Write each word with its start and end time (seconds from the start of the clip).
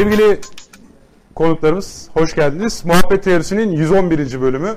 Sevgili 0.00 0.38
konuklarımız 1.34 2.08
hoş 2.14 2.34
geldiniz. 2.34 2.84
Muhabbet 2.84 3.24
Teorisi'nin 3.24 3.72
111. 3.72 4.40
bölümü. 4.40 4.76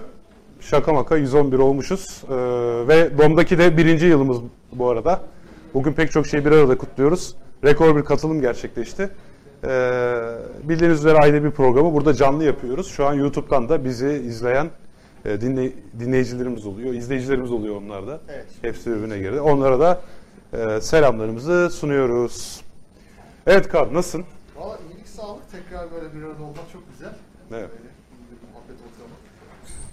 Şaka 0.62 0.94
maka 0.94 1.18
111 1.18 1.60
olmuşuz. 1.60 2.24
Ee, 2.30 2.34
ve 2.88 3.18
DOM'daki 3.18 3.58
de 3.58 3.78
birinci 3.78 4.06
yılımız 4.06 4.38
bu 4.74 4.90
arada. 4.90 5.22
Bugün 5.74 5.94
pek 5.94 6.12
çok 6.12 6.28
şeyi 6.28 6.46
bir 6.46 6.52
arada 6.52 6.78
kutluyoruz. 6.78 7.36
Rekor 7.64 7.96
bir 7.96 8.04
katılım 8.04 8.42
gerçekleşti. 8.42 9.10
Ee, 9.64 9.68
bildiğiniz 10.64 11.00
üzere 11.00 11.18
ayda 11.18 11.44
bir 11.44 11.52
programı 11.52 11.94
burada 11.94 12.14
canlı 12.14 12.44
yapıyoruz. 12.44 12.88
Şu 12.88 13.06
an 13.06 13.14
YouTube'dan 13.14 13.70
da 13.70 13.86
bizi 13.86 14.10
izleyen 14.10 14.70
e, 15.26 15.42
dinley 15.42 15.76
dinleyicilerimiz 16.00 16.66
oluyor, 16.66 16.94
izleyicilerimiz 16.94 17.52
oluyor 17.52 17.76
onlar 17.76 18.08
da. 18.08 18.20
Evet. 18.30 18.46
Hepsi 18.62 18.92
birbirine 18.92 19.18
girdi. 19.18 19.42
Onlara 19.42 19.80
da 19.80 20.02
e, 20.54 20.82
selamlarımızı 20.82 21.70
sunuyoruz. 21.70 22.62
Evet 23.48 23.68
Kaan 23.68 23.94
nasılsın? 23.94 24.26
Valla 24.56 24.78
sağlık 25.24 25.52
tekrar 25.52 25.92
böyle 25.92 26.14
bir 26.16 26.24
arada 26.24 26.44
olmak 26.44 26.72
çok 26.74 26.84
güzel. 26.92 27.14
Evet. 27.52 27.70
Böyle 27.70 27.84
bir 28.42 28.48
muhabbet 28.54 28.76
ortamı. 28.76 29.14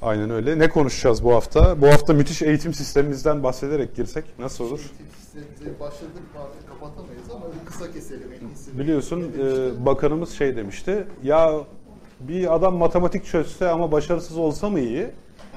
Aynen 0.03 0.31
öyle. 0.31 0.59
Ne 0.59 0.69
konuşacağız 0.69 1.25
bu 1.25 1.35
hafta? 1.35 1.81
Bu 1.81 1.87
hafta 1.87 2.13
müthiş 2.13 2.43
eğitim 2.43 2.75
sistemimizden 2.75 3.43
bahsederek 3.43 3.97
girsek 3.97 4.25
nasıl 4.39 4.65
olur? 4.65 4.79
Eğitim 4.81 5.07
sistemimize 5.21 5.81
başladık 5.81 6.23
artık 6.39 6.69
kapatamayız 6.69 7.31
ama 7.35 7.47
bir 7.61 7.67
kısa 7.67 7.93
keselim 7.93 8.33
en 8.33 8.49
iyisi. 8.49 8.79
Biliyorsun 8.79 9.33
e, 9.39 9.87
bakanımız 9.87 10.31
şey 10.31 10.57
demişti. 10.57 11.07
Ya 11.23 11.61
bir 12.21 12.55
adam 12.55 12.77
matematik 12.77 13.25
çözse 13.27 13.69
ama 13.69 13.93
başarısız 13.93 14.37
olsa 14.39 14.71
mı 14.71 14.81
iyi? 14.81 15.11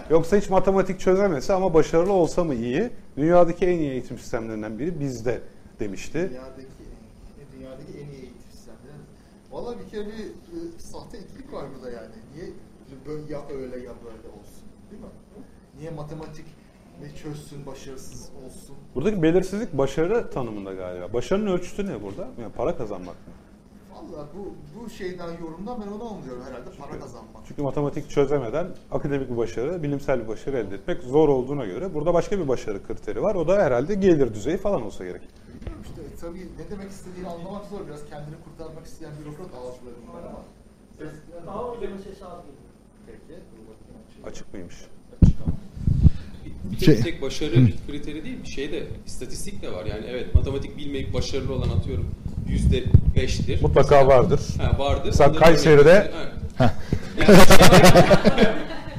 Yoksa 0.09 0.37
hiç 0.37 0.49
matematik 0.49 0.99
çözemese 0.99 1.53
ama 1.53 1.73
başarılı 1.73 2.11
olsa 2.13 2.43
mı 2.43 2.55
iyi? 2.55 2.89
Dünyadaki 3.17 3.65
en 3.65 3.77
iyi 3.79 3.91
eğitim 3.91 4.17
sistemlerinden 4.17 4.79
biri 4.79 4.99
bizde 4.99 5.41
demişti. 5.79 6.13
Dünyadaki, 6.29 6.61
en- 6.61 7.59
dünyadaki 7.59 7.91
en 7.91 8.07
iyi 8.11 8.21
eğitim 8.21 8.51
sistemleri. 8.51 8.97
Valla 9.53 9.75
bir 9.79 9.89
kere 9.91 10.05
bir 10.05 10.13
e, 10.13 10.79
sahte 10.79 11.19
ikilik 11.19 11.53
var 11.53 11.65
burada 11.75 11.91
yani. 11.91 12.15
Niye 12.35 12.45
böyle 13.07 13.33
ya 13.33 13.39
öyle 13.49 13.75
ya 13.75 13.91
böyle 14.05 14.27
olsun 14.39 14.63
değil 14.91 15.01
mi? 15.01 15.09
Niye 15.79 15.91
matematik 15.91 16.45
ne 17.01 17.15
çözsün 17.15 17.65
başarısız 17.65 18.29
olsun? 18.45 18.75
Buradaki 18.95 19.23
belirsizlik 19.23 19.73
başarı 19.77 20.29
tanımında 20.31 20.73
galiba. 20.73 21.13
Başarının 21.13 21.51
ölçüsü 21.51 21.87
ne 21.87 22.03
burada? 22.03 22.27
Yani 22.41 22.53
para 22.53 22.77
kazanmak 22.77 23.15
mı? 23.27 23.33
Valla 23.93 24.27
bu, 24.35 24.53
bu 24.79 24.89
şeyden 24.89 25.31
yorumdan 25.41 25.81
ben 25.81 25.87
onu 25.87 26.13
anlıyorum 26.13 26.43
herhalde 26.43 26.69
para 26.79 26.99
kazanmak. 26.99 27.43
Çünkü 27.47 27.61
matematik 27.61 28.09
çözemeden 28.09 28.67
akademik 28.91 29.31
bir 29.31 29.37
başarı, 29.37 29.83
bilimsel 29.83 30.23
bir 30.23 30.27
başarı 30.27 30.57
elde 30.57 30.75
etmek 30.75 31.01
zor 31.03 31.29
olduğuna 31.29 31.65
göre 31.65 31.93
burada 31.93 32.13
başka 32.13 32.39
bir 32.39 32.47
başarı 32.47 32.83
kriteri 32.83 33.23
var. 33.23 33.35
O 33.35 33.47
da 33.47 33.63
herhalde 33.63 33.95
gelir 33.95 34.33
düzeyi 34.33 34.57
falan 34.57 34.81
olsa 34.81 35.05
gerek. 35.05 35.21
Tabii 36.23 36.39
ne 36.59 36.69
demek 36.71 36.91
istediğini 36.91 37.27
anlamak 37.27 37.65
zor. 37.65 37.87
Biraz 37.87 37.99
kendini 38.09 38.35
kurtarmak 38.45 38.85
isteyen 38.85 39.11
bürokrat 39.21 39.47
ağızları 39.57 39.95
bunlar 40.07 40.23
ama. 40.29 40.39
Daha 41.47 41.59
az 41.69 41.79
geliyor. 41.79 41.97
Peki. 43.07 43.39
Açık 44.25 44.53
mıymış? 44.53 44.75
Açık 45.21 45.35
ama. 45.45 45.55
Bir 46.71 46.77
tek, 46.77 46.85
Şey- 46.85 47.01
tek 47.01 47.21
başarı 47.21 47.51
kriteri 47.87 48.23
değil, 48.23 48.37
bir 48.43 48.47
şey 48.47 48.71
de 48.71 48.87
istatistik 49.05 49.61
de 49.61 49.71
var. 49.73 49.85
Yani 49.85 50.05
evet 50.09 50.35
matematik 50.35 50.77
bilmeyip 50.77 51.13
başarılı 51.13 51.53
olan 51.53 51.69
atıyorum 51.69 52.09
yüzde 52.47 52.83
beştir. 53.15 53.61
Mutlaka 53.61 54.07
vardır. 54.07 54.41
Ha, 54.61 54.79
vardır. 54.79 55.05
Mesela 55.05 55.29
Bunların 55.29 55.45
Kayseri'de- 55.45 56.11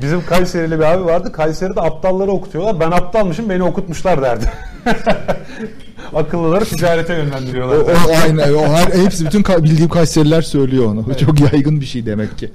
Bizim 0.02 0.26
Kayserili 0.26 0.78
bir 0.78 0.84
abi 0.84 1.04
vardı. 1.04 1.32
Kayseri'de 1.32 1.80
aptalları 1.80 2.30
okutuyorlar. 2.30 2.80
Ben 2.80 2.90
aptalmışım 2.90 3.50
beni 3.50 3.62
okutmuşlar 3.62 4.22
derdi. 4.22 4.52
Akıllıları 6.14 6.64
ticarete 6.64 7.12
O, 7.12 7.16
yönlendiriyorlar. 7.16 7.76
o 7.78 7.86
aynı. 8.24 8.42
O 8.58 8.64
her 8.72 9.04
hepsi 9.04 9.26
bütün 9.26 9.42
ka- 9.42 9.62
bildiğim 9.64 9.88
Kayseriler 9.90 10.42
söylüyor 10.42 10.84
onu. 10.86 11.06
Bu 11.06 11.16
Çok 11.16 11.40
yaygın 11.52 11.80
bir 11.80 11.86
şey 11.86 12.06
demek 12.06 12.38
ki. 12.38 12.50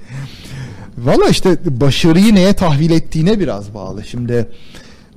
Valla 0.98 1.28
işte 1.28 1.58
başarıyı 1.80 2.34
neye 2.34 2.52
tahvil 2.52 2.90
ettiğine 2.90 3.40
biraz 3.40 3.74
bağlı. 3.74 4.04
Şimdi 4.04 4.46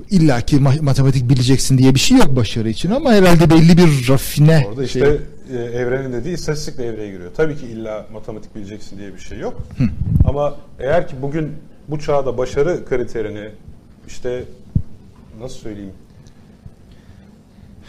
illaki 0.09 0.55
ma- 0.57 0.81
matematik 0.81 1.29
bileceksin 1.29 1.77
diye 1.77 1.95
bir 1.95 1.99
şey 1.99 2.17
yok 2.17 2.35
başarı 2.35 2.69
için 2.69 2.91
ama 2.91 3.11
herhalde 3.13 3.49
belli 3.49 3.77
bir 3.77 4.09
rafine 4.09 4.65
Orada 4.69 4.83
işte 4.83 4.99
şey. 4.99 5.57
e, 5.59 5.63
evrenin 5.63 6.13
dediği 6.13 6.33
istatistik 6.33 6.77
devreye 6.77 7.11
giriyor. 7.11 7.31
Tabii 7.37 7.57
ki 7.57 7.65
illa 7.65 8.05
matematik 8.13 8.55
bileceksin 8.55 8.97
diye 8.97 9.13
bir 9.15 9.19
şey 9.19 9.39
yok. 9.39 9.61
Ama 10.27 10.55
eğer 10.79 11.07
ki 11.07 11.15
bugün 11.21 11.51
bu 11.87 11.99
çağda 11.99 12.37
başarı 12.37 12.85
kriterini 12.89 13.49
işte 14.07 14.43
nasıl 15.41 15.55
söyleyeyim 15.57 15.91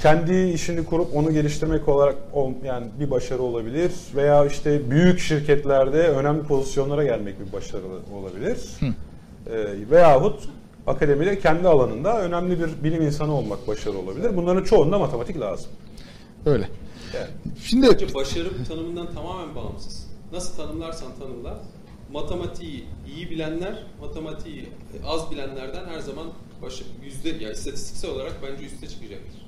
kendi 0.02 0.50
işini 0.50 0.84
kurup 0.84 1.16
onu 1.16 1.32
geliştirmek 1.32 1.88
olarak 1.88 2.16
ol- 2.32 2.52
yani 2.64 2.86
bir 3.00 3.10
başarı 3.10 3.42
olabilir 3.42 3.92
veya 4.14 4.46
işte 4.46 4.90
büyük 4.90 5.20
şirketlerde 5.20 6.08
önemli 6.08 6.42
pozisyonlara 6.42 7.04
gelmek 7.04 7.46
bir 7.46 7.52
başarı 7.52 7.82
olabilir. 8.14 8.58
Ee, 8.82 9.90
veyahut 9.90 10.48
akademide 10.86 11.38
kendi 11.38 11.68
alanında 11.68 12.20
önemli 12.22 12.58
bir 12.60 12.84
bilim 12.84 13.02
insanı 13.02 13.34
olmak 13.34 13.68
başarı 13.68 13.98
olabilir. 13.98 14.36
Bunların 14.36 14.64
çoğunda 14.64 14.98
matematik 14.98 15.40
lazım. 15.40 15.70
Öyle. 16.46 16.68
Yani. 17.14 17.30
Şimdi 17.62 17.88
Bence 17.92 18.14
başarı 18.14 18.64
tanımından 18.68 19.14
tamamen 19.14 19.54
bağımsız. 19.54 20.06
Nasıl 20.32 20.56
tanımlarsan 20.56 21.08
tanımla, 21.20 21.58
matematiği 22.12 22.84
iyi 23.16 23.30
bilenler, 23.30 23.82
matematiği 24.00 24.68
az 25.06 25.30
bilenlerden 25.30 25.84
her 25.84 25.98
zaman 26.00 26.26
başı, 26.62 26.84
yüzde, 27.04 27.28
yani 27.28 27.52
istatistiksel 27.52 28.10
olarak 28.10 28.32
bence 28.42 28.64
üste 28.66 28.88
çıkacaktır. 28.88 29.43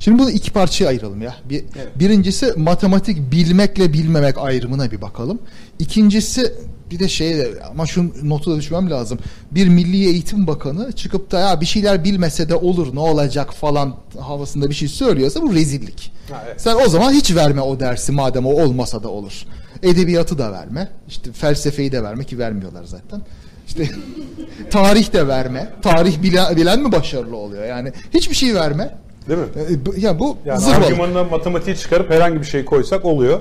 Şimdi 0.00 0.18
bunu 0.18 0.30
iki 0.30 0.50
parçaya 0.52 0.86
ayıralım 0.86 1.22
ya. 1.22 1.36
Bir, 1.44 1.64
Birincisi 1.96 2.52
matematik 2.56 3.32
bilmekle 3.32 3.92
bilmemek 3.92 4.38
ayrımına 4.38 4.90
bir 4.90 5.02
bakalım. 5.02 5.38
İkincisi 5.78 6.52
bir 6.90 6.98
de 6.98 7.08
şey 7.08 7.42
ama 7.70 7.86
şu 7.86 8.12
notu 8.28 8.50
da 8.50 8.56
düşmem 8.56 8.90
lazım. 8.90 9.18
Bir 9.50 9.68
Milli 9.68 10.06
Eğitim 10.06 10.46
Bakanı 10.46 10.92
çıkıp 10.92 11.30
da 11.30 11.40
ya 11.40 11.60
bir 11.60 11.66
şeyler 11.66 12.04
bilmese 12.04 12.48
de 12.48 12.54
olur 12.54 12.94
ne 12.94 13.00
olacak 13.00 13.54
falan 13.54 13.96
havasında 14.18 14.70
bir 14.70 14.74
şey 14.74 14.88
söylüyorsa 14.88 15.42
bu 15.42 15.54
rezillik. 15.54 16.12
Ha, 16.30 16.44
evet. 16.46 16.60
Sen 16.60 16.76
o 16.86 16.88
zaman 16.88 17.12
hiç 17.12 17.34
verme 17.34 17.60
o 17.60 17.80
dersi 17.80 18.12
madem 18.12 18.46
o 18.46 18.50
olmasa 18.50 19.02
da 19.02 19.08
olur. 19.08 19.42
Edebiyatı 19.82 20.38
da 20.38 20.52
verme. 20.52 20.88
işte 21.08 21.32
felsefeyi 21.32 21.92
de 21.92 22.02
verme 22.02 22.24
ki 22.24 22.38
vermiyorlar 22.38 22.84
zaten. 22.84 23.20
İşte 23.66 23.88
tarih 24.70 25.12
de 25.12 25.28
verme. 25.28 25.72
Tarih 25.82 26.22
bilen, 26.22 26.56
bilen 26.56 26.80
mi 26.80 26.92
başarılı 26.92 27.36
oluyor? 27.36 27.64
Yani 27.64 27.92
hiçbir 28.14 28.34
şey 28.34 28.54
verme. 28.54 28.98
Değil 29.28 29.40
mi? 29.40 29.46
E, 29.70 29.86
bu- 29.86 29.94
Ya 29.96 30.18
bu 30.18 30.36
Yani 30.44 30.60
zırvalık. 30.60 30.84
argümanına 30.84 31.24
matematiği 31.24 31.76
çıkarıp 31.76 32.10
herhangi 32.10 32.40
bir 32.40 32.46
şey 32.46 32.64
koysak 32.64 33.04
oluyor. 33.04 33.40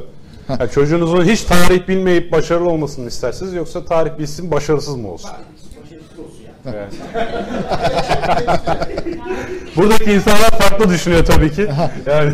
Yani 0.59 0.71
çocuğunuzun 0.71 1.23
hiç 1.25 1.41
tarih 1.41 1.87
bilmeyip 1.87 2.31
başarılı 2.31 2.69
olmasını 2.69 3.07
istersiniz 3.07 3.53
yoksa 3.53 3.85
tarih 3.85 4.11
bilsin 4.19 4.51
başarısız 4.51 4.95
mı 4.95 5.07
olsun? 5.11 5.29
Evet. 6.65 6.93
Buradaki 9.75 10.11
insanlar 10.11 10.49
farklı 10.59 10.89
düşünüyor 10.89 11.25
tabii 11.25 11.51
ki. 11.51 11.67
Yani 12.05 12.33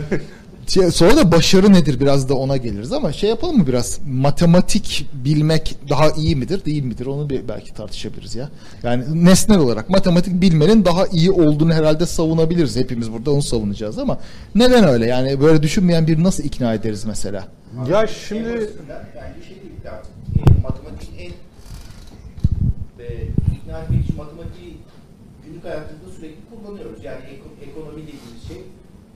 Şey, 0.73 0.91
sonra 0.91 1.17
da 1.17 1.31
başarı 1.31 1.73
nedir 1.73 1.99
biraz 1.99 2.29
da 2.29 2.33
ona 2.35 2.57
geliriz 2.57 2.91
ama 2.93 3.13
şey 3.13 3.29
yapalım 3.29 3.57
mı 3.57 3.67
biraz 3.67 3.99
matematik 4.07 5.07
bilmek 5.13 5.75
daha 5.89 6.11
iyi 6.11 6.35
midir 6.35 6.65
değil 6.65 6.83
midir 6.83 7.05
onu 7.05 7.29
bir 7.29 7.47
belki 7.47 7.73
tartışabiliriz 7.73 8.35
ya. 8.35 8.49
Yani 8.83 9.25
nesnel 9.25 9.59
olarak 9.59 9.89
matematik 9.89 10.41
bilmenin 10.41 10.85
daha 10.85 11.07
iyi 11.07 11.31
olduğunu 11.31 11.73
herhalde 11.73 12.05
savunabiliriz 12.05 12.75
hepimiz 12.75 13.11
burada 13.11 13.31
onu 13.31 13.41
savunacağız 13.41 13.97
ama 13.99 14.17
neden 14.55 14.83
öyle 14.83 15.05
yani 15.05 15.41
böyle 15.41 15.63
düşünmeyen 15.63 16.07
bir 16.07 16.23
nasıl 16.23 16.43
ikna 16.43 16.73
ederiz 16.73 17.05
mesela? 17.05 17.47
ya 17.89 18.01
En 18.01 18.05
şimdi 18.05 18.49
basitinden 18.49 19.05
bence 19.15 19.47
şey 19.47 19.55
değil 19.55 19.71
e, 19.85 20.61
matematiğin 20.61 21.19
en 21.19 21.31
e, 23.03 23.27
ikna 23.55 23.79
etmek 23.79 24.05
için 24.05 24.17
matematiği 24.17 24.77
günlük 25.45 25.63
hayatımızda 25.65 26.11
sürekli 26.17 26.39
kullanıyoruz. 26.49 27.03
Yani 27.03 27.19
eko- 27.19 27.69
ekonomi 27.69 28.01
dediğimiz 28.01 28.47
şey 28.47 28.57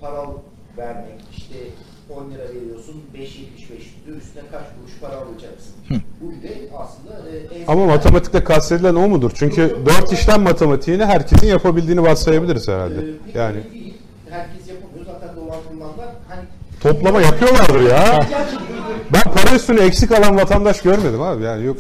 para 0.02 0.26
vermek, 0.78 1.20
işte 1.38 1.56
10 2.10 2.32
lira 2.32 2.44
veriyorsun, 2.56 2.94
5.75 3.16 4.06
diyor, 4.06 4.18
üstüne 4.18 4.44
kaç 4.52 4.62
kuruş 4.80 4.92
para 5.02 5.14
alacaksın. 5.16 5.74
Bu 6.22 6.32
bile 6.32 6.58
aslında 6.78 7.30
e, 7.30 7.60
en 7.62 7.68
ama 7.68 7.86
matematikte 7.86 8.44
kastedilen 8.44 8.96
o 8.96 9.08
mudur? 9.08 9.32
Çünkü 9.36 9.76
dört 9.86 10.14
işlem 10.14 10.42
matematiğini 10.42 11.06
herkesin 11.06 11.48
yapabildiğini 11.48 12.02
varsayabiliriz 12.04 12.68
herhalde. 12.68 12.96
e, 12.96 13.00
pek 13.26 13.36
Yani 13.36 13.56
değil. 13.74 13.94
Herkes 14.30 14.68
yapamıyor. 14.68 15.06
Zaten 15.06 15.36
dolandırılanlar 15.36 16.10
hani 16.30 16.42
toplama 16.82 17.22
yapıyorlardır 17.22 17.82
ya. 17.82 18.20
Ben 19.14 19.22
para 19.34 19.56
üstüne 19.56 19.82
eksik 19.82 20.12
alan 20.12 20.36
vatandaş 20.36 20.82
görmedim 20.82 21.22
abi 21.22 21.44
yani 21.44 21.66
yok. 21.66 21.78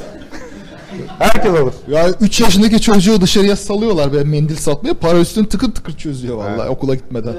Herkes 1.19 1.51
alır. 1.51 1.73
Ya 1.87 2.09
3 2.21 2.39
yaşındaki 2.41 2.81
çocuğu 2.81 3.21
dışarıya 3.21 3.55
salıyorlar 3.55 4.13
böyle 4.13 4.23
mendil 4.29 4.55
satmaya 4.55 4.93
para 4.93 5.19
üstünü 5.19 5.49
tıkır 5.49 5.71
tıkır 5.71 5.97
çözüyor 5.97 6.37
vallahi 6.37 6.59
Evet. 6.59 6.69
okula 6.69 6.95
gitmeden. 6.95 7.33
Ee, 7.33 7.37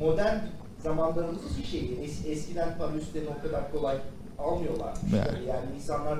modern 0.00 0.38
zamanlarımızın 0.78 1.50
bir 1.58 1.66
şeyi. 1.66 2.00
Es, 2.00 2.26
eskiden 2.26 2.78
para 2.78 2.92
üstlerini 2.92 3.28
o 3.38 3.42
kadar 3.42 3.72
kolay 3.72 3.96
almıyorlar. 4.38 4.94
Yani. 5.12 5.48
Yani, 5.48 5.66
insanlar 5.76 6.18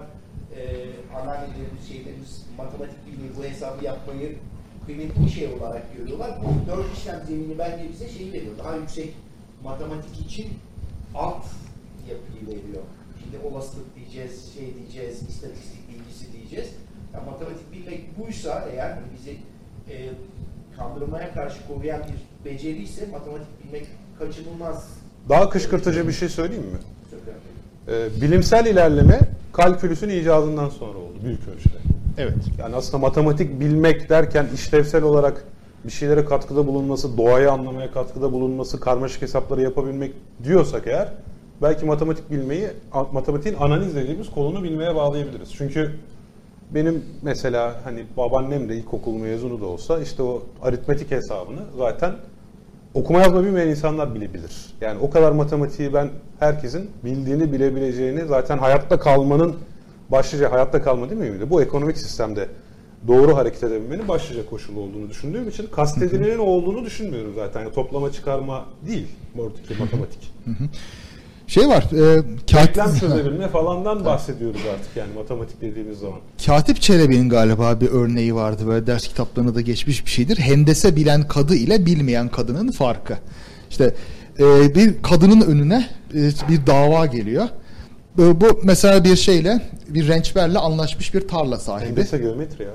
e, 0.56 0.86
anneannelerimiz, 1.16 1.88
şeylerimiz 1.88 2.46
matematik 2.56 3.06
bilmeyi, 3.06 3.30
bu 3.38 3.44
hesabı 3.44 3.84
yapmayı 3.84 4.38
kıymetli 4.86 5.24
bir 5.24 5.30
şey 5.30 5.46
olarak 5.46 5.96
görüyorlar. 5.96 6.30
Bu 6.44 6.70
dört 6.70 6.98
işlem 6.98 7.22
zemini 7.26 7.58
bence 7.58 7.88
bize 7.92 8.08
şeyi 8.08 8.32
veriyor. 8.32 8.58
Daha 8.58 8.76
yüksek 8.76 9.14
matematik 9.64 10.20
için 10.20 10.48
alt 11.14 11.44
yapıyı 12.08 12.46
veriyor. 12.46 12.82
Şimdi 13.20 13.46
olasılık 13.46 13.96
diyeceğiz, 13.96 14.54
şey 14.54 14.74
diyeceğiz, 14.74 15.22
istatistik 15.22 15.88
bilgisi 15.88 16.32
diyeceğiz. 16.32 16.74
Ya 17.14 17.20
matematik 17.20 17.72
bilmek 17.72 18.18
buysa 18.18 18.68
eğer 18.72 18.90
hani 18.90 19.06
bizi 19.18 19.36
e, 19.90 20.10
kandırmaya 20.76 21.34
karşı 21.34 21.66
koruyan 21.66 22.02
bir 22.02 22.27
beceriyse 22.44 23.06
matematik 23.06 23.64
bilmek 23.64 23.86
kaçınılmaz. 24.18 24.88
Daha 25.28 25.50
kışkırtıcı 25.50 26.08
bir 26.08 26.12
şey 26.12 26.28
söyleyeyim 26.28 26.64
mi? 26.64 26.78
Ee, 27.88 28.20
bilimsel 28.20 28.66
ilerleme 28.66 29.20
kalkülüsün 29.52 30.08
icadından 30.08 30.68
sonra 30.68 30.98
oldu 30.98 31.18
büyük 31.24 31.40
ölçüde. 31.48 31.78
Evet. 32.18 32.34
Yani 32.58 32.76
aslında 32.76 32.98
matematik 32.98 33.60
bilmek 33.60 34.08
derken 34.08 34.46
işlevsel 34.54 35.02
olarak 35.02 35.44
bir 35.84 35.90
şeylere 35.90 36.24
katkıda 36.24 36.66
bulunması, 36.66 37.18
doğayı 37.18 37.52
anlamaya 37.52 37.92
katkıda 37.92 38.32
bulunması, 38.32 38.80
karmaşık 38.80 39.22
hesapları 39.22 39.62
yapabilmek 39.62 40.12
diyorsak 40.44 40.86
eğer 40.86 41.12
belki 41.62 41.86
matematik 41.86 42.30
bilmeyi, 42.30 42.68
matematiğin 43.12 43.56
analiz 43.56 43.96
dediğimiz 43.96 44.30
kolunu 44.30 44.62
bilmeye 44.62 44.94
bağlayabiliriz. 44.94 45.48
Çünkü 45.52 45.94
benim 46.74 47.04
mesela 47.22 47.80
hani 47.84 48.04
babaannem 48.16 48.68
de 48.68 48.76
ilkokul 48.76 49.12
mezunu 49.12 49.60
da 49.60 49.66
olsa 49.66 50.00
işte 50.00 50.22
o 50.22 50.42
aritmetik 50.62 51.10
hesabını 51.10 51.60
zaten 51.78 52.12
okuma 52.94 53.20
yazma 53.20 53.44
bilmeyen 53.44 53.68
insanlar 53.68 54.14
bile 54.14 54.34
bilir. 54.34 54.52
Yani 54.80 54.98
o 55.00 55.10
kadar 55.10 55.32
matematiği 55.32 55.94
ben 55.94 56.10
herkesin 56.38 56.90
bildiğini 57.04 57.52
bilebileceğini 57.52 58.24
zaten 58.24 58.58
hayatta 58.58 58.98
kalmanın 58.98 59.56
başlıca 60.10 60.52
hayatta 60.52 60.82
kalma 60.82 61.10
değil 61.10 61.20
mi? 61.20 61.50
Bu 61.50 61.62
ekonomik 61.62 61.98
sistemde 61.98 62.48
doğru 63.08 63.36
hareket 63.36 63.62
edebilmenin 63.62 64.08
başlıca 64.08 64.46
koşulu 64.46 64.80
olduğunu 64.80 65.10
düşündüğüm 65.10 65.48
için 65.48 65.66
kastedilenin 65.66 66.38
olduğunu 66.38 66.84
düşünmüyorum 66.84 67.32
zaten. 67.34 67.60
Yani 67.60 67.72
toplama 67.72 68.12
çıkarma 68.12 68.64
değil 68.86 69.06
oradaki 69.38 69.74
matematik. 69.80 70.32
Şey 71.48 71.68
var. 71.68 71.82
E, 71.82 72.22
katip, 72.52 72.76
Denklem 72.76 72.94
çözebilme 73.00 73.48
falandan 73.48 74.04
bahsediyoruz 74.04 74.60
artık 74.74 74.96
yani 74.96 75.14
matematik 75.14 75.60
dediğimiz 75.60 75.98
zaman. 75.98 76.18
Katip 76.46 76.80
Çelebi'nin 76.80 77.28
galiba 77.28 77.80
bir 77.80 77.88
örneği 77.88 78.34
vardı. 78.34 78.62
Böyle 78.66 78.86
ders 78.86 79.08
kitaplarında 79.08 79.54
da 79.54 79.60
geçmiş 79.60 80.06
bir 80.06 80.10
şeydir. 80.10 80.36
Hendese 80.38 80.96
bilen 80.96 81.28
kadı 81.28 81.54
ile 81.54 81.86
bilmeyen 81.86 82.28
kadının 82.28 82.70
farkı. 82.70 83.16
İşte 83.70 83.94
e, 84.38 84.74
bir 84.74 85.02
kadının 85.02 85.40
önüne 85.40 85.88
e, 86.14 86.30
bir 86.48 86.66
dava 86.66 87.06
geliyor. 87.06 87.48
E, 88.18 88.40
bu 88.40 88.60
mesela 88.64 89.04
bir 89.04 89.16
şeyle 89.16 89.60
bir 89.88 90.08
rençberle 90.08 90.58
anlaşmış 90.58 91.14
bir 91.14 91.28
tarla 91.28 91.58
sahibi. 91.58 91.88
Hendese 91.88 92.18
geometri 92.18 92.64
ya. 92.64 92.70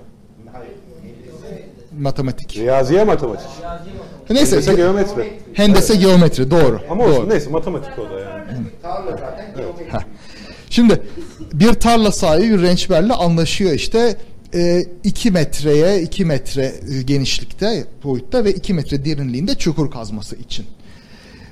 Hayır. 0.53 0.71
Hendese 1.01 1.65
Matematik. 1.99 2.57
Riyaziye 2.57 3.03
matematik. 3.03 3.49
Neyse. 4.29 4.55
Hendese 4.55 4.73
geometri. 4.73 5.33
Hendese 5.53 5.95
geometri 5.95 6.51
doğru. 6.51 6.81
Ama 6.89 7.03
doğru. 7.03 7.13
olsun 7.13 7.29
neyse 7.29 7.49
matematik 7.49 7.99
o 7.99 8.09
da 8.09 8.19
yani. 8.19 8.43
tarla 8.81 9.11
zaten 9.11 9.45
geometri. 9.57 10.07
Şimdi 10.69 11.01
bir 11.53 11.73
tarla 11.73 12.11
sahibi 12.11 12.51
bir 12.51 12.61
rençberle 12.61 13.13
anlaşıyor 13.13 13.71
işte 13.71 14.17
2 15.03 15.31
metreye 15.31 16.01
2 16.01 16.25
metre 16.25 16.73
e, 16.91 17.01
genişlikte 17.01 17.85
boyutta 18.03 18.45
ve 18.45 18.53
2 18.53 18.73
metre 18.73 19.05
derinliğinde 19.05 19.55
çukur 19.55 19.91
kazması 19.91 20.35
için. 20.35 20.65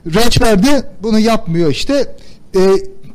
Rençber 0.06 0.64
de 0.64 0.84
bunu 1.04 1.20
yapmıyor 1.20 1.72
işte 1.72 2.16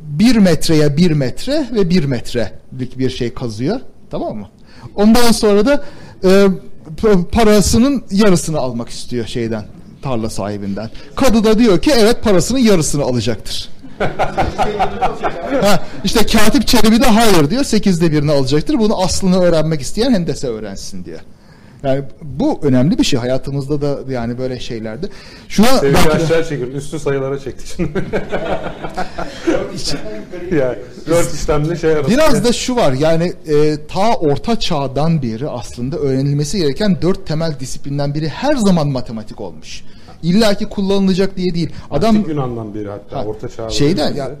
1 0.01 0.35
metreye 0.35 0.97
1 0.97 1.11
metre 1.11 1.67
ve 1.75 1.89
1 1.89 2.05
metrelik 2.05 2.99
bir 2.99 3.09
şey 3.09 3.33
kazıyor 3.33 3.79
tamam 4.09 4.37
mı? 4.37 4.49
Ondan 4.95 5.31
sonra 5.31 5.65
da 5.65 5.83
e, 6.23 6.47
parasının 7.31 8.03
yarısını 8.11 8.59
almak 8.59 8.89
istiyor 8.89 9.25
şeyden 9.27 9.65
tarla 10.01 10.29
sahibinden. 10.29 10.89
Kadı 11.15 11.43
da 11.43 11.59
diyor 11.59 11.81
ki 11.81 11.91
evet 11.97 12.23
parasının 12.23 12.59
yarısını 12.59 13.03
alacaktır. 13.03 13.69
Ha, 15.61 15.83
işte 16.03 16.25
Katip 16.25 16.67
Çelebi 16.67 17.01
de 17.01 17.05
hayır 17.05 17.49
diyor. 17.49 17.63
Sekizde 17.63 18.11
birini 18.11 18.31
alacaktır. 18.31 18.79
Bunu 18.79 19.01
aslını 19.01 19.41
öğrenmek 19.41 19.81
isteyen 19.81 20.11
hendese 20.13 20.47
öğrensin 20.47 21.05
diyor. 21.05 21.19
Yani 21.83 22.03
bu 22.21 22.59
önemli 22.63 22.97
bir 22.97 23.03
şey 23.03 23.19
hayatımızda 23.19 23.81
da 23.81 24.11
yani 24.11 24.37
böyle 24.37 24.59
şeylerde. 24.59 25.09
Şuna 25.47 25.81
de- 25.81 25.97
aşağı 26.11 26.49
çekildi. 26.49 26.77
Üstü 26.77 26.99
sayılara 26.99 27.39
çektik 27.39 27.67
şimdi. 27.75 28.03
yani 30.55 30.77
dört 31.07 31.33
işlemli 31.33 31.77
şey 31.77 31.91
arasında. 31.91 32.13
Biraz 32.13 32.43
da 32.43 32.53
şu 32.53 32.75
var 32.75 32.93
yani 32.93 33.33
e, 33.47 33.87
ta 33.87 34.13
orta 34.13 34.59
çağdan 34.59 35.21
beri 35.21 35.49
aslında 35.49 35.97
öğrenilmesi 35.97 36.57
gereken 36.57 37.01
dört 37.01 37.27
temel 37.27 37.59
disiplinden 37.59 38.13
biri 38.13 38.29
her 38.29 38.55
zaman 38.55 38.87
matematik 38.87 39.41
olmuş. 39.41 39.83
İlla 40.23 40.53
ki 40.53 40.65
kullanılacak 40.65 41.37
diye 41.37 41.53
değil. 41.53 41.69
Adam 41.91 42.15
Antik 42.15 42.27
Yunan'dan 42.29 42.73
beri 42.73 42.89
hatta 42.89 43.17
Ha, 43.17 43.25
orta 43.25 43.49
çağ. 43.49 43.69
şeyden 43.69 44.15
ya 44.15 44.31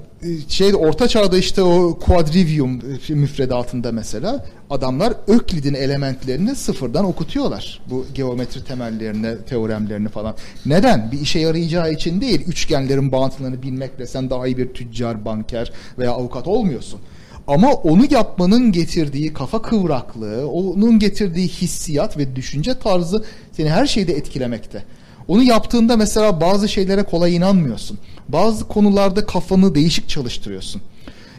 şeyde 0.47 0.77
orta 0.77 1.07
çağda 1.07 1.37
işte 1.37 1.61
o 1.61 1.99
quadrivium 1.99 2.81
e, 3.09 3.13
müfredatında 3.13 3.91
mesela 3.91 4.45
adamlar 4.69 5.13
Öklid'in 5.27 5.73
elementlerini 5.73 6.55
sıfırdan 6.55 7.05
okutuyorlar. 7.05 7.79
Bu 7.89 8.05
geometri 8.13 8.63
temellerini, 8.63 9.37
teoremlerini 9.49 10.09
falan. 10.09 10.35
Neden? 10.65 11.11
Bir 11.11 11.21
işe 11.21 11.39
yarayacağı 11.39 11.91
için 11.93 12.21
değil. 12.21 12.41
Üçgenlerin 12.47 13.11
bağıntılarını 13.11 13.61
bilmekle 13.61 14.07
sen 14.07 14.29
daha 14.29 14.47
iyi 14.47 14.57
bir 14.57 14.73
tüccar, 14.73 15.25
banker 15.25 15.71
veya 15.97 16.11
avukat 16.11 16.47
olmuyorsun. 16.47 16.99
Ama 17.47 17.73
onu 17.73 18.03
yapmanın 18.13 18.71
getirdiği 18.71 19.33
kafa 19.33 19.61
kıvraklığı, 19.61 20.47
onun 20.47 20.99
getirdiği 20.99 21.47
hissiyat 21.47 22.17
ve 22.17 22.35
düşünce 22.35 22.79
tarzı 22.79 23.23
seni 23.51 23.69
her 23.69 23.85
şeyde 23.85 24.13
etkilemekte. 24.13 24.83
Onu 25.27 25.43
yaptığında 25.43 25.97
mesela 25.97 26.41
bazı 26.41 26.69
şeylere 26.69 27.03
kolay 27.03 27.35
inanmıyorsun. 27.35 27.97
Bazı 28.29 28.67
konularda 28.67 29.25
kafanı 29.25 29.75
değişik 29.75 30.09
çalıştırıyorsun. 30.09 30.81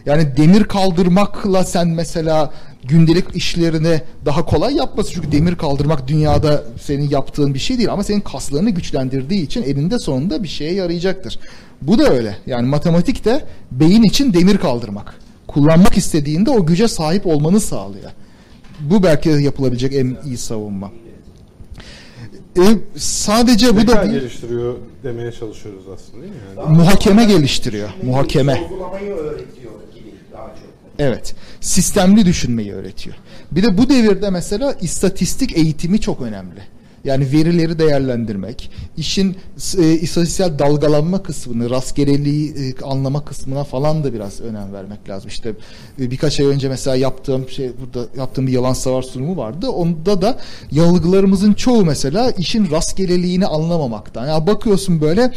Yani 0.05 0.37
demir 0.37 0.63
kaldırmakla 0.63 1.63
sen 1.63 1.87
mesela 1.87 2.51
gündelik 2.83 3.35
işlerini 3.35 4.01
daha 4.25 4.45
kolay 4.45 4.75
yapmasın. 4.75 5.11
Çünkü 5.13 5.31
demir 5.31 5.55
kaldırmak 5.55 6.07
dünyada 6.07 6.63
senin 6.81 7.09
yaptığın 7.09 7.53
bir 7.53 7.59
şey 7.59 7.77
değil 7.77 7.91
ama 7.91 8.03
senin 8.03 8.21
kaslarını 8.21 8.69
güçlendirdiği 8.69 9.43
için 9.43 9.63
elinde 9.63 9.99
sonunda 9.99 10.43
bir 10.43 10.47
şeye 10.47 10.73
yarayacaktır. 10.73 11.39
Bu 11.81 11.99
da 11.99 12.09
öyle. 12.09 12.37
Yani 12.45 12.67
matematik 12.67 13.25
de 13.25 13.45
beyin 13.71 14.03
için 14.03 14.33
demir 14.33 14.57
kaldırmak. 14.57 15.15
Kullanmak 15.47 15.97
istediğinde 15.97 16.49
o 16.49 16.65
güce 16.65 16.87
sahip 16.87 17.27
olmanı 17.27 17.59
sağlıyor. 17.59 18.11
Bu 18.79 19.03
belki 19.03 19.29
yapılabilecek 19.29 19.93
en 19.93 20.17
iyi 20.25 20.37
savunma. 20.37 20.91
E, 22.57 22.61
sadece 22.97 23.75
bu 23.75 23.87
da 23.87 23.91
Zeka 23.91 24.03
değil, 24.03 24.13
geliştiriyor 24.13 24.75
demeye 25.03 25.31
çalışıyoruz 25.31 25.83
aslında 25.93 26.21
değil 26.23 26.33
mi? 26.33 26.39
Yani? 26.57 26.77
muhakeme 26.77 27.25
geliştiriyor. 27.25 27.89
Muhakeme. 28.03 28.55
Sorgulamayı 28.55 29.11
öğretiyor 29.11 29.73
gibi 29.95 30.11
daha 30.33 30.47
çok. 30.47 30.57
Evet. 30.99 31.35
Sistemli 31.61 32.25
düşünmeyi 32.25 32.73
öğretiyor. 32.73 33.15
Bir 33.51 33.63
de 33.63 33.77
bu 33.77 33.89
devirde 33.89 34.29
mesela 34.29 34.75
istatistik 34.81 35.57
eğitimi 35.57 36.01
çok 36.01 36.21
önemli. 36.21 36.61
Yani 37.03 37.31
verileri 37.31 37.79
değerlendirmek, 37.79 38.71
işin 38.97 39.37
e, 39.77 39.91
istatistiksel 39.91 40.59
dalgalanma 40.59 41.23
kısmını, 41.23 41.69
rastgeleliği 41.69 42.51
e, 42.51 42.83
anlama 42.83 43.25
kısmına 43.25 43.63
falan 43.63 44.03
da 44.03 44.13
biraz 44.13 44.41
önem 44.41 44.73
vermek 44.73 45.09
lazım. 45.09 45.27
İşte 45.27 45.49
e, 46.01 46.11
birkaç 46.11 46.39
ay 46.39 46.45
önce 46.45 46.69
mesela 46.69 46.95
yaptığım 46.95 47.49
şey 47.49 47.71
burada 47.81 48.07
yaptığım 48.17 48.47
bir 48.47 48.51
yalan 48.51 48.73
savar 48.73 49.01
sunumu 49.01 49.37
vardı. 49.37 49.69
Onda 49.69 50.21
da 50.21 50.37
yanılgılarımızın 50.71 51.53
çoğu 51.53 51.85
mesela 51.85 52.31
işin 52.31 52.71
rastgeleliğini 52.71 53.45
anlamamaktan. 53.45 54.27
Ya 54.27 54.47
bakıyorsun 54.47 55.01
böyle 55.01 55.31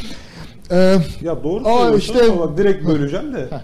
e, 0.70 0.76
Ya 1.22 1.44
doğru 1.44 1.64
söylüyorsun 1.64 1.98
işte- 1.98 2.32
ama 2.32 2.40
bak 2.40 2.58
direkt 2.58 2.86
böleceğim 2.86 3.34
de. 3.34 3.46
Heh. 3.50 3.60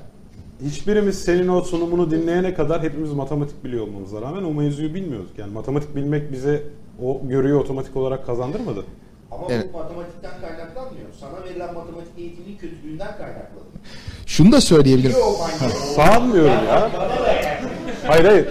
Hiçbirimiz 0.67 1.19
senin 1.19 1.49
o 1.49 1.61
sunumunu 1.61 2.11
dinleyene 2.11 2.55
kadar 2.55 2.83
hepimiz 2.83 3.12
matematik 3.12 3.64
biliyor 3.64 3.87
olmamıza 3.87 4.21
rağmen 4.23 4.43
o 4.43 4.55
mevzuyu 4.55 4.95
bilmiyorduk. 4.95 5.31
Yani 5.38 5.52
matematik 5.52 5.97
bilmek 5.97 6.33
bize 6.33 6.62
o 7.05 7.21
görüyü 7.25 7.55
otomatik 7.55 7.97
olarak 7.97 8.26
kazandırmadı. 8.26 8.85
Ama 9.31 9.45
Evet. 9.50 9.67
bu 9.73 9.78
matematikten 9.78 10.31
kaynaklanmıyor. 10.40 11.07
Sana 11.21 11.45
verilen 11.45 11.75
matematik 11.75 12.19
eğitiminin 12.19 12.57
kötülüğünden 12.57 13.07
kaynaklanıyor. 13.17 13.67
şunu 14.26 14.52
da 14.52 14.61
söyleyebilirim. 14.61 15.17
Sanmıyorum 15.97 16.67
ya. 16.69 16.90
Hayır 18.07 18.25
hayır. 18.25 18.49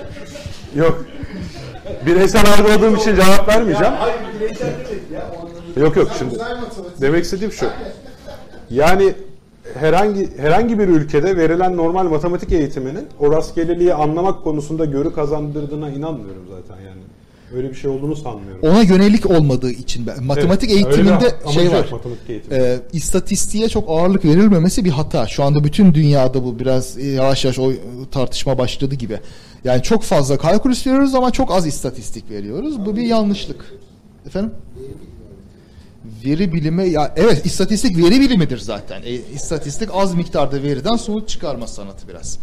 Yok. 0.75 1.05
Bireysel 2.05 2.53
algıladığım 2.53 2.95
için 2.95 3.15
cevap 3.15 3.47
vermeyeceğim. 3.47 3.93
Hayır 3.93 4.15
bireysel 4.39 4.73
değil 4.89 5.01
ya. 5.13 5.31
Yok 5.83 5.95
yok 5.95 6.11
şimdi. 6.17 6.35
Demek 7.01 7.23
istediğim 7.23 7.51
şu. 7.51 7.69
Yani 8.69 9.13
herhangi 9.79 10.37
herhangi 10.37 10.79
bir 10.79 10.87
ülkede 10.87 11.37
verilen 11.37 11.77
normal 11.77 12.03
matematik 12.05 12.51
eğitiminin 12.51 13.07
o 13.19 13.31
rastgeleliği 13.31 13.93
anlamak 13.93 14.43
konusunda 14.43 14.85
görü 14.85 15.13
kazandırdığına 15.13 15.89
inanmıyorum 15.89 16.43
zaten 16.49 16.81
yani. 16.83 17.01
Öyle 17.55 17.69
bir 17.69 17.75
şey 17.75 17.91
olduğunu 17.91 18.15
sanmıyorum. 18.15 18.61
Ona 18.61 18.81
yönelik 18.81 19.29
olmadığı 19.29 19.71
için 19.71 20.07
ben- 20.07 20.23
matematik 20.23 20.71
Evet, 20.71 20.85
eğitiminde 20.85 21.35
şey 21.53 21.71
var. 21.71 21.87
matematik 21.91 22.29
eğitimi. 22.29 22.55
E, 22.55 22.79
istatistiğe 22.93 23.69
çok 23.69 23.89
ağırlık 23.89 24.25
verilmemesi 24.25 24.85
bir 24.85 24.89
hata. 24.89 25.27
Şu 25.27 25.43
anda 25.43 25.63
bütün 25.63 25.93
dünyada 25.93 26.43
bu 26.45 26.59
biraz 26.59 26.97
e, 26.97 27.05
yavaş 27.07 27.45
yavaş 27.45 27.59
o 27.59 27.71
tartışma 28.11 28.57
başladı 28.57 28.95
gibi. 28.95 29.19
Yani 29.63 29.83
çok 29.83 30.03
fazla 30.03 30.37
kalkülüs 30.37 30.87
veriyoruz 30.87 31.15
ama 31.15 31.31
çok 31.31 31.51
az 31.51 31.67
istatistik 31.67 32.29
veriyoruz. 32.29 32.85
Bu 32.85 32.95
bir 32.95 33.01
yanlışlık. 33.01 33.65
Efendim? 34.27 34.51
Veri 36.25 36.53
bilimi 36.53 36.89
ya 36.89 37.13
evet 37.15 37.45
istatistik 37.45 37.97
veri 37.97 38.21
bilimidir 38.21 38.57
zaten. 38.57 39.01
E, 39.01 39.11
istatistik 39.11 39.89
az 39.93 40.13
miktarda 40.15 40.63
veriden 40.63 40.95
sonuç 40.95 41.29
çıkarma 41.29 41.67
sanatı 41.67 42.07
biraz. 42.07 42.39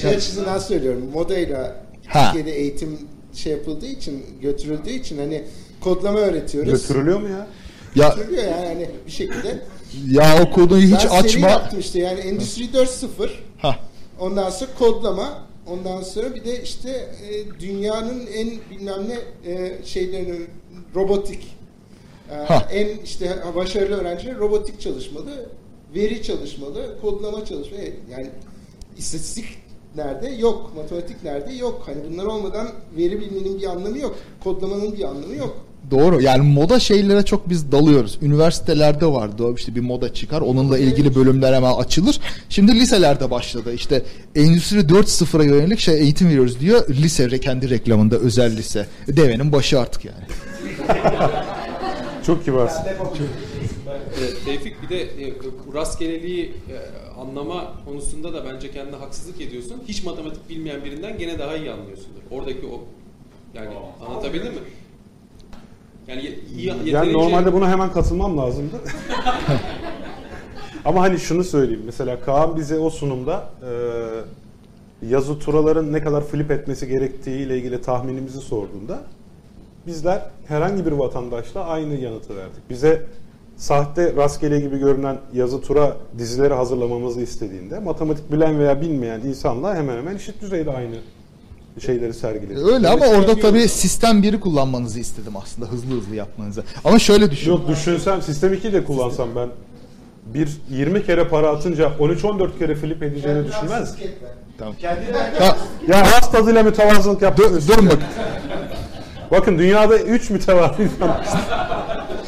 Şey 0.00 0.10
açısından 0.10 0.58
söylüyorum. 0.58 1.02
Modayla 1.14 1.80
Ha. 2.06 2.24
Türkiye'de 2.32 2.58
eğitim 2.60 2.98
şey 3.38 3.52
yapıldığı 3.52 3.86
için, 3.86 4.24
götürüldüğü 4.42 4.90
için 4.90 5.18
hani 5.18 5.44
kodlama 5.80 6.18
öğretiyoruz. 6.18 6.72
Götürülüyor 6.72 7.20
mu 7.20 7.28
ya? 7.28 7.46
Ya 7.94 8.08
Götürülüyor 8.08 8.44
yani 8.44 8.66
hani 8.66 8.90
bir 9.06 9.10
şekilde. 9.12 9.58
ya 10.10 10.42
o 10.42 10.50
konuyu 10.54 10.82
hiç 10.96 11.04
ben 11.04 11.22
açma. 11.22 11.48
yaptım 11.48 11.80
işte 11.80 11.98
yani 11.98 12.20
Endüstri 12.20 12.64
4.0. 12.64 13.30
Ha. 13.58 13.76
Ondan 14.20 14.50
sonra 14.50 14.70
kodlama. 14.78 15.48
Ondan 15.66 16.02
sonra 16.02 16.34
bir 16.34 16.44
de 16.44 16.62
işte 16.62 16.90
e, 16.90 17.60
dünyanın 17.60 18.26
en 18.26 18.50
bilmem 18.70 19.04
ne 19.08 19.50
e, 19.52 19.78
şeylerini 19.84 20.40
robotik. 20.94 21.56
E, 22.30 22.34
Ha. 22.34 22.68
en 22.72 22.88
işte 23.04 23.36
başarılı 23.54 23.96
öğrenciler 24.00 24.38
robotik 24.38 24.80
çalışmalı, 24.80 25.46
veri 25.94 26.22
çalışmalı, 26.22 26.98
kodlama 27.02 27.44
çalışmalı. 27.44 27.80
Evet, 27.82 27.94
Yani 28.10 28.30
istatistik 28.98 29.44
nerede? 29.98 30.28
Yok. 30.28 30.72
Matematik 30.76 31.24
nerede? 31.24 31.54
Yok. 31.54 31.82
Hani 31.86 31.96
bunlar 32.10 32.24
olmadan 32.24 32.68
veri 32.96 33.20
bilmenin 33.20 33.58
bir 33.60 33.66
anlamı 33.66 33.98
yok. 33.98 34.16
Kodlamanın 34.44 34.96
bir 34.96 35.04
anlamı 35.04 35.34
yok. 35.34 35.56
Doğru. 35.90 36.22
Yani 36.22 36.42
moda 36.42 36.80
şeylere 36.80 37.24
çok 37.24 37.48
biz 37.48 37.72
dalıyoruz. 37.72 38.18
Üniversitelerde 38.22 39.06
vardı 39.06 39.54
işte 39.56 39.74
bir 39.74 39.80
moda 39.80 40.14
çıkar. 40.14 40.40
Onunla 40.40 40.78
ilgili 40.78 41.14
bölümler 41.14 41.54
hemen 41.54 41.74
açılır. 41.74 42.20
Şimdi 42.48 42.74
liselerde 42.74 43.30
başladı. 43.30 43.74
İşte 43.74 44.02
Endüstri 44.34 44.78
4.0'a 44.78 45.44
yönelik 45.44 45.78
şey 45.78 46.00
eğitim 46.00 46.28
veriyoruz 46.28 46.60
diyor. 46.60 46.88
Lise 46.88 47.40
kendi 47.40 47.70
reklamında 47.70 48.16
özel 48.16 48.56
lise. 48.56 48.86
Devenin 49.08 49.52
başı 49.52 49.80
artık 49.80 50.04
yani. 50.04 50.24
Çok 52.26 52.44
kibarsın. 52.44 52.84
Evet, 54.18 54.36
Tevfik 54.44 54.82
bir 54.82 54.88
de 54.88 55.02
e, 55.02 55.32
rastgeleliği 55.74 56.44
e, 56.44 56.76
anlama 57.20 57.72
konusunda 57.84 58.32
da 58.32 58.44
bence 58.44 58.70
kendine 58.70 58.96
haksızlık 58.96 59.40
ediyorsun. 59.40 59.82
Hiç 59.88 60.04
matematik 60.04 60.48
bilmeyen 60.48 60.84
birinden 60.84 61.18
gene 61.18 61.38
daha 61.38 61.56
iyi 61.56 61.70
anlıyorsundur. 61.70 62.20
Oradaki 62.30 62.66
o 62.66 62.80
yani 63.54 63.68
anlatabildim 64.08 64.52
mi? 64.52 64.58
Yani 66.08 66.24
ye- 66.24 66.38
yeterince 66.56 66.90
Yani 66.90 67.12
normalde 67.12 67.52
buna 67.52 67.70
hemen 67.70 67.92
katılmam 67.92 68.38
lazımdı. 68.38 68.76
Ama 70.84 71.02
hani 71.02 71.18
şunu 71.18 71.44
söyleyeyim. 71.44 71.82
Mesela 71.86 72.20
Kaan 72.20 72.56
bize 72.56 72.78
o 72.78 72.90
sunumda 72.90 73.50
e, 73.62 73.70
yazı 75.08 75.38
turaların 75.38 75.92
ne 75.92 76.02
kadar 76.02 76.24
flip 76.24 76.50
etmesi 76.50 76.88
gerektiği 76.88 77.38
ile 77.38 77.58
ilgili 77.58 77.82
tahminimizi 77.82 78.40
sorduğunda 78.40 79.02
bizler 79.86 80.22
herhangi 80.46 80.86
bir 80.86 80.92
vatandaşla 80.92 81.64
aynı 81.64 81.94
yanıtı 81.94 82.36
verdik. 82.36 82.70
Bize 82.70 83.06
sahte 83.58 84.12
rastgele 84.16 84.60
gibi 84.60 84.78
görünen 84.78 85.16
yazı 85.34 85.60
tura 85.60 85.96
dizileri 86.18 86.54
hazırlamamızı 86.54 87.20
istediğinde 87.20 87.78
matematik 87.78 88.32
bilen 88.32 88.58
veya 88.58 88.80
bilmeyen 88.80 89.20
insanla 89.20 89.74
hemen 89.76 89.96
hemen 89.96 90.16
eşit 90.16 90.40
düzeyde 90.42 90.70
aynı 90.70 90.94
şeyleri 91.80 92.14
sergiledi. 92.14 92.58
Öyle 92.60 92.88
ama 92.88 92.96
Dolayısıyla 93.00 93.18
orada 93.32 93.40
tabii 93.40 93.68
sistem 93.68 94.22
1'i 94.22 94.40
kullanmanızı 94.40 95.00
istedim 95.00 95.32
aslında. 95.42 95.68
Hızlı 95.70 95.90
hızlı 95.96 96.14
yapmanızı. 96.16 96.62
Ama 96.84 96.98
şöyle 96.98 97.30
düşün. 97.30 97.50
Yok 97.50 97.68
düşünsem 97.68 98.22
sistem 98.22 98.52
2 98.52 98.72
de 98.72 98.84
kullansam 98.84 99.28
ben 99.36 99.48
bir 100.34 100.48
20 100.70 101.06
kere 101.06 101.28
para 101.28 101.48
atınca 101.50 101.84
13-14 102.00 102.58
kere 102.58 102.74
flip 102.74 103.02
edeceğini 103.02 103.46
düşünmez. 103.46 103.96
Tamam. 104.58 104.74
Kendinden 104.80 105.34
Ha, 105.38 105.56
Ya 105.88 106.12
has 106.12 106.32
tadıyla 106.32 106.62
mütevazılık 106.62 107.22
yaptım. 107.22 107.44
dur, 107.54 107.68
durun 107.68 107.86
bak. 107.86 107.98
Bakın 109.30 109.58
dünyada 109.58 109.98
3 109.98 110.30
mütevazı 110.30 110.82
insan. 110.82 111.20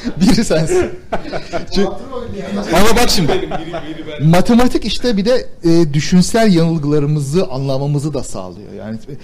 Biri 0.20 0.44
sensin. 0.44 0.90
Çünkü- 1.74 1.88
ama 2.76 2.96
bak 2.96 3.10
şimdi. 3.10 3.48
Matematik 4.22 4.84
işte 4.84 5.16
bir 5.16 5.24
de 5.24 5.46
e, 5.64 5.94
düşünsel 5.94 6.54
yanılgılarımızı 6.54 7.46
anlamamızı 7.46 8.14
da 8.14 8.22
sağlıyor. 8.22 8.72
Yani 8.78 8.96
e, 8.96 9.14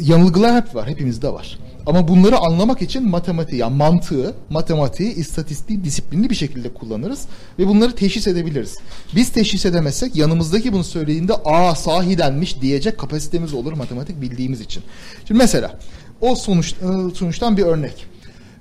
yanılgılar 0.00 0.56
hep 0.56 0.74
var, 0.74 0.88
hepimizde 0.88 1.28
var. 1.32 1.58
Ama 1.86 2.08
bunları 2.08 2.38
anlamak 2.38 2.82
için 2.82 3.08
matematiği, 3.08 3.60
yani 3.60 3.76
mantığı, 3.76 4.34
matematiği, 4.50 5.14
istatistiği 5.14 5.84
disiplinli 5.84 6.30
bir 6.30 6.34
şekilde 6.34 6.74
kullanırız 6.74 7.26
ve 7.58 7.66
bunları 7.66 7.94
teşhis 7.94 8.26
edebiliriz. 8.26 8.78
Biz 9.14 9.28
teşhis 9.28 9.66
edemezsek 9.66 10.16
yanımızdaki 10.16 10.72
bunu 10.72 10.84
söylediğinde 10.84 11.32
aa 11.44 11.74
sahidenmiş 11.74 12.60
diyecek 12.60 12.98
kapasitemiz 12.98 13.54
olur 13.54 13.72
matematik 13.72 14.20
bildiğimiz 14.20 14.60
için. 14.60 14.82
Şimdi 15.28 15.38
mesela 15.38 15.78
o 16.20 16.34
sonuç 16.34 16.72
e, 16.72 17.14
sonuçtan 17.14 17.56
bir 17.56 17.62
örnek. 17.62 18.06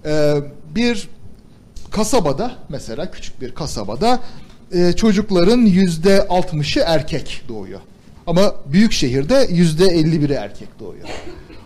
E, 0.05 0.35
bir 0.75 1.09
kasabada 1.95 2.51
mesela 2.69 3.11
küçük 3.11 3.41
bir 3.41 3.55
kasabada 3.55 4.19
e, 4.71 4.93
çocukların 4.93 5.61
yüzde 5.61 6.27
altmışı 6.27 6.79
erkek 6.85 7.41
doğuyor. 7.47 7.79
Ama 8.27 8.55
büyük 8.65 8.91
şehirde 8.91 9.47
yüzde 9.49 9.85
elli 9.85 10.21
biri 10.21 10.33
erkek 10.33 10.79
doğuyor. 10.79 11.07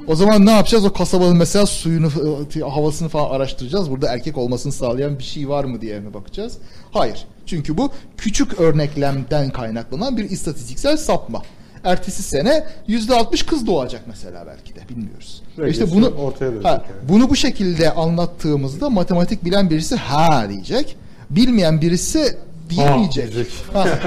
O 0.07 0.15
zaman 0.15 0.45
ne 0.45 0.51
yapacağız? 0.51 0.85
O 0.85 0.93
kasabanın 0.93 1.37
mesela 1.37 1.65
suyunu, 1.65 2.11
e, 2.55 2.59
havasını 2.59 3.09
falan 3.09 3.29
araştıracağız. 3.29 3.91
Burada 3.91 4.13
erkek 4.13 4.37
olmasını 4.37 4.71
sağlayan 4.71 5.19
bir 5.19 5.23
şey 5.23 5.49
var 5.49 5.63
mı 5.63 5.81
diye 5.81 5.99
mi 5.99 6.13
bakacağız? 6.13 6.57
Hayır. 6.91 7.27
Çünkü 7.45 7.77
bu 7.77 7.91
küçük 8.17 8.59
örneklemden 8.59 9.49
kaynaklanan 9.49 10.17
bir 10.17 10.29
istatistiksel 10.29 10.97
sapma. 10.97 11.41
Ertesi 11.83 12.23
sene 12.23 12.67
yüzde 12.87 13.15
altmış 13.15 13.43
kız 13.43 13.67
doğacak 13.67 14.01
mesela 14.07 14.47
belki 14.47 14.75
de 14.75 14.89
bilmiyoruz. 14.89 15.43
İşte 15.67 15.91
bunu 15.91 16.07
ortaya 16.07 16.51
ha, 16.63 16.69
yani. 16.69 16.81
bunu 17.09 17.29
bu 17.29 17.35
şekilde 17.35 17.93
anlattığımızda 17.93 18.89
matematik 18.89 19.45
bilen 19.45 19.69
birisi 19.69 19.95
ha 19.95 20.49
diyecek. 20.49 20.95
Bilmeyen 21.29 21.81
birisi 21.81 22.37
diyemeyecek. 22.69 23.25
Ha 23.25 23.33
diyecek. 23.33 23.53
Ha. 23.73 23.87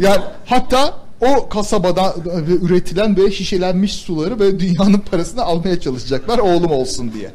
Yani 0.00 0.22
hatta 0.46 0.94
o 1.20 1.48
kasabada 1.48 2.14
üretilen 2.62 3.16
böyle 3.16 3.32
şişelenmiş 3.32 3.92
suları 3.92 4.38
böyle 4.38 4.60
dünyanın 4.60 4.98
parasını 5.10 5.42
almaya 5.42 5.80
çalışacaklar 5.80 6.38
oğlum 6.38 6.70
olsun 6.70 7.12
diye. 7.12 7.30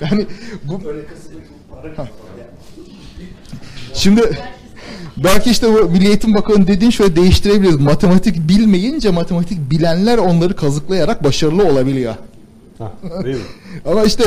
Yani 0.00 0.26
bu 0.64 0.80
Şimdi 3.94 4.38
belki 5.16 5.50
işte 5.50 5.72
bu 5.72 5.90
Milli 5.90 6.06
Eğitim 6.06 6.34
Bakanı 6.34 6.66
dediğin 6.66 6.90
şöyle 6.90 7.16
değiştirebiliriz. 7.16 7.76
Matematik 7.76 8.48
bilmeyince 8.48 9.10
matematik 9.10 9.70
bilenler 9.70 10.18
onları 10.18 10.56
kazıklayarak 10.56 11.24
başarılı 11.24 11.64
olabiliyor. 11.64 12.14
Ha, 12.78 12.92
değil 13.24 13.36
mi? 13.36 13.42
Ama 13.86 14.04
işte 14.04 14.24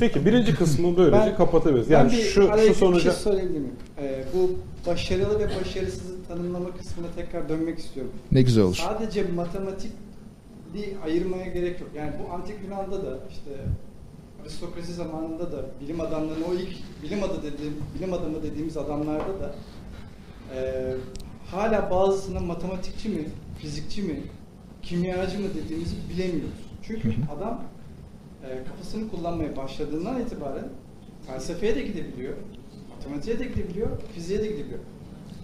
Peki 0.00 0.26
birinci 0.26 0.54
kısmı 0.54 0.96
böylece 0.96 1.26
Ben- 1.26 1.36
kapatabiliriz. 1.36 1.90
Ben 1.90 1.98
Yani 1.98 2.12
bir 2.12 2.16
şu, 2.16 2.42
şu 2.42 2.52
bir 2.68 2.74
sonuca... 2.74 3.00
şey 3.00 3.12
söyleyebilir 3.12 3.58
miyim? 3.60 3.74
Ee, 3.98 4.24
bu 4.34 4.50
başarılı 4.90 5.38
ve 5.38 5.48
başarısızı 5.60 6.24
tanımlama 6.28 6.76
kısmına 6.76 7.06
tekrar 7.16 7.48
dönmek 7.48 7.78
istiyorum. 7.78 8.12
ne 8.32 8.42
güzel 8.42 8.64
olur. 8.64 8.74
Sadece 8.76 9.22
matematik 9.36 9.92
ayırmaya 11.04 11.46
gerek 11.46 11.80
yok. 11.80 11.90
Yani 11.96 12.12
bu 12.22 12.32
antik 12.34 12.56
Yunan'da 12.64 13.02
da 13.06 13.18
işte 13.30 13.50
aristokrasi 14.42 14.92
zamanında 14.94 15.52
da 15.52 15.64
bilim 15.80 16.00
adamlarının 16.00 16.44
o 16.50 16.54
ilk 16.54 17.02
bilim 17.02 17.22
adı 17.24 17.42
dediğim 17.42 17.74
bilim 17.98 18.12
adamı 18.12 18.42
dediğimiz 18.42 18.76
adamlarda 18.76 19.40
da 19.40 19.54
e, 20.56 20.60
hala 21.50 21.90
bazısının 21.90 22.44
matematikçi 22.44 23.08
mi, 23.08 23.24
fizikçi 23.58 24.02
mi, 24.02 24.20
kimyacı 24.82 25.40
mı 25.40 25.46
dediğimizi 25.64 25.94
bilemiyoruz. 26.14 26.54
Çünkü 26.82 27.12
adam 27.38 27.62
e, 28.44 28.64
kafasını 28.64 29.10
kullanmaya 29.10 29.56
başladığından 29.56 30.20
itibaren 30.20 30.68
felsefeye 31.26 31.76
de 31.76 31.82
gidebiliyor, 31.82 32.34
matematiğe 32.96 33.38
de 33.38 33.44
gidebiliyor, 33.44 33.88
fiziğe 34.14 34.38
de 34.42 34.46
gidebiliyor. 34.46 34.80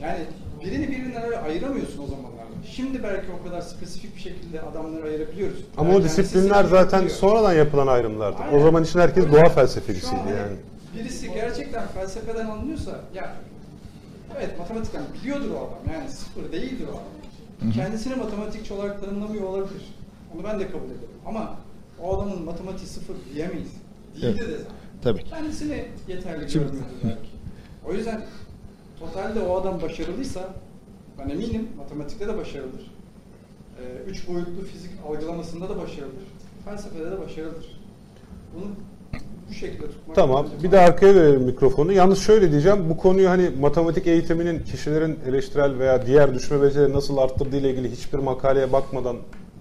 Yani 0.00 0.18
birini 0.64 0.88
birbirinden 0.88 1.22
öyle 1.22 1.38
ayıramıyorsun 1.38 2.04
o 2.04 2.06
zamanlarda. 2.06 2.38
Şimdi 2.70 3.02
belki 3.02 3.26
o 3.40 3.48
kadar 3.48 3.60
spesifik 3.60 4.16
bir 4.16 4.20
şekilde 4.20 4.60
adamları 4.60 5.06
ayırabiliyoruz. 5.06 5.64
Ama 5.76 5.90
o 5.90 5.92
Belki 5.92 6.04
disiplinler 6.04 6.64
zaten 6.64 6.98
yapıyor. 6.98 7.16
sonradan 7.16 7.52
yapılan 7.52 7.86
ayrımlardı. 7.86 8.36
O 8.42 8.44
Aynen. 8.44 8.58
zaman 8.62 8.84
için 8.84 9.00
herkes 9.00 9.32
doğa 9.32 9.48
felsefecisiydi 9.48 10.28
yani. 10.38 10.56
Birisi 10.94 11.32
gerçekten 11.34 11.86
felsefeden 11.88 12.46
anlıyorsa 12.46 13.00
ya 13.14 13.36
evet 14.38 14.58
matematikten 14.58 15.02
biliyordur 15.20 15.50
o 15.50 15.56
adam 15.56 15.94
yani 15.94 16.10
sıfır 16.10 16.52
değildir 16.52 16.86
o 16.88 16.90
adam. 16.90 17.72
Kendisini 17.72 18.14
matematikçi 18.14 18.74
olarak 18.74 19.00
tanımlamıyor 19.00 19.42
olabilir. 19.44 19.82
Onu 20.34 20.44
ben 20.44 20.60
de 20.60 20.66
kabul 20.66 20.84
ederim. 20.86 21.08
Ama 21.26 21.56
o 22.02 22.16
adamın 22.16 22.42
matematiği 22.42 22.88
sıfır 22.88 23.14
diyemeyiz. 23.34 23.72
Değildir 24.22 24.48
de 24.48 24.56
zaten. 24.58 24.72
Tabii. 25.02 25.24
Kendisini 25.24 25.84
yeterli 26.08 26.50
Şimdi- 26.50 26.66
belki. 27.04 27.30
O 27.88 27.92
yüzden 27.92 28.24
totalde 29.00 29.40
o 29.40 29.56
adam 29.60 29.82
başarılıysa 29.82 30.54
ben 31.18 31.28
eminim 31.28 31.68
matematikte 31.76 32.28
de 32.28 32.38
başarılıdır. 32.38 32.90
Ee, 33.80 34.10
üç 34.10 34.28
boyutlu 34.28 34.64
fizik 34.72 34.90
algılamasında 35.08 35.68
da 35.68 35.76
başarılıdır. 35.76 36.24
Felsefede 36.64 37.10
de 37.10 37.20
başarılıdır. 37.20 37.80
Bunu 38.54 38.64
bu 39.48 39.54
şekilde 39.54 39.86
tutmak 39.86 40.16
Tamam. 40.16 40.46
Bir 40.62 40.70
de 40.70 40.78
arkaya 40.80 41.14
verelim 41.14 41.42
mikrofonu. 41.42 41.92
Yalnız 41.92 42.18
şöyle 42.18 42.50
diyeceğim. 42.50 42.90
Bu 42.90 42.96
konuyu 42.96 43.30
hani 43.30 43.50
matematik 43.60 44.06
eğitiminin 44.06 44.62
kişilerin 44.64 45.18
eleştirel 45.28 45.78
veya 45.78 46.06
diğer 46.06 46.34
düşme 46.34 46.62
becerileri 46.62 46.92
nasıl 46.92 47.16
arttırdığı 47.16 47.56
ile 47.56 47.70
ilgili 47.70 47.92
hiçbir 47.92 48.18
makaleye 48.18 48.72
bakmadan 48.72 49.16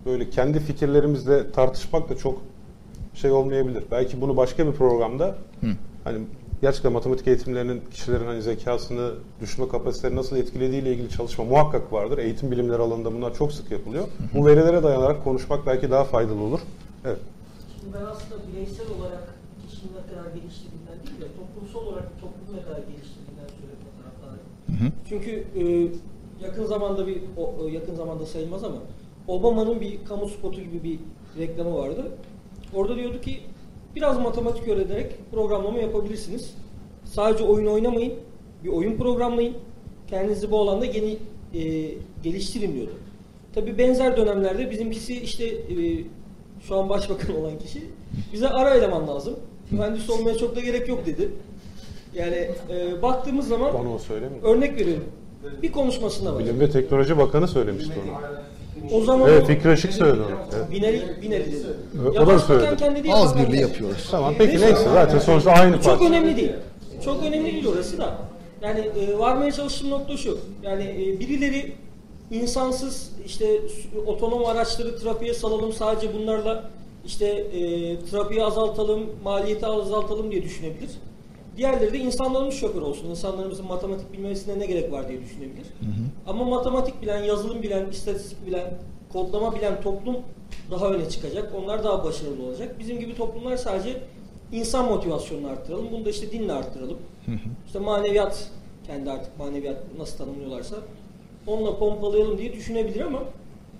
böyle 0.07 0.29
kendi 0.29 0.59
fikirlerimizle 0.59 1.51
tartışmak 1.51 2.09
da 2.09 2.17
çok 2.17 2.41
şey 3.13 3.31
olmayabilir. 3.31 3.83
Belki 3.91 4.21
bunu 4.21 4.37
başka 4.37 4.67
bir 4.67 4.71
programda 4.71 5.35
hani 6.03 6.19
gerçekten 6.61 6.91
matematik 6.91 7.27
eğitimlerinin 7.27 7.81
kişilerin 7.91 8.25
hani 8.25 8.41
zekasını, 8.41 9.11
düşünme 9.41 9.67
kapasitelerini 9.67 10.19
nasıl 10.19 10.37
etkilediğiyle 10.37 10.93
ilgili 10.93 11.09
çalışma 11.09 11.43
muhakkak 11.43 11.93
vardır. 11.93 12.17
Eğitim 12.17 12.51
bilimleri 12.51 12.81
alanında 12.81 13.13
bunlar 13.13 13.33
çok 13.33 13.53
sık 13.53 13.71
yapılıyor. 13.71 14.07
Bu 14.33 14.45
verilere 14.45 14.83
dayanarak 14.83 15.23
konuşmak 15.23 15.65
belki 15.65 15.91
daha 15.91 16.03
faydalı 16.03 16.41
olur. 16.41 16.59
Evet. 17.05 17.19
Şimdi 17.79 17.93
ben 17.93 18.05
aslında 18.05 18.41
bireysel 18.51 18.85
olarak 18.99 19.35
kişinin 19.69 19.91
ne 19.93 20.15
kadar 20.15 20.35
geliştirdiğinden 20.35 20.97
değil 21.07 21.21
de 21.21 21.27
toplumsal 21.37 21.87
olarak 21.87 22.07
toplumun 22.21 22.59
ne 22.59 22.63
kadar 22.63 22.77
geliştirdiğinden 22.77 23.47
söyleme 23.57 23.87
taraftarıyım. 23.99 24.93
Çünkü 25.09 25.31
e, 25.59 25.63
yakın 26.45 26.65
zamanda 26.65 27.07
bir 27.07 27.21
o, 27.37 27.55
o 27.61 27.67
yakın 27.67 27.95
zamanda 27.95 28.25
sayılmaz 28.25 28.63
ama 28.63 28.77
Obama'nın 29.27 29.81
bir 29.81 29.97
kamu 30.09 30.29
spotu 30.29 30.61
gibi 30.61 30.83
bir 30.83 30.99
reklamı 31.41 31.75
vardı. 31.77 32.11
Orada 32.73 32.95
diyordu 32.95 33.21
ki 33.21 33.39
biraz 33.95 34.19
matematik 34.19 34.67
öğrenerek 34.67 35.11
programlama 35.31 35.79
yapabilirsiniz. 35.79 36.53
Sadece 37.05 37.43
oyun 37.43 37.67
oynamayın, 37.67 38.13
bir 38.63 38.69
oyun 38.69 38.97
programlayın. 38.97 39.53
Kendinizi 40.09 40.51
bu 40.51 40.59
alanda 40.59 40.85
yeni 40.85 41.17
e, 41.53 41.91
geliştirin 42.23 42.73
diyordu. 42.73 42.91
Tabii 43.55 43.77
benzer 43.77 44.17
dönemlerde 44.17 44.71
bizimkisi 44.71 45.19
işte 45.21 45.45
e, 45.45 46.03
şu 46.61 46.75
an 46.75 46.89
başbakan 46.89 47.35
olan 47.41 47.59
kişi 47.59 47.83
bize 48.33 48.49
ara 48.49 48.73
eleman 48.73 49.07
lazım. 49.07 49.33
Mühendis 49.71 50.09
olmaya 50.09 50.37
çok 50.37 50.55
da 50.55 50.59
gerek 50.59 50.87
yok 50.87 51.05
dedi. 51.05 51.31
Yani 52.15 52.49
e, 52.69 53.01
baktığımız 53.01 53.47
zaman 53.47 53.73
Bana 53.73 53.93
o 53.93 53.97
söylemiyor. 53.99 54.43
örnek 54.55 54.79
veriyorum. 54.79 55.03
Bir 55.61 55.71
konuşmasında 55.71 56.35
var. 56.35 56.39
Bilim 56.39 56.59
ve 56.59 56.69
Teknoloji 56.69 57.17
Bakanı 57.17 57.47
söylemişti 57.47 57.93
onu. 58.05 58.17
O 58.91 59.01
zaman 59.01 59.29
Evet 59.29 59.47
Fikri 59.47 59.73
Işık 59.73 59.93
söyledi 59.93 60.21
onu. 60.21 60.37
Evet. 60.57 60.71
Binali, 60.71 61.21
Binali 61.21 61.45
dedi. 61.45 61.65
O 62.11 62.15
da 62.15 62.27
başbakan 62.27 62.37
söyledi. 62.47 62.75
kendi 62.77 63.03
değil, 63.03 63.15
Ağız 63.15 63.31
bakan 63.31 63.41
birliği 63.47 63.51
kendi. 63.59 63.61
yapıyoruz. 63.71 64.07
Tamam 64.11 64.33
peki 64.37 64.61
neyse 64.61 64.83
zaten 64.93 65.19
sonuçta 65.19 65.51
aynı 65.51 65.73
Çok 65.75 65.83
parça. 65.83 66.05
önemli 66.05 66.37
değil. 66.37 66.51
Çok 67.05 67.23
önemli 67.23 67.51
değil 67.51 67.67
orası 67.67 67.97
da. 67.97 68.17
Yani 68.61 68.79
e, 68.79 69.17
varmaya 69.19 69.51
çalıştığım 69.51 69.89
nokta 69.89 70.17
şu. 70.17 70.37
Yani 70.63 70.83
e, 70.83 71.19
birileri 71.19 71.71
insansız 72.31 73.11
işte 73.25 73.45
s- 73.67 73.99
otonom 74.05 74.45
araçları 74.45 74.97
trafiğe 74.99 75.33
salalım 75.33 75.73
sadece 75.73 76.13
bunlarla 76.13 76.69
işte 77.05 77.25
e, 77.25 77.59
trafiği 78.11 78.43
azaltalım, 78.43 78.99
maliyeti 79.23 79.65
azaltalım 79.65 80.31
diye 80.31 80.43
düşünebilir. 80.43 80.89
Diğerleri 81.57 81.93
de 81.93 81.97
insanlarımız 81.97 82.55
şoför 82.55 82.81
olsun. 82.81 83.09
İnsanlarımızın 83.09 83.67
matematik 83.67 84.13
bilmesine 84.13 84.59
ne 84.59 84.65
gerek 84.65 84.91
var 84.91 85.09
diye 85.09 85.21
düşünebilir. 85.21 85.67
Ama 86.27 86.45
matematik 86.45 87.01
bilen, 87.01 87.23
yazılım 87.23 87.61
bilen, 87.63 87.89
istatistik 87.89 88.47
bilen, 88.47 88.73
kodlama 89.13 89.55
bilen 89.55 89.81
toplum 89.81 90.17
daha 90.71 90.91
öne 90.91 91.09
çıkacak. 91.09 91.53
Onlar 91.55 91.83
daha 91.83 92.03
başarılı 92.03 92.43
olacak. 92.43 92.79
Bizim 92.79 92.99
gibi 92.99 93.15
toplumlar 93.15 93.57
sadece 93.57 94.01
insan 94.51 94.85
motivasyonunu 94.85 95.47
arttıralım. 95.47 95.87
Bunu 95.91 96.05
da 96.05 96.09
işte 96.09 96.31
dinle 96.31 96.53
arttıralım. 96.53 96.97
İşte 97.67 97.79
maneviyat, 97.79 98.51
kendi 98.87 99.11
artık 99.11 99.39
maneviyat 99.39 99.77
nasıl 99.97 100.17
tanımlıyorlarsa 100.17 100.75
onunla 101.47 101.77
pompalayalım 101.79 102.37
diye 102.37 102.53
düşünebilir 102.53 103.01
ama 103.01 103.19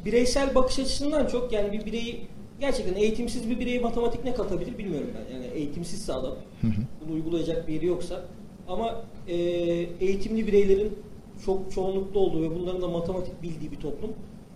bireysel 0.06 0.56
bakış 0.56 0.80
açısından 0.80 1.28
çok 1.28 1.52
yani 1.52 1.72
bir 1.72 1.86
bireyi 1.86 2.28
gerçekten 2.60 2.94
eğitimsiz 2.94 3.50
bir 3.50 3.60
bireye 3.60 3.80
matematik 3.80 4.24
ne 4.24 4.34
katabilir 4.34 4.78
bilmiyorum 4.78 5.10
ben. 5.16 5.36
Yani 5.36 5.46
eğitimsizse 5.46 6.14
adam 6.14 6.36
bunu 7.02 7.16
uygulayacak 7.16 7.68
bir 7.68 7.74
yeri 7.74 7.86
yoksa 7.86 8.22
ama 8.68 8.96
e, 9.28 9.36
eğitimli 10.00 10.48
bireylerin 10.48 10.94
çok 11.46 11.72
çoğunlukta 11.72 12.20
olduğu 12.20 12.42
ve 12.42 12.56
bunların 12.56 12.82
da 12.82 12.88
matematik 12.88 13.44
bildiği 13.44 13.72
bir 13.72 13.78
toplum 13.78 14.12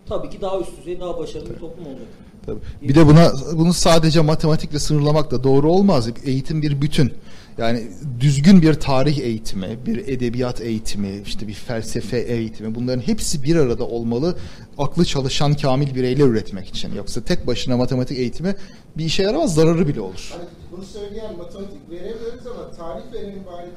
tabii 0.06 0.30
ki 0.30 0.42
daha 0.42 0.60
üst 0.60 0.78
düzey, 0.80 1.00
daha 1.00 1.20
başarılı 1.20 1.50
bir 1.50 1.60
toplum 1.60 1.86
olacak. 1.86 2.08
Tabii. 2.46 2.60
Bir 2.82 2.96
de 2.96 3.08
buna 3.08 3.32
bunu 3.54 3.74
sadece 3.74 4.22
matematikle 4.22 4.80
sınırlamak 4.80 5.32
da 5.32 5.44
doğru 5.44 5.72
olmaz. 5.72 6.10
Eğitim 6.26 6.62
bir 6.62 6.82
bütün. 6.82 7.14
Yani 7.62 7.88
düzgün 8.20 8.62
bir 8.62 8.74
tarih 8.74 9.18
eğitimi, 9.20 9.78
bir 9.86 10.08
edebiyat 10.08 10.62
eğitimi, 10.62 11.22
işte 11.26 11.48
bir 11.48 11.54
felsefe 11.54 12.18
eğitimi 12.20 12.76
bunların 12.76 13.02
hepsi 13.02 13.44
bir 13.44 13.56
arada 13.56 13.84
olmalı. 13.88 14.38
Aklı 14.78 15.06
çalışan 15.06 15.54
kamil 15.54 15.96
bireyler 15.96 16.26
üretmek 16.26 16.68
için. 16.68 16.96
Yoksa 16.96 17.22
tek 17.22 17.48
başına 17.48 17.78
matematik 17.78 18.18
eğitimi 18.18 18.56
bir 18.98 19.06
işe 19.06 19.24
yaramaz, 19.24 19.56
zararı 19.56 19.88
bile 19.88 20.02
olur. 20.02 20.30
Hani 20.32 20.44
bunu 20.72 20.84
söyleyen 20.86 21.38
matematik 21.38 21.90
veremiyoruz 21.92 22.48
ama 22.48 22.72
tarih 22.72 23.04
verenin 23.14 23.46
bari 23.46 23.68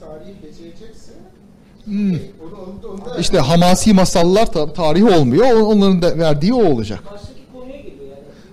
tarihi 0.00 0.34
becerecekse 0.42 1.12
Hmm. 1.84 2.10
onu, 2.12 2.18
onu, 2.86 2.92
onu 2.92 3.04
da 3.04 3.18
İşte 3.18 3.38
hamasi 3.38 3.94
masallar 3.94 4.52
ta- 4.52 4.72
tarihi 4.72 5.04
olmuyor. 5.04 5.46
On- 5.46 5.62
Onların 5.76 6.02
da 6.02 6.18
verdiği 6.18 6.54
o 6.54 6.64
olacak. 6.72 7.00
Baştaki 7.12 7.40
konuya 7.52 7.76
geliyor 7.76 8.04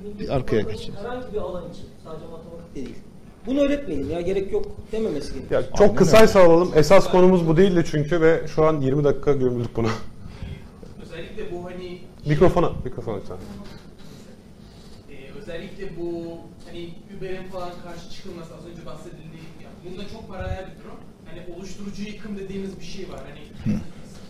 yani. 0.04 0.19
Bir 0.19 0.30
arkaya 0.30 0.62
geçelim. 0.62 0.93
Herhangi 1.02 1.34
bir 1.34 1.38
alan 1.38 1.63
için, 1.73 1.84
sadece 2.06 2.25
matematik 2.25 2.75
de 2.75 2.75
değil. 2.75 2.95
Bunu 3.49 3.59
öğretmeyelim 3.59 4.09
ya, 4.12 4.21
gerek 4.21 4.51
yok 4.51 4.65
dememesi 4.91 5.33
gerekiyor. 5.33 5.62
Ya 5.63 5.75
çok 5.77 5.97
kısaysa 5.97 6.39
alalım. 6.43 6.71
Esas 6.75 7.12
konumuz 7.12 7.47
bu 7.47 7.57
değildi 7.57 7.83
çünkü 7.91 8.21
ve 8.21 8.47
şu 8.55 8.65
an 8.65 8.81
20 8.81 9.03
dakika 9.03 9.31
gömüldük 9.33 9.75
buna. 9.75 9.89
Özellikle 11.03 11.51
bu 11.51 11.65
hani 11.65 11.97
Mikrofona, 12.25 12.71
mikrofona 12.85 13.17
lütfen. 13.17 13.38
e, 15.12 15.15
özellikle 15.41 15.97
bu 15.97 16.38
hani 16.67 16.89
Uber'in 17.17 17.43
falan 17.43 17.69
karşı 17.83 18.09
çıkılması 18.12 18.53
az 18.55 18.65
önce 18.71 18.85
bahsedildiği 18.85 19.43
ya 19.63 19.69
bunda 19.85 20.07
çok 20.07 20.27
paralel 20.29 20.65
bir 20.71 20.83
durum. 20.83 20.99
Hani 21.25 21.55
oluşturucu 21.57 22.03
yıkım 22.03 22.38
dediğimiz 22.38 22.79
bir 22.79 22.85
şey 22.85 23.09
var. 23.09 23.19
Hani 23.29 23.39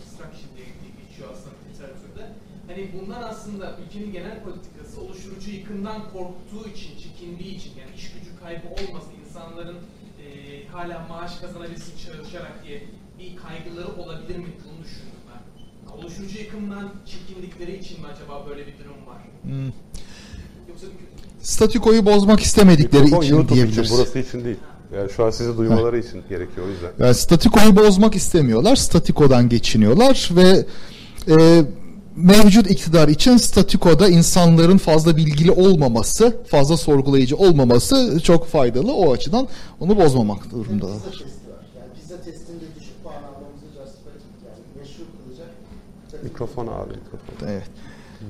destruction 0.04 0.50
diye 0.56 0.66
geçiyor 1.00 1.28
aslında 1.32 1.54
literatürde. 1.72 2.24
Hani 2.70 2.88
bunlar 3.00 3.22
aslında 3.30 3.76
ülkenin 3.86 4.12
genel 4.12 4.42
politikası 4.44 5.00
oluşturucu 5.00 5.50
yıkımdan 5.50 6.02
korktuğu 6.12 6.68
için, 6.74 6.90
çekindiği 6.98 7.56
için 7.56 7.72
yani 7.80 7.90
iş 7.96 8.12
gücü 8.12 8.30
kaybı 8.42 8.68
olmasın, 8.68 9.12
insanların 9.26 9.76
e, 10.22 10.26
hala 10.66 11.06
maaş 11.08 11.36
kazanabilsin 11.36 11.92
çalışarak 12.06 12.64
diye 12.66 12.82
bir 13.18 13.36
kaygıları 13.36 14.02
olabilir 14.02 14.36
mi? 14.38 14.46
Bunu 14.64 14.84
düşündüm 14.84 15.20
ben. 15.30 15.40
Oluşturucu 15.96 16.38
yıkımdan 16.38 16.90
çekindikleri 17.06 17.78
için 17.78 18.00
mi 18.00 18.06
acaba 18.14 18.46
böyle 18.48 18.66
bir 18.66 18.78
durum 18.78 19.06
var? 19.06 19.18
Hmm. 19.42 19.72
Yoksa 20.68 20.86
Statükoyu 21.40 22.06
bozmak 22.06 22.40
istemedikleri 22.40 23.02
Mikrofon 23.02 23.22
için 23.22 23.34
YouTube 23.34 23.54
için, 23.54 23.64
diyebiliriz. 23.64 23.92
burası 23.98 24.18
için 24.18 24.44
değil. 24.44 24.58
Yani 24.96 25.10
şu 25.10 25.24
an 25.24 25.30
sizi 25.30 25.58
duymaları 25.58 25.98
için 25.98 26.22
gerekiyor 26.28 26.66
o 26.66 26.70
yüzden. 26.70 26.90
Yani 26.98 27.14
statikoyu 27.14 27.76
bozmak 27.76 28.14
istemiyorlar. 28.14 28.76
Statikodan 28.76 29.48
geçiniyorlar 29.48 30.30
ve 30.36 30.66
e, 31.28 31.64
mevcut 32.22 32.70
iktidar 32.70 33.08
için 33.08 33.36
statikoda 33.36 34.08
insanların 34.08 34.78
fazla 34.78 35.16
bilgili 35.16 35.50
olmaması, 35.50 36.36
fazla 36.46 36.76
sorgulayıcı 36.76 37.36
olmaması 37.36 38.20
çok 38.22 38.46
faydalı. 38.46 38.92
O 38.94 39.12
açıdan 39.12 39.48
onu 39.80 39.96
bozmamak 39.96 40.50
durumundalar. 40.50 40.96
pizza 40.96 41.10
testi 41.10 41.50
var. 41.50 41.64
Yani 41.76 41.92
pizza 42.00 42.16
testinde 42.16 42.64
düşük 42.80 43.02
puan 43.02 43.14
almamızı 43.14 43.66
justify 43.66 44.10
yani 44.46 44.62
meşhur 44.78 45.04
kılacak. 45.24 45.48
Mikrofon 46.24 46.66
abi 46.66 46.90
mikrofon. 46.90 47.48
Evet. 47.48 47.79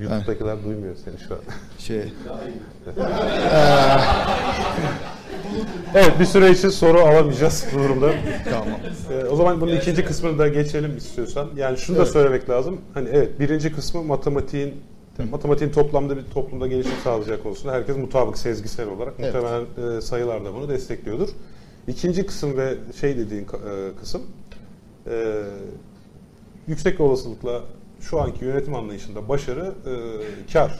YouTube'dakiler 0.01 0.65
duymuyor 0.65 0.95
seni 1.05 1.15
şu 1.29 1.35
an. 1.35 1.41
Şey, 1.79 2.13
Evet 5.95 6.21
bir 6.21 6.25
süre 6.25 6.51
için 6.51 6.69
soru 6.69 6.99
alamayacağız 7.01 7.67
bu 7.75 7.79
durumda. 7.79 8.15
tamam. 8.51 8.69
Ee, 9.13 9.25
o 9.25 9.37
zaman 9.37 9.61
bunun 9.61 9.77
ikinci 9.77 10.05
kısmını 10.05 10.39
da 10.39 10.49
geçelim 10.49 10.97
istiyorsan. 10.97 11.49
Yani 11.57 11.79
şunu 11.79 11.97
da 11.97 12.03
Evet. 12.03 12.13
söylemek 12.13 12.51
lazım. 12.51 12.81
Hani 12.95 13.09
evet 13.13 13.41
birinci 13.41 13.73
kısmı 13.73 14.03
matematiğin 14.03 14.75
matematiğin 15.31 15.73
toplamda 15.73 16.17
bir 16.17 16.23
toplumda 16.35 16.67
gelişim 16.67 16.93
sağlayacak 17.05 17.43
konusunda 17.43 17.73
herkes 17.75 17.97
mutabık 17.97 18.39
sezgisel 18.39 18.89
olarak 18.89 19.15
Evet. 19.19 19.35
muhtemelen 19.35 19.97
e, 19.99 20.01
sayılar 20.01 20.45
da 20.45 20.55
bunu 20.55 20.69
destekliyordur. 20.69 21.29
İkinci 21.89 22.27
kısım 22.27 22.57
ve 22.57 22.75
şey 23.01 23.19
dediğin 23.19 23.43
e, 23.43 23.47
kısım 24.01 24.23
e, 25.11 25.43
yüksek 26.69 27.01
olasılıkla 27.01 27.61
şu 28.01 28.21
anki 28.21 28.45
yönetim 28.45 28.75
anlayışında 28.75 29.29
başarı 29.29 29.73
e, 29.87 30.53
kar 30.53 30.79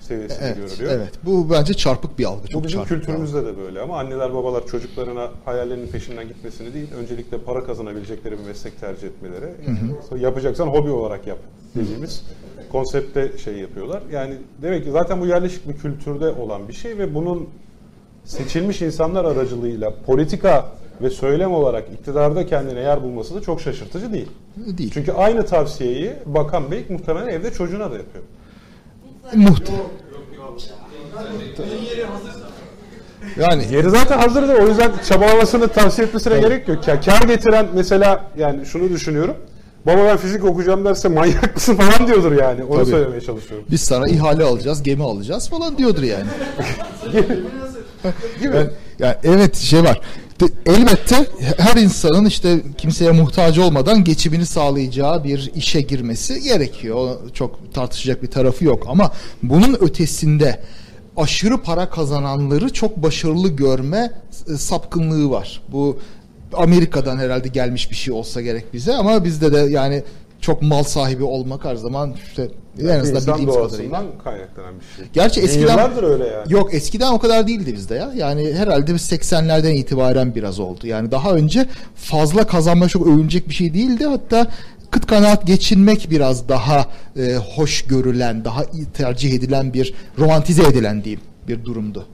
seviyesinde 0.00 0.44
Evet, 0.46 0.56
görülüyor. 0.56 0.92
evet. 0.92 1.10
Bu 1.24 1.50
bence 1.50 1.74
çarpık 1.74 2.18
bir 2.18 2.24
algı. 2.24 2.42
Bu 2.42 2.48
Çok 2.48 2.64
bizim 2.64 2.78
bir 2.80 2.84
algı. 2.84 2.94
kültürümüzde 2.94 3.44
de 3.46 3.58
böyle 3.58 3.80
ama 3.80 3.98
anneler 3.98 4.34
babalar 4.34 4.66
çocuklarına 4.66 5.28
hayallerinin 5.44 5.86
peşinden 5.86 6.28
gitmesini 6.28 6.74
değil, 6.74 6.88
öncelikle 7.00 7.38
para 7.38 7.64
kazanabilecekleri 7.64 8.38
bir 8.38 8.44
meslek 8.44 8.80
tercih 8.80 9.08
etmeleri. 9.08 9.50
Sonra 10.08 10.20
Yapacaksan 10.20 10.66
hobi 10.66 10.90
olarak 10.90 11.26
yap 11.26 11.38
dediğimiz 11.74 12.24
konsepte 12.72 13.38
şey 13.38 13.54
yapıyorlar. 13.58 14.02
Yani 14.12 14.34
demek 14.62 14.84
ki 14.84 14.90
zaten 14.90 15.20
bu 15.20 15.26
yerleşik 15.26 15.68
bir 15.68 15.76
kültürde 15.76 16.28
olan 16.30 16.68
bir 16.68 16.72
şey 16.72 16.98
ve 16.98 17.14
bunun 17.14 17.48
seçilmiş 18.24 18.82
insanlar 18.82 19.24
aracılığıyla 19.24 19.94
politika 20.06 20.68
ve 21.02 21.10
söylem 21.10 21.52
olarak 21.52 21.84
iktidarda 21.94 22.46
kendine 22.46 22.80
yer 22.80 23.02
bulması 23.02 23.34
da 23.34 23.40
çok 23.40 23.60
şaşırtıcı 23.60 24.12
değil. 24.12 24.28
Değil. 24.56 24.90
Çünkü 24.94 25.12
aynı 25.12 25.46
tavsiyeyi 25.46 26.12
Bakan 26.26 26.70
Bey 26.70 26.84
muhtemelen 26.88 27.28
evde 27.28 27.52
çocuğuna 27.52 27.90
da 27.90 27.96
yapıyor. 27.96 28.24
Muhte. 29.34 29.72
Yani 33.38 33.64
Yeri 33.72 33.90
zaten 33.90 34.18
hazırdı. 34.18 34.54
O 34.62 34.68
yüzden 34.68 34.92
çabalamasını 35.08 35.68
tavsiye 35.68 36.06
etmesine 36.06 36.40
gerek 36.40 36.68
yok. 36.68 36.88
Ya, 36.88 37.00
kar 37.00 37.22
getiren 37.22 37.66
mesela 37.74 38.30
yani 38.38 38.66
şunu 38.66 38.88
düşünüyorum. 38.90 39.36
Baba 39.86 40.04
ben 40.04 40.16
fizik 40.16 40.44
okuyacağım 40.44 40.84
derse 40.84 41.08
manyak 41.08 41.54
mısın 41.54 41.74
falan 41.74 42.06
diyordur 42.08 42.32
yani. 42.32 42.64
Onu 42.64 42.80
Tabii. 42.80 42.90
söylemeye 42.90 43.20
çalışıyorum. 43.20 43.66
biz 43.70 43.80
sana 43.80 44.08
ihale 44.08 44.44
alacağız, 44.44 44.82
gemi 44.82 45.04
alacağız 45.04 45.48
falan 45.48 45.78
diyordur 45.78 46.02
yani. 46.02 46.24
Gibi. 48.40 48.56
Yani, 48.56 48.70
yani 48.98 49.14
evet 49.24 49.56
şey 49.56 49.84
var. 49.84 50.00
Elbette 50.66 51.26
her 51.58 51.76
insanın 51.76 52.24
işte 52.24 52.60
kimseye 52.78 53.10
muhtaç 53.10 53.58
olmadan 53.58 54.04
geçimini 54.04 54.46
sağlayacağı 54.46 55.24
bir 55.24 55.50
işe 55.54 55.80
girmesi 55.80 56.40
gerekiyor. 56.40 57.16
Çok 57.34 57.74
tartışacak 57.74 58.22
bir 58.22 58.30
tarafı 58.30 58.64
yok 58.64 58.86
ama 58.88 59.12
bunun 59.42 59.76
ötesinde 59.80 60.60
aşırı 61.16 61.58
para 61.62 61.90
kazananları 61.90 62.72
çok 62.72 62.96
başarılı 62.96 63.48
görme 63.48 64.12
e, 64.48 64.56
sapkınlığı 64.56 65.30
var. 65.30 65.62
Bu 65.68 65.98
Amerika'dan 66.52 67.18
herhalde 67.18 67.48
gelmiş 67.48 67.90
bir 67.90 67.96
şey 67.96 68.14
olsa 68.14 68.40
gerek 68.40 68.74
bize 68.74 68.94
ama 68.94 69.24
bizde 69.24 69.52
de 69.52 69.72
yani 69.72 70.02
çok 70.40 70.62
mal 70.62 70.82
sahibi 70.82 71.24
olmak 71.24 71.64
her 71.64 71.76
zaman 71.76 72.14
işte 72.28 72.48
en 72.80 73.00
azından 73.00 73.38
bildiğimiz 73.38 73.54
kadarıyla. 73.56 74.04
kaynaklanan 74.24 74.74
bir 74.80 74.96
şey. 74.96 75.04
Gerçi 75.12 75.40
eskiden 75.40 75.70
Yıllardır 75.70 76.02
öyle 76.02 76.26
yani. 76.26 76.52
Yok 76.52 76.74
eskiden 76.74 77.12
o 77.12 77.18
kadar 77.18 77.46
değildi 77.46 77.74
bizde 77.74 77.94
ya. 77.94 78.12
Yani 78.16 78.54
herhalde 78.54 78.94
biz 78.94 79.12
80'lerden 79.12 79.72
itibaren 79.72 80.34
biraz 80.34 80.60
oldu. 80.60 80.86
Yani 80.86 81.10
daha 81.10 81.32
önce 81.32 81.66
fazla 81.94 82.46
kazanma 82.46 82.88
çok 82.88 83.06
övünecek 83.06 83.48
bir 83.48 83.54
şey 83.54 83.74
değildi. 83.74 84.06
Hatta 84.06 84.46
kıt 84.90 85.06
kanaat 85.06 85.46
geçinmek 85.46 86.10
biraz 86.10 86.48
daha 86.48 86.86
e, 87.16 87.34
hoş 87.34 87.82
görülen, 87.82 88.44
daha 88.44 88.64
tercih 88.94 89.32
edilen 89.32 89.74
bir 89.74 89.94
romantize 90.18 90.62
edilen 90.62 91.04
diyeyim 91.04 91.20
bir 91.48 91.64
durumdu. 91.64 92.06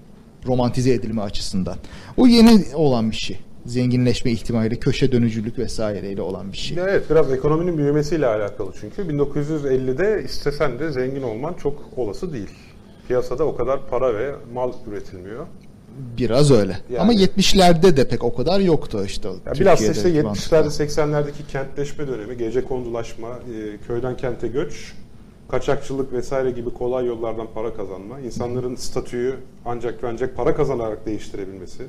Romantize 0.47 0.93
edilme 0.93 1.23
açısından. 1.23 1.77
O 2.17 2.27
yeni 2.27 2.65
olan 2.75 3.11
bir 3.11 3.17
şey. 3.17 3.39
Zenginleşme 3.67 4.31
ihtimali, 4.31 4.81
köşe 4.81 5.13
dönücülük 5.13 5.59
vesaireyle 5.59 6.23
olan 6.23 6.53
bir 6.53 6.57
şey. 6.57 6.79
Evet 6.81 7.11
biraz 7.11 7.33
ekonominin 7.33 7.79
büyümesiyle 7.79 8.27
alakalı 8.27 8.73
çünkü 8.81 9.03
1950'de 9.03 10.23
istesen 10.25 10.79
de 10.79 10.93
zengin 10.93 11.23
olman 11.23 11.55
çok 11.55 11.83
olası 11.97 12.33
değil. 12.33 12.51
Piyasada 13.09 13.45
o 13.45 13.57
kadar 13.57 13.89
para 13.91 14.15
ve 14.19 14.33
mal 14.55 14.73
üretilmiyor. 14.91 15.47
Biraz 16.19 16.51
öyle. 16.51 16.79
Yani- 16.91 17.01
Ama 17.01 17.13
70'lerde 17.13 17.97
de 17.97 18.09
pek 18.09 18.25
o 18.25 18.35
kadar 18.35 18.61
yoktu 18.61 19.03
işte. 19.07 19.29
Ya 19.29 19.53
biraz 19.61 19.83
işte 19.83 19.95
şu 19.95 20.29
an. 20.29 20.35
70'lerde 20.35 20.71
80'lerdeki 20.71 21.47
kentleşme 21.53 22.09
dönemi, 22.09 22.37
gece 22.37 22.65
kondulaşma, 22.65 23.29
e, 23.29 23.87
köyden 23.87 24.17
kente 24.17 24.49
göç, 24.49 24.93
kaçakçılık 25.49 26.13
vesaire 26.13 26.51
gibi 26.51 26.71
kolay 26.71 27.07
yollardan 27.07 27.47
para 27.55 27.75
kazanma, 27.75 28.21
insanların 28.21 28.77
statüyü 28.77 29.35
ancak 29.65 30.03
ve 30.03 30.09
ancak 30.09 30.37
para 30.37 30.55
kazanarak 30.55 31.07
değiştirebilmesi. 31.07 31.83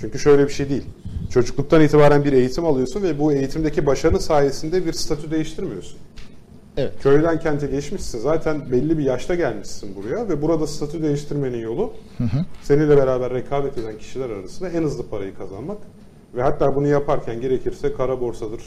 Çünkü 0.00 0.18
şöyle 0.18 0.44
bir 0.44 0.52
şey 0.52 0.68
değil. 0.68 0.84
Çocukluktan 1.30 1.80
itibaren 1.82 2.24
bir 2.24 2.32
eğitim 2.32 2.64
alıyorsun 2.64 3.02
ve 3.02 3.18
bu 3.18 3.32
eğitimdeki 3.32 3.86
başarı 3.86 4.20
sayesinde 4.20 4.86
bir 4.86 4.92
statü 4.92 5.30
değiştirmiyorsun. 5.30 5.98
Evet. 6.76 6.92
Köyden 7.02 7.40
kente 7.40 7.66
geçmişsin. 7.66 8.18
Zaten 8.18 8.72
belli 8.72 8.98
bir 8.98 9.04
yaşta 9.04 9.34
gelmişsin 9.34 9.96
buraya 9.96 10.28
ve 10.28 10.42
burada 10.42 10.66
statü 10.66 11.02
değiştirmenin 11.02 11.58
yolu 11.58 11.92
seninle 12.62 12.96
beraber 12.96 13.34
rekabet 13.34 13.78
eden 13.78 13.98
kişiler 13.98 14.30
arasında 14.30 14.68
en 14.70 14.82
hızlı 14.82 15.06
parayı 15.06 15.34
kazanmak 15.34 15.78
ve 16.34 16.42
hatta 16.42 16.76
bunu 16.76 16.86
yaparken 16.86 17.40
gerekirse 17.40 17.92
kara 17.92 18.20
borsadır, 18.20 18.62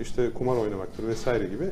işte 0.00 0.30
kumar 0.30 0.56
oynamaktır 0.56 1.06
vesaire 1.06 1.44
gibi 1.46 1.64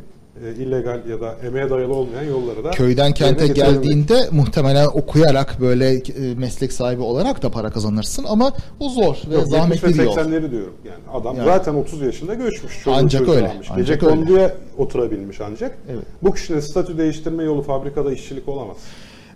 e, 0.44 0.62
illegal 0.62 1.06
ya 1.10 1.20
da 1.20 1.36
emeğe 1.46 1.70
dayalı 1.70 1.94
olmayan 1.94 2.24
yolları 2.24 2.64
da 2.64 2.70
Köyden 2.70 3.12
kente 3.12 3.46
geldiğinde 3.46 4.28
muhtemelen 4.30 4.86
okuyarak 4.86 5.60
böyle 5.60 5.94
e, 5.94 6.34
meslek 6.36 6.72
sahibi 6.72 7.02
olarak 7.02 7.42
da 7.42 7.50
para 7.50 7.70
kazanırsın 7.70 8.24
ama 8.28 8.52
o 8.80 8.88
zor 8.88 9.16
ve 9.30 9.34
Yok, 9.34 9.42
70 9.42 9.46
ve 9.46 9.46
zahmetli 9.46 9.88
bir 9.88 10.04
yol. 10.04 10.16
80'leri 10.16 10.50
diyorum. 10.50 10.74
Yani 10.84 11.20
adam 11.20 11.36
Yani. 11.36 11.46
zaten 11.46 11.74
30 11.74 12.00
yaşında 12.02 12.34
göçmüş. 12.34 12.82
Ancak 12.86 13.28
öyle, 13.28 13.48
almış. 13.48 13.68
ancak 13.70 13.76
Gece 13.76 13.98
konduya 13.98 14.54
oturabilmiş 14.78 15.40
ancak. 15.40 15.78
Evet. 15.90 16.04
Bu 16.22 16.34
kişinin 16.34 16.60
statü 16.60 16.98
değiştirme 16.98 17.44
yolu 17.44 17.62
fabrikada 17.62 18.12
işçilik 18.12 18.48
olamaz. 18.48 18.76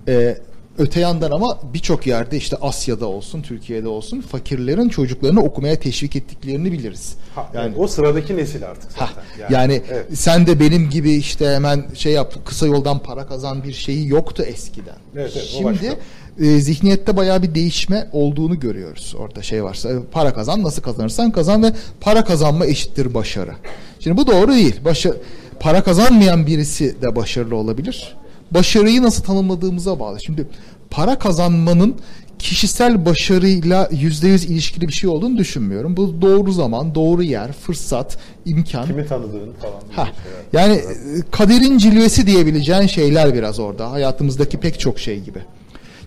Ee, 0.08 0.36
öte 0.78 1.00
yandan 1.00 1.30
ama 1.30 1.58
birçok 1.74 2.06
yerde 2.06 2.36
işte 2.36 2.56
Asya'da 2.56 3.06
olsun, 3.06 3.42
Türkiye'de 3.42 3.88
olsun 3.88 4.20
fakirlerin 4.20 4.88
çocuklarını 4.88 5.40
okumaya 5.40 5.76
teşvik 5.80 6.16
ettiklerini 6.16 6.72
biliriz. 6.72 7.14
Ha, 7.34 7.50
Yani 7.54 7.74
o 7.76 7.86
sıradaki 7.86 8.36
nesil 8.36 8.64
artık 8.66 9.00
Ha, 9.00 9.08
zaten. 9.38 9.54
yani, 9.54 9.82
evet. 9.90 10.06
sen 10.18 10.46
de 10.46 10.60
benim 10.60 10.90
gibi 10.90 11.12
işte 11.12 11.48
hemen 11.48 11.84
şey 11.94 12.12
yap 12.12 12.34
kısa 12.44 12.66
yoldan 12.66 12.98
para 12.98 13.26
kazan 13.26 13.64
bir 13.64 13.72
şeyi 13.72 14.08
yoktu 14.08 14.42
eskiden. 14.42 14.96
Evet, 15.16 15.32
evet. 15.36 15.44
Şimdi 15.58 15.98
e, 16.40 16.44
zihniyette 16.60 17.16
bayağı 17.16 17.42
bir 17.42 17.54
değişme 17.54 18.08
olduğunu 18.12 18.60
görüyoruz. 18.60 19.14
Orada 19.18 19.42
şey 19.42 19.64
varsa 19.64 19.90
e, 19.92 19.94
para 20.12 20.34
kazan 20.34 20.62
nasıl 20.62 20.82
kazanırsan 20.82 21.30
kazan 21.30 21.62
ve 21.62 21.72
para 22.00 22.24
kazanma 22.24 22.66
eşittir 22.66 23.14
başarı. 23.14 23.52
Şimdi 24.00 24.16
bu 24.16 24.26
doğru 24.26 24.52
değil. 24.52 24.76
Başa, 24.84 25.12
para 25.60 25.82
kazanmayan 25.84 26.46
birisi 26.46 27.02
de 27.02 27.16
başarılı 27.16 27.56
olabilir. 27.56 28.16
Başarıyı 28.54 29.02
nasıl 29.02 29.22
tanımladığımıza 29.22 30.00
bağlı. 30.00 30.20
Şimdi 30.20 30.46
para 30.90 31.18
kazanmanın 31.18 31.96
kişisel 32.38 33.04
başarıyla 33.06 33.88
yüzde 33.92 34.28
yüz 34.28 34.44
ilişkili 34.44 34.88
bir 34.88 34.92
şey 34.92 35.10
olduğunu 35.10 35.38
düşünmüyorum. 35.38 35.96
Bu 35.96 36.22
doğru 36.22 36.52
zaman, 36.52 36.94
doğru 36.94 37.22
yer, 37.22 37.52
fırsat, 37.52 38.18
imkan. 38.44 38.86
Kimi 38.86 39.06
tanıdığın 39.06 39.52
falan. 39.52 39.82
Ha, 39.92 40.08
şeyler. 40.52 40.66
yani 40.66 40.74
e, 40.74 41.30
kaderin 41.30 41.78
cilvesi 41.78 42.26
diyebileceğin 42.26 42.86
şeyler 42.86 43.34
biraz 43.34 43.58
orada. 43.58 43.90
Hayatımızdaki 43.92 44.60
pek 44.60 44.80
çok 44.80 44.98
şey 44.98 45.20
gibi. 45.20 45.38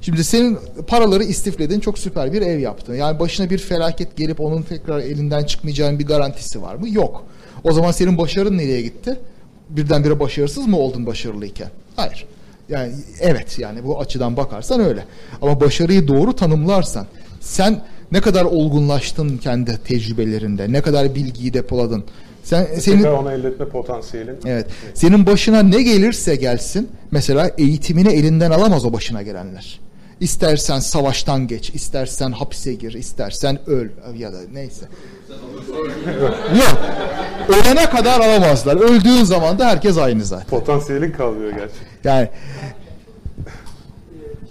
Şimdi 0.01 0.23
senin 0.23 0.57
paraları 0.87 1.23
istifledin, 1.23 1.79
çok 1.79 1.99
süper 1.99 2.33
bir 2.33 2.41
ev 2.41 2.59
yaptın. 2.59 2.95
Yani 2.95 3.19
başına 3.19 3.49
bir 3.49 3.57
felaket 3.57 4.17
gelip 4.17 4.39
onun 4.39 4.61
tekrar 4.61 4.99
elinden 4.99 5.43
çıkmayacağının 5.43 5.99
bir 5.99 6.05
garantisi 6.05 6.61
var 6.61 6.75
mı? 6.75 6.89
Yok. 6.89 7.23
O 7.63 7.71
zaman 7.71 7.91
senin 7.91 8.17
başarın 8.17 8.57
nereye 8.57 8.81
gitti? 8.81 9.19
Birdenbire 9.69 10.19
başarısız 10.19 10.67
mı 10.67 10.77
oldun 10.77 11.05
başarılıyken? 11.05 11.69
Hayır. 11.95 12.25
Yani 12.69 12.93
evet 13.19 13.59
yani 13.59 13.85
bu 13.85 13.99
açıdan 13.99 14.37
bakarsan 14.37 14.79
öyle. 14.79 15.05
Ama 15.41 15.61
başarıyı 15.61 16.07
doğru 16.07 16.35
tanımlarsan 16.35 17.07
sen 17.39 17.81
ne 18.11 18.21
kadar 18.21 18.45
olgunlaştın 18.45 19.37
kendi 19.37 19.77
tecrübelerinde, 19.77 20.71
ne 20.71 20.81
kadar 20.81 21.15
bilgiyi 21.15 21.53
depoladın. 21.53 22.03
Sen 22.43 22.67
senin 22.79 22.97
Tekrar 22.97 23.11
onu 23.11 23.31
elde 23.31 23.47
etme 23.47 23.65
potansiyelin. 23.65 24.37
Evet. 24.45 24.67
Senin 24.93 25.25
başına 25.25 25.63
ne 25.63 25.83
gelirse 25.83 26.35
gelsin, 26.35 26.89
mesela 27.11 27.51
eğitimini 27.57 28.09
elinden 28.09 28.51
alamaz 28.51 28.85
o 28.85 28.93
başına 28.93 29.21
gelenler. 29.21 29.79
İstersen 30.19 30.79
savaştan 30.79 31.47
geç, 31.47 31.69
istersen 31.69 32.31
hapse 32.31 32.73
gir, 32.73 32.93
istersen 32.93 33.59
öl 33.69 33.89
ya 34.17 34.33
da 34.33 34.37
neyse. 34.53 34.85
Yok. 36.55 36.79
Ölene 37.49 37.89
kadar 37.89 38.19
alamazlar. 38.19 38.75
Öldüğün 38.75 39.23
zaman 39.23 39.59
da 39.59 39.67
herkes 39.67 39.97
aynı 39.97 40.25
zaten. 40.25 40.59
Potansiyelin 40.59 41.11
kalmıyor 41.11 41.51
gerçi. 41.51 41.75
Yani 42.05 42.29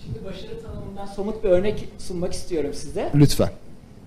Şimdi 0.05 0.25
başarı 0.25 0.63
tanımından 0.63 1.07
somut 1.07 1.45
bir 1.45 1.49
örnek 1.49 1.89
sunmak 1.99 2.33
istiyorum 2.33 2.71
size. 2.75 3.11
lütfen. 3.15 3.51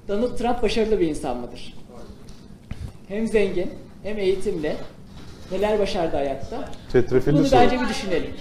Donald 0.08 0.38
Trump 0.38 0.62
başarılı 0.64 1.00
bir 1.00 1.08
insan 1.08 1.38
mıdır? 1.38 1.74
Hem 3.08 3.28
zengin 3.28 3.70
hem 4.04 4.20
eğitimli. 4.20 4.76
Neler 5.52 5.80
başardı 5.80 6.16
hayatta? 6.16 6.70
Çetrefilli 6.92 7.34
Bunu 7.36 7.48
soru. 7.48 7.60
bence 7.60 7.82
bir 7.82 7.90
düşünelim. 7.90 8.32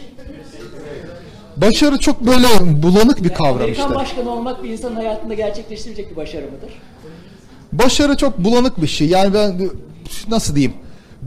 Başarı 1.56 1.98
çok 1.98 2.20
böyle 2.26 2.46
bulanık 2.82 3.24
bir 3.24 3.28
kavram 3.28 3.56
Amerikan 3.56 3.84
işte. 3.84 3.94
başkanı 3.94 4.30
olmak 4.30 4.64
bir 4.64 4.70
insanın 4.70 4.96
hayatında 4.96 5.34
gerçekleştirecek 5.34 6.10
bir 6.10 6.16
başarı 6.16 6.44
mıdır? 6.44 6.72
Başarı 7.72 8.16
çok 8.16 8.38
bulanık 8.38 8.82
bir 8.82 8.86
şey. 8.86 9.08
Yani 9.08 9.34
ben 9.34 9.70
nasıl 10.28 10.54
diyeyim? 10.56 10.74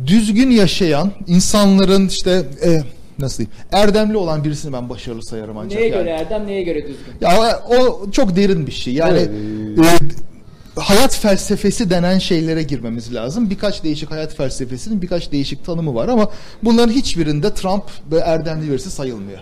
Düzgün 0.07 0.49
yaşayan 0.49 1.11
insanların 1.27 2.07
işte 2.07 2.45
e, 2.65 2.83
nasıl 3.19 3.37
diyeyim? 3.37 3.53
Erdemli 3.71 4.17
olan 4.17 4.43
birisini 4.43 4.73
ben 4.73 4.89
başarılı 4.89 5.23
sayarım 5.23 5.57
ancak. 5.57 5.79
Neye 5.79 5.89
yani. 5.89 5.99
göre 5.99 6.09
erdem, 6.09 6.47
neye 6.47 6.63
göre 6.63 6.81
düzgün? 6.81 7.13
Ya 7.21 7.61
o 7.69 8.11
çok 8.11 8.35
derin 8.35 8.67
bir 8.67 8.71
şey. 8.71 8.93
Yani 8.93 9.19
e, 9.19 10.79
hayat 10.79 11.15
felsefesi 11.15 11.89
denen 11.89 12.19
şeylere 12.19 12.63
girmemiz 12.63 13.15
lazım. 13.15 13.49
Birkaç 13.49 13.83
değişik 13.83 14.11
hayat 14.11 14.35
felsefesinin 14.35 15.01
birkaç 15.01 15.31
değişik 15.31 15.65
tanımı 15.65 15.95
var 15.95 16.07
ama 16.07 16.31
bunların 16.63 16.91
hiçbirinde 16.91 17.53
Trump 17.53 17.83
ve 18.11 18.17
erdemli 18.17 18.69
birisi 18.69 18.91
sayılmıyor. 18.91 19.39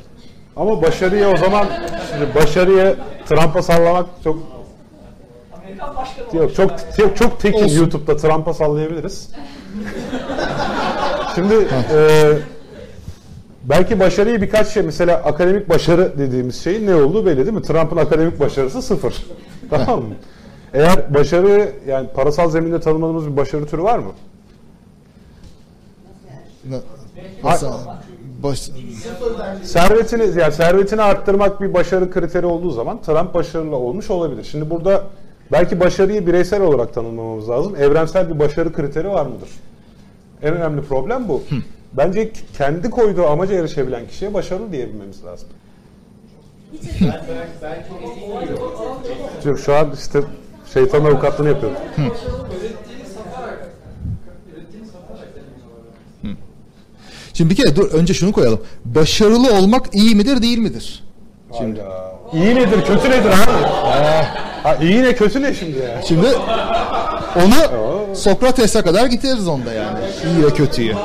Ama 0.55 0.81
başarıya 0.81 1.33
o 1.33 1.37
zaman 1.37 1.67
şimdi 2.11 2.35
başarıya 2.35 2.95
Trump'a 3.29 3.61
sallamak 3.61 4.05
çok 4.23 4.57
yok 6.33 6.55
çok 6.55 6.71
çok, 6.97 7.17
çok 7.17 7.39
tekin 7.39 7.63
Olsun. 7.63 7.77
YouTube'da 7.77 8.17
Trump'a 8.17 8.53
sallayabiliriz. 8.53 9.29
Şimdi 11.35 11.53
e, 11.93 12.33
belki 13.69 13.99
başarıyı 13.99 14.41
birkaç 14.41 14.67
şey 14.67 14.83
mesela 14.83 15.15
akademik 15.17 15.69
başarı 15.69 16.13
dediğimiz 16.17 16.63
şeyin 16.63 16.87
ne 16.87 16.95
olduğu 16.95 17.25
belli 17.25 17.37
değil 17.37 17.53
mi? 17.57 17.61
Trump'ın 17.61 17.97
akademik 17.97 18.39
başarısı 18.39 18.81
sıfır. 18.81 19.25
tamam 19.69 19.99
mı? 19.99 20.15
Eğer 20.73 21.13
başarı 21.13 21.69
yani 21.87 22.07
parasal 22.15 22.49
zeminde 22.49 22.79
tanımladığımız 22.79 23.27
bir 23.31 23.37
başarı 23.37 23.65
türü 23.65 23.81
var 23.83 23.99
mı? 23.99 24.11
Mesela 27.43 27.73
baş- 28.43 28.69
Servetini 29.63 30.39
yani 30.39 30.53
servetini 30.53 31.01
arttırmak 31.01 31.61
bir 31.61 31.73
başarı 31.73 32.11
kriteri 32.11 32.45
olduğu 32.45 32.71
zaman 32.71 33.01
Trump 33.01 33.33
başarılı 33.33 33.75
olmuş 33.75 34.09
olabilir. 34.09 34.43
Şimdi 34.43 34.69
burada 34.69 35.03
belki 35.51 35.79
başarıyı 35.79 36.27
bireysel 36.27 36.61
olarak 36.61 36.93
tanımlamamız 36.93 37.49
lazım. 37.49 37.75
Evrensel 37.75 38.33
bir 38.33 38.39
başarı 38.39 38.73
kriteri 38.73 39.09
var 39.09 39.25
mıdır? 39.25 39.49
En 40.41 40.53
önemli 40.53 40.81
problem 40.81 41.27
bu. 41.29 41.43
Bence 41.93 42.31
kendi 42.57 42.89
koyduğu 42.89 43.27
amaca 43.27 43.55
erişebilen 43.55 44.07
kişiye 44.07 44.33
başarılı 44.33 44.71
diyebilmemiz 44.71 45.25
lazım. 45.25 45.49
Yok 49.45 49.59
şu 49.59 49.75
an 49.75 49.91
işte 49.99 50.21
Şeytanın 50.73 51.05
avukatlığını 51.05 51.49
olabilir. 51.49 51.71
Şimdi 57.33 57.49
bir 57.49 57.55
kere 57.55 57.75
dur 57.75 57.91
önce 57.91 58.13
şunu 58.13 58.31
koyalım. 58.31 58.61
Başarılı 58.85 59.53
olmak 59.53 59.95
iyi 59.95 60.15
midir 60.15 60.41
değil 60.41 60.57
midir? 60.57 61.03
Şimdi. 61.57 61.81
İyi 62.33 62.55
nedir, 62.55 62.85
kötü 62.85 63.09
nedir 63.09 63.29
abi? 63.29 63.63
Ha, 64.63 64.75
iyi 64.81 65.03
ne, 65.03 65.15
kötü 65.15 65.41
ne 65.41 65.53
şimdi 65.53 65.79
ya? 65.79 66.01
Şimdi 66.07 66.27
onu 67.35 67.55
Sokrates'e 68.15 68.81
kadar 68.81 69.05
getiririz 69.05 69.47
onda 69.47 69.73
yani. 69.73 69.99
İyi 70.25 70.45
ve 70.45 70.49
kötüyü. 70.49 70.95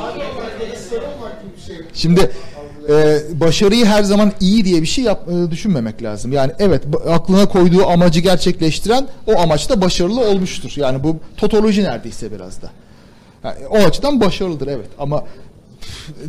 Şimdi 1.93 2.31
e, 2.89 3.19
başarıyı 3.39 3.85
her 3.85 4.03
zaman 4.03 4.31
iyi 4.39 4.65
diye 4.65 4.81
bir 4.81 4.87
şey 4.87 5.03
yap, 5.03 5.27
e, 5.29 5.51
düşünmemek 5.51 6.03
lazım. 6.03 6.31
Yani 6.31 6.51
evet 6.59 6.83
aklına 7.09 7.45
koyduğu 7.45 7.85
amacı 7.85 8.19
gerçekleştiren 8.19 9.07
o 9.27 9.39
amaçta 9.39 9.81
başarılı 9.81 10.21
olmuştur. 10.21 10.73
Yani 10.75 11.03
bu 11.03 11.17
totoloji 11.37 11.83
neredeyse 11.83 12.31
biraz 12.31 12.61
da. 12.61 12.71
Yani 13.43 13.55
o 13.69 13.77
açıdan 13.77 14.21
başarılıdır 14.21 14.67
evet 14.67 14.87
ama 14.99 15.23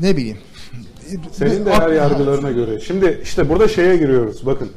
ne 0.00 0.16
bileyim. 0.16 0.38
Senin 1.32 1.66
değer 1.66 1.90
yargılarına 1.90 2.50
göre. 2.50 2.80
Şimdi 2.80 3.20
işte 3.22 3.48
burada 3.48 3.68
şeye 3.68 3.96
giriyoruz. 3.96 4.46
Bakın. 4.46 4.68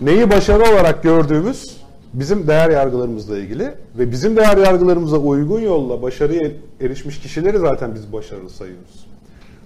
Neyi 0.00 0.30
başarı 0.30 0.62
olarak 0.62 1.02
gördüğümüz 1.02 1.76
bizim 2.12 2.46
değer 2.46 2.70
yargılarımızla 2.70 3.38
ilgili 3.38 3.74
ve 3.98 4.10
bizim 4.10 4.36
değer 4.36 4.56
yargılarımıza 4.56 5.16
uygun 5.16 5.60
yolla 5.60 6.02
başarıya 6.02 6.50
erişmiş 6.80 7.20
kişileri 7.20 7.58
zaten 7.58 7.94
biz 7.94 8.12
başarılı 8.12 8.50
sayıyoruz. 8.50 9.06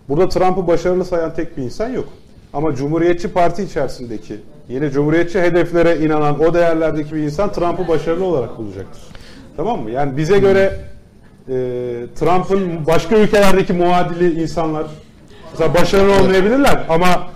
Burada 0.09 0.29
Trump'ı 0.29 0.67
başarılı 0.67 1.05
sayan 1.05 1.35
tek 1.35 1.57
bir 1.57 1.63
insan 1.63 1.89
yok. 1.89 2.09
Ama 2.53 2.75
Cumhuriyetçi 2.75 3.29
Parti 3.33 3.63
içerisindeki 3.63 4.37
yine 4.69 4.91
Cumhuriyetçi 4.91 5.41
hedeflere 5.41 5.97
inanan 5.99 6.41
o 6.41 6.55
değerlerdeki 6.55 7.15
bir 7.15 7.21
insan 7.21 7.53
Trump'ı 7.53 7.89
başarılı 7.89 8.25
olarak 8.25 8.59
bulacaktır. 8.59 9.03
Tamam 9.57 9.81
mı? 9.83 9.91
Yani 9.91 10.17
bize 10.17 10.39
göre 10.39 10.81
e, 11.49 11.55
Trump'ın 12.21 12.87
başka 12.87 13.17
ülkelerdeki 13.17 13.73
muadili 13.73 14.43
insanlar 14.43 14.87
mesela 15.51 15.75
başarılı 15.75 16.13
olmayabilirler 16.23 16.85
ama 16.89 17.29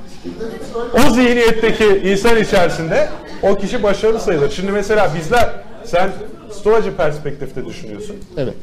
o 0.94 1.10
zihniyetteki 1.10 1.86
insan 2.04 2.36
içerisinde 2.36 3.08
o 3.42 3.56
kişi 3.56 3.82
başarılı 3.82 4.20
sayılır. 4.20 4.50
Şimdi 4.50 4.72
mesela 4.72 5.10
bizler 5.18 5.50
sen 5.84 6.10
stoacı 6.50 6.96
perspektifte 6.96 7.66
düşünüyorsun. 7.66 8.16
Evet. 8.36 8.54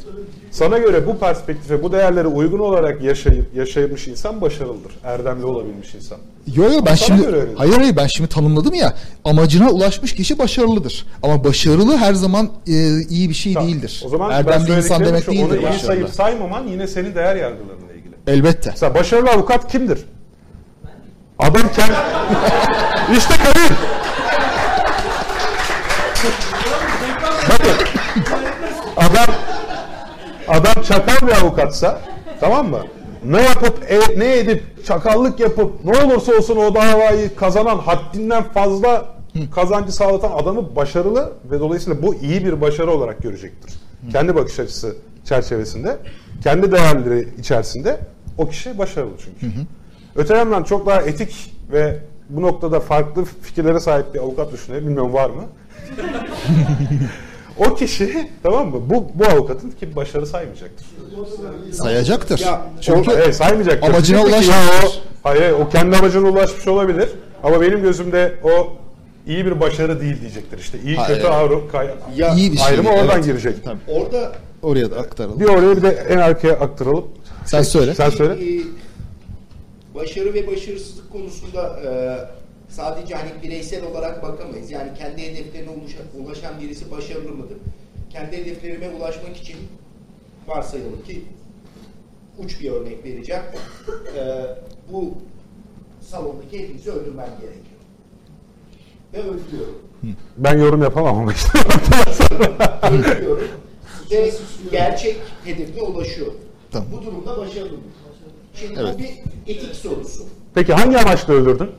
Sana 0.51 0.77
göre 0.77 1.07
bu 1.07 1.17
perspektife, 1.17 1.83
bu 1.83 1.91
değerlere 1.91 2.27
uygun 2.27 2.59
olarak 2.59 3.03
yaşayıp 3.03 3.55
yaşamış 3.55 4.07
insan 4.07 4.41
başarılıdır. 4.41 4.91
Erdemli 5.03 5.45
olabilmiş 5.45 5.95
insan. 5.95 6.17
Yo 6.55 6.63
yo 6.63 6.85
ben 6.85 6.95
Sana 6.95 6.95
şimdi 6.95 7.55
hayır 7.55 7.73
hayır 7.73 7.95
ben 7.95 8.07
şimdi 8.07 8.29
tanımladım 8.29 8.73
ya 8.73 8.93
amacına 9.25 9.69
ulaşmış 9.69 10.15
kişi 10.15 10.39
başarılıdır. 10.39 11.05
Ama 11.23 11.43
başarılı 11.43 11.97
her 11.97 12.13
zaman 12.13 12.49
e, 12.67 13.01
iyi 13.09 13.29
bir 13.29 13.33
şey 13.33 13.55
değildir. 13.55 14.03
O 14.05 14.09
zaman 14.09 14.31
Erdemli 14.31 14.77
insan 14.77 15.05
demek 15.05 15.23
şu, 15.23 15.31
değildir 15.31 15.63
Onu 15.63 15.75
iyi 15.75 15.79
sayıp 15.79 16.09
saymaman 16.09 16.67
yine 16.67 16.88
senin 16.88 17.15
değer 17.15 17.35
yargılarınla 17.35 17.93
ilgili. 17.93 18.15
Elbette. 18.27 18.69
Mesela 18.69 18.95
başarılı 18.95 19.29
avukat 19.29 19.71
kimdir? 19.71 19.99
Adam 21.39 21.73
kendi... 21.75 21.93
işte 23.17 23.33
kabul. 23.33 23.75
Bakın. 27.49 27.71
Adam 28.97 29.35
adam 30.49 30.83
çakal 30.83 31.27
bir 31.27 31.31
avukatsa 31.31 32.01
tamam 32.39 32.69
mı? 32.69 32.79
Ne 33.25 33.41
yapıp 33.41 33.91
e- 33.91 34.19
ne 34.19 34.38
edip 34.38 34.85
çakallık 34.85 35.39
yapıp 35.39 35.85
ne 35.85 35.91
olursa 36.03 36.35
olsun 36.35 36.55
o 36.57 36.75
davayı 36.75 37.35
kazanan 37.35 37.77
haddinden 37.77 38.43
fazla 38.43 39.05
kazancı 39.55 39.91
sağlatan 39.91 40.31
adamı 40.31 40.75
başarılı 40.75 41.33
ve 41.51 41.59
dolayısıyla 41.59 42.01
bu 42.01 42.15
iyi 42.15 42.45
bir 42.45 42.62
başarı 42.62 42.91
olarak 42.91 43.21
görecektir. 43.23 43.73
Kendi 44.12 44.35
bakış 44.35 44.59
açısı 44.59 44.95
çerçevesinde, 45.25 45.97
kendi 46.43 46.71
değerleri 46.71 47.27
içerisinde 47.39 47.99
o 48.38 48.49
kişi 48.49 48.77
başarılı 48.77 49.12
çünkü. 49.25 49.55
Öte 50.15 50.35
yandan 50.35 50.63
çok 50.63 50.85
daha 50.88 51.01
etik 51.01 51.53
ve 51.71 51.99
bu 52.29 52.41
noktada 52.41 52.79
farklı 52.79 53.23
fikirlere 53.41 53.79
sahip 53.79 54.13
bir 54.13 54.19
avukat 54.19 54.51
düşünelim. 54.53 54.83
Bilmiyorum 54.85 55.13
var 55.13 55.29
mı? 55.29 55.43
o 57.60 57.76
kişi 57.76 58.30
tamam 58.43 58.69
mı? 58.69 58.82
Bu 58.89 59.08
bu 59.15 59.26
avukatın 59.26 59.72
ki 59.72 59.95
başarı 59.95 60.28
saymayacaktır. 60.28 60.88
Sayacaktır. 61.72 62.38
Çünkü 62.38 62.52
Çünkü 62.82 63.12
evet, 63.12 63.36
saymayacaktır. 63.36 63.88
amacına 63.89 64.19
ya 64.19 64.26
o, 64.86 64.89
hayır, 65.24 65.52
o 65.52 65.69
kendi 65.69 65.95
amacına 65.95 66.30
ulaşmış 66.30 66.67
olabilir. 66.67 67.10
Ama 67.43 67.62
benim 67.62 67.82
gözümde 67.82 68.34
o 68.43 68.67
iyi 69.28 69.45
bir 69.45 69.60
başarı 69.60 70.02
değil 70.02 70.22
diyecektir. 70.22 70.60
İşte 70.60 70.78
iyi 70.86 70.95
Ha, 70.95 71.08
kötü 71.08 71.28
evet. 71.28 71.72
kay- 71.72 71.95
Ya, 72.15 72.34
iyi 72.36 72.52
bir 72.52 72.58
şey. 72.58 72.67
ayrımı 72.67 72.89
oradan 72.89 73.15
evet. 73.15 73.26
girecek. 73.26 73.63
Tabii. 73.65 73.78
Orada 73.88 74.32
Oraya 74.62 74.91
da 74.91 74.95
aktaralım. 74.95 75.39
Bir 75.39 75.45
oraya 75.45 75.78
bir 75.78 75.82
de 75.82 76.06
en 76.10 76.17
arkaya 76.17 76.54
aktaralım. 76.54 77.06
Sen 77.45 77.62
söyle. 77.62 77.95
Sen 77.95 78.10
söyle. 78.10 78.34
Ee, 78.34 78.63
başarı 79.95 80.34
ve 80.34 80.48
başarısızlık 80.48 81.12
konusunda 81.12 81.80
e, 81.86 81.89
sadece 82.69 83.15
hani 83.15 83.29
bireysel 83.43 83.86
olarak 83.86 84.23
bakamayız. 84.23 84.71
Yani 84.71 84.89
kendi 84.97 85.21
hedeflerine 85.21 85.69
ulaşan, 86.19 86.62
birisi 86.62 86.91
başarılı 86.91 87.32
mıdır? 87.32 87.58
Kendi 88.10 88.38
hedeflerime 88.38 88.89
ulaşmak 88.89 89.38
için 89.38 89.58
varsayalım 90.47 91.03
ki 91.03 91.23
uç 92.38 92.62
bir 92.62 92.71
örnek 92.71 93.05
vereceğim. 93.05 93.43
E, 94.17 94.45
bu 94.91 95.13
salondaki 96.01 96.60
hepinizi 96.60 96.91
öldürmem 96.91 97.29
gerekiyor. 97.41 97.79
Ve 99.13 99.17
öldürüyorum. 99.17 99.75
Ben 100.38 100.58
yorum 100.58 100.82
yapamam 100.82 101.17
ama 101.17 101.34
işte. 101.34 101.49
öldürüyorum. 102.91 103.47
ve 104.12 104.32
gerçek 104.71 105.17
hedefine 105.43 105.82
ulaşıyor. 105.82 106.32
Tamam. 106.71 106.88
Bu 106.91 107.05
durumda 107.05 107.38
başarılı 107.38 107.71
mı? 107.71 107.84
Şimdi 108.53 108.79
Evet. 108.79 108.95
bu 108.95 108.99
bir 108.99 109.10
etik 109.53 109.75
sorusu. 109.75 110.23
Peki 110.53 110.73
hangi 110.73 110.97
amaçla 110.97 111.34
öldürdün? 111.34 111.69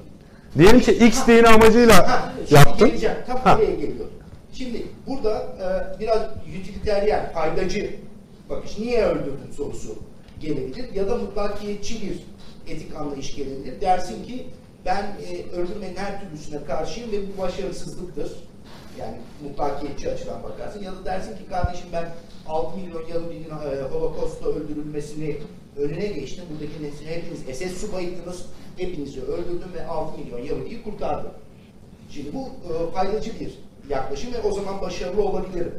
Diyelim 0.58 0.80
ki 0.80 0.92
X 0.92 1.26
dini 1.26 1.48
amacıyla 1.48 2.08
Ha, 2.08 2.32
yaptın. 2.50 2.88
geleceğim. 2.88 3.16
Tam 3.26 3.38
Ha. 3.38 3.56
oraya 3.56 3.74
geliyor. 3.74 4.06
Şimdi 4.52 4.86
burada 5.06 5.38
e, 5.38 6.00
biraz 6.00 6.22
utilitarian, 6.60 7.32
faydacı 7.32 7.94
bakış. 8.50 8.78
Niye 8.78 9.04
öldürdün 9.06 9.52
sorusu 9.56 9.94
gelebilir. 10.40 10.92
Ya 10.94 11.08
da 11.08 11.16
mutlakiyetçi 11.16 12.02
bir 12.02 12.18
etik 12.74 12.96
anlayış 12.96 13.34
gelebilir. 13.36 13.80
Dersin 13.80 14.24
ki 14.24 14.46
ben 14.86 15.02
e, 15.02 15.56
öldürmenin 15.56 15.96
her 15.96 16.20
türlüsüne 16.20 16.64
karşıyım 16.64 17.12
ve 17.12 17.16
bu 17.36 17.42
başarısızlıktır. 17.42 18.32
Yani 18.98 19.16
mutlakiyetçi 19.42 20.10
açıdan 20.10 20.42
bakarsın. 20.42 20.82
Ya 20.82 20.92
da 20.92 21.04
dersin 21.04 21.36
ki 21.36 21.46
kardeşim 21.50 21.86
ben 21.92 22.08
6 22.48 22.76
milyon 22.76 23.06
Yahudinin 23.06 23.48
e, 23.50 23.82
Holocaust'ta 23.82 24.48
öldürülmesini 24.48 25.36
önüne 25.76 26.06
geçtim. 26.06 26.44
Buradaki 26.50 26.82
nesil 26.82 27.06
hepiniz 27.06 27.58
SS 27.58 27.80
subayıydınız. 27.80 28.46
Hepinizi 28.76 29.20
öldürdüm 29.22 29.68
ve 29.74 29.86
6 29.86 30.18
milyon 30.18 30.38
Yahudi'yi 30.38 30.82
kurtardım. 30.82 31.30
Şimdi 32.10 32.28
bu 32.34 32.40
e, 32.46 32.92
faydacı 32.94 33.40
bir 33.40 33.58
yaklaşım 33.90 34.32
ve 34.32 34.48
o 34.48 34.52
zaman 34.52 34.80
başarılı 34.80 35.22
olabilirim. 35.22 35.74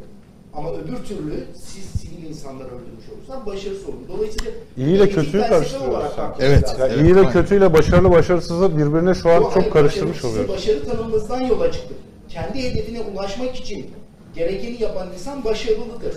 Ama 0.54 0.74
öbür 0.74 0.98
türlü 0.98 1.46
siz 1.56 1.84
sivil 2.02 2.24
insanları 2.30 2.68
öldürmüş 2.68 3.06
olursan 3.16 3.46
başarısız 3.46 3.86
olur. 3.86 4.18
Dolayısıyla 4.18 4.52
İyi 4.78 4.96
ile 4.96 5.10
kötüyü 5.10 5.44
karıştırıyoruz 5.44 5.96
Evet, 6.40 6.64
lazım. 6.64 6.80
Ya 6.80 6.88
evet. 6.88 6.98
iyi 7.02 7.12
ile 7.12 7.30
kötüyle 7.30 7.74
başarılı 7.74 8.12
başarısızı 8.12 8.78
birbirine 8.78 9.14
şu 9.14 9.30
an 9.30 9.44
Bu 9.44 9.52
çok 9.54 9.74
karıştırmış 9.74 10.18
başarı-. 10.18 10.34
Sizin 10.34 10.48
başarı 10.48 10.86
tanımınızdan 10.86 11.42
yola 11.42 11.72
çıktık. 11.72 11.98
Kendi 12.30 12.64
hedefine 12.64 13.02
ulaşmak 13.02 13.56
için 13.56 13.92
gerekeni 14.36 14.82
yapan 14.82 15.08
insan 15.14 15.44
başarılıdır. 15.46 16.16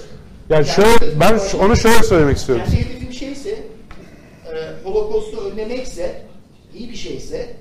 Yani 0.50 0.66
şöyle 0.66 1.20
ben 1.20 1.40
onu 1.60 1.76
şöyle 1.76 2.02
söylemek 2.02 2.36
istiyorum. 2.36 2.64
Kendi 2.70 2.84
hedefim 2.84 3.12
şeyse 3.12 3.50
e, 3.50 4.84
Holocaust'u 4.84 5.40
önlemekse 5.40 6.22
iyi 6.74 6.90
bir 6.90 6.96
şeyse 6.96 7.56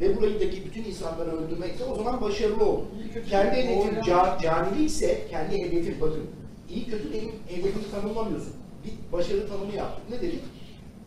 ve 0.00 0.16
buradaki 0.16 0.64
bütün 0.64 0.84
insanları 0.84 1.30
öldürmekse 1.30 1.84
o 1.84 1.94
zaman 1.94 2.20
başarılı 2.20 2.64
olur. 2.64 2.82
Kendi 3.30 3.56
hedefim 3.56 4.02
ca, 4.06 4.38
canilikse 4.42 5.26
kendi 5.30 5.62
hedefim 5.62 6.00
bakın 6.00 6.26
iyi 6.70 6.86
kötü 6.86 7.12
benim 7.12 7.32
hedefimi 7.48 7.90
tanımlamıyorsun. 7.90 8.52
Bir 8.84 9.12
başarı 9.12 9.48
tanımı 9.48 9.74
yaptık. 9.76 10.10
Ne 10.10 10.20
dedik? 10.20 10.40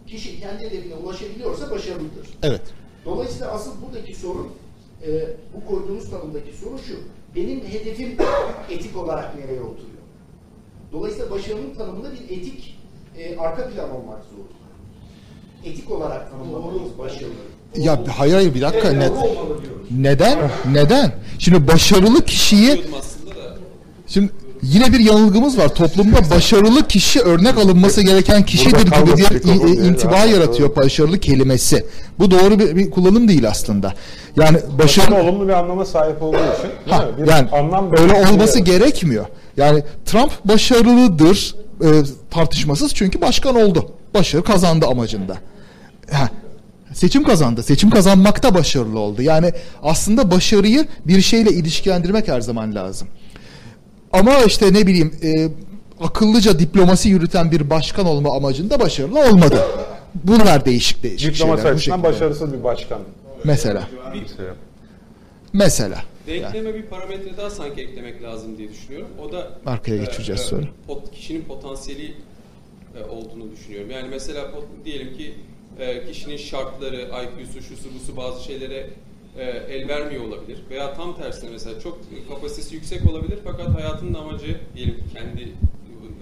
Kişi 0.07 0.39
kendi 0.39 0.65
hedefine 0.65 0.95
ulaşabiliyorsa 0.95 1.71
başarılıdır. 1.71 2.27
Evet. 2.43 2.61
Dolayısıyla 3.05 3.51
asıl 3.51 3.71
buradaki 3.81 4.15
sorun, 4.15 4.51
e, 5.07 5.27
bu 5.55 5.65
koyduğunuz 5.65 6.09
tanımdaki 6.09 6.57
sorun 6.57 6.77
şu. 6.77 6.95
Benim 7.35 7.61
hedefim 7.61 8.17
etik 8.69 8.97
olarak 8.97 9.35
nereye 9.35 9.61
oturuyor? 9.61 9.92
Dolayısıyla 10.93 11.31
başarının 11.31 11.73
tanımında 11.77 12.07
bir 12.11 12.37
etik 12.37 12.77
e, 13.17 13.37
arka 13.37 13.69
plan 13.69 13.89
olmak 13.91 14.19
zorunda. 14.31 14.53
Etik 15.65 15.91
olarak 15.91 16.31
tanımlamalıyız 16.31 16.97
başarıyı. 16.97 17.29
Ya 17.77 17.99
hayır 18.17 18.33
hayır 18.33 18.53
bir 18.53 18.61
dakika. 18.61 18.87
Evet, 18.91 19.11
Ne, 19.91 20.09
neden? 20.11 20.39
Neden? 20.71 21.11
Şimdi 21.39 21.67
başarılı 21.67 22.25
kişiyi 22.25 22.67
Diyordum 22.73 22.91
aslında 22.99 23.35
da. 23.35 23.57
Şimdi 24.07 24.29
Yine 24.63 24.93
bir 24.93 24.99
yanılgımız 24.99 25.57
var. 25.57 25.75
Toplumda 25.75 26.17
başarılı 26.35 26.87
kişi 26.87 27.19
örnek 27.21 27.57
alınması 27.57 28.01
gereken 28.01 28.43
kişidir 28.45 28.81
gibi 28.85 29.17
bir 29.17 29.83
intiba 29.83 30.17
yaratıyor 30.17 30.75
başarılı 30.75 31.19
kelimesi. 31.19 31.85
Bu 32.19 32.31
doğru 32.31 32.59
bir, 32.59 32.75
bir 32.75 32.91
kullanım 32.91 33.27
değil 33.27 33.47
aslında. 33.49 33.93
Yani 34.35 34.57
Başarı 34.57 35.11
başarı 35.11 35.23
olumlu 35.23 35.47
bir 35.47 35.53
anlama 35.53 35.85
sahip 35.85 36.21
olduğu 36.21 36.37
için 36.37 36.69
değil 36.85 36.97
Ha, 36.97 37.05
mi? 37.05 37.11
Bir 37.23 37.27
yani 37.31 37.49
anlam 37.49 37.85
öyle 37.91 38.13
belirtisi 38.13 38.33
olması 38.33 38.57
yaratıyor. 38.59 38.79
gerekmiyor. 38.79 39.25
Yani 39.57 39.83
Trump 40.05 40.31
başarılıdır 40.45 41.55
e, 41.81 41.87
tartışmasız 42.31 42.93
çünkü 42.95 43.21
başkan 43.21 43.55
oldu. 43.55 43.91
Başarı 44.13 44.43
kazandı 44.43 44.85
amacında. 44.85 45.37
Ha, 46.11 46.29
seçim 46.93 47.23
kazandı. 47.23 47.63
Seçim 47.63 47.89
kazanmak 47.89 48.43
da 48.43 48.55
başarılı 48.55 48.99
oldu. 48.99 49.21
Yani 49.21 49.51
aslında 49.83 50.31
başarıyı 50.31 50.87
bir 51.05 51.21
şeyle 51.21 51.51
ilişkilendirmek 51.51 52.27
her 52.27 52.41
zaman 52.41 52.75
lazım. 52.75 53.07
Ama 54.11 54.37
işte 54.37 54.73
ne 54.73 54.87
bileyim 54.87 55.15
e, 55.23 55.49
akıllıca 56.05 56.59
diplomasi 56.59 57.09
yürüten 57.09 57.51
bir 57.51 57.69
başkan 57.69 58.05
olma 58.05 58.35
amacında 58.37 58.79
başarılı 58.79 59.19
olmadı. 59.29 59.63
Bunlar 60.23 60.65
değişik 60.65 61.03
değişik 61.03 61.33
Diplomasi 61.35 61.61
şeyler. 61.61 61.73
bu 61.73 61.75
açısından 61.75 62.03
başarısız 62.03 62.53
bir 62.53 62.63
başkan. 62.63 62.99
Mesela. 63.43 63.87
Mesela. 64.13 64.55
Mesela. 65.53 65.97
Denkleme 66.27 66.73
bir 66.73 66.83
parametre 66.83 67.37
daha 67.37 67.49
sanki 67.49 67.81
eklemek 67.81 68.23
lazım 68.23 68.57
diye 68.57 68.69
düşünüyorum. 68.69 69.07
O 69.21 69.31
da 69.31 69.51
Arkaya 69.65 69.97
geçeceğiz 69.97 70.41
e, 70.41 70.43
sonra. 70.43 70.65
pot- 70.87 71.11
kişinin 71.11 71.41
potansiyeli 71.45 72.13
e, 72.99 73.03
olduğunu 73.03 73.51
düşünüyorum. 73.51 73.91
Yani 73.91 74.07
mesela 74.09 74.41
pot- 74.41 74.85
diyelim 74.85 75.17
ki 75.17 75.33
e, 75.79 76.05
kişinin 76.11 76.37
şartları, 76.37 76.95
IQ'su, 77.01 77.61
şusu, 77.61 77.93
busu 77.95 78.17
bazı 78.17 78.43
şeylere 78.43 78.89
e, 79.37 79.43
el 79.43 79.87
vermiyor 79.87 80.23
olabilir. 80.25 80.57
Veya 80.69 80.93
tam 80.93 81.17
tersine 81.17 81.49
mesela 81.49 81.79
çok 81.79 81.99
kapasitesi 82.29 82.75
yüksek 82.75 83.09
olabilir 83.11 83.39
fakat 83.43 83.75
hayatının 83.75 84.13
amacı 84.13 84.59
diyelim 84.75 84.95
ki 84.95 85.03
kendi 85.13 85.51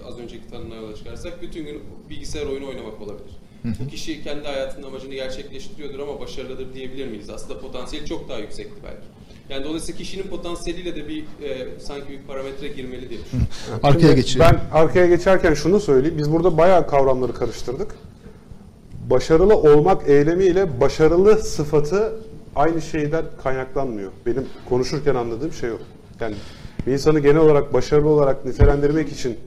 az 0.07 0.19
önceki 0.19 0.47
tanımına 0.49 0.75
yola 0.75 0.95
çıkarsak 0.95 1.41
bütün 1.41 1.65
gün 1.65 1.81
bilgisayar 2.09 2.45
oyunu 2.45 2.67
oynamak 2.67 3.01
olabilir. 3.01 3.31
Bu 3.63 3.87
kişi 3.87 4.23
kendi 4.23 4.47
hayatının 4.47 4.87
amacını 4.87 5.13
gerçekleştiriyordur 5.13 5.99
ama 5.99 6.19
başarılıdır 6.19 6.73
diyebilir 6.73 7.07
miyiz? 7.07 7.29
Aslında 7.29 7.59
potansiyeli 7.59 8.05
çok 8.07 8.29
daha 8.29 8.39
yüksekti 8.39 8.75
belki. 8.83 9.07
Yani 9.51 9.65
dolayısıyla 9.65 9.97
kişinin 9.97 10.23
potansiyeliyle 10.23 10.95
de 10.95 11.07
bir 11.07 11.19
e, 11.21 11.67
sanki 11.79 12.09
bir 12.09 12.19
parametre 12.27 12.67
girmeli 12.67 13.09
diye 13.09 13.19
düşünüyorum. 13.19 13.53
Arkaya 13.83 14.01
Şimdi 14.01 14.15
geçelim. 14.15 14.45
Ben 14.45 14.59
arkaya 14.79 15.07
geçerken 15.07 15.53
şunu 15.53 15.79
söyleyeyim. 15.79 16.17
Biz 16.17 16.31
burada 16.31 16.57
bayağı 16.57 16.87
kavramları 16.87 17.33
karıştırdık. 17.33 17.95
Başarılı 19.09 19.55
olmak 19.57 20.09
eylemiyle 20.09 20.81
başarılı 20.81 21.37
sıfatı 21.37 22.13
aynı 22.55 22.81
şeyden 22.81 23.25
kaynaklanmıyor. 23.43 24.11
Benim 24.25 24.45
konuşurken 24.69 25.15
anladığım 25.15 25.53
şey 25.53 25.71
o. 25.71 25.77
Yani 26.19 26.35
bir 26.87 26.91
insanı 26.91 27.19
genel 27.19 27.37
olarak 27.37 27.73
başarılı 27.73 28.09
olarak 28.09 28.45
nitelendirmek 28.45 29.11
için 29.11 29.37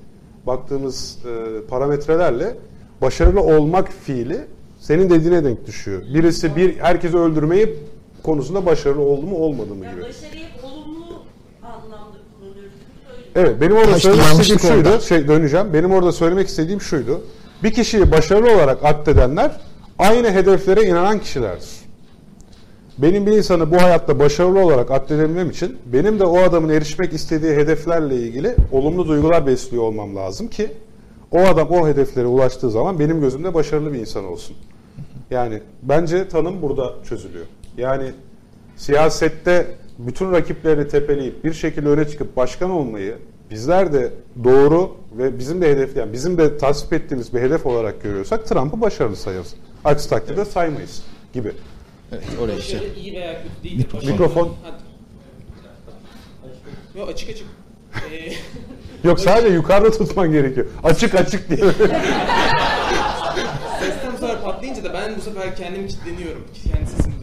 baktığımız 0.47 1.19
e, 1.27 1.67
parametrelerle 1.67 2.57
başarılı 3.03 3.41
olmak 3.41 3.93
fiili 3.93 4.41
senin 4.81 5.11
dediğine 5.11 5.45
denk 5.45 5.67
düşüyor. 5.67 6.03
Birisi 6.15 6.57
bir 6.57 6.79
herkesi 6.79 7.17
öldürmeyi 7.17 7.77
konusunda 8.25 8.67
başarılı 8.67 9.01
oldu 9.03 9.27
mu 9.27 9.37
olmadı 9.37 9.75
mı 9.75 9.85
Yani 9.85 9.95
gibi. 9.95 10.05
başarıyı 10.05 10.45
olumlu 10.63 11.05
anlamda 11.63 12.19
kullanıyoruz. 12.41 12.73
Öyle. 13.37 13.49
Evet 13.49 13.61
benim 13.61 13.77
orada 13.77 13.97
işte 13.97 14.01
söylemek 14.09 14.31
istediğim 14.41 14.61
şuydu. 14.61 14.89
orada. 14.89 15.01
Şey 15.01 15.29
döneceğim. 15.29 15.75
Benim 15.75 15.93
orada 15.93 16.13
söylemek 16.13 16.49
istediğim 16.49 16.81
şuydu. 16.81 17.21
Bir 17.63 17.73
kişiyi 17.73 18.11
başarılı 18.11 18.55
olarak 18.55 18.79
addedenler 18.85 19.61
aynı 19.99 20.31
hedeflere 20.31 20.83
inanan 20.83 21.19
kişilerdir. 21.19 21.69
Benim 22.99 23.27
bir 23.27 23.33
insanı 23.33 23.71
bu 23.71 23.77
hayatta 23.83 24.19
başarılı 24.19 24.61
olarak 24.61 24.91
addedebilmem 24.91 25.51
için 25.51 25.77
benim 25.87 26.21
de 26.21 26.25
o 26.25 26.39
adamın 26.39 26.69
erişmek 26.69 27.13
istediği 27.13 27.53
hedeflerle 27.53 28.17
ilgili 28.17 28.55
olumlu 28.73 29.09
duygular 29.09 29.47
besliyor 29.47 29.83
olmam 29.83 30.17
lazım 30.17 30.49
ki 30.49 30.71
o 31.33 31.39
adam 31.41 31.71
o 31.71 31.89
hedeflere 31.89 32.27
ulaştığı 32.27 32.71
zaman 32.71 32.99
benim 32.99 33.21
gözümde 33.21 33.55
başarılı 33.55 33.93
bir 33.93 33.99
insan 33.99 34.25
olsun. 34.25 34.57
Yani 35.31 35.61
bence 35.83 36.29
tanım 36.29 36.63
burada 36.63 36.93
çözülüyor. 37.09 37.47
Yani 37.79 38.13
siyasette 38.77 39.67
bütün 39.99 40.33
rakipleri 40.33 40.89
tepeleyip 40.89 41.45
bir 41.45 41.53
şekilde 41.53 41.89
öne 41.89 42.09
çıkıp 42.09 42.37
başkan 42.37 42.71
olmayı 42.71 43.19
bizler 43.51 43.93
de 43.93 44.13
doğru 44.45 44.97
ve 45.19 45.39
bizim 45.39 45.63
de 45.63 45.71
hedefleyen, 45.71 46.13
bizim 46.13 46.39
de 46.39 46.59
tasvip 46.59 46.93
ettiğimiz 46.93 47.35
bir 47.35 47.41
hedef 47.41 47.67
olarak 47.67 48.03
görüyorsak 48.03 48.47
Trump'ı 48.47 48.81
başarılı 48.81 49.17
sayarız. 49.17 49.55
Aksi 49.85 50.11
takdirde 50.11 50.45
saymayız 50.45 51.03
gibi. 51.33 51.53
Evet, 52.13 52.25
oraya 52.43 52.59
işte. 52.59 52.81
Mikrofon. 54.07 54.57
Yok 56.99 57.09
açık 57.09 57.31
açık. 57.31 57.47
Ee, 58.13 58.33
Yok 59.09 59.21
sadece 59.21 59.55
yukarıda 59.55 59.91
tutman 59.91 60.33
gerekiyor. 60.33 60.67
Açık 60.85 61.15
açık 61.15 61.49
diye. 61.51 61.61
sesten 63.81 64.17
sonra 64.21 64.41
patlayınca 64.43 64.85
da 64.85 64.93
ben 64.95 65.17
bu 65.17 65.21
sefer 65.21 65.57
kendimi 65.57 65.89
kilitleniyorum 65.89 66.45
kendi 66.73 66.91
sesimi 66.91 67.14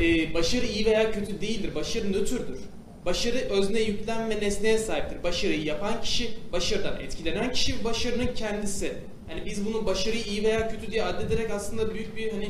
Ee, 0.00 0.34
başarı 0.34 0.66
iyi 0.66 0.86
veya 0.86 1.12
kötü 1.12 1.40
değildir. 1.40 1.74
Başarı 1.74 2.12
nötrdür. 2.12 2.60
Başarı 3.04 3.36
özne 3.36 3.80
yüklem 3.80 4.30
ve 4.30 4.40
nesneye 4.40 4.78
sahiptir. 4.78 5.22
Başarıyı 5.22 5.64
yapan 5.64 6.00
kişi, 6.02 6.28
başarıdan 6.52 7.00
etkilenen 7.00 7.52
kişi 7.52 7.84
başarının 7.84 8.34
kendisi. 8.34 8.92
Yani 9.30 9.42
biz 9.46 9.66
bunu 9.66 9.86
başarıyı 9.86 10.24
iyi 10.24 10.44
veya 10.44 10.68
kötü 10.68 10.92
diye 10.92 11.04
addederek 11.04 11.50
aslında 11.50 11.94
büyük 11.94 12.16
bir 12.16 12.32
hani 12.32 12.48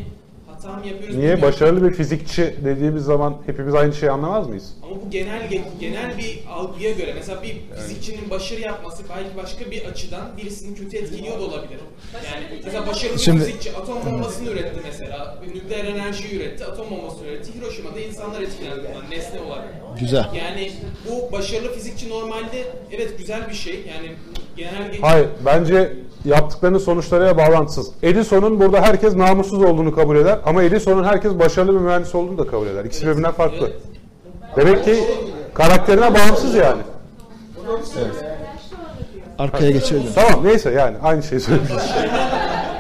hata 0.57 0.77
mı 0.77 0.87
yapıyoruz? 0.87 1.17
Niye? 1.17 1.33
bilmiyorum. 1.33 1.43
Başarılı 1.43 1.89
bir 1.89 1.95
fizikçi 1.95 2.55
dediğimiz 2.65 3.05
zaman 3.05 3.37
hepimiz 3.47 3.75
aynı 3.75 3.93
şeyi 3.95 4.11
anlamaz 4.11 4.49
mıyız? 4.49 4.73
Ama 4.83 4.95
bu 5.07 5.11
genel 5.11 5.49
genel 5.81 6.19
bir 6.19 6.41
algıya 6.51 6.93
göre 6.93 7.13
mesela 7.15 7.43
bir 7.43 7.57
fizikçinin 7.77 8.31
başarı 8.31 8.61
yapması 8.61 9.03
belki 9.09 9.37
başka 9.37 9.71
bir 9.71 9.85
açıdan 9.85 10.37
birisini 10.37 10.77
kötü 10.77 10.97
etkiliyor 10.97 11.41
da 11.41 11.45
olabilir. 11.45 11.79
Yani 12.15 12.61
mesela 12.65 12.87
başarılı 12.87 13.19
Şimdi- 13.19 13.41
bir 13.41 13.45
fizikçi 13.45 13.77
atom 13.77 14.07
bombasını 14.07 14.51
üretti 14.51 14.81
mesela. 14.85 15.39
Nükleer 15.55 15.85
enerjiyi 15.85 16.37
üretti, 16.37 16.65
atom 16.65 16.91
bombasını 16.91 17.27
üretti. 17.27 17.55
Hiroşima'da 17.55 18.01
insanlar 18.01 18.41
etkilendi 18.43 18.81
bundan 18.95 19.11
nesne 19.11 19.41
olarak. 19.41 19.69
Güzel. 20.01 20.27
Yani 20.35 20.73
bu 21.11 21.33
başarılı 21.33 21.73
fizikçi 21.73 22.09
normalde 22.09 22.65
evet 22.93 23.19
güzel 23.19 23.49
bir 23.49 23.55
şey. 23.55 23.75
Yani 23.75 24.13
genel 24.57 25.01
Hayır. 25.01 25.29
Bence 25.45 25.93
yaptıklarının 26.25 26.79
sonuçlarıyla 26.79 27.37
bağlantısız. 27.39 27.91
Edison'un 28.03 28.61
burada 28.61 28.83
herkes 28.83 29.15
namussuz 29.15 29.63
olduğunu 29.63 29.95
kabul 29.95 30.17
eder 30.17 30.39
ama 30.45 30.63
Edison'un 30.63 31.05
herkes 31.05 31.33
başarılı 31.39 31.75
bir 31.75 31.81
mühendis 31.81 32.15
olduğunu 32.15 32.39
da 32.39 32.47
kabul 32.47 32.67
eder. 32.67 32.85
İkisi 32.85 33.07
birbirinden 33.07 33.33
farklı. 33.33 33.73
Demek 34.57 34.85
ki 34.85 35.05
karakterine 35.55 36.15
bağımsız 36.15 36.55
yani. 36.55 36.83
Arkaya 39.39 39.71
geçelim. 39.71 40.03
Tamam 40.15 40.45
neyse 40.45 40.71
yani 40.71 40.97
aynı 41.03 41.23
şeyi 41.23 41.41
söyledim. 41.41 41.77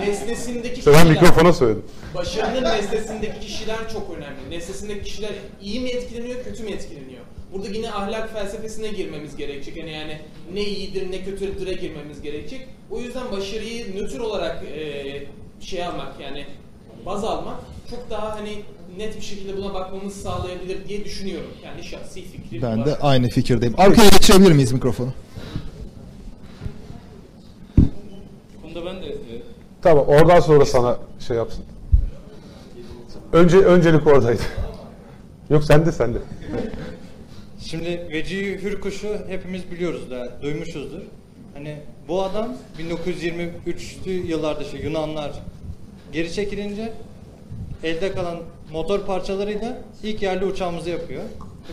nesnesindeki 0.01 0.79
İşte 0.79 0.93
ben 0.93 1.07
mikrofona 1.07 1.53
söyledim. 1.53 1.83
Başarının 2.15 2.65
nesnesindeki 2.65 3.41
kişiler 3.41 3.77
çok 3.93 4.03
önemli. 4.17 4.51
Nesnesindeki 4.51 5.03
kişiler 5.03 5.31
iyi 5.61 5.81
mi 5.81 5.89
etkileniyor, 5.89 6.45
kötü 6.45 6.63
mü 6.63 6.71
etkileniyor? 6.71 7.16
Burada 7.57 7.69
yine 7.69 7.93
ahlak 7.93 8.33
felsefesine 8.33 8.89
girmemiz 8.89 9.37
gerekecek. 9.37 9.77
Yani 9.77 9.93
yani 9.93 10.19
ne 10.55 10.65
iyidir 10.65 11.11
ne 11.11 11.25
kötüdür'e 11.25 11.73
girmemiz 11.73 12.23
gerekecek. 12.23 12.69
O 12.91 13.01
yüzden 13.01 13.33
başarıyı 13.33 13.97
nötr 13.97 14.21
olarak 14.21 14.65
e, 14.65 15.27
şey 15.61 15.85
almak 15.85 16.21
yani 16.21 16.47
baz 17.07 17.25
almak 17.25 17.57
çok 17.91 18.11
daha 18.11 18.37
hani 18.37 18.63
net 18.99 19.17
bir 19.17 19.23
şekilde 19.23 19.57
buna 19.57 19.75
bakmamızı 19.75 20.21
sağlayabilir 20.21 20.89
diye 20.89 21.05
düşünüyorum. 21.05 21.51
Yani 21.65 21.85
şahsi 21.85 22.23
fikrim 22.23 22.63
Ben 22.63 22.79
var. 22.79 22.87
de 22.87 22.99
aynı 22.99 23.29
fikirdeyim. 23.29 23.75
Arkaya 23.79 24.09
geçirebilir 24.09 24.53
miyiz 24.53 24.73
mikrofonu? 24.73 25.13
Bunda 28.63 28.87
ben 28.87 29.03
de 29.03 29.07
e, 29.07 29.43
Tamam 29.83 30.05
oradan 30.07 30.41
sonra 30.41 30.67
sana 30.67 30.99
şey 31.27 31.37
yapsın. 31.37 31.65
Önce 33.33 33.59
öncelik 33.59 34.07
oradaydı. 34.07 34.43
Yok 35.51 35.65
sende 35.65 35.93
sende. 35.93 36.19
Şimdi 37.71 38.09
Vecihi 38.13 38.63
Hürkuş'u 38.63 39.17
hepimiz 39.29 39.71
biliyoruz 39.71 40.11
da 40.11 40.43
duymuşuzdur. 40.43 41.01
Hani 41.55 41.77
bu 42.09 42.23
adam 42.23 42.57
1923'lü 42.79 44.11
yıllarda 44.11 44.63
işte 44.63 44.79
Yunanlar 44.79 45.33
geri 46.13 46.33
çekilince 46.33 46.93
elde 47.85 48.13
kalan 48.13 48.39
motor 48.73 49.07
parçalarıyla 49.07 49.79
ilk 50.03 50.23
yerli 50.23 50.45
uçağımızı 50.45 50.91
yapıyor. 50.91 51.23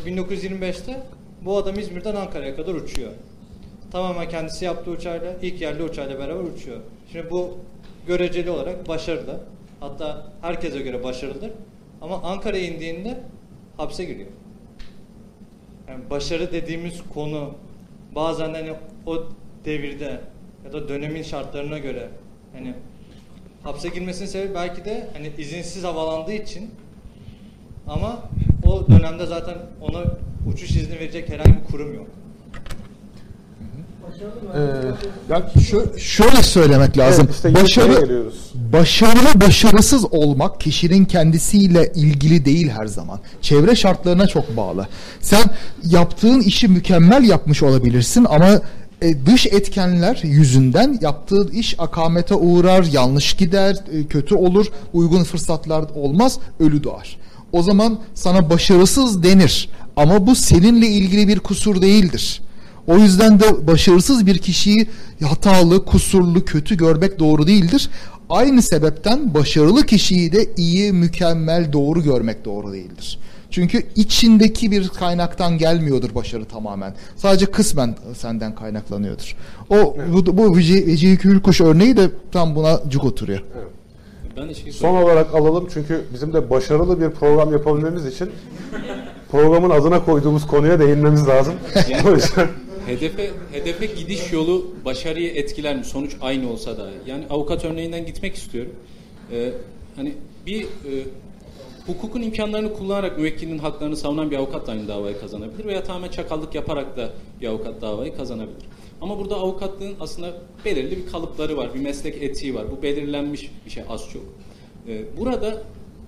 Ve 0.05 0.09
1925'te 0.09 1.03
bu 1.41 1.57
adam 1.57 1.79
İzmir'den 1.79 2.15
Ankara'ya 2.15 2.55
kadar 2.55 2.73
uçuyor. 2.73 3.11
Tamamen 3.91 4.29
kendisi 4.29 4.65
yaptığı 4.65 4.91
uçağıyla 4.91 5.33
ilk 5.41 5.61
yerli 5.61 5.83
uçağıyla 5.83 6.19
beraber 6.19 6.43
uçuyor. 6.43 6.77
Şimdi 7.11 7.29
bu 7.31 7.57
göreceli 8.07 8.49
olarak 8.49 8.87
başarılı. 8.87 9.39
Hatta 9.79 10.31
herkese 10.41 10.79
göre 10.79 11.03
başarılıdır. 11.03 11.51
Ama 12.01 12.21
Ankara'ya 12.23 12.63
indiğinde 12.63 13.19
hapse 13.77 14.03
giriyor. 14.03 14.29
Yani 15.89 16.09
başarı 16.09 16.51
dediğimiz 16.51 17.01
konu 17.13 17.55
bazen 18.15 18.53
hani 18.53 18.73
o 19.05 19.23
devirde 19.65 20.21
ya 20.65 20.73
da 20.73 20.89
dönemin 20.89 21.23
şartlarına 21.23 21.77
göre 21.77 22.09
hani 22.53 22.73
hapse 23.63 23.89
girmesinin 23.89 24.27
sebebi 24.27 24.55
belki 24.55 24.85
de 24.85 25.07
hani 25.13 25.31
izinsiz 25.37 25.83
havalandığı 25.83 26.33
için 26.33 26.71
ama 27.87 28.19
o 28.65 28.87
dönemde 28.87 29.25
zaten 29.25 29.57
ona 29.81 30.03
uçuş 30.53 30.71
izni 30.71 30.95
verecek 30.99 31.29
herhangi 31.29 31.59
bir 31.59 31.63
kurum 31.71 31.93
yok. 31.93 32.07
Ee, 34.55 34.59
ya 35.33 35.51
şö- 35.55 35.99
şöyle 35.99 36.43
söylemek 36.43 36.97
lazım. 36.97 37.25
Evet, 37.25 37.35
işte 37.35 37.53
Başarı 37.53 38.23
başarılı 38.73 39.41
başarısız 39.41 40.05
olmak 40.11 40.61
kişinin 40.61 41.05
kendisiyle 41.05 41.91
ilgili 41.95 42.45
değil 42.45 42.69
her 42.69 42.85
zaman. 42.85 43.19
Çevre 43.41 43.75
şartlarına 43.75 44.27
çok 44.27 44.57
bağlı. 44.57 44.87
Sen 45.21 45.43
yaptığın 45.85 46.39
işi 46.41 46.67
mükemmel 46.67 47.23
yapmış 47.23 47.63
olabilirsin 47.63 48.25
ama 48.29 48.61
e, 49.01 49.25
dış 49.25 49.45
etkenler 49.45 50.19
yüzünden 50.23 50.97
yaptığın 51.01 51.47
iş 51.47 51.75
akamete 51.79 52.35
uğrar, 52.35 52.83
yanlış 52.83 53.33
gider, 53.33 53.75
e, 53.91 54.07
kötü 54.07 54.35
olur, 54.35 54.65
uygun 54.93 55.23
fırsatlar 55.23 55.85
olmaz, 55.95 56.39
ölü 56.59 56.83
doğar. 56.83 57.17
O 57.51 57.63
zaman 57.63 57.99
sana 58.13 58.49
başarısız 58.49 59.23
denir. 59.23 59.69
Ama 59.95 60.27
bu 60.27 60.35
seninle 60.35 60.87
ilgili 60.87 61.27
bir 61.27 61.39
kusur 61.39 61.81
değildir. 61.81 62.41
O 62.87 62.97
yüzden 62.97 63.39
de 63.39 63.67
başarısız 63.67 64.25
bir 64.25 64.37
kişiyi 64.37 64.87
hatalı, 65.23 65.85
kusurlu, 65.85 66.45
kötü 66.45 66.77
görmek 66.77 67.19
doğru 67.19 67.47
değildir. 67.47 67.89
Aynı 68.29 68.61
sebepten 68.61 69.33
başarılı 69.33 69.85
kişiyi 69.85 70.31
de 70.31 70.49
iyi, 70.57 70.93
mükemmel, 70.93 71.73
doğru 71.73 72.03
görmek 72.03 72.45
doğru 72.45 72.73
değildir. 72.73 73.19
Çünkü 73.51 73.83
içindeki 73.95 74.71
bir 74.71 74.89
kaynaktan 74.89 75.57
gelmiyordur 75.57 76.15
başarı 76.15 76.45
tamamen. 76.45 76.93
Sadece 77.15 77.45
kısmen 77.45 77.95
senden 78.17 78.55
kaynaklanıyordur. 78.55 79.35
O 79.69 79.97
bu, 80.13 80.37
bu 80.37 80.57
Veci, 80.57 80.87
Vecihi 80.87 81.23
Hürkuş 81.23 81.61
örneği 81.61 81.97
de 81.97 82.09
tam 82.31 82.55
buna 82.55 82.79
cuk 82.89 83.03
oturuyor. 83.03 83.41
Ben 84.37 84.49
de 84.49 84.53
şey 84.53 84.71
Son 84.71 85.03
olarak 85.03 85.35
alalım 85.35 85.67
çünkü 85.73 86.01
bizim 86.13 86.33
de 86.33 86.49
başarılı 86.49 87.01
bir 87.01 87.09
program 87.09 87.51
yapabilmemiz 87.51 88.05
için 88.05 88.29
programın 89.31 89.69
adına 89.69 90.05
koyduğumuz 90.05 90.47
konuya 90.47 90.79
değinmemiz 90.79 91.27
lazım. 91.27 91.53
o 92.07 92.11
yüzden 92.11 92.47
Hedefe 92.85 93.31
hedefe 93.51 93.85
gidiş 93.85 94.31
yolu 94.31 94.71
başarıyı 94.85 95.29
etkiler 95.29 95.75
mi? 95.75 95.85
Sonuç 95.85 96.15
aynı 96.21 96.51
olsa 96.51 96.77
da. 96.77 96.89
Yani 97.05 97.25
avukat 97.29 97.65
örneğinden 97.65 98.05
gitmek 98.05 98.35
istiyorum. 98.35 98.75
Ee, 99.31 99.51
hani 99.95 100.13
bir 100.45 100.63
e, 100.63 100.67
hukukun 101.87 102.21
imkanlarını 102.21 102.73
kullanarak 102.73 103.17
müvekkilin 103.17 103.57
haklarını 103.57 103.97
savunan 103.97 104.31
bir 104.31 104.37
avukat 104.37 104.67
da 104.67 104.71
aynı 104.71 104.87
davayı 104.87 105.19
kazanabilir 105.19 105.65
veya 105.65 105.83
tamamen 105.83 106.09
çakallık 106.09 106.55
yaparak 106.55 106.97
da 106.97 107.09
bir 107.41 107.47
avukat 107.47 107.81
davayı 107.81 108.15
kazanabilir. 108.15 108.63
Ama 109.01 109.19
burada 109.19 109.35
avukatlığın 109.35 109.95
aslında 109.99 110.33
belirli 110.65 110.97
bir 110.97 111.11
kalıpları 111.11 111.57
var, 111.57 111.73
bir 111.73 111.79
meslek 111.79 112.23
etiği 112.23 112.55
var. 112.55 112.65
Bu 112.71 112.81
belirlenmiş 112.81 113.51
bir 113.65 113.71
şey 113.71 113.83
az 113.89 114.09
çok. 114.13 114.23
Ee, 114.87 115.17
burada 115.19 115.63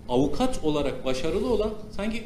avukat 0.09 0.63
olarak 0.63 1.05
başarılı 1.05 1.53
olan 1.53 1.69
sanki 1.91 2.23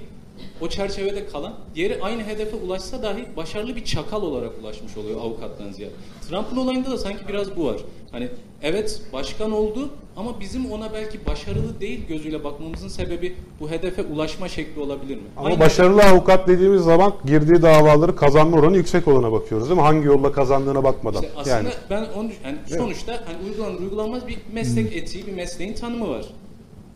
o 0.62 0.70
çerçevede 0.70 1.28
kalan, 1.28 1.54
diğeri 1.76 2.02
aynı 2.02 2.24
hedefe 2.24 2.56
ulaşsa 2.56 3.04
dahi 3.04 3.26
başarılı 3.38 3.76
bir 3.76 3.86
çakal 3.86 4.22
olarak 4.22 4.52
ulaşmış 4.62 4.98
oluyor 4.98 5.22
avukattan 5.22 5.72
ziyade. 5.72 5.94
Trump'ın 6.30 6.58
olayında 6.58 6.92
da 6.92 6.98
sanki 6.98 7.28
biraz 7.28 7.56
bu 7.56 7.66
var. 7.66 7.78
Hani 8.12 8.30
evet 8.62 9.02
başkan 9.14 9.52
oldu 9.52 9.90
ama 10.18 10.40
bizim 10.40 10.72
ona 10.72 10.94
belki 10.94 11.26
başarılı 11.26 11.82
değil 11.82 12.08
gözüyle 12.08 12.44
bakmamızın 12.44 12.88
sebebi 12.88 13.36
bu 13.60 13.70
hedefe 13.70 14.04
ulaşma 14.04 14.48
şekli 14.50 14.82
olabilir 14.82 15.16
mi? 15.16 15.24
ama 15.38 15.48
Aynı 15.48 15.60
başarılı 15.60 16.04
avukat 16.04 16.48
dediğimiz 16.48 16.82
zaman 16.82 17.14
girdiği 17.26 17.62
davaları 17.62 18.16
kazanma 18.16 18.58
oranı 18.58 18.78
yüksek 18.78 19.08
olana 19.08 19.32
bakıyoruz 19.32 19.70
değil 19.70 19.80
mi? 19.80 19.86
Hangi 19.86 20.08
yolla 20.08 20.32
kazandığına 20.32 20.84
bakmadan. 20.84 21.22
İşte 21.24 21.34
aslında 21.38 21.56
yani 21.56 21.70
ben 21.90 22.06
onu 22.18 22.30
yani 22.46 22.58
sonuçta 22.78 23.14
hani 23.14 23.50
uygulanır 23.50 23.80
uygulanmaz 23.80 24.28
bir 24.28 24.38
meslek 24.54 24.96
etiği, 24.96 25.28
bir 25.28 25.34
mesleğin 25.34 25.74
tanımı 25.74 26.10
var. 26.10 26.26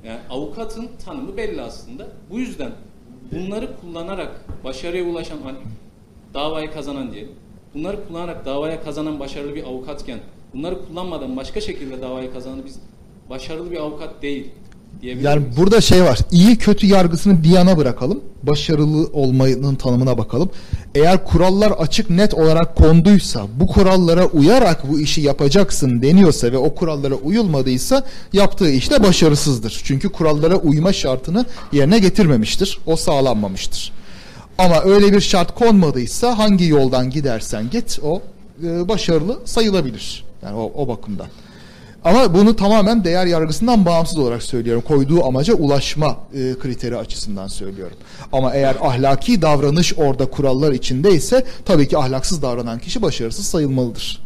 Yani 0.06 0.20
avukatın 0.30 0.90
tanımı 1.06 1.38
belli 1.38 1.62
aslında. 1.62 2.08
Bu 2.30 2.40
yüzden 2.40 2.72
bunları 3.32 3.70
kullanarak 3.82 4.46
başarıya 4.64 5.04
ulaşan 5.04 5.38
hani 5.44 5.58
davayı 6.34 6.72
kazanan 6.72 7.12
diyelim. 7.12 7.36
Bunları 7.74 8.08
kullanarak 8.08 8.46
davaya 8.46 8.84
kazanan 8.84 9.20
başarılı 9.20 9.56
bir 9.56 9.64
avukatken 9.64 10.20
bunları 10.54 10.86
kullanmadan 10.86 11.38
başka 11.38 11.62
şekilde 11.62 12.02
davayı 12.02 12.34
kazanan 12.34 12.66
biz 12.66 12.80
başarılı 13.30 13.72
bir 13.72 13.78
avukat 13.78 14.22
değil 14.22 14.50
Yani 15.02 15.44
burada 15.58 15.82
şey 15.82 16.04
var. 16.04 16.20
iyi 16.32 16.58
kötü 16.58 16.88
yargısını 16.88 17.44
bir 17.44 17.50
yana 17.50 17.78
bırakalım. 17.78 18.22
Başarılı 18.44 19.10
olmanın 19.14 19.76
tanımına 19.76 20.18
bakalım. 20.18 20.50
Eğer 20.96 21.26
kurallar 21.26 21.72
açık 21.72 22.10
net 22.10 22.34
olarak 22.34 22.76
konduysa, 22.76 23.48
bu 23.60 23.68
kurallara 23.68 24.26
uyarak 24.26 24.92
bu 24.92 25.00
işi 25.00 25.22
yapacaksın 25.22 26.02
deniyorsa 26.02 26.52
ve 26.52 26.58
o 26.58 26.76
kurallara 26.76 27.16
uyulmadıysa 27.16 28.06
yaptığı 28.34 28.70
işte 28.70 29.04
başarısızdır. 29.04 29.82
Çünkü 29.84 30.10
kurallara 30.10 30.56
uyma 30.56 30.94
şartını 30.94 31.46
yerine 31.72 32.00
getirmemiştir. 32.00 32.80
O 32.86 32.96
sağlanmamıştır. 32.96 33.92
Ama 34.58 34.82
öyle 34.84 35.14
bir 35.14 35.22
şart 35.22 35.56
konmadıysa 35.56 36.38
hangi 36.38 36.68
yoldan 36.68 37.10
gidersen 37.10 37.70
git 37.70 38.00
o 38.04 38.22
e, 38.64 38.88
başarılı 38.88 39.40
sayılabilir. 39.46 40.24
Yani 40.44 40.56
o, 40.56 40.72
o 40.76 40.88
bakımdan. 40.88 41.28
Ama 42.04 42.34
bunu 42.34 42.56
tamamen 42.56 43.04
değer 43.04 43.26
yargısından 43.26 43.86
bağımsız 43.86 44.18
olarak 44.18 44.44
söylüyorum. 44.44 44.84
Koyduğu 44.88 45.26
amaca 45.26 45.54
ulaşma 45.54 46.18
e, 46.34 46.60
kriteri 46.60 46.98
açısından 46.98 47.48
söylüyorum. 47.48 47.98
Ama 48.32 48.54
eğer 48.54 48.76
ahlaki 48.82 49.42
davranış 49.42 49.94
orada 49.98 50.26
kurallar 50.26 50.72
içindeyse 50.72 51.46
tabii 51.66 51.88
ki 51.88 51.98
ahlaksız 51.98 52.42
davranan 52.42 52.80
kişi 52.80 53.02
başarısız 53.02 53.46
sayılmalıdır. 53.46 54.23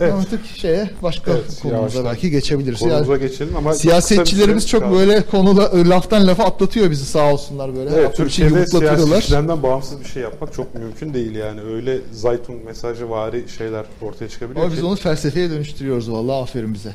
Evet. 0.00 0.12
Artık 0.12 0.46
şeye 0.46 0.90
başka 1.02 1.30
Evet, 1.32 1.58
konumuza 1.62 2.04
belki 2.04 2.30
geçebiliriz. 2.30 2.78
konumuza 2.80 3.12
Yani 3.12 3.20
geçelim 3.22 3.56
ama 3.56 3.74
siyasetçilerimiz 3.74 4.68
çok 4.68 4.80
kaldı. 4.82 4.96
böyle 4.98 5.22
konuda 5.22 5.88
laftan 5.90 6.26
lafa 6.26 6.44
atlatıyor 6.44 6.90
bizi 6.90 7.04
sağ 7.06 7.32
olsunlar 7.32 7.76
böyle. 7.76 7.90
Evet, 7.94 8.16
Türkiye'de 8.16 8.66
siyasetçilerden 8.66 9.62
bağımsız 9.62 10.00
bir 10.00 10.04
şey 10.04 10.22
yapmak 10.22 10.52
çok 10.54 10.74
mümkün 10.74 11.14
değil 11.14 11.34
yani. 11.34 11.60
Öyle 11.60 11.98
Zaytun 12.12 12.54
mesajı 12.66 13.10
vari 13.10 13.44
şeyler 13.58 13.84
ortaya 14.02 14.28
çıkabiliyor 14.28 14.64
Ama 14.64 14.72
biz 14.72 14.80
ki. 14.80 14.86
onu 14.86 14.96
felsefeye 14.96 15.50
dönüştürüyoruz 15.50 16.12
vallahi 16.12 16.42
aferin 16.42 16.74
bize. 16.74 16.94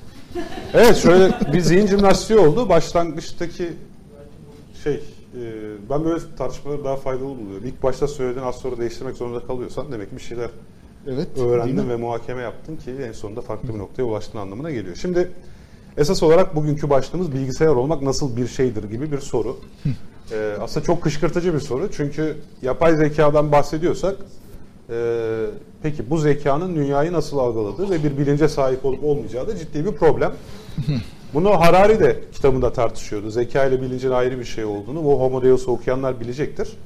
Evet 0.73 0.97
şöyle 0.97 1.31
bir 1.53 1.59
zihin 1.61 1.87
jimnastiği 1.87 2.39
oldu. 2.39 2.69
Başlangıçtaki 2.69 3.73
şey 4.83 4.93
e, 4.93 5.01
ben 5.89 6.05
böyle 6.05 6.19
tartışmaları 6.37 6.83
daha 6.83 6.95
faydalı 6.95 7.29
buluyorum. 7.37 7.65
İlk 7.67 7.83
başta 7.83 8.07
söylediğin 8.07 8.45
az 8.45 8.55
sonra 8.55 8.77
değiştirmek 8.77 9.15
zorunda 9.15 9.47
kalıyorsan 9.47 9.91
demek 9.91 10.09
ki 10.09 10.15
bir 10.17 10.21
şeyler 10.21 10.49
Evet. 11.07 11.27
öğrendin 11.37 11.89
ve 11.89 11.95
muhakeme 11.95 12.41
yaptın 12.41 12.75
ki 12.75 12.91
en 13.07 13.11
sonunda 13.11 13.41
farklı 13.41 13.73
bir 13.73 13.79
noktaya 13.79 14.03
ulaştığın 14.03 14.39
anlamına 14.39 14.71
geliyor. 14.71 14.95
Şimdi 14.95 15.31
esas 15.97 16.23
olarak 16.23 16.55
bugünkü 16.55 16.89
başlığımız 16.89 17.33
bilgisayar 17.33 17.67
olmak 17.67 18.01
nasıl 18.01 18.37
bir 18.37 18.47
şeydir 18.47 18.83
gibi 18.83 19.11
bir 19.11 19.19
soru. 19.19 19.57
Ee, 20.31 20.55
aslında 20.61 20.85
çok 20.85 21.01
kışkırtıcı 21.01 21.53
bir 21.53 21.59
soru. 21.59 21.91
Çünkü 21.91 22.37
yapay 22.61 22.95
zekadan 22.95 23.51
bahsediyorsak 23.51 24.15
e, 24.89 24.95
peki 25.83 26.09
bu 26.09 26.17
zekanın 26.17 26.75
dünyayı 26.75 27.13
nasıl 27.13 27.37
algıladığı 27.37 27.89
ve 27.89 28.03
bir 28.03 28.17
bilince 28.17 28.47
sahip 28.47 28.85
olup 28.85 29.03
olmayacağı 29.03 29.47
da 29.47 29.57
ciddi 29.57 29.85
bir 29.85 29.91
problem. 29.91 30.33
Bunu 31.33 31.49
Harari 31.49 31.99
de 31.99 32.19
kitabında 32.33 32.73
tartışıyordu. 32.73 33.29
Zeka 33.29 33.65
ile 33.65 33.81
bilincin 33.81 34.11
ayrı 34.11 34.39
bir 34.39 34.45
şey 34.45 34.65
olduğunu. 34.65 35.03
Bu 35.03 35.21
Homo 35.21 35.41
Deus'u 35.41 35.71
okuyanlar 35.71 36.19
bilecektir. 36.19 36.77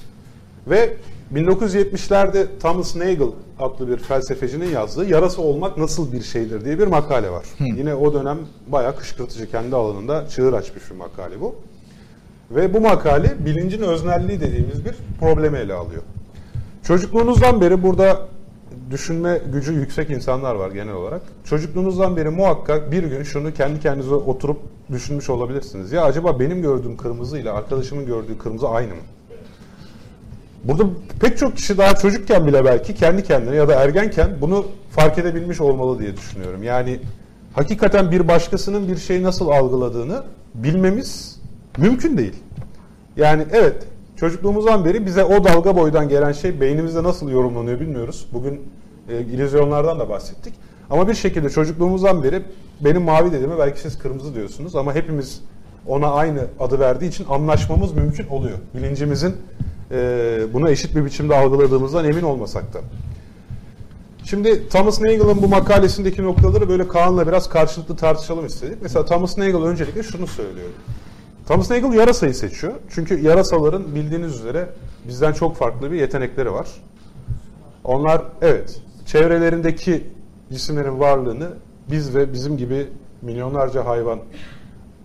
Ve 0.68 0.98
1970'lerde 1.34 2.48
Thomas 2.60 2.96
Nagel 2.96 3.28
adlı 3.60 3.88
bir 3.88 3.98
felsefecinin 3.98 4.70
yazdığı 4.70 5.06
Yarası 5.06 5.42
Olmak 5.42 5.78
Nasıl 5.78 6.12
Bir 6.12 6.22
Şeydir 6.22 6.66
diye 6.66 6.80
bir 6.80 6.88
makale 6.88 7.32
var. 7.32 7.46
Yine 7.60 7.96
o 7.96 8.14
dönem 8.14 8.38
bayağı 8.68 8.96
kışkırtıcı 8.96 9.52
kendi 9.52 9.76
alanında 9.76 10.28
çığır 10.28 10.54
açmış 10.54 10.92
bir 10.92 10.96
makale 10.96 11.42
bu. 11.42 11.56
Ve 12.52 12.74
bu 12.74 12.82
makale 12.82 13.46
bilincin 13.46 13.82
öznelliği 13.82 14.42
dediğimiz 14.42 14.86
bir 14.86 14.96
problemi 15.20 15.58
ele 15.58 15.74
alıyor. 15.74 16.02
Çocukluğunuzdan 16.84 17.62
beri 17.62 17.84
burada 17.84 18.28
düşünme 18.92 19.42
gücü 19.54 19.74
yüksek 19.74 20.10
insanlar 20.10 20.56
var 20.56 20.72
genel 20.72 20.94
olarak. 20.94 21.22
Çocukluğunuzdan 21.44 22.18
beri 22.18 22.30
muhakkak 22.30 22.92
bir 22.92 23.04
gün 23.04 23.24
şunu 23.24 23.54
kendi 23.54 23.80
kendinize 23.80 24.16
oturup 24.16 24.60
düşünmüş 24.92 25.30
olabilirsiniz. 25.30 25.92
Ya 25.92 26.04
acaba 26.04 26.40
benim 26.40 26.62
gördüğüm 26.62 26.98
kırmızı 26.98 27.40
ile 27.40 27.52
arkadaşımın 27.52 28.06
gördüğü 28.06 28.38
kırmızı 28.38 28.70
aynı 28.70 28.96
mı? 28.96 29.02
Burada 30.64 30.84
pek 31.20 31.38
çok 31.38 31.56
kişi 31.56 31.78
daha 31.78 31.96
çocukken 31.96 32.48
bile 32.48 32.66
belki 32.66 32.96
kendi 32.96 33.24
kendine 33.24 33.56
ya 33.56 33.68
da 33.68 33.74
ergenken 33.74 34.30
bunu 34.42 34.66
fark 34.92 35.18
edebilmiş 35.18 35.62
olmalı 35.62 36.00
diye 36.00 36.18
düşünüyorum. 36.18 36.64
Yani 36.64 37.00
hakikaten 37.54 38.12
bir 38.12 38.28
başkasının 38.28 38.88
bir 38.88 38.98
şeyi 38.98 39.24
nasıl 39.24 39.48
algıladığını 39.48 40.24
bilmemiz 40.54 41.40
mümkün 41.78 42.18
değil. 42.18 42.36
Yani 43.18 43.46
evet 43.52 43.84
çocukluğumuzdan 44.16 44.86
beri 44.86 45.06
bize 45.06 45.24
o 45.24 45.44
dalga 45.44 45.76
boydan 45.76 46.10
gelen 46.10 46.32
şey 46.32 46.62
beynimizde 46.62 47.04
nasıl 47.04 47.30
yorumlanıyor 47.30 47.80
bilmiyoruz. 47.80 48.28
Bugün 48.34 48.62
e, 49.10 49.22
illüzyonlardan 49.22 50.00
da 50.00 50.10
bahsettik. 50.10 50.54
Ama 50.90 51.08
bir 51.08 51.14
şekilde 51.14 51.50
çocukluğumuzdan 51.50 52.24
beri 52.24 52.42
benim 52.82 53.02
mavi 53.02 53.32
dediğime 53.32 53.58
belki 53.60 53.82
siz 53.82 54.00
kırmızı 54.00 54.36
diyorsunuz 54.36 54.76
ama 54.76 54.96
hepimiz 54.96 55.42
ona 55.88 56.12
aynı 56.12 56.42
adı 56.60 56.80
verdiği 56.80 57.08
için 57.08 57.26
anlaşmamız 57.30 57.94
mümkün 57.94 58.28
oluyor. 58.28 58.58
Bilincimizin 58.76 59.36
bunu 60.54 60.70
eşit 60.70 60.96
bir 60.96 61.06
biçimde 61.06 61.36
algıladığımızdan 61.36 62.06
emin 62.06 62.24
olmasak 62.24 62.74
da. 62.74 62.80
Şimdi 64.24 64.70
Thomas 64.70 65.02
Nagel'ın 65.02 65.42
bu 65.42 65.48
makalesindeki 65.48 66.24
noktaları 66.24 66.70
böyle 66.70 66.88
Kaan'la 66.88 67.28
biraz 67.28 67.50
karşılıklı 67.50 67.96
tartışalım 67.96 68.46
istedik. 68.46 68.78
Mesela 68.82 69.06
Thomas 69.06 69.38
Nagel 69.38 69.64
öncelikle 69.64 70.04
şunu 70.04 70.28
söylüyor. 70.28 70.70
Thomas 71.48 71.70
Nagel 71.70 71.94
yarasayı 71.94 72.36
seçiyor. 72.36 72.74
Çünkü 72.90 73.22
yarasaların 73.22 73.96
bildiğiniz 73.96 74.36
üzere 74.36 74.70
bizden 75.08 75.34
çok 75.34 75.56
farklı 75.56 75.92
bir 75.92 76.00
yetenekleri 76.00 76.54
var. 76.54 76.68
Onlar 77.84 78.22
evet 78.42 78.82
çevrelerindeki 79.06 80.08
cisimlerin 80.52 81.00
varlığını 81.00 81.50
biz 81.92 82.16
ve 82.16 82.34
bizim 82.34 82.58
gibi 82.58 82.88
milyonlarca 83.22 83.86
hayvan 83.86 84.20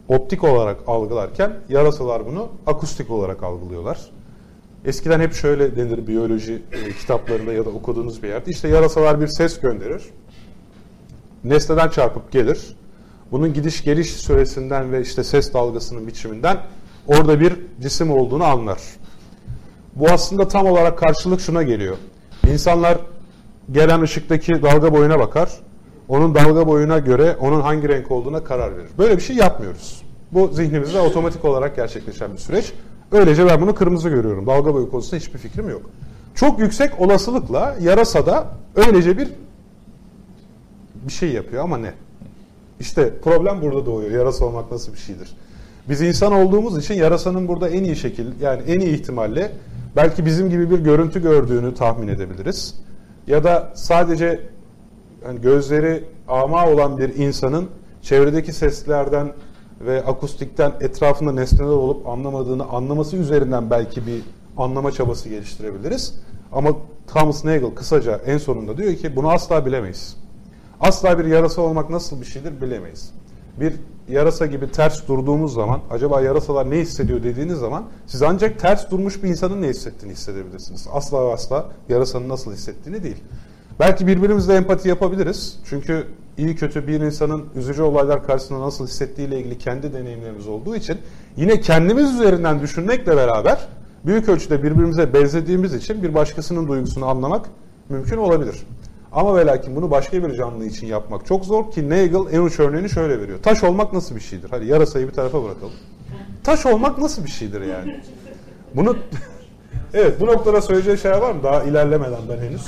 optik 0.09 0.45
olarak 0.45 0.77
algılarken 0.87 1.53
yarasalar 1.69 2.27
bunu 2.27 2.49
akustik 2.67 3.11
olarak 3.11 3.43
algılıyorlar. 3.43 4.11
Eskiden 4.85 5.21
hep 5.21 5.35
şöyle 5.35 5.77
denir 5.77 6.07
biyoloji 6.07 6.63
e, 6.73 6.93
kitaplarında 6.93 7.53
ya 7.53 7.65
da 7.65 7.71
okuduğunuz 7.71 8.23
bir 8.23 8.29
yerde. 8.29 8.51
İşte 8.51 8.69
yarasalar 8.69 9.21
bir 9.21 9.27
ses 9.27 9.61
gönderir. 9.61 10.03
Nesneden 11.45 11.89
çarpıp 11.89 12.33
gelir. 12.33 12.77
Bunun 13.33 13.53
gidiş 13.53 13.85
geliş 13.85 14.11
süresinden 14.11 14.93
ve 14.93 15.01
işte 15.01 15.25
ses 15.25 15.55
dalgasının 15.55 16.07
biçiminden 16.07 16.59
orada 17.07 17.41
bir 17.41 17.53
cisim 17.81 18.11
olduğunu 18.11 18.45
anlar. 18.45 18.79
Bu 19.95 20.09
aslında 20.11 20.49
tam 20.49 20.67
olarak 20.67 20.99
karşılık 20.99 21.41
şuna 21.41 21.63
geliyor. 21.63 21.97
İnsanlar 22.53 22.99
gelen 23.73 24.01
ışıktaki 24.01 24.63
dalga 24.63 24.93
boyuna 24.93 25.19
bakar. 25.19 25.51
Onun 26.09 26.35
dalga 26.35 26.67
boyuna 26.67 26.99
göre 26.99 27.37
onun 27.41 27.61
hangi 27.61 27.89
renk 27.89 28.11
olduğuna 28.11 28.45
karar 28.45 28.77
verir. 28.77 28.89
Böyle 28.99 29.17
bir 29.17 29.23
şey 29.23 29.37
yapmıyoruz. 29.37 30.03
Bu 30.33 30.49
zihnimizde 30.49 31.01
otomatik 31.01 31.45
olarak 31.45 31.77
gerçekleşen 31.77 32.33
bir 32.33 32.39
süreç. 32.39 32.73
Öylece 33.15 33.47
ben 33.47 33.61
bunu 33.61 33.75
kırmızı 33.75 34.09
görüyorum. 34.09 34.47
Dalga 34.47 34.75
boyu 34.75 34.91
konusunda 34.91 35.17
hiçbir 35.17 35.39
fikrim 35.39 35.69
yok. 35.69 35.83
Çok 36.35 36.59
yüksek 36.59 37.01
olasılıkla 37.01 37.77
yarasada 37.81 38.47
öylece 38.77 39.19
bir 39.19 39.29
bir 41.07 41.13
şey 41.13 41.33
yapıyor 41.33 41.65
ama 41.65 41.79
ne? 41.79 41.93
İşte 42.81 43.15
problem 43.25 43.63
burada 43.63 43.87
doğuyor. 43.87 44.11
Yarasa 44.11 44.45
olmak 44.45 44.73
nasıl 44.73 44.93
bir 44.93 44.99
şeydir? 44.99 45.37
Biz 45.89 46.01
insan 46.01 46.33
olduğumuz 46.33 46.79
için 46.79 46.95
yarasanın 46.95 47.49
burada 47.49 47.69
en 47.69 47.85
iyi 47.85 47.97
şekil 47.97 48.27
yani 48.41 48.63
en 48.67 48.81
iyi 48.81 48.95
ihtimalle 48.95 49.53
belki 49.97 50.27
bizim 50.27 50.51
gibi 50.51 50.71
bir 50.71 50.79
görüntü 50.79 51.23
gördüğünü 51.23 51.75
tahmin 51.75 52.09
edebiliriz. 52.09 52.75
Ya 53.27 53.45
da 53.45 53.73
sadece 53.75 54.41
yani 55.25 55.41
gözleri 55.41 56.05
ama 56.29 56.69
olan 56.69 56.99
bir 56.99 57.15
insanın 57.15 57.69
çevredeki 58.03 58.53
seslerden 58.53 59.33
ve 59.81 60.05
akustikten 60.05 60.73
etrafında 60.81 61.33
nesneler 61.33 61.71
olup 61.71 62.09
anlamadığını 62.09 62.65
anlaması 62.65 63.17
üzerinden 63.17 63.71
belki 63.71 64.07
bir 64.07 64.23
anlama 64.57 64.93
çabası 64.93 65.29
geliştirebiliriz. 65.29 66.15
Ama 66.53 66.71
Thomas 67.07 67.45
Nagel 67.45 67.71
kısaca 67.71 68.21
en 68.27 68.39
sonunda 68.39 68.77
diyor 68.77 68.95
ki 68.95 69.17
bunu 69.17 69.31
asla 69.31 69.67
bilemeyiz. 69.67 70.17
Asla 70.81 71.19
bir 71.19 71.25
yarasa 71.25 71.63
olmak 71.63 71.91
nasıl 71.91 72.21
bir 72.21 72.27
şeydir 72.27 72.61
bilemeyiz. 72.61 73.13
Bir 73.61 73.75
yarasa 74.09 74.47
gibi 74.47 74.73
ters 74.73 75.09
durduğumuz 75.09 75.55
zaman 75.55 75.81
acaba 75.91 76.21
yarasalar 76.21 76.71
ne 76.71 76.79
hissediyor 76.79 77.23
dediğiniz 77.23 77.59
zaman 77.59 77.85
siz 78.07 78.23
ancak 78.23 78.59
ters 78.59 78.91
durmuş 78.91 79.23
bir 79.23 79.29
insanın 79.29 79.63
ne 79.63 79.69
hissettiğini 79.69 80.13
hissedebilirsiniz. 80.15 80.89
Asla 80.93 81.33
asla 81.33 81.67
yarasanın 81.89 82.29
nasıl 82.29 82.53
hissettiğini 82.53 83.03
değil. 83.03 83.17
Belki 83.81 84.07
birbirimizle 84.07 84.55
empati 84.55 84.89
yapabiliriz. 84.89 85.59
Çünkü 85.65 86.07
iyi 86.39 86.57
kötü 86.57 86.89
bir 86.89 87.01
insanın 87.01 87.45
üzücü 87.55 87.83
olaylar 87.83 88.27
karşısında 88.27 88.61
nasıl 88.61 88.87
hissettiğiyle 88.87 89.39
ilgili 89.39 89.59
kendi 89.59 89.93
deneyimlerimiz 89.93 90.49
olduğu 90.49 90.77
için 90.77 90.99
yine 91.37 91.61
kendimiz 91.61 92.15
üzerinden 92.15 92.63
düşünmekle 92.63 93.17
beraber 93.17 93.69
büyük 94.07 94.29
ölçüde 94.29 94.63
birbirimize 94.63 95.15
benzediğimiz 95.15 95.75
için 95.75 96.03
bir 96.03 96.15
başkasının 96.15 96.69
duygusunu 96.69 97.07
anlamak 97.07 97.47
mümkün 97.89 98.17
olabilir. 98.17 98.57
Ama 99.13 99.37
ve 99.37 99.47
lakin 99.47 99.77
bunu 99.77 99.91
başka 99.91 100.29
bir 100.29 100.35
canlı 100.35 100.65
için 100.67 100.87
yapmak 100.87 101.27
çok 101.27 101.45
zor 101.45 101.71
ki 101.71 101.91
Nagel 101.91 102.33
en 102.33 102.41
uç 102.41 102.61
örneğini 102.61 102.91
şöyle 102.91 103.21
veriyor. 103.21 103.39
Taş 103.43 103.65
olmak 103.65 103.93
nasıl 103.93 104.15
bir 104.15 104.21
şeydir? 104.21 104.49
Hadi 104.51 104.67
yarasayı 104.67 105.09
bir 105.09 105.13
tarafa 105.13 105.45
bırakalım. 105.45 105.73
Taş 106.45 106.67
olmak 106.67 106.99
nasıl 106.99 107.25
bir 107.25 107.31
şeydir 107.31 107.61
yani? 107.61 108.01
Bunu 108.75 108.97
Evet 109.95 110.21
bu 110.21 110.27
noktada 110.27 110.61
söyleyeceği 110.61 110.99
şey 110.99 111.11
var 111.11 111.33
mı? 111.33 111.43
Daha 111.43 111.63
ilerlemeden 111.63 112.21
ben 112.29 112.39
henüz. 112.39 112.63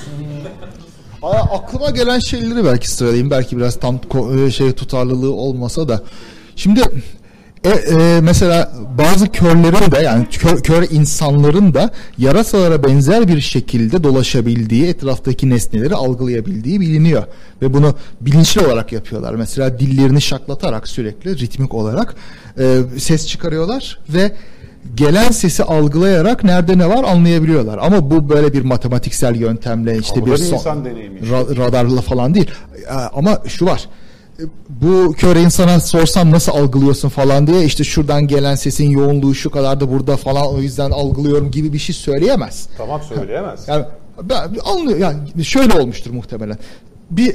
Aa, 1.26 1.56
aklıma 1.58 1.90
gelen 1.90 2.18
şeyleri 2.18 2.64
belki 2.64 2.90
sıralayayım. 2.90 3.30
Belki 3.30 3.56
biraz 3.56 3.76
tam 3.76 4.00
e, 4.38 4.50
şey 4.50 4.72
tutarlılığı 4.72 5.32
olmasa 5.32 5.88
da. 5.88 6.02
Şimdi 6.56 6.80
e, 7.64 7.68
e, 7.68 8.20
mesela 8.20 8.72
bazı 8.98 9.28
körlerin 9.28 9.90
de 9.90 9.98
yani 10.02 10.26
kör, 10.28 10.62
kör 10.62 10.90
insanların 10.90 11.74
da 11.74 11.90
yarasalara 12.18 12.84
benzer 12.84 13.28
bir 13.28 13.40
şekilde 13.40 14.04
dolaşabildiği, 14.04 14.86
etraftaki 14.86 15.50
nesneleri 15.50 15.94
algılayabildiği 15.94 16.80
biliniyor. 16.80 17.24
Ve 17.62 17.74
bunu 17.74 17.94
bilinçli 18.20 18.66
olarak 18.66 18.92
yapıyorlar. 18.92 19.34
Mesela 19.34 19.78
dillerini 19.78 20.22
şaklatarak 20.22 20.88
sürekli 20.88 21.38
ritmik 21.38 21.74
olarak 21.74 22.14
e, 22.58 22.80
ses 22.98 23.26
çıkarıyorlar 23.26 23.98
ve 24.08 24.32
gelen 24.94 25.30
sesi 25.30 25.64
algılayarak 25.64 26.44
nerede 26.44 26.78
ne 26.78 26.88
var 26.88 27.04
anlayabiliyorlar. 27.04 27.78
Ama 27.82 28.10
bu 28.10 28.28
böyle 28.28 28.52
bir 28.52 28.62
matematiksel 28.62 29.36
yöntemle 29.36 29.98
işte 29.98 30.20
Ama 30.20 30.26
bir 30.26 30.36
son- 30.36 30.54
insan 30.56 30.84
deneyimi. 30.84 31.18
ra- 31.20 31.56
radarla 31.56 32.00
falan 32.00 32.34
değil. 32.34 32.50
E, 32.90 32.92
Ama 32.92 33.38
şu 33.46 33.66
var. 33.66 33.88
Bu 34.68 35.12
kör 35.18 35.36
insana 35.36 35.80
sorsam 35.80 36.30
nasıl 36.30 36.52
algılıyorsun 36.52 37.08
falan 37.08 37.46
diye 37.46 37.64
işte 37.64 37.84
şuradan 37.84 38.26
gelen 38.26 38.54
sesin 38.54 38.90
yoğunluğu 38.90 39.34
şu 39.34 39.50
kadar 39.50 39.80
da 39.80 39.90
burada 39.92 40.16
falan 40.16 40.46
o 40.54 40.58
yüzden 40.58 40.90
algılıyorum 40.90 41.50
gibi 41.50 41.72
bir 41.72 41.78
şey 41.78 41.94
söyleyemez. 41.94 42.68
Tamam 42.78 43.00
söyleyemez. 43.14 43.68
Yani 43.68 43.84
ben 44.22 44.48
anlıyor 44.64 44.98
yani 44.98 45.44
şöyle 45.44 45.80
olmuştur 45.80 46.10
muhtemelen. 46.10 46.58
Bir 47.10 47.34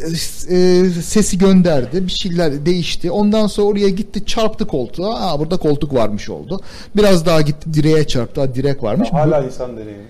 e, 0.50 0.90
sesi 0.90 1.38
gönderdi, 1.38 2.08
bir 2.08 2.12
şeyler 2.12 2.66
değişti. 2.66 3.12
Ondan 3.12 3.48
sonra 3.48 3.68
oraya 3.68 3.90
gitti, 3.90 4.26
çarptı 4.26 4.68
koltuğa. 4.68 5.20
Aa 5.20 5.40
burada 5.40 5.58
koltuk 5.58 5.94
varmış 5.94 6.30
oldu. 6.30 6.62
Biraz 6.96 7.26
daha 7.26 7.42
gitti 7.42 7.74
direğe 7.74 8.08
çarptı. 8.08 8.42
Aa, 8.42 8.56
direk 8.56 8.84
varmış. 8.84 9.10
Hala 9.12 9.44
insan 9.44 9.78
deneyimi. 9.78 10.04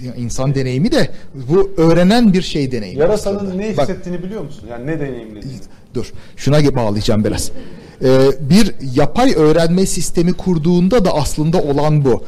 Bu, 0.00 0.16
insan 0.16 0.54
deneyimi 0.54 0.92
de 0.92 1.10
bu 1.34 1.70
öğrenen 1.76 2.32
bir 2.32 2.42
şey 2.42 2.72
deneyimi. 2.72 3.00
Yarasanın 3.00 3.36
aslında. 3.36 3.54
ne 3.54 3.76
Bak, 3.76 3.88
hissettiğini 3.88 4.22
biliyor 4.22 4.42
musun? 4.42 4.64
Yani 4.70 4.86
ne 4.86 5.00
deneyimlediğini. 5.00 5.58
Dur. 5.94 6.12
Şuna 6.36 6.74
bağlayacağım 6.76 7.24
biraz. 7.24 7.50
Ee, 8.04 8.30
bir 8.40 8.74
yapay 8.94 9.34
öğrenme 9.36 9.86
sistemi 9.86 10.32
kurduğunda 10.32 11.04
da 11.04 11.14
aslında 11.14 11.62
olan 11.62 12.04
bu. 12.04 12.24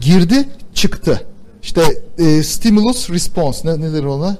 Girdi, 0.00 0.44
çıktı. 0.74 1.20
İşte 1.62 1.82
e, 2.18 2.42
stimulus 2.42 3.10
response 3.10 3.68
ne 3.68 3.80
nedir 3.80 4.04
ona? 4.04 4.36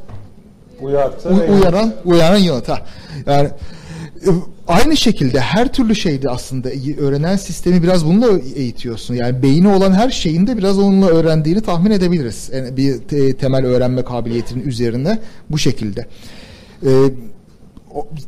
Uyartı. 0.80 1.28
U- 1.28 1.52
uyaran 1.54 1.92
uyaran. 2.04 2.40
Ha. 2.66 2.78
Yani 3.26 3.48
e, 4.26 4.30
aynı 4.68 4.96
şekilde 4.96 5.40
her 5.40 5.72
türlü 5.72 5.94
şeyde 5.94 6.30
aslında 6.30 6.68
öğrenen 6.98 7.36
sistemi 7.36 7.82
biraz 7.82 8.06
bununla 8.06 8.38
eğitiyorsun. 8.56 9.14
Yani 9.14 9.42
beyni 9.42 9.68
olan 9.68 9.92
her 9.92 10.10
şeyin 10.10 10.46
de 10.46 10.58
biraz 10.58 10.78
onunla 10.78 11.06
öğrendiğini 11.06 11.60
tahmin 11.60 11.90
edebiliriz. 11.90 12.50
Yani 12.54 12.76
bir 12.76 12.98
te- 12.98 13.36
temel 13.36 13.64
öğrenme 13.66 14.04
kabiliyetinin 14.04 14.66
üzerine 14.68 15.18
bu 15.50 15.58
şekilde. 15.58 16.06
Ee, 16.86 16.88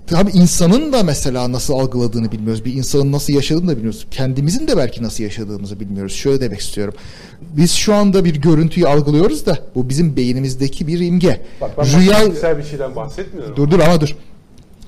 tabii 0.07 0.31
insanın 0.31 0.93
da 0.93 1.03
mesela 1.03 1.53
nasıl 1.53 1.75
algıladığını 1.75 2.33
bilmiyoruz. 2.33 2.64
Bir 2.64 2.75
insanın 2.75 3.12
nasıl 3.12 3.33
yaşadığını 3.33 3.69
da 3.69 3.73
bilmiyoruz. 3.73 4.07
Kendimizin 4.11 4.69
de 4.69 4.77
belki 4.77 5.03
nasıl 5.03 5.25
yaşadığımızı 5.25 5.81
bilmiyoruz. 5.81 6.12
Şöyle 6.12 6.41
demek 6.41 6.61
istiyorum. 6.61 6.95
Biz 7.41 7.73
şu 7.73 7.95
anda 7.95 8.25
bir 8.25 8.37
görüntüyü 8.37 8.87
algılıyoruz 8.87 9.47
da 9.47 9.59
bu 9.75 9.89
bizim 9.89 10.16
beynimizdeki 10.16 10.87
bir 10.87 11.01
imge. 11.01 11.41
Bak 11.61 11.71
ben 11.79 12.01
Rüya 12.01 12.59
bir 12.59 12.64
şeyden 12.64 12.97
bahsetmiyorum. 12.97 13.57
Dur 13.57 13.71
dur 13.71 13.81
ama 13.81 14.01
dur. 14.01 14.16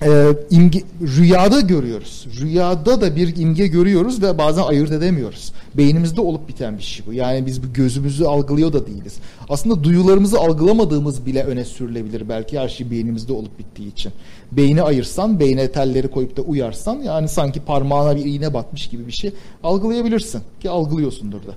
Ee, 0.02 0.36
imge, 0.50 0.82
rüyada 1.00 1.60
görüyoruz. 1.60 2.26
Rüyada 2.40 3.00
da 3.00 3.16
bir 3.16 3.36
imge 3.36 3.66
görüyoruz 3.66 4.22
ve 4.22 4.38
bazen 4.38 4.62
ayırt 4.62 4.92
edemiyoruz. 4.92 5.52
Beynimizde 5.74 6.20
olup 6.20 6.48
biten 6.48 6.78
bir 6.78 6.82
şey 6.82 7.06
bu. 7.06 7.12
Yani 7.12 7.46
biz 7.46 7.62
bu 7.62 7.72
gözümüzü 7.72 8.24
algılıyor 8.24 8.72
da 8.72 8.86
değiliz. 8.86 9.16
Aslında 9.48 9.84
duyularımızı 9.84 10.38
algılamadığımız 10.38 11.26
bile 11.26 11.44
öne 11.44 11.64
sürülebilir 11.64 12.28
belki 12.28 12.58
her 12.58 12.68
şey 12.68 12.90
beynimizde 12.90 13.32
olup 13.32 13.58
bittiği 13.58 13.92
için. 13.92 14.12
Beyni 14.52 14.82
ayırsan, 14.82 15.40
beyne 15.40 15.72
telleri 15.72 16.08
koyup 16.08 16.36
da 16.36 16.42
uyarsan 16.42 16.96
yani 16.96 17.28
sanki 17.28 17.60
parmağına 17.60 18.16
bir 18.16 18.24
iğne 18.24 18.54
batmış 18.54 18.86
gibi 18.86 19.06
bir 19.06 19.12
şey 19.12 19.32
algılayabilirsin. 19.62 20.42
Ki 20.60 20.70
algılıyorsundur 20.70 21.40
da. 21.40 21.54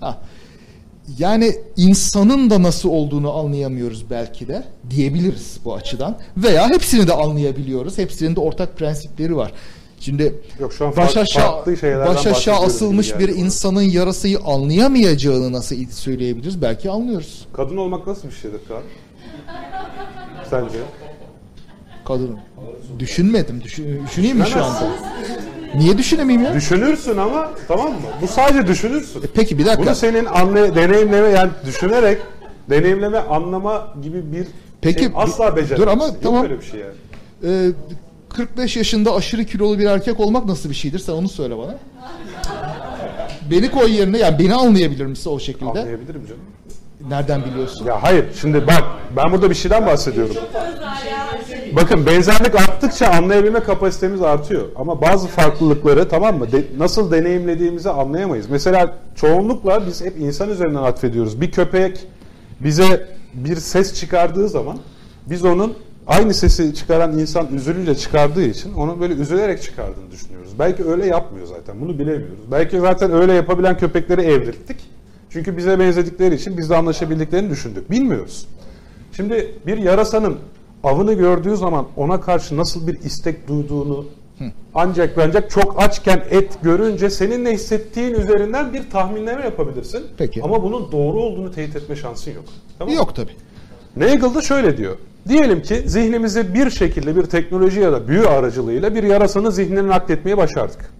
Ha. 0.00 0.18
Yani 1.18 1.56
insanın 1.76 2.50
da 2.50 2.62
nasıl 2.62 2.88
olduğunu 2.88 3.32
anlayamıyoruz 3.32 4.10
belki 4.10 4.48
de 4.48 4.64
diyebiliriz 4.90 5.58
bu 5.64 5.74
açıdan. 5.74 6.18
Veya 6.36 6.68
hepsini 6.68 7.08
de 7.08 7.12
anlayabiliyoruz. 7.12 7.98
Hepsinin 7.98 8.36
de 8.36 8.40
ortak 8.40 8.76
prensipleri 8.76 9.36
var. 9.36 9.52
Şimdi 10.00 10.34
Yok, 10.60 10.72
şu 10.72 10.86
an 10.86 10.96
baş 10.96 11.16
aşağı, 11.16 11.66
baş 12.06 12.26
aşağı 12.26 12.60
asılmış 12.60 13.12
gibi 13.12 13.18
bir 13.18 13.28
insanın 13.28 13.82
yarasayı 13.82 14.38
anlayamayacağını 14.38 15.52
nasıl 15.52 15.76
söyleyebiliriz? 15.90 16.62
Belki 16.62 16.90
anlıyoruz. 16.90 17.46
Kadın 17.52 17.76
olmak 17.76 18.06
nasıl 18.06 18.28
bir 18.28 18.34
şeydir 18.34 18.60
Kaan? 18.68 18.82
Sence? 20.50 20.78
Kadın. 22.04 22.38
Düşünmedim. 22.98 23.60
Düşün, 23.60 24.02
düşüneyim 24.06 24.38
mi 24.38 24.46
şu 24.46 24.64
anda? 24.64 24.90
Niye 25.74 25.98
düşünemeyeyim 25.98 26.46
ya? 26.46 26.54
Düşünürsün 26.54 27.16
ama 27.18 27.50
tamam 27.68 27.88
mı? 27.92 27.98
Bu 28.22 28.26
sadece 28.28 28.66
düşünürsün. 28.66 29.22
peki 29.34 29.58
bir 29.58 29.66
dakika. 29.66 29.82
Bunu 29.86 29.94
senin 29.94 30.24
anla, 30.24 30.74
deneyimleme 30.74 31.28
yani 31.28 31.50
düşünerek 31.66 32.18
deneyimleme 32.70 33.18
anlama 33.18 33.94
gibi 34.02 34.32
bir 34.32 34.46
Peki, 34.80 34.98
şey 34.98 35.08
asla 35.14 35.56
beceremezsin. 35.56 35.76
dur 35.76 35.86
ama 35.88 36.04
Yok 36.06 36.14
tamam. 36.22 36.44
öyle 36.44 36.60
bir 36.60 36.64
şey 36.64 36.80
yani. 36.80 36.94
Ee, 37.44 37.70
45 38.28 38.76
yaşında 38.76 39.14
aşırı 39.14 39.44
kilolu 39.44 39.78
bir 39.78 39.86
erkek 39.86 40.20
olmak 40.20 40.44
nasıl 40.46 40.70
bir 40.70 40.74
şeydir? 40.74 40.98
Sen 40.98 41.12
onu 41.12 41.28
söyle 41.28 41.58
bana. 41.58 41.74
Beni 43.50 43.70
koy 43.70 43.92
yerine 43.96 44.18
yani 44.18 44.38
beni 44.38 44.54
anlayabilir 44.54 45.06
misin 45.06 45.30
o 45.30 45.38
şekilde? 45.38 45.68
Anlayabilirim 45.70 46.26
canım. 46.26 46.40
nereden 47.10 47.44
biliyorsun? 47.44 47.86
Ya 47.86 48.02
hayır 48.02 48.24
şimdi 48.40 48.66
bak 48.66 48.84
ben 49.16 49.32
burada 49.32 49.50
bir 49.50 49.54
şeyden 49.54 49.86
bahsediyorum. 49.86 50.36
Bakın 51.76 52.06
benzerlik 52.06 52.54
arttıkça 52.54 53.06
anlayabilme 53.06 53.60
kapasitemiz 53.60 54.22
artıyor. 54.22 54.64
Ama 54.76 55.00
bazı 55.02 55.28
farklılıkları 55.28 56.08
tamam 56.08 56.38
mı 56.38 56.52
de- 56.52 56.64
nasıl 56.78 57.10
deneyimlediğimizi 57.10 57.90
anlayamayız. 57.90 58.46
Mesela 58.50 58.94
çoğunlukla 59.14 59.86
biz 59.86 60.04
hep 60.04 60.18
insan 60.18 60.50
üzerinden 60.50 60.82
atfediyoruz. 60.82 61.40
Bir 61.40 61.50
köpek 61.50 62.06
bize 62.60 63.06
bir 63.34 63.56
ses 63.56 63.94
çıkardığı 63.94 64.48
zaman 64.48 64.78
biz 65.26 65.44
onun 65.44 65.74
aynı 66.06 66.34
sesi 66.34 66.74
çıkaran 66.74 67.18
insan 67.18 67.54
üzülünce 67.54 67.94
çıkardığı 67.94 68.42
için 68.44 68.74
onun 68.74 69.00
böyle 69.00 69.14
üzülerek 69.14 69.62
çıkardığını 69.62 70.10
düşünüyoruz. 70.10 70.50
Belki 70.58 70.84
öyle 70.84 71.06
yapmıyor 71.06 71.46
zaten 71.46 71.80
bunu 71.80 71.98
bilemiyoruz. 71.98 72.40
Belki 72.50 72.80
zaten 72.80 73.12
öyle 73.12 73.32
yapabilen 73.32 73.78
köpekleri 73.78 74.20
evrilttik. 74.20 74.76
Çünkü 75.30 75.56
bize 75.56 75.78
benzedikleri 75.78 76.34
için 76.34 76.58
bizle 76.58 76.76
anlaşabildiklerini 76.76 77.50
düşündük. 77.50 77.90
Bilmiyoruz. 77.90 78.46
Şimdi 79.16 79.54
bir 79.66 79.78
yarasanın 79.78 80.38
avını 80.84 81.12
gördüğü 81.12 81.56
zaman 81.56 81.86
ona 81.96 82.20
karşı 82.20 82.56
nasıl 82.56 82.86
bir 82.86 83.00
istek 83.00 83.48
duyduğunu 83.48 84.04
ancak 84.74 85.18
ancak 85.18 85.50
çok 85.50 85.82
açken 85.82 86.24
et 86.30 86.58
görünce 86.62 87.10
senin 87.10 87.44
ne 87.44 87.52
hissettiğin 87.52 88.14
üzerinden 88.14 88.72
bir 88.72 88.90
tahminleme 88.90 89.44
yapabilirsin. 89.44 90.04
Peki. 90.18 90.42
Ama 90.42 90.62
bunun 90.62 90.92
doğru 90.92 91.20
olduğunu 91.20 91.52
teyit 91.52 91.76
etme 91.76 91.96
şansın 91.96 92.30
yok. 92.30 92.44
Tamam 92.78 92.94
mı? 92.94 92.98
Yok 92.98 93.14
tabii. 93.14 93.32
Nagel 93.96 94.34
da 94.34 94.42
şöyle 94.42 94.76
diyor. 94.76 94.96
Diyelim 95.28 95.62
ki 95.62 95.82
zihnimizi 95.86 96.54
bir 96.54 96.70
şekilde 96.70 97.16
bir 97.16 97.22
teknoloji 97.22 97.80
ya 97.80 97.92
da 97.92 98.08
büyü 98.08 98.26
aracılığıyla 98.26 98.94
bir 98.94 99.02
yarasanın 99.02 99.50
zihnini 99.50 99.88
nakletmeye 99.88 100.36
başardık. 100.36 100.90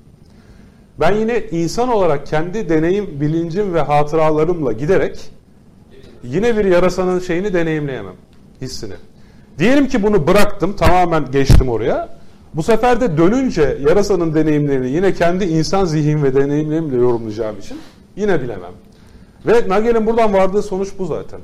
Ben 1.01 1.13
yine 1.13 1.43
insan 1.51 1.89
olarak 1.89 2.27
kendi 2.27 2.69
deneyim, 2.69 3.21
bilincim 3.21 3.75
ve 3.75 3.81
hatıralarımla 3.81 4.73
giderek 4.73 5.31
yine 6.25 6.57
bir 6.57 6.65
yarasanın 6.65 7.19
şeyini 7.19 7.53
deneyimleyemem, 7.53 8.15
hissini. 8.61 8.95
Diyelim 9.59 9.89
ki 9.89 10.03
bunu 10.03 10.27
bıraktım, 10.27 10.77
tamamen 10.77 11.31
geçtim 11.31 11.69
oraya. 11.69 12.19
Bu 12.55 12.63
sefer 12.63 13.01
de 13.01 13.17
dönünce 13.19 13.79
yarasanın 13.89 14.35
deneyimlerini 14.35 14.91
yine 14.91 15.15
kendi 15.15 15.45
insan 15.45 15.85
zihin 15.85 16.23
ve 16.23 16.35
deneyimlerimle 16.35 16.97
yorumlayacağım 16.97 17.59
için 17.59 17.79
yine 18.17 18.43
bilemem. 18.43 18.73
Ve 19.47 19.69
Nagel'in 19.69 20.07
buradan 20.07 20.33
vardığı 20.33 20.63
sonuç 20.63 20.89
bu 20.99 21.07
zaten. 21.07 21.41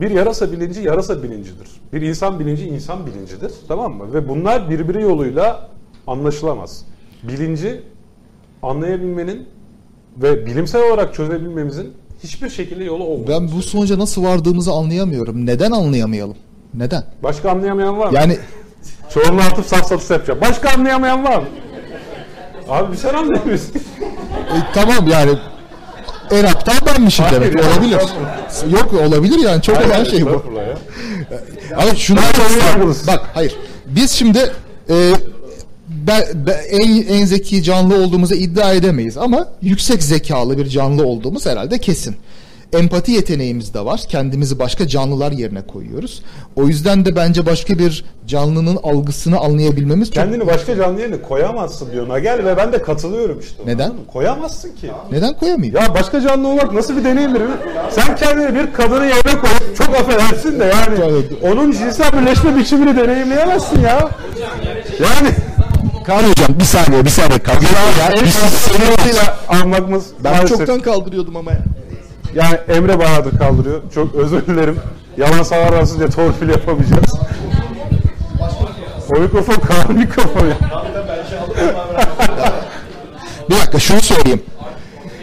Bir 0.00 0.10
yarasa 0.10 0.52
bilinci 0.52 0.80
yarasa 0.80 1.22
bilincidir. 1.22 1.68
Bir 1.92 2.02
insan 2.02 2.40
bilinci 2.40 2.68
insan 2.68 3.06
bilincidir. 3.06 3.52
Tamam 3.68 3.92
mı? 3.92 4.14
Ve 4.14 4.28
bunlar 4.28 4.70
birbiri 4.70 5.02
yoluyla 5.02 5.68
anlaşılamaz. 6.06 6.84
Bilinci 7.22 7.80
anlayabilmenin 8.62 9.46
ve 10.16 10.46
bilimsel 10.46 10.82
olarak 10.82 11.14
çözebilmemizin 11.14 11.92
hiçbir 12.26 12.50
şekilde 12.50 12.84
yolu 12.84 13.04
olmaz. 13.04 13.28
Ben 13.28 13.52
bu 13.52 13.62
sonuca 13.62 13.98
nasıl 13.98 14.24
vardığımızı 14.24 14.72
anlayamıyorum. 14.72 15.46
Neden 15.46 15.70
anlayamayalım? 15.70 16.36
Neden? 16.74 17.04
Başka 17.22 17.50
anlayamayan 17.50 17.98
var 17.98 18.06
mı? 18.08 18.14
Yani 18.14 18.38
Çoğunluğu 19.14 19.42
atıp 19.42 19.66
safsatı 19.66 20.12
yapacağım. 20.12 20.40
Başka 20.40 20.70
anlayamayan 20.70 21.24
var 21.24 21.38
mı? 21.38 21.44
Abi 22.68 22.92
bir 22.92 22.96
sen 22.96 23.14
anlayamıyorsun. 23.14 23.74
E, 24.34 24.56
tamam 24.74 25.08
yani 25.08 25.30
en 26.30 26.44
aptal 26.44 26.86
benmişim 26.86 27.24
Hayır 27.24 27.40
demek. 27.42 27.64
ya, 27.64 27.70
olabilir. 27.70 28.00
Yok 28.70 28.94
olabilir 29.08 29.38
yani 29.38 29.62
çok 29.62 29.76
Hayır, 29.76 29.90
olan 29.90 30.04
şey 30.04 30.26
bu. 30.26 30.28
ya. 30.30 30.78
Ama 31.76 31.94
şunu 31.94 32.18
bak 33.06 33.20
hayır. 33.34 33.56
Biz 33.86 34.10
şimdi 34.10 34.52
e, 34.90 35.12
be- 36.06 36.46
be- 36.46 36.50
en, 36.70 37.02
en 37.08 37.24
zeki 37.24 37.62
canlı 37.62 38.04
olduğumuzu 38.04 38.34
iddia 38.34 38.72
edemeyiz 38.72 39.16
ama 39.16 39.48
yüksek 39.62 40.02
zekalı 40.02 40.58
bir 40.58 40.66
canlı 40.66 41.06
olduğumuz 41.06 41.46
herhalde 41.46 41.78
kesin. 41.78 42.16
Empati 42.72 43.12
yeteneğimiz 43.12 43.74
de 43.74 43.84
var. 43.84 44.00
Kendimizi 44.08 44.58
başka 44.58 44.88
canlılar 44.88 45.32
yerine 45.32 45.62
koyuyoruz. 45.62 46.22
O 46.56 46.66
yüzden 46.68 47.04
de 47.04 47.16
bence 47.16 47.46
başka 47.46 47.78
bir 47.78 48.04
canlının 48.26 48.78
algısını 48.82 49.38
anlayabilmemiz 49.38 50.08
çok... 50.08 50.14
Kendini 50.14 50.46
başka 50.46 50.76
canlı 50.76 51.00
yerine 51.00 51.22
koyamazsın 51.22 51.92
diyor 51.92 52.08
Nagel 52.08 52.44
ve 52.44 52.56
ben 52.56 52.72
de 52.72 52.82
katılıyorum 52.82 53.40
işte. 53.40 53.62
Neden? 53.66 53.92
Koyamazsın 54.12 54.68
ki. 54.76 54.90
Neden 55.12 55.34
koyamayayım? 55.34 55.76
Ya 55.76 55.94
başka 55.94 56.20
canlı 56.20 56.48
olmak 56.48 56.72
nasıl 56.72 56.96
bir 56.96 57.04
deneyimdir? 57.04 57.42
Sen 57.90 58.16
kendini 58.16 58.54
bir 58.54 58.72
kadının 58.72 59.04
yerine 59.04 59.40
koyup 59.40 59.76
çok 59.76 59.88
affedersin 59.88 60.60
de 60.60 60.64
yani 60.64 61.24
onun 61.52 61.72
cinsel 61.72 62.12
birleşme 62.12 62.56
biçimini 62.56 62.96
deneyimleyemezsin 62.96 63.80
ya. 63.80 64.10
Yani 65.00 65.28
Kaan 66.06 66.22
hocam 66.30 66.58
bir 66.60 66.64
saniye 66.64 67.04
bir 67.04 67.10
saniye. 67.10 67.38
Kaan. 67.38 67.54
ya, 68.00 68.08
el 68.12 68.30
sınırıyla 68.30 69.36
almamız 69.48 70.04
Ben 70.24 70.32
maalesef- 70.34 70.48
çoktan 70.48 70.80
kaldırıyordum 70.80 71.36
ama 71.36 71.50
ya. 71.52 71.58
Yani 72.34 72.58
Emre 72.68 72.98
Bahadır 72.98 73.38
kaldırıyor. 73.38 73.80
Çok 73.94 74.14
özür 74.14 74.46
dilerim. 74.46 74.78
Yalan 75.16 75.42
sağlarsın 75.42 75.98
diye 75.98 76.10
torpil 76.10 76.48
yapamayacağız. 76.48 77.12
O 79.16 79.20
mikrofon 79.20 79.54
Kaan 79.54 79.96
mikrofonu. 79.98 80.48
ya. 80.48 80.56
Bir 83.50 83.54
dakika 83.54 83.78
şunu 83.78 84.00
söyleyeyim. 84.00 84.42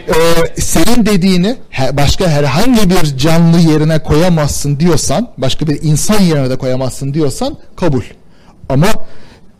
Ee, 0.08 0.60
senin 0.60 1.06
dediğini 1.06 1.56
başka 1.92 2.28
herhangi 2.28 2.90
bir 2.90 3.16
canlı 3.18 3.58
yerine 3.58 3.98
koyamazsın 4.02 4.80
diyorsan, 4.80 5.28
başka 5.38 5.66
bir 5.66 5.78
insan 5.82 6.20
yerine 6.20 6.50
de 6.50 6.56
koyamazsın 6.58 7.14
diyorsan 7.14 7.56
kabul. 7.76 8.02
Ama 8.68 8.86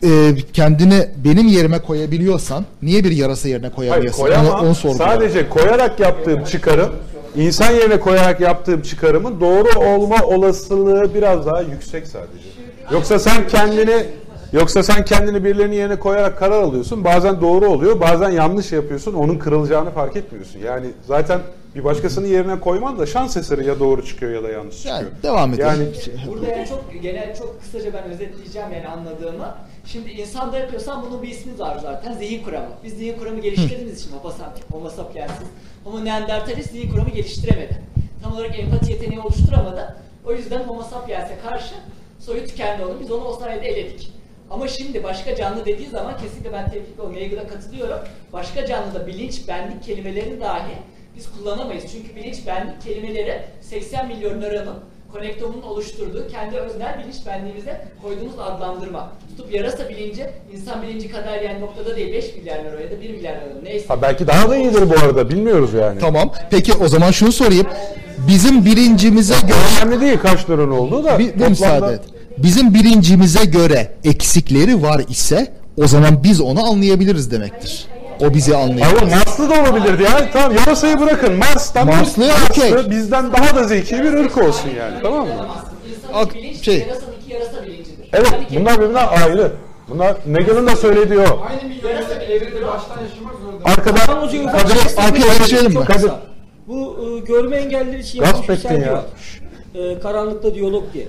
e, 0.03 0.35
kendini 0.53 1.07
benim 1.25 1.47
yerime 1.47 1.79
koyabiliyorsan 1.79 2.65
niye 2.81 3.03
bir 3.03 3.11
yarasa 3.11 3.49
yerine 3.49 3.67
Hayır 3.67 3.75
koyamıyorsun? 3.75 4.21
koyamam. 4.23 4.59
Onu, 4.59 4.75
onu. 4.85 4.93
Sadece 4.93 5.49
koyarak 5.49 5.99
yaptığım 5.99 6.43
çıkarım, 6.43 6.89
insan 7.35 7.71
yerine 7.71 7.99
koyarak 7.99 8.39
yaptığım 8.39 8.81
çıkarımın 8.81 9.39
doğru 9.39 9.79
olma 9.79 10.23
olasılığı 10.23 11.13
biraz 11.13 11.45
daha 11.45 11.61
yüksek 11.61 12.07
sadece. 12.07 12.49
Yoksa 12.91 13.19
sen 13.19 13.47
kendini 13.47 14.05
Yoksa 14.53 14.83
sen 14.83 15.05
kendini 15.05 15.43
birilerinin 15.43 15.75
yerine 15.75 15.95
koyarak 15.99 16.39
karar 16.39 16.61
alıyorsun. 16.61 17.03
Bazen 17.03 17.41
doğru 17.41 17.69
oluyor, 17.69 17.99
bazen 17.99 18.29
yanlış 18.29 18.71
yapıyorsun. 18.71 19.13
Onun 19.13 19.37
kırılacağını 19.37 19.91
fark 19.91 20.15
etmiyorsun. 20.15 20.59
Yani 20.59 20.87
zaten 21.07 21.39
bir 21.75 21.83
başkasının 21.83 22.27
yerine 22.27 22.59
koyman 22.59 22.99
da 22.99 23.05
şans 23.05 23.37
eseri 23.37 23.67
ya 23.67 23.79
doğru 23.79 24.05
çıkıyor 24.05 24.31
ya 24.31 24.43
da 24.43 24.49
yanlış 24.49 24.75
çıkıyor. 24.75 24.95
Yani 24.95 25.07
devam 25.23 25.53
edelim. 25.53 25.67
Yani 25.67 25.87
Burada 26.27 26.47
yani 26.47 26.67
çok 26.67 27.01
genel 27.01 27.35
çok 27.35 27.61
kısaca 27.61 27.93
ben 27.93 28.03
özetleyeceğim 28.03 28.67
yani 28.73 28.87
anladığımı. 28.87 29.55
Şimdi 29.85 30.11
insanda 30.11 30.57
yapıyorsan 30.57 31.05
bunun 31.05 31.23
bir 31.23 31.27
ismi 31.27 31.59
var 31.59 31.77
zaten 31.81 32.13
zihin 32.13 32.43
kuramı. 32.43 32.69
Biz 32.83 32.93
zihin 32.93 33.19
kuramı 33.19 33.41
geliştirdiğimiz 33.41 34.01
için 34.01 34.11
Homo 34.17 34.31
sapiens, 34.31 34.71
Homo 34.71 34.89
sapiensiz, 34.89 35.47
Homo 35.83 36.05
neanderthalis 36.05 36.71
zihin 36.71 36.91
kuramı 36.91 37.09
geliştiremedi. 37.09 37.81
Tam 38.23 38.33
olarak 38.33 38.59
empati 38.59 38.91
yeteneği 38.91 39.19
oluşturamadı. 39.19 39.97
O 40.25 40.33
yüzden 40.33 40.59
Homo 40.59 40.83
sapiens'e 40.83 41.37
karşı 41.39 41.75
soyu 42.19 42.47
tükendi 42.47 42.85
onun. 42.85 42.99
Biz 42.99 43.11
onu 43.11 43.25
o 43.25 43.33
sayede 43.33 43.67
eledik. 43.67 44.11
Ama 44.49 44.67
şimdi 44.67 45.03
başka 45.03 45.35
canlı 45.35 45.65
dediği 45.65 45.89
zaman 45.89 46.17
kesinlikle 46.17 46.53
ben 46.53 46.69
tevfik 46.69 46.99
o 46.99 47.13
Nagel'a 47.13 47.47
katılıyorum. 47.47 47.99
Başka 48.33 48.65
canlıda 48.65 49.07
bilinç, 49.07 49.47
benlik 49.47 49.83
kelimelerini 49.83 50.41
dahi 50.41 50.73
biz 51.17 51.31
kullanamayız. 51.31 51.83
Çünkü 51.91 52.15
bilinç, 52.15 52.47
benlik 52.47 52.81
kelimeleri 52.81 53.41
80 53.61 54.07
milyon 54.07 54.41
nöronun 54.41 54.79
konektomunun 55.19 55.61
oluşturduğu 55.61 56.27
kendi 56.31 56.55
öznel 56.57 56.99
bilinç 56.99 57.15
benliğimize 57.27 57.81
koyduğumuz 58.01 58.39
adlandırma. 58.39 59.11
Tutup 59.29 59.53
yarasa 59.53 59.89
bilinci 59.89 60.29
insan 60.53 60.81
bilinci 60.81 61.09
kadar 61.11 61.41
yani 61.41 61.61
noktada 61.61 61.95
değil 61.95 62.13
5 62.13 62.35
milyar 62.35 62.63
nöron 62.63 62.81
ya 62.81 62.91
da 62.91 63.01
1 63.01 63.09
milyar 63.09 63.33
nöron 63.35 63.63
neyse. 63.63 63.85
ha 63.87 64.01
belki 64.01 64.27
daha 64.27 64.49
da 64.49 64.55
iyidir 64.57 64.89
bu 64.89 64.99
arada. 65.05 65.29
Bilmiyoruz 65.29 65.73
yani. 65.73 65.99
Tamam. 65.99 66.31
Peki 66.51 66.73
o 66.73 66.87
zaman 66.87 67.11
şunu 67.11 67.31
sorayım. 67.31 67.67
Bizim 68.27 68.65
bilincimize 68.65 69.35
göre 69.47 69.57
Önemli 69.85 70.01
değil 70.01 70.17
kaç 70.21 70.49
nöron 70.49 70.71
olduğu 70.71 71.03
da. 71.03 71.19
bir, 71.19 71.25
bir 71.25 71.31
toplamda- 71.33 71.49
müsaade 71.49 71.93
et. 71.93 72.01
Bizim 72.37 72.73
bilincimize 72.73 73.45
göre 73.45 73.91
eksikleri 74.03 74.81
var 74.81 75.01
ise 75.09 75.47
o 75.77 75.87
zaman 75.87 76.23
biz 76.23 76.41
onu 76.41 76.65
anlayabiliriz 76.69 77.31
demektir. 77.31 77.85
O 78.21 78.33
bizi 78.33 78.55
Ama 78.55 78.63
anlayabilir. 78.63 79.15
Marslı 79.15 79.49
da 79.49 79.61
olabilirdi 79.61 80.03
ya. 80.03 80.31
Tamam 80.33 80.57
yarasayı 80.57 80.99
bırakın. 80.99 81.33
Mars'tan 81.33 81.87
Marslı 81.87 82.23
bir, 82.23 82.27
Marslı 82.27 82.79
okey. 82.79 82.89
bizden 82.89 83.33
daha 83.33 83.55
da 83.55 83.63
zeki 83.63 84.03
bir 84.03 84.13
ırk 84.13 84.37
olsun 84.37 84.69
yani. 84.77 84.95
Tamam 85.03 85.27
mı? 85.27 85.33
Bilinç, 86.35 86.65
şey- 86.65 86.79
yarasa. 86.79 87.05
Evet 88.13 88.31
Yani 88.51 88.61
bunlar 88.61 88.77
birbirinden 88.79 89.07
ayrı. 89.07 89.51
Bunlar 89.89 90.15
Negel'in 90.27 90.67
de 90.67 90.75
söylediği 90.75 91.19
o. 91.19 91.23
Aynı 91.49 91.69
milyonları 91.69 92.23
evrede 92.23 92.67
baştan 92.67 93.01
yaşamak 93.01 93.33
zorunda. 93.41 93.65
Arkada 93.65 93.95
Tamam 94.05 94.27
hocam, 94.27 94.45
ufak 94.45 94.61
Kadir, 94.61 94.75
bir 95.15 95.99
şey. 95.99 96.09
Bu 96.67 96.97
e, 97.01 97.19
görme 97.19 97.57
engelliler 97.57 97.99
için 97.99 98.19
Gasp 98.19 98.35
yapılmış 98.35 98.63
bir 98.63 98.69
sergi 98.69 98.81
ya. 98.85 98.93
var. 98.93 99.03
E, 99.75 99.99
karanlıkta 99.99 100.55
diyalog 100.55 100.83
diye. 100.93 101.07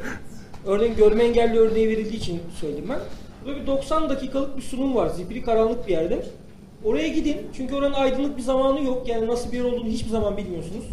Örneğin 0.66 0.96
görme 0.96 1.24
engelli 1.24 1.58
örneği 1.58 1.88
verildiği 1.88 2.20
için 2.20 2.42
söyleyeyim 2.60 2.86
ben. 2.88 2.98
Böyle 3.46 3.60
bir 3.60 3.66
90 3.66 4.08
dakikalık 4.08 4.56
bir 4.56 4.62
sunum 4.62 4.94
var. 4.94 5.08
Zifiri 5.08 5.42
karanlık 5.42 5.86
bir 5.86 5.92
yerde. 5.92 6.26
Oraya 6.84 7.08
gidin. 7.08 7.36
Çünkü 7.56 7.74
oranın 7.74 7.94
aydınlık 7.94 8.36
bir 8.36 8.42
zamanı 8.42 8.84
yok. 8.84 9.08
Yani 9.08 9.26
nasıl 9.26 9.52
bir 9.52 9.56
yer 9.56 9.64
olduğunu 9.64 9.88
hiçbir 9.88 10.10
zaman 10.10 10.36
bilmiyorsunuz. 10.36 10.84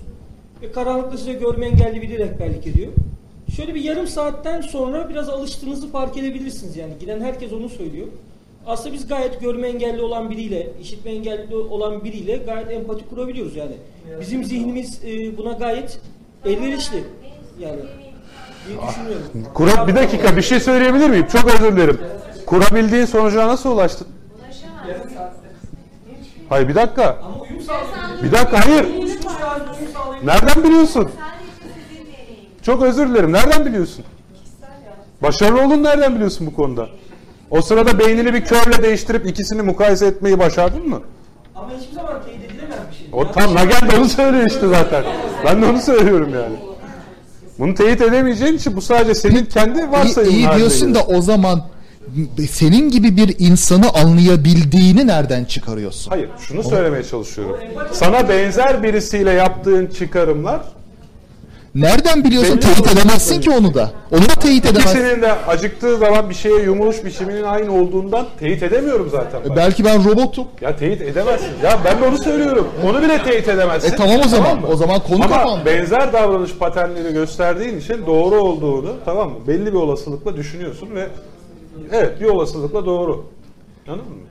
Ve 0.62 0.72
karanlıkta 0.72 1.18
size 1.18 1.34
görme 1.34 1.66
engelli 1.66 2.02
biri 2.02 2.18
rehberlik 2.18 2.68
ediyor. 2.68 2.92
Şöyle 3.56 3.76
bir 3.76 3.84
yarım 3.84 4.08
saatten 4.08 4.62
sonra 4.62 5.10
biraz 5.10 5.30
alıştığınızı 5.30 5.92
fark 5.92 6.18
edebilirsiniz. 6.18 6.78
Yani 6.78 6.94
giden 7.00 7.22
herkes 7.22 7.54
onu 7.54 7.70
söylüyor. 7.70 8.08
Aslında 8.68 8.94
biz 8.94 9.08
gayet 9.08 9.42
görme 9.42 9.68
engelli 9.68 10.02
olan 10.02 10.30
biriyle, 10.30 10.68
işitme 10.82 11.12
engelli 11.12 11.56
olan 11.56 12.04
biriyle 12.04 12.38
gayet 12.38 12.72
empati 12.72 13.06
kurabiliyoruz 13.06 13.56
yani. 13.56 13.76
Bizim 14.22 14.44
zihnimiz 14.44 15.02
e, 15.06 15.38
buna 15.38 15.52
gayet 15.52 16.00
elverişli. 16.46 17.04
Yani 17.60 17.80
düşünüyorum. 18.88 19.54
Kura, 19.54 19.88
bir 19.88 19.96
dakika 19.96 20.38
bir 20.38 20.42
şey 20.42 20.60
söyleyebilir 20.60 21.10
miyim? 21.10 21.28
Çok 21.32 21.54
özür 21.54 21.76
dilerim. 21.76 21.98
Kurabildiğin 22.46 23.06
sonuca 23.06 23.48
nasıl 23.48 23.72
ulaştın? 23.72 24.08
Hayır 26.50 26.68
bir 26.68 26.76
dakika. 26.76 27.18
Bir 28.24 28.32
dakika 28.32 28.66
hayır. 28.66 28.86
Nereden 30.24 30.64
biliyorsun? 30.64 31.10
Çok 32.62 32.84
özür 32.84 33.10
dilerim. 33.10 33.34
Nereden 33.34 33.66
biliyorsun? 33.66 34.06
Başarılı 35.22 35.62
olduğunu 35.66 35.84
nereden 35.84 36.16
biliyorsun 36.16 36.48
bu 36.48 36.54
konuda? 36.56 36.88
O 37.52 37.62
sırada 37.62 38.00
beynini 38.00 38.34
bir 38.34 38.46
körle 38.46 38.84
değiştirip 38.84 39.28
ikisini 39.28 39.62
mukayese 39.62 40.06
etmeyi 40.06 40.40
başardın 40.40 40.90
mı? 40.90 41.02
Ama 41.56 41.68
hiçbir 41.80 41.96
zaman 41.96 42.24
teyit 42.26 42.44
edilemez 42.44 42.78
bir 42.92 42.96
şey. 42.96 43.08
O 43.12 43.32
tam 43.32 43.56
Nagel 43.56 43.92
de 43.92 43.98
onu 43.98 44.10
söylüyor 44.10 44.48
işte 44.48 44.68
zaten. 44.68 45.04
Ben 45.46 45.62
de 45.62 45.66
onu 45.66 45.82
söylüyorum 45.82 46.30
yani. 46.34 46.56
Bunu 47.60 47.74
teyit 47.76 48.02
edemeyeceğin 48.02 48.54
için 48.54 48.76
bu 48.76 48.82
sadece 48.82 49.16
senin 49.16 49.46
kendi 49.46 49.80
İyi, 49.80 49.92
varsayımın 49.92 50.36
iyi 50.36 50.46
haline 50.46 50.60
diyorsun 50.60 50.96
da 50.96 51.04
o 51.04 51.22
zaman 51.22 51.64
senin 52.52 52.92
gibi 52.92 53.18
bir 53.18 53.36
insanı 53.40 53.90
anlayabildiğini 53.94 55.08
nereden 55.08 55.46
çıkarıyorsun? 55.46 56.10
Hayır, 56.12 56.30
şunu 56.40 56.64
söylemeye 56.64 57.04
çalışıyorum. 57.04 57.58
Sana 57.92 58.30
benzer 58.30 58.84
birisiyle 58.84 59.32
yaptığın 59.32 59.88
çıkarımlar 59.88 60.62
Nereden 61.76 62.24
biliyorsun? 62.24 62.58
Belli 62.62 62.74
Teyit 62.74 62.92
edemezsin 62.92 63.42
ki 63.42 63.52
onu 63.52 63.74
da. 63.74 63.92
Onu 64.12 64.22
da 64.22 64.34
teyit 64.40 64.66
edemezsin. 64.66 65.00
İkisinin 65.00 65.22
de 65.22 65.32
acıktığı 65.32 65.98
zaman 65.98 66.30
bir 66.30 66.36
şeye 66.36 66.62
yumuluş 66.62 67.06
biçiminin 67.06 67.44
aynı 67.44 67.74
olduğundan 67.82 68.26
teyit 68.40 68.64
edemiyorum 68.64 69.10
zaten. 69.12 69.52
E, 69.52 69.56
Belki 69.56 69.86
ben 69.86 70.06
robotum. 70.06 70.48
Ya 70.62 70.76
teyit 70.78 71.02
edemezsin. 71.02 71.48
Ya 71.64 71.80
ben 71.86 72.02
de 72.02 72.06
onu 72.06 72.18
söylüyorum. 72.18 72.68
Onu 72.90 73.02
bile 73.02 73.24
teyit 73.24 73.48
edemezsin. 73.48 73.94
E 73.94 73.96
tamam 73.96 74.20
o 74.26 74.28
zaman. 74.28 74.62
mı? 74.62 74.68
O 74.68 74.76
zaman 74.76 75.00
konu 75.00 75.24
Ama 75.24 75.38
kapandı. 75.38 75.66
benzer 75.66 76.14
davranış 76.14 76.52
paternleri 76.54 77.14
gösterdiğin 77.14 77.78
için 77.80 78.06
doğru 78.06 78.36
olduğunu 78.42 78.96
tamam 79.06 79.30
mı? 79.30 79.36
Belli 79.48 79.66
bir 79.66 79.78
olasılıkla 79.78 80.38
düşünüyorsun 80.38 80.90
ve 80.96 81.08
evet 81.92 82.22
bir 82.22 82.26
olasılıkla 82.26 82.86
doğru. 82.86 83.26
Anladın 83.88 84.12
mı? 84.12 84.28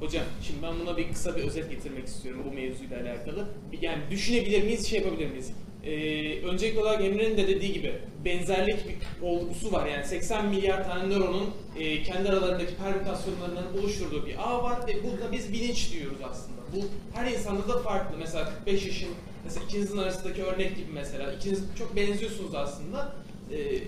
Hocam 0.00 0.24
şimdi 0.42 0.62
ben 0.62 0.72
buna 0.80 0.96
bir 0.96 1.12
kısa 1.12 1.36
bir 1.36 1.42
özet 1.42 1.70
getirmek 1.70 2.06
istiyorum 2.06 2.42
bu 2.50 2.54
mevzuyla 2.54 2.96
alakalı. 2.96 3.46
Yani 3.82 4.02
düşünebilir 4.10 4.62
miyiz, 4.62 4.86
şey 4.86 5.00
yapabilir 5.00 5.30
miyiz? 5.30 5.52
Ee, 5.84 6.42
öncelikli 6.42 6.80
olarak 6.80 7.04
Emre'nin 7.04 7.36
de 7.36 7.48
dediği 7.48 7.72
gibi 7.72 7.92
benzerlik 8.24 8.76
bir 8.88 9.26
olgusu 9.26 9.72
var. 9.72 9.86
Yani 9.86 10.04
80 10.04 10.46
milyar 10.46 10.84
tane 10.84 11.14
nöronun 11.14 11.50
e, 11.78 12.02
kendi 12.02 12.28
aralarındaki 12.28 12.74
permütasyonlarından 12.76 13.78
oluşturduğu 13.78 14.26
bir 14.26 14.34
ağ 14.38 14.62
var 14.62 14.78
ve 14.88 15.04
burada 15.04 15.32
biz 15.32 15.52
bilinç 15.52 15.92
diyoruz 15.92 16.18
aslında. 16.30 16.58
Bu 16.76 16.84
her 17.18 17.32
insanda 17.32 17.68
da 17.68 17.78
farklı. 17.78 18.18
Mesela 18.18 18.44
45 18.44 18.86
yaşın, 18.86 19.08
mesela 19.44 19.64
ikinizin 19.64 19.98
arasındaki 19.98 20.42
örnek 20.44 20.76
gibi 20.76 20.92
mesela. 20.94 21.32
İkiniz 21.32 21.62
çok 21.78 21.96
benziyorsunuz 21.96 22.54
aslında. 22.54 23.12
Ee, 23.52 23.78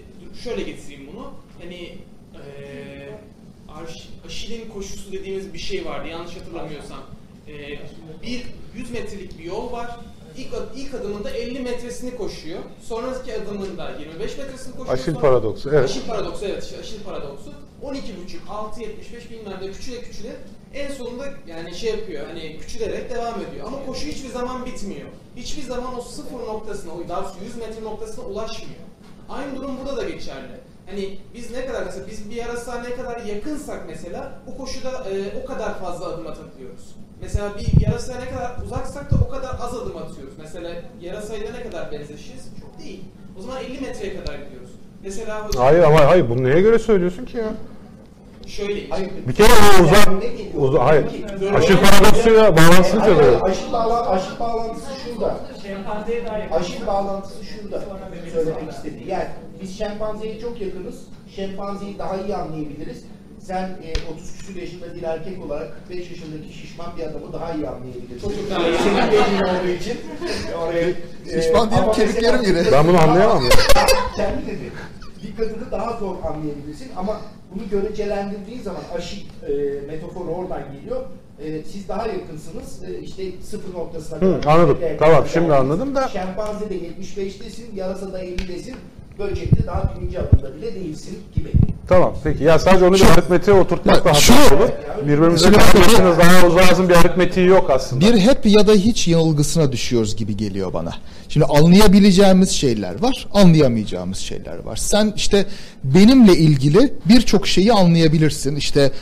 şöyle 0.45 0.63
getireyim 0.63 1.07
bunu. 1.13 1.33
Hani 1.61 1.99
Arş- 3.69 4.09
Aşil'in 4.27 4.69
koşusu 4.71 5.13
dediğimiz 5.13 5.55
bir 5.55 5.59
şey 5.59 5.85
vardı 5.85 6.09
yanlış 6.09 6.37
hatırlamıyorsam. 6.37 6.99
Ee, 7.49 7.79
bir 8.23 8.43
100 8.77 8.91
metrelik 8.91 9.39
bir 9.39 9.45
yol 9.45 9.73
var. 9.73 9.91
İlk, 10.37 10.49
ilk 10.77 10.95
adımında 10.95 11.31
50 11.31 11.61
metresini 11.61 12.17
koşuyor. 12.17 12.59
Sonraki 12.83 13.35
adımında 13.35 13.91
25 14.01 14.39
metresini 14.39 14.73
koşuyor. 14.77 14.95
Aşil 14.99 15.05
Sonra- 15.13 15.21
paradoksu, 15.21 15.71
evet. 15.71 15.85
Aşil 15.85 16.07
paradoksu 16.07 16.45
evet 16.47 16.65
işte 16.65 16.79
aşil 16.81 17.03
paradoksu. 17.03 17.53
12,5, 17.83 18.47
6,75 18.49 19.31
bilmem 19.31 19.59
ne 19.63 19.71
küçüle 19.73 20.01
küçüle 20.03 20.37
en 20.75 20.93
sonunda 20.93 21.27
yani 21.47 21.75
şey 21.75 21.91
yapıyor 21.91 22.27
hani 22.27 22.59
küçülerek 22.59 23.11
devam 23.11 23.35
ediyor. 23.43 23.67
Ama 23.67 23.87
koşu 23.87 24.07
hiçbir 24.07 24.29
zaman 24.29 24.67
bitmiyor. 24.67 25.09
Hiçbir 25.37 25.63
zaman 25.63 25.99
o 25.99 26.01
sıfır 26.03 26.39
noktasına, 26.39 26.93
o 26.93 27.09
daha 27.09 27.23
doğrusu 27.25 27.45
100 27.45 27.57
metre 27.57 27.85
noktasına 27.85 28.25
ulaşmıyor. 28.25 28.81
Aynı 29.29 29.57
durum 29.57 29.79
burada 29.79 29.97
da 29.97 30.05
geçerli. 30.11 30.61
Hani 30.91 31.18
biz 31.34 31.51
ne 31.51 31.66
kadar 31.66 31.82
mesela 31.86 32.07
biz 32.11 32.30
bir 32.30 32.36
yarasa 32.36 32.82
ne 32.82 32.95
kadar 32.95 33.20
yakınsak 33.24 33.80
mesela 33.88 34.32
o 34.47 34.57
koşuda 34.59 34.88
e, 34.91 35.43
o 35.43 35.47
kadar 35.47 35.78
fazla 35.80 36.07
adım 36.07 36.26
atabiliyoruz. 36.26 36.95
Mesela 37.22 37.49
bir 37.59 37.86
yarasaya 37.86 38.18
ne 38.20 38.28
kadar 38.30 38.51
uzaksak 38.66 39.11
da 39.12 39.16
o 39.26 39.28
kadar 39.28 39.51
az 39.61 39.74
adım 39.74 39.97
atıyoruz. 39.97 40.34
Mesela 40.38 40.70
yarasayla 41.01 41.49
ne 41.53 41.62
kadar 41.62 41.93
benzeşiz? 41.93 42.45
Çok 42.61 42.78
değil. 42.84 43.01
O 43.38 43.43
zaman 43.43 43.59
50 43.64 43.80
metreye 43.80 44.16
kadar 44.20 44.34
gidiyoruz. 44.38 44.70
Mesela 45.05 45.49
hocam- 45.49 45.62
Hayır 45.64 45.82
ama 45.82 46.01
hayır 46.07 46.28
bunu 46.30 46.45
neye 46.45 46.61
göre 46.61 46.78
söylüyorsun 46.78 47.24
ki 47.24 47.36
ya? 47.36 47.53
Şöyle 48.47 48.74
Bir 49.28 49.34
kere 49.34 49.49
o 49.80 49.84
uzak, 49.84 50.09
uzak 50.55 50.82
hayır. 50.82 51.05
Aşil 51.55 51.76
paradoksuyla 51.76 52.57
bağlantısını 52.57 53.01
Hayır, 53.01 53.14
çözüyor. 53.16 53.41
hayır, 53.41 53.53
aşil, 53.57 53.72
bağla, 53.72 54.11
aşil 54.11 54.41
bağlantısı 54.41 54.86
şurada. 55.05 55.36
Şempanzeye 55.62 56.26
dair. 56.26 56.51
Aşil 56.61 56.86
bağlantısı 56.86 57.45
şurada 57.45 57.82
söylemek 58.32 58.70
istediği. 58.72 59.09
Yani 59.09 59.26
biz 59.63 59.79
şempanzeye 59.79 60.41
çok 60.41 60.61
yakınız. 60.61 60.95
Şempanzeyi 61.37 61.99
daha 61.99 62.17
iyi 62.17 62.37
anlayabiliriz. 62.37 63.05
Sen 63.41 63.63
e, 63.63 64.13
30 64.15 64.33
küsur 64.39 64.57
yaşında 64.57 64.95
bir 64.95 65.03
erkek 65.03 65.45
olarak 65.45 65.73
45 65.89 66.11
yaşındaki 66.11 66.53
şişman 66.53 66.87
bir 66.99 67.03
adamı 67.03 67.33
daha 67.33 67.53
iyi 67.55 67.69
anlayabilirsin. 67.69 68.33
Senin 68.83 69.13
beynin 69.13 69.43
olduğu 69.43 69.69
için. 69.81 69.99
Oraya, 70.63 70.89
e, 71.31 71.43
Şişman 71.43 71.71
ama 71.71 71.93
kemiklerim 71.93 72.43
iri. 72.43 72.73
Ben 72.73 72.89
bunu 72.89 73.01
anlayamam 73.03 73.43
ya. 73.45 73.51
Kendi 74.17 74.47
dedi. 74.47 74.73
Bir 75.25 75.37
kadını 75.37 75.71
daha 75.71 75.93
zor 75.99 76.15
anlayabilirsin 76.25 76.89
ama 76.97 77.21
bunu 77.55 77.69
görecelendirdiği 77.71 78.61
zaman 78.61 78.83
aşil 78.97 79.21
e, 79.49 79.81
metaforu 79.87 80.29
oradan 80.29 80.63
geliyor. 80.73 81.01
E, 81.45 81.63
siz 81.73 81.89
daha 81.89 82.07
yakınsınız. 82.07 82.83
E, 82.85 82.99
işte 82.99 83.23
sıfır 83.43 83.75
noktasına 83.75 84.17
Hı, 84.21 84.41
kadar. 84.41 84.53
anladım. 84.55 84.79
Tamam, 84.99 85.25
şimdi 85.33 85.55
anladım 85.55 85.95
da- 85.95 86.09
Şempanze 86.09 86.71
de 86.71 86.75
75'tesin, 86.75 87.75
yarasa 87.75 88.13
da 88.13 88.23
50'desin. 88.25 88.75
Böcekte 89.21 89.66
daha 89.66 89.95
birinci 89.97 90.18
adımda 90.18 90.57
bile 90.57 90.75
değilsin 90.75 91.18
gibi. 91.35 91.53
Tamam 91.89 92.14
peki. 92.25 92.45
Ya 92.45 92.59
sadece 92.59 92.85
onu 92.85 92.95
bir 92.95 93.05
aritmetiğe 93.05 93.57
oturtmak 93.57 93.97
da 93.97 94.05
Bak, 94.05 94.07
hata 94.07 94.21
şunu- 94.21 94.37
olur. 94.57 94.68
Birbirimize 95.03 95.53
karşılaştığınız 95.53 96.18
daha 96.18 96.47
uzağızın 96.47 96.89
bir 96.89 96.95
aritmetiği 96.95 97.47
yok 97.47 97.71
aslında. 97.71 98.07
Bir 98.07 98.18
hep 98.18 98.47
ya 98.47 98.66
da 98.66 98.73
hiç 98.73 99.09
yanılgısına 99.09 99.73
düşüyoruz 99.73 100.16
gibi 100.16 100.37
geliyor 100.37 100.73
bana. 100.73 100.93
Şimdi 101.29 101.47
anlayabileceğimiz 101.47 102.51
şeyler 102.51 103.03
var, 103.03 103.27
anlayamayacağımız 103.35 104.18
şeyler 104.18 104.59
var. 104.59 104.77
Sen 104.77 105.12
işte 105.16 105.47
benimle 105.85 106.37
ilgili 106.37 106.93
birçok 107.09 107.47
şeyi 107.47 107.73
anlayabilirsin. 107.73 108.57
İşte 108.57 108.93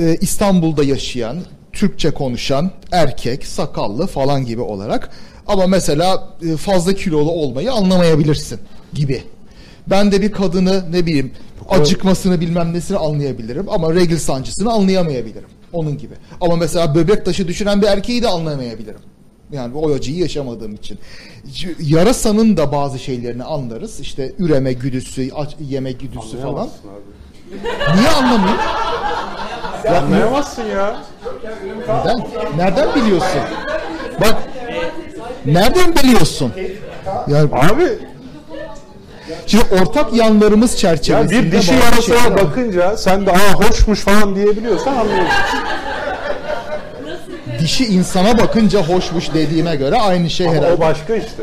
e, 0.00 0.16
İstanbul'da 0.20 0.84
yaşayan, 0.84 1.36
Türkçe 1.72 2.10
konuşan, 2.10 2.70
erkek, 2.92 3.46
sakallı 3.46 4.06
falan 4.06 4.44
gibi 4.46 4.60
olarak. 4.60 5.10
Ama 5.46 5.66
mesela 5.66 6.28
e, 6.52 6.56
fazla 6.56 6.92
kilolu 6.92 7.30
olmayı 7.30 7.72
anlamayabilirsin 7.72 8.60
gibi. 8.94 9.22
Ben 9.86 10.12
de 10.12 10.22
bir 10.22 10.32
kadını 10.32 10.92
ne 10.92 11.06
bileyim 11.06 11.32
acıkmasını 11.68 12.40
bilmem 12.40 12.72
nesini 12.72 12.98
anlayabilirim 12.98 13.66
ama 13.68 13.94
regl 13.94 14.16
sancısını 14.16 14.72
anlayamayabilirim. 14.72 15.48
Onun 15.72 15.98
gibi. 15.98 16.14
Ama 16.40 16.56
mesela 16.56 16.94
böbrek 16.94 17.24
taşı 17.24 17.48
düşüren 17.48 17.82
bir 17.82 17.86
erkeği 17.86 18.22
de 18.22 18.28
anlayamayabilirim. 18.28 19.00
Yani 19.52 19.76
o 19.76 19.92
acıyı 19.94 20.18
yaşamadığım 20.18 20.74
için. 20.74 20.98
Yarasanın 21.80 22.56
da 22.56 22.72
bazı 22.72 22.98
şeylerini 22.98 23.44
anlarız. 23.44 24.00
İşte 24.00 24.32
üreme 24.38 24.72
güdüsü, 24.72 25.30
aç- 25.34 25.56
yeme 25.60 25.92
güdüsü 25.92 26.40
falan. 26.42 26.64
Abi. 26.64 27.98
Niye 27.98 28.08
anlamıyor? 28.08 28.58
Ya 29.84 30.02
anlayamazsın 30.02 30.62
ya. 30.62 31.02
Neden? 31.88 32.26
Nereden 32.56 32.94
biliyorsun? 32.94 33.40
Bak 34.20 34.36
nereden 35.46 35.94
biliyorsun? 35.96 36.52
Yani 37.28 37.48
Abi 37.52 37.98
şimdi 39.46 39.64
ortak 39.82 40.12
yanlarımız 40.12 40.70
ya 40.72 40.76
çerçevesinde 40.76 41.42
bir 41.42 41.52
dişi 41.52 41.72
bazı 41.72 41.84
yarasaya 41.84 42.20
şeyler- 42.20 42.44
bakınca 42.44 42.96
sen 42.96 43.26
de 43.26 43.30
aa 43.32 43.52
hoşmuş 43.54 44.00
falan 44.00 44.34
diyebiliyorsan 44.36 44.96
anlıyorsun. 44.96 45.28
dişi 47.60 47.86
insana 47.86 48.38
bakınca 48.38 48.82
hoşmuş 48.82 49.34
dediğime 49.34 49.76
göre 49.76 49.96
aynı 49.96 50.30
şey 50.30 50.46
Ama 50.46 50.56
o 50.56 50.58
herhalde. 50.62 50.80
başka 50.80 51.14
işte. 51.16 51.42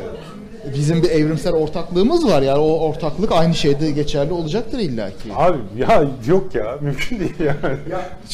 Bizim 0.78 1.04
bir 1.04 1.10
evrimsel 1.10 1.54
ortaklığımız 1.54 2.28
var 2.28 2.42
yani 2.42 2.60
o 2.60 2.80
ortaklık 2.90 3.32
aynı 3.32 3.56
şeyde 3.56 3.92
geçerli 3.92 4.34
olacaktır 4.34 4.80
illaki. 4.80 5.34
Abi 5.36 5.58
ya 5.78 6.04
yok 6.28 6.56
ya 6.56 6.78
mümkün 6.82 7.20
değil 7.20 7.34
yani. 7.40 7.58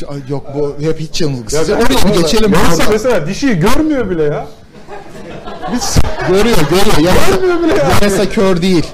Ay, 0.07 0.17
Yok 0.29 0.45
bu 0.55 0.75
hep 0.83 0.99
hiç 0.99 1.21
yanılgısı. 1.21 1.71
Ya 1.71 1.77
orada- 1.77 2.21
geçelim. 2.21 2.53
Oradan. 2.53 2.87
mesela 2.91 3.27
dişiyi 3.27 3.59
görmüyor 3.59 4.09
bile 4.09 4.23
ya. 4.23 4.47
Biz 5.73 5.97
Görüyor 6.27 6.57
görüyor. 6.69 7.13
Görmüyor 7.31 7.63
bile 7.63 7.71
yani. 7.79 7.91
yarasa 8.01 8.29
kör 8.29 8.61
değil. 8.61 8.85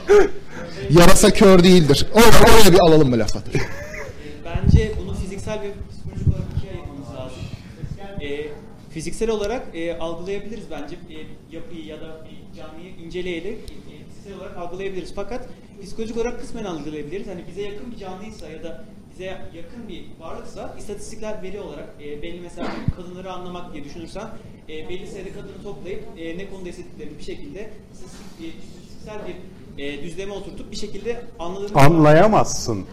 Yarasa 0.90 1.34
kör 1.34 1.64
değildir. 1.64 2.08
Oraya, 2.14 2.54
oraya 2.54 2.74
bir 2.74 2.80
alalım 2.80 3.10
mı 3.10 3.20
lafı? 3.20 3.40
Bence 4.46 4.92
bunu 5.02 5.14
fiziksel 5.14 5.62
ve 5.62 5.72
psikolojik 5.92 6.28
olarak 6.28 6.44
ikiye 6.58 6.72
ayırmamız 6.74 7.08
lazım. 7.16 7.38
Ee, 8.22 8.48
fiziksel 8.94 9.30
olarak 9.30 9.68
e, 9.74 9.98
algılayabiliriz 9.98 10.64
bence 10.72 10.96
e, 10.96 11.18
yapıyı 11.56 11.86
ya 11.86 12.02
da 12.02 12.26
bir 12.26 12.58
canlıyı 12.58 12.96
inceleyerek 13.06 13.58
e, 13.58 14.10
fiziksel 14.10 14.38
olarak 14.38 14.58
algılayabiliriz. 14.58 15.14
Fakat 15.16 15.48
psikolojik 15.84 16.18
olarak 16.18 16.40
kısmen 16.42 16.64
algılayabiliriz. 16.64 17.28
Hani 17.28 17.44
bize 17.50 17.62
yakın 17.62 17.92
bir 17.92 17.98
canlıysa 17.98 18.50
ya 18.50 18.64
da 18.64 18.86
bize 19.12 19.26
yakın 19.56 19.88
bir 19.90 20.04
varlıksa 20.20 20.76
istatistiksel 20.80 21.42
veri 21.42 21.60
olarak 21.60 21.90
e, 22.04 22.22
belli 22.22 22.40
mesela 22.42 22.72
kadınları 22.96 23.32
anlamak 23.32 23.74
diye 23.74 23.84
düşünürsen 23.84 24.28
e, 24.70 24.90
belli 24.90 25.08
sayıda 25.08 25.30
kadını 25.30 25.64
toplayıp 25.64 26.04
e, 26.18 26.38
ne 26.38 26.50
konuda 26.50 26.70
istediklerini 26.70 27.18
bir 27.18 27.24
şekilde 27.24 27.70
istatistik- 27.94 28.46
e, 28.46 29.28
bir 29.28 29.36
e, 29.78 30.04
düzleme 30.04 30.34
oturtup 30.34 30.72
bir 30.72 30.76
şekilde 30.76 31.22
anladığını 31.40 31.80
Anlayamazsın. 31.82 32.86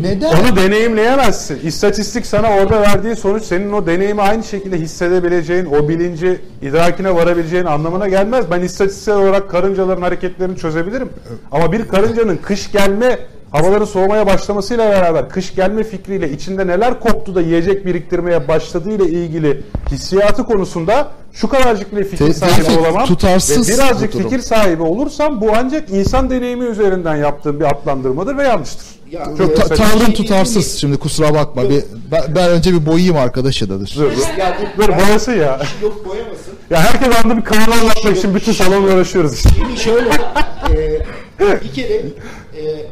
Neden? 0.00 0.28
Onu 0.28 0.56
deneyimleyemezsin. 0.56 1.60
İstatistik 1.64 2.26
sana 2.26 2.50
orada 2.50 2.80
verdiği 2.80 3.16
sonuç 3.16 3.42
senin 3.42 3.72
o 3.72 3.86
deneyimi 3.86 4.22
aynı 4.22 4.44
şekilde 4.44 4.78
hissedebileceğin, 4.78 5.64
o 5.64 5.88
bilinci 5.88 6.40
idrakine 6.62 7.14
varabileceğin 7.14 7.64
anlamına 7.64 8.08
gelmez. 8.08 8.50
Ben 8.50 8.60
istatistiksel 8.60 9.16
olarak 9.16 9.50
karıncaların 9.50 10.02
hareketlerini 10.02 10.56
çözebilirim. 10.56 11.08
Ama 11.52 11.72
bir 11.72 11.88
karıncanın 11.88 12.36
kış 12.36 12.72
gelme, 12.72 13.18
havaların 13.52 13.84
soğumaya 13.84 14.26
başlamasıyla 14.26 14.90
beraber 14.90 15.28
kış 15.28 15.54
gelme 15.54 15.84
fikriyle 15.84 16.32
içinde 16.32 16.66
neler 16.66 17.00
koptu 17.00 17.34
da 17.34 17.40
yiyecek 17.40 17.86
biriktirmeye 17.86 18.48
başladığıyla 18.48 19.04
ilgili 19.04 19.62
hissiyatı 19.90 20.44
konusunda 20.44 21.08
şu 21.32 21.48
kadarcık 21.48 21.92
bile 21.92 22.04
fikir 22.04 22.26
Te- 22.26 22.34
sahibi 22.34 22.80
olamam. 22.80 23.06
tutarsız 23.06 23.68
Ve 23.70 23.74
birazcık 23.74 24.12
fikir 24.12 24.38
sahibi 24.38 24.82
olursam 24.82 25.40
bu 25.40 25.50
ancak 25.56 25.90
insan 25.90 26.30
deneyimi 26.30 26.64
üzerinden 26.64 27.16
yaptığım 27.16 27.60
bir 27.60 27.64
adlandırmadır 27.64 28.36
ve 28.38 28.42
yanlıştır. 28.42 28.86
Ya, 29.10 29.24
Çok 29.38 29.56
Ta- 29.56 29.74
tavrın 29.74 30.12
tutarsız 30.12 30.78
şimdi 30.78 30.96
kusura 30.96 31.34
bakma. 31.34 31.62
Bir, 31.70 31.84
ben, 32.12 32.22
ben 32.36 32.50
önce 32.50 32.72
bir 32.74 32.86
boyayayım 32.86 33.16
arkadaşı 33.16 33.70
da 33.70 33.80
dur. 33.80 34.12
Ya 34.38 34.56
Dur 34.78 34.88
boyası 34.88 35.30
ya. 35.30 35.60
Yok 35.82 36.06
boyamasın. 36.08 36.54
Ya 36.70 36.80
herkes 36.80 37.24
anda 37.24 37.36
bir 37.36 37.44
kanal 37.44 37.72
anlatmak 37.72 38.16
için 38.16 38.34
bütün 38.34 38.52
salonla 38.52 38.94
uğraşıyoruz 38.94 39.34
işte. 39.34 39.48
Şimdi 39.58 39.76
şöyle, 39.80 40.08
e, 40.70 41.60
bir 41.64 41.72
kere 41.72 41.94
e, 41.94 42.86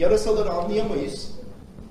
yarasaları 0.00 0.50
anlayamayız. 0.50 1.30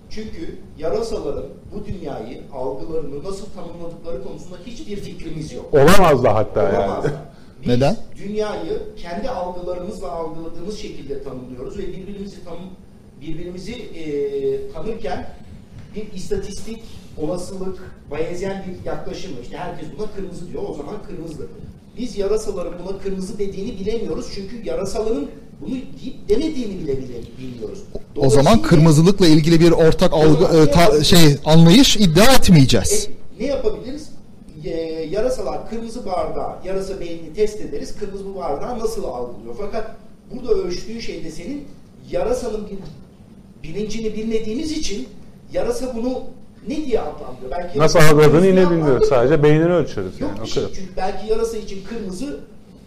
Çünkü 0.09 0.59
yarasaların 0.77 1.45
bu 1.73 1.85
dünyayı, 1.85 2.41
algılarını 2.53 3.23
nasıl 3.23 3.45
tanımladıkları 3.45 4.23
konusunda 4.23 4.57
hiçbir 4.65 4.95
fikrimiz 4.95 5.53
yok. 5.53 5.73
Olamaz 5.73 6.23
da 6.23 6.35
hatta 6.35 6.63
yani. 6.63 6.77
Olamazlar. 6.77 7.11
Biz 7.61 7.67
Neden? 7.67 7.97
dünyayı 8.17 8.81
kendi 8.97 9.29
algılarımızla 9.29 10.11
algıladığımız 10.11 10.77
şekilde 10.77 11.23
tanımlıyoruz 11.23 11.77
ve 11.77 11.87
birbirimizi 11.87 12.43
tanım 12.43 12.69
birbirimizi 13.21 13.73
e, 13.73 14.71
tanırken 14.71 15.29
bir 15.95 16.13
istatistik, 16.13 16.83
olasılık, 17.17 17.95
bayezyen 18.11 18.65
bir 18.67 18.85
yaklaşımı. 18.85 19.41
İşte 19.41 19.57
herkes 19.57 19.87
buna 19.97 20.11
kırmızı 20.11 20.51
diyor, 20.51 20.63
o 20.69 20.73
zaman 20.73 20.95
kırmızı. 21.07 21.47
Biz 21.97 22.17
yarasaların 22.17 22.73
buna 22.85 22.97
kırmızı 22.97 23.39
dediğini 23.39 23.79
bilemiyoruz 23.79 24.31
çünkü 24.35 24.67
yarasaların 24.67 25.27
bunu 25.61 25.69
deyip 25.71 26.29
demediğini 26.29 26.79
bile 26.79 26.97
bile 26.97 27.17
bilmiyoruz. 27.39 27.79
O 28.15 28.29
zaman 28.29 28.61
kırmızılıkla 28.61 29.27
ilgili 29.27 29.59
bir 29.59 29.71
ortak 29.71 30.13
algı 30.13 30.57
e, 30.57 30.71
ta- 30.71 31.03
şey 31.03 31.37
anlayış 31.45 31.97
iddia 31.97 32.33
etmeyeceğiz. 32.33 33.07
E, 33.39 33.43
ne 33.43 33.47
yapabiliriz? 33.47 34.09
E, 34.65 34.69
yarasalar 35.11 35.69
kırmızı 35.69 36.05
bardağı, 36.05 36.55
yarasa 36.65 36.99
beynini 36.99 37.33
test 37.33 37.61
ederiz. 37.61 37.95
Kırmızı 37.99 38.35
bardağı 38.35 38.79
nasıl 38.79 39.03
algılıyor? 39.03 39.55
Fakat 39.57 39.95
burada 40.31 40.53
ölçtüğü 40.53 41.01
şey 41.01 41.23
de 41.23 41.31
senin 41.31 41.63
yarasanın 42.11 42.67
bir 42.69 42.77
bilincini 43.69 44.13
bilmediğimiz 44.15 44.71
için 44.71 45.07
yarasa 45.53 45.95
bunu 45.95 46.23
ne 46.67 46.75
diye 46.85 46.99
adlandırıyor? 47.01 47.51
Belki 47.51 47.79
Nasıl 47.79 47.99
kırmızı 47.99 48.47
yine 48.47 48.69
bilmiyoruz. 48.69 49.09
Sadece 49.09 49.43
beynini 49.43 49.73
ölçeriz. 49.73 50.21
Yok 50.21 50.31
Yani. 50.37 50.49
şey. 50.49 50.63
Çünkü 50.75 50.97
belki 50.97 51.31
yarasa 51.31 51.57
için 51.57 51.83
kırmızı 51.83 52.39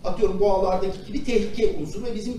atıyorum 0.04 0.40
boğalardaki 0.40 0.98
gibi 1.06 1.24
tehlike 1.24 1.76
unsuru 1.82 2.04
ve 2.04 2.14
bizim 2.14 2.34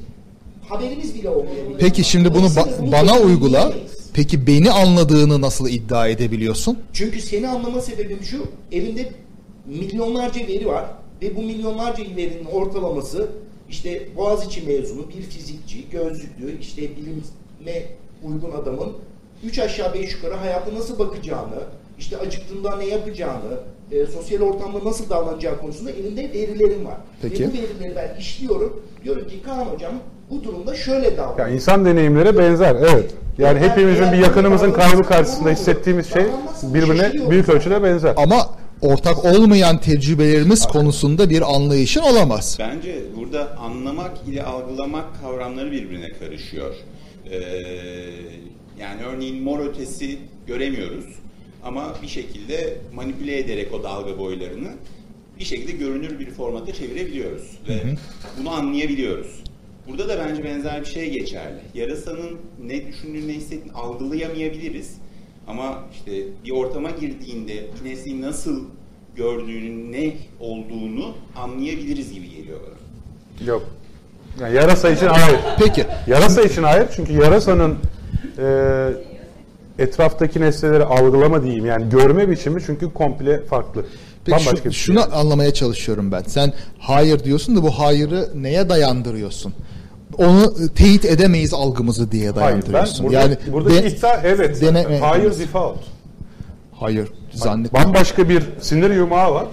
haberimiz 0.70 1.16
bile 1.16 1.30
olmayabilir. 1.30 1.80
Peki 1.80 2.04
şimdi 2.04 2.34
bunu 2.34 2.46
ba- 2.46 2.92
bana 2.92 3.20
uygula. 3.20 3.74
Peki 4.14 4.48
beni 4.48 4.72
anladığını 4.72 5.42
nasıl 5.42 5.70
iddia 5.70 6.08
edebiliyorsun? 6.08 6.80
Çünkü 6.94 7.22
seni 7.22 7.48
anlama 7.48 7.82
sebebim 7.82 8.24
şu, 8.24 8.46
elinde 8.72 9.12
milyonlarca 9.66 10.48
veri 10.48 10.68
var 10.68 10.86
ve 11.22 11.36
bu 11.36 11.42
milyonlarca 11.42 12.04
verinin 12.16 12.46
ortalaması 12.46 13.30
işte 13.70 14.08
Boğaziçi 14.18 14.62
mezunu 14.62 15.10
bir 15.10 15.22
fizikçi, 15.22 15.90
gözlüklü, 15.92 16.60
işte 16.62 16.82
bilime 16.82 17.86
uygun 18.24 18.52
adamın 18.52 18.94
üç 19.44 19.60
aşağı 19.60 19.94
beş 19.94 20.12
yukarı 20.14 20.34
hayata 20.34 20.74
nasıl 20.74 21.00
bakacağını, 21.00 21.60
işte 22.00 22.18
acıktığında 22.18 22.76
ne 22.76 22.86
yapacağını, 22.86 23.54
e, 23.92 24.06
sosyal 24.06 24.42
ortamda 24.42 24.86
nasıl 24.86 25.10
davranacağı 25.10 25.60
konusunda 25.60 25.92
elinde 25.92 26.22
verilerim 26.34 26.86
var. 26.86 26.98
Peki. 27.22 27.44
Ve 27.44 27.48
bu 27.48 27.54
verileri 27.54 27.96
ben 27.96 28.20
işliyorum. 28.20 28.84
Diyorum 29.04 29.28
ki 29.28 29.42
Kaan 29.46 29.66
hocam 29.66 29.94
bu 30.30 30.44
durumda 30.44 30.76
şöyle 30.76 31.18
davran. 31.18 31.48
Ya 31.48 31.56
insan 31.56 31.86
deneyimleri 31.86 32.38
benzer. 32.38 32.76
Evet. 32.76 33.12
Yani 33.38 33.60
Eğer- 33.60 33.70
hepimizin 33.70 34.04
eğer 34.04 34.14
bir 34.14 34.18
yakınımızın 34.18 34.72
kaybı 34.72 35.04
karşısında 35.04 35.50
hissettiğimiz 35.50 36.14
şey 36.14 36.24
birbirine 36.64 36.98
şaşırıyoruz. 36.98 37.32
büyük 37.32 37.50
ölçüde 37.50 37.84
benzer. 37.84 38.14
Ama 38.18 38.50
ortak 38.82 39.26
olmayan 39.26 39.78
tecrübelerimiz 39.82 40.66
konusunda 40.66 41.30
bir 41.30 41.56
anlayışın 41.56 42.02
olamaz. 42.02 42.58
Bence 42.60 42.96
burada 43.18 43.58
anlamak 43.58 44.12
ile 44.28 44.44
algılamak 44.44 45.06
kavramları 45.22 45.72
birbirine 45.72 46.14
karışıyor. 46.14 46.76
Ee, 47.32 47.40
yani 48.80 49.04
örneğin 49.14 49.44
mor 49.44 49.60
ötesi 49.60 50.18
göremiyoruz 50.48 51.06
ama 51.64 51.96
bir 52.02 52.08
şekilde 52.08 52.78
manipüle 52.94 53.40
ederek 53.40 53.74
o 53.74 53.84
dalga 53.84 54.18
boylarını 54.18 54.70
bir 55.40 55.44
şekilde 55.44 55.72
görünür 55.72 56.20
bir 56.20 56.32
formata 56.32 56.74
çevirebiliyoruz 56.74 57.60
ve 57.68 57.82
bunu 58.40 58.52
anlayabiliyoruz. 58.52 59.44
Burada 59.88 60.10
da 60.10 60.26
bence 60.28 60.44
benzer 60.44 60.82
bir 60.82 60.86
şey 60.86 61.12
geçerli. 61.12 61.60
Yarasanın 61.74 62.40
ne 62.64 62.88
düşündüğünü, 62.88 63.28
ne 63.28 63.34
hissettiğini 63.34 63.72
algılayamayabiliriz. 63.74 64.98
Ama 65.48 65.84
işte 65.94 66.12
bir 66.46 66.52
ortama 66.52 66.90
girdiğinde 66.90 67.54
bir 67.54 67.90
nesneyi 67.90 68.22
nasıl 68.22 68.64
gördüğünün 69.16 69.92
ne 69.92 70.14
olduğunu 70.40 71.16
anlayabiliriz 71.36 72.14
gibi 72.14 72.30
geliyor 72.30 72.60
bana. 72.60 73.48
Yok. 73.48 73.64
Yani 74.42 74.56
yarasa 74.56 74.90
için 74.90 75.06
hayır. 75.06 75.40
Peki. 75.60 75.86
Yarasa 76.08 76.42
için 76.42 76.64
hayır 76.64 76.88
çünkü 76.96 77.14
yarasanın 77.14 77.78
e, 78.38 78.46
etraftaki 79.80 80.42
nesneleri 80.42 80.84
algılama 80.84 81.44
diyeyim 81.44 81.66
yani 81.66 81.90
görme 81.90 82.30
biçimi 82.30 82.62
çünkü 82.66 82.94
komple 82.94 83.46
farklı. 83.46 83.86
Peki 84.26 84.40
şu- 84.40 84.46
Bambaşka 84.48 84.70
bir 84.70 84.74
şey. 84.76 84.86
şunu 84.86 85.16
anlamaya 85.16 85.54
çalışıyorum 85.54 86.12
ben. 86.12 86.22
Sen 86.28 86.54
hayır 86.80 87.24
diyorsun 87.24 87.56
da 87.56 87.64
bu 87.64 87.72
hayırı 87.72 88.30
neye 88.36 88.70
dayandırıyorsun? 88.70 89.54
Onu 90.18 90.54
e, 90.66 90.74
teyit 90.74 91.06
edemeyiz 91.06 91.54
algımızı 91.54 92.12
diye 92.12 92.30
Hayır 92.32 92.36
ben 92.36 92.44
dayandırıyorsun. 92.52 93.06
burada, 93.06 93.20
yani 93.20 93.38
buradaki 93.52 93.84
de- 93.84 93.88
iddia 93.90 94.20
evet. 94.24 94.62
deneme- 94.62 95.00
hayır 95.00 95.40
default. 95.40 95.78
Hayır 96.72 97.08
zannetmiyorum. 97.34 97.94
Bambaşka 97.94 98.30
bir 98.30 98.44
sinir 98.62 98.90
yumağı 98.96 99.34
var. 99.34 99.46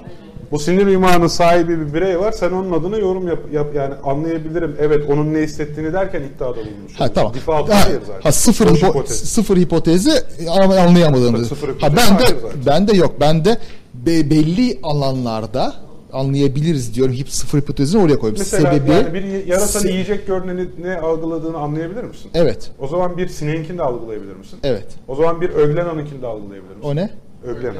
Bu 0.51 0.59
sinir 0.59 0.87
yumağının 0.87 1.27
sahibi 1.27 1.81
bir 1.81 1.95
birey 1.95 2.19
var. 2.21 2.33
Sen 2.33 2.51
onun 2.51 2.73
adına 2.73 2.97
yorum 2.97 3.29
yap, 3.29 3.39
yap 3.53 3.67
yani 3.75 3.95
anlayabilirim. 4.05 4.77
Evet 4.81 5.05
onun 5.11 5.35
ne 5.35 5.39
hissettiğini 5.39 5.93
derken 5.93 6.23
iddiada 6.23 6.57
bulunmuş. 6.57 6.93
Ha 7.01 7.13
tamam. 7.13 7.35
Default 7.35 7.69
ha, 7.71 7.85
hayır 7.87 8.01
zaten. 8.07 8.21
ha, 8.23 8.33
sıfır, 8.33 8.67
hipo- 8.67 8.89
hipotez. 8.89 9.17
sıfır 9.25 9.57
hipotezi 9.57 10.11
ama 10.49 10.77
anlayamadığımız. 10.77 11.49
Sıfır 11.49 11.69
Ha 11.69 11.75
hipotezi 11.75 11.97
ben 12.11 12.19
de 12.19 12.27
zaten. 12.41 12.61
ben 12.67 12.89
de 12.89 12.97
yok. 12.97 13.15
Ben 13.21 13.45
de 13.45 13.59
be- 13.95 14.31
belli 14.31 14.79
alanlarda 14.83 15.75
anlayabiliriz 16.13 16.95
diyorum. 16.95 17.13
Hip 17.15 17.29
sıfır 17.31 17.59
hipotezini 17.61 18.03
oraya 18.03 18.19
koyuyorum. 18.19 18.39
Mesela 18.39 18.73
Sebebi 18.73 18.91
yani 18.91 19.15
bir 19.15 19.47
yarasanın 19.47 19.85
se- 19.85 19.91
yiyecek 19.93 20.27
gördüğünü 20.27 20.69
ne 20.83 20.97
algıladığını 20.99 21.57
anlayabilir 21.59 22.05
misin? 22.05 22.31
Evet. 22.35 22.71
O 22.79 22.87
zaman 22.89 23.17
bir 23.17 23.29
sineğinkini 23.29 23.79
de 23.79 23.83
algılayabilir 23.83 24.37
misin? 24.37 24.59
Evet. 24.63 24.87
O 25.09 25.15
zaman 25.15 25.41
bir 25.41 25.51
öglenanınkini 25.51 26.23
de 26.23 26.27
algılayabilir 26.27 26.77
misin? 26.77 26.89
O 26.91 26.97
ne? 26.97 27.11
Öglena. 27.45 27.73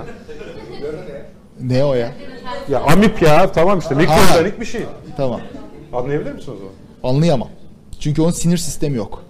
Ne 0.83 1.40
o 1.85 1.95
ya? 1.95 2.13
Ya 2.69 2.81
amip 2.81 3.23
ya 3.23 3.53
tamam 3.53 3.79
işte 3.79 3.95
mikroorganik 3.95 4.61
bir 4.61 4.65
şey. 4.67 4.83
Tamam. 5.17 5.41
Anlayabilir 5.93 6.33
misin 6.33 6.53
o 6.53 6.57
zaman? 6.57 6.73
Anlayamam. 7.17 7.49
Çünkü 8.01 8.23
onun 8.23 8.31
sinir 8.31 8.57
sistemi 8.57 8.97
yok. 8.97 9.23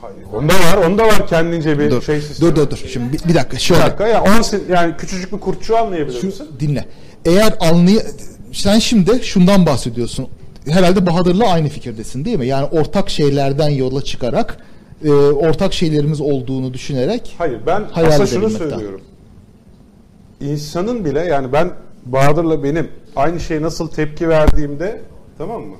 Hayır. 0.00 0.16
Onda 0.32 0.52
var, 0.54 0.86
onda 0.86 1.06
var 1.06 1.26
kendince 1.28 1.78
bir 1.78 1.90
Dur. 1.90 2.02
şey 2.02 2.20
sistemi. 2.20 2.50
Dur 2.50 2.56
dur 2.56 2.70
dur. 2.70 2.76
Şimdi 2.92 3.12
bir, 3.12 3.28
bir 3.28 3.34
dakika 3.34 3.56
Bir 3.56 3.60
şöyle. 3.62 3.82
dakika 3.82 4.06
ya 4.08 4.22
on 4.22 4.72
yani 4.72 4.96
küçücük 4.96 5.32
bir 5.32 5.40
kurtçuğu 5.40 5.76
anlayabilir 5.76 6.20
Şu, 6.20 6.26
misin? 6.26 6.48
dinle. 6.60 6.84
Eğer 7.24 7.54
anlay 7.60 7.98
sen 8.52 8.78
şimdi 8.78 9.24
şundan 9.24 9.66
bahsediyorsun. 9.66 10.28
Herhalde 10.68 11.06
Bahadır'la 11.06 11.48
aynı 11.48 11.68
fikirdesin 11.68 12.24
değil 12.24 12.38
mi? 12.38 12.46
Yani 12.46 12.64
ortak 12.66 13.10
şeylerden 13.10 13.68
yola 13.68 14.02
çıkarak 14.04 14.56
e, 15.04 15.10
ortak 15.12 15.72
şeylerimiz 15.74 16.20
olduğunu 16.20 16.74
düşünerek 16.74 17.34
Hayır 17.38 17.58
ben 17.66 17.84
aslında 17.94 18.26
şunu 18.26 18.50
söylüyorum. 18.50 19.00
İnsanın 20.42 21.04
bile 21.04 21.20
yani 21.20 21.52
ben 21.52 21.70
Bahadır'la 22.06 22.62
benim 22.62 22.88
aynı 23.16 23.40
şeye 23.40 23.62
nasıl 23.62 23.88
tepki 23.88 24.28
verdiğimde 24.28 25.00
tamam 25.38 25.62
mı? 25.62 25.76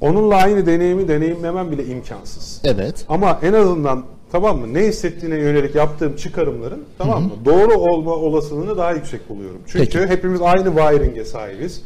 Onunla 0.00 0.34
aynı 0.34 0.66
deneyimi 0.66 1.08
deneyimlemem 1.08 1.70
bile 1.70 1.86
imkansız. 1.86 2.60
Evet. 2.64 3.04
Ama 3.08 3.38
en 3.42 3.52
azından 3.52 4.04
tamam 4.32 4.58
mı 4.58 4.74
ne 4.74 4.80
hissettiğine 4.80 5.36
yönelik 5.36 5.74
yaptığım 5.74 6.16
çıkarımların 6.16 6.84
tamam 6.98 7.22
mı 7.22 7.30
doğru 7.44 7.74
olma 7.74 8.10
olasılığını 8.10 8.76
daha 8.78 8.92
yüksek 8.92 9.28
buluyorum. 9.28 9.60
Çünkü 9.66 9.98
Peki. 9.98 10.06
hepimiz 10.06 10.42
aynı 10.42 10.76
wiring'e 10.76 11.24
sahibiz. 11.24 11.82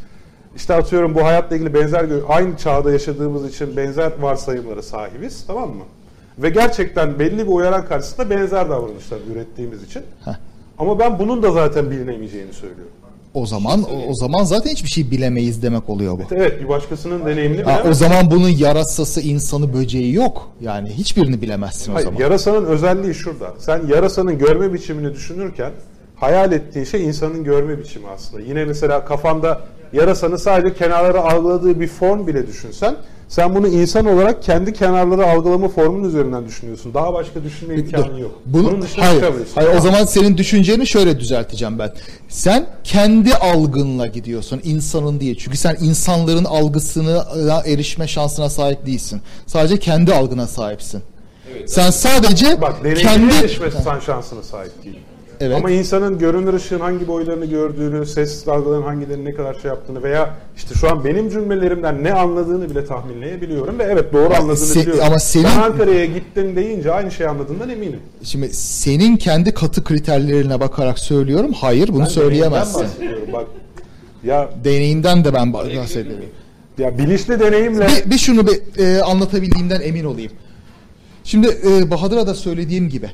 İşte 0.56 0.74
atıyorum 0.74 1.14
bu 1.14 1.24
hayatla 1.24 1.56
ilgili 1.56 1.74
benzer 1.74 2.06
aynı 2.28 2.56
çağda 2.56 2.92
yaşadığımız 2.92 3.48
için 3.48 3.76
benzer 3.76 4.12
varsayımlara 4.20 4.82
sahibiz 4.82 5.44
tamam 5.46 5.68
mı? 5.68 5.84
Ve 6.38 6.50
gerçekten 6.50 7.18
belli 7.18 7.38
bir 7.38 7.52
uyaran 7.52 7.86
karşısında 7.86 8.30
benzer 8.30 8.70
davranışlar 8.70 9.18
ürettiğimiz 9.32 9.82
için. 9.82 10.02
Heh. 10.24 10.32
Ama 10.78 10.98
ben 10.98 11.18
bunun 11.18 11.42
da 11.42 11.50
zaten 11.52 11.90
bilinemeyeceğini 11.90 12.52
söylüyorum. 12.52 12.92
O 13.34 13.46
zaman 13.46 13.82
o, 13.82 14.10
o 14.10 14.14
zaman 14.14 14.44
zaten 14.44 14.70
hiçbir 14.70 14.88
şey 14.88 15.10
bilemeyiz 15.10 15.62
demek 15.62 15.90
oluyor 15.90 16.18
bu. 16.18 16.22
Evet 16.34 16.60
bir 16.60 16.68
başkasının 16.68 17.26
deneyimini 17.26 17.62
Ha, 17.62 17.82
o 17.88 17.94
zaman 17.94 18.30
bunun 18.30 18.48
yarasası, 18.48 19.20
insanı, 19.20 19.74
böceği 19.74 20.14
yok. 20.14 20.50
Yani 20.60 20.90
hiçbirini 20.90 21.42
bilemezsin 21.42 21.92
o 21.92 21.94
Hayır, 21.94 22.06
zaman. 22.06 22.20
yarasanın 22.20 22.64
özelliği 22.64 23.14
şurada. 23.14 23.54
Sen 23.58 23.80
yarasanın 23.88 24.38
görme 24.38 24.72
biçimini 24.72 25.14
düşünürken 25.14 25.72
hayal 26.16 26.52
ettiğin 26.52 26.84
şey 26.84 27.04
insanın 27.04 27.44
görme 27.44 27.78
biçimi 27.78 28.08
aslında. 28.08 28.42
Yine 28.42 28.64
mesela 28.64 29.04
kafanda 29.04 29.60
yarasanın 29.92 30.36
sadece 30.36 30.74
kenarları 30.74 31.20
algıladığı 31.20 31.80
bir 31.80 31.88
form 31.88 32.26
bile 32.26 32.46
düşünsen 32.46 32.96
sen 33.34 33.54
bunu 33.54 33.68
insan 33.68 34.06
olarak 34.06 34.42
kendi 34.42 34.72
kenarları 34.72 35.26
algılama 35.26 35.68
formunun 35.68 36.08
üzerinden 36.08 36.46
düşünüyorsun. 36.46 36.94
Daha 36.94 37.14
başka 37.14 37.44
düşünme 37.44 37.74
imkanı 37.74 38.20
yok. 38.20 38.40
Bunu, 38.46 38.68
Bunun 38.70 38.82
dışına 38.82 39.06
hayır, 39.06 39.20
çıkamıyorsun. 39.20 39.54
hayır, 39.54 39.70
o 39.76 39.80
zaman 39.80 40.04
senin 40.04 40.36
düşünceni 40.36 40.86
şöyle 40.86 41.20
düzelteceğim 41.20 41.78
ben. 41.78 41.92
Sen 42.28 42.66
kendi 42.84 43.34
algınla 43.34 44.06
gidiyorsun 44.06 44.60
insanın 44.64 45.20
diye. 45.20 45.34
Çünkü 45.34 45.56
sen 45.56 45.76
insanların 45.80 46.44
algısına 46.44 47.62
erişme 47.66 48.08
şansına 48.08 48.50
sahip 48.50 48.86
değilsin. 48.86 49.20
Sadece 49.46 49.78
kendi 49.78 50.14
algına 50.14 50.46
sahipsin. 50.46 51.02
sen 51.66 51.90
sadece 51.90 52.60
Bak 52.60 52.76
kendi 52.82 53.34
erişme 53.34 53.70
şansına 54.06 54.42
sahip 54.42 54.84
değil. 54.84 54.98
Evet. 55.40 55.56
Ama 55.56 55.70
insanın 55.70 56.18
görünür 56.18 56.54
ışığın 56.54 56.80
hangi 56.80 57.08
boylarını 57.08 57.44
gördüğünü, 57.46 58.06
ses 58.06 58.46
dalgaların 58.46 58.82
hangilerinin 58.82 59.24
ne 59.24 59.34
kadar 59.34 59.54
şey 59.54 59.68
yaptığını 59.68 60.02
veya 60.02 60.34
işte 60.56 60.74
şu 60.74 60.90
an 60.90 61.04
benim 61.04 61.30
cümlelerimden 61.30 62.04
ne 62.04 62.12
anladığını 62.12 62.70
bile 62.70 62.84
tahminleyebiliyorum 62.84 63.78
ve 63.78 63.82
evet 63.84 64.12
doğru 64.12 64.34
anladığını 64.34 64.54
se- 64.66 64.80
biliyorum. 64.80 65.04
ama 65.06 65.18
senin- 65.18 65.44
Ben 65.44 65.62
Ankara'ya 65.62 66.04
gittin 66.04 66.56
deyince 66.56 66.92
aynı 66.92 67.10
şey 67.10 67.26
anladığından 67.26 67.70
eminim. 67.70 68.00
Şimdi 68.22 68.48
senin 68.54 69.16
kendi 69.16 69.54
katı 69.54 69.84
kriterlerine 69.84 70.60
bakarak 70.60 70.98
söylüyorum. 70.98 71.52
Hayır 71.52 71.88
bunu 71.88 72.00
Ben 72.00 72.04
söyleyemezsin. 72.04 72.86
deneyimden. 73.00 73.32
Bak 73.32 73.46
ya 74.24 74.50
Deneyinden 74.64 75.24
de 75.24 75.34
ben 75.34 75.52
bahsediyorum. 75.52 76.24
ya 76.78 76.98
bilinçli 76.98 77.40
deneyimle 77.40 77.86
Bir, 78.04 78.10
bir 78.10 78.18
şunu 78.18 78.46
bir 78.46 78.60
e, 78.84 79.02
anlatabildiğimden 79.02 79.80
emin 79.80 80.04
olayım. 80.04 80.32
Şimdi 81.24 81.48
e, 81.68 81.90
Bahadır'a 81.90 82.26
da 82.26 82.34
söylediğim 82.34 82.88
gibi 82.88 83.10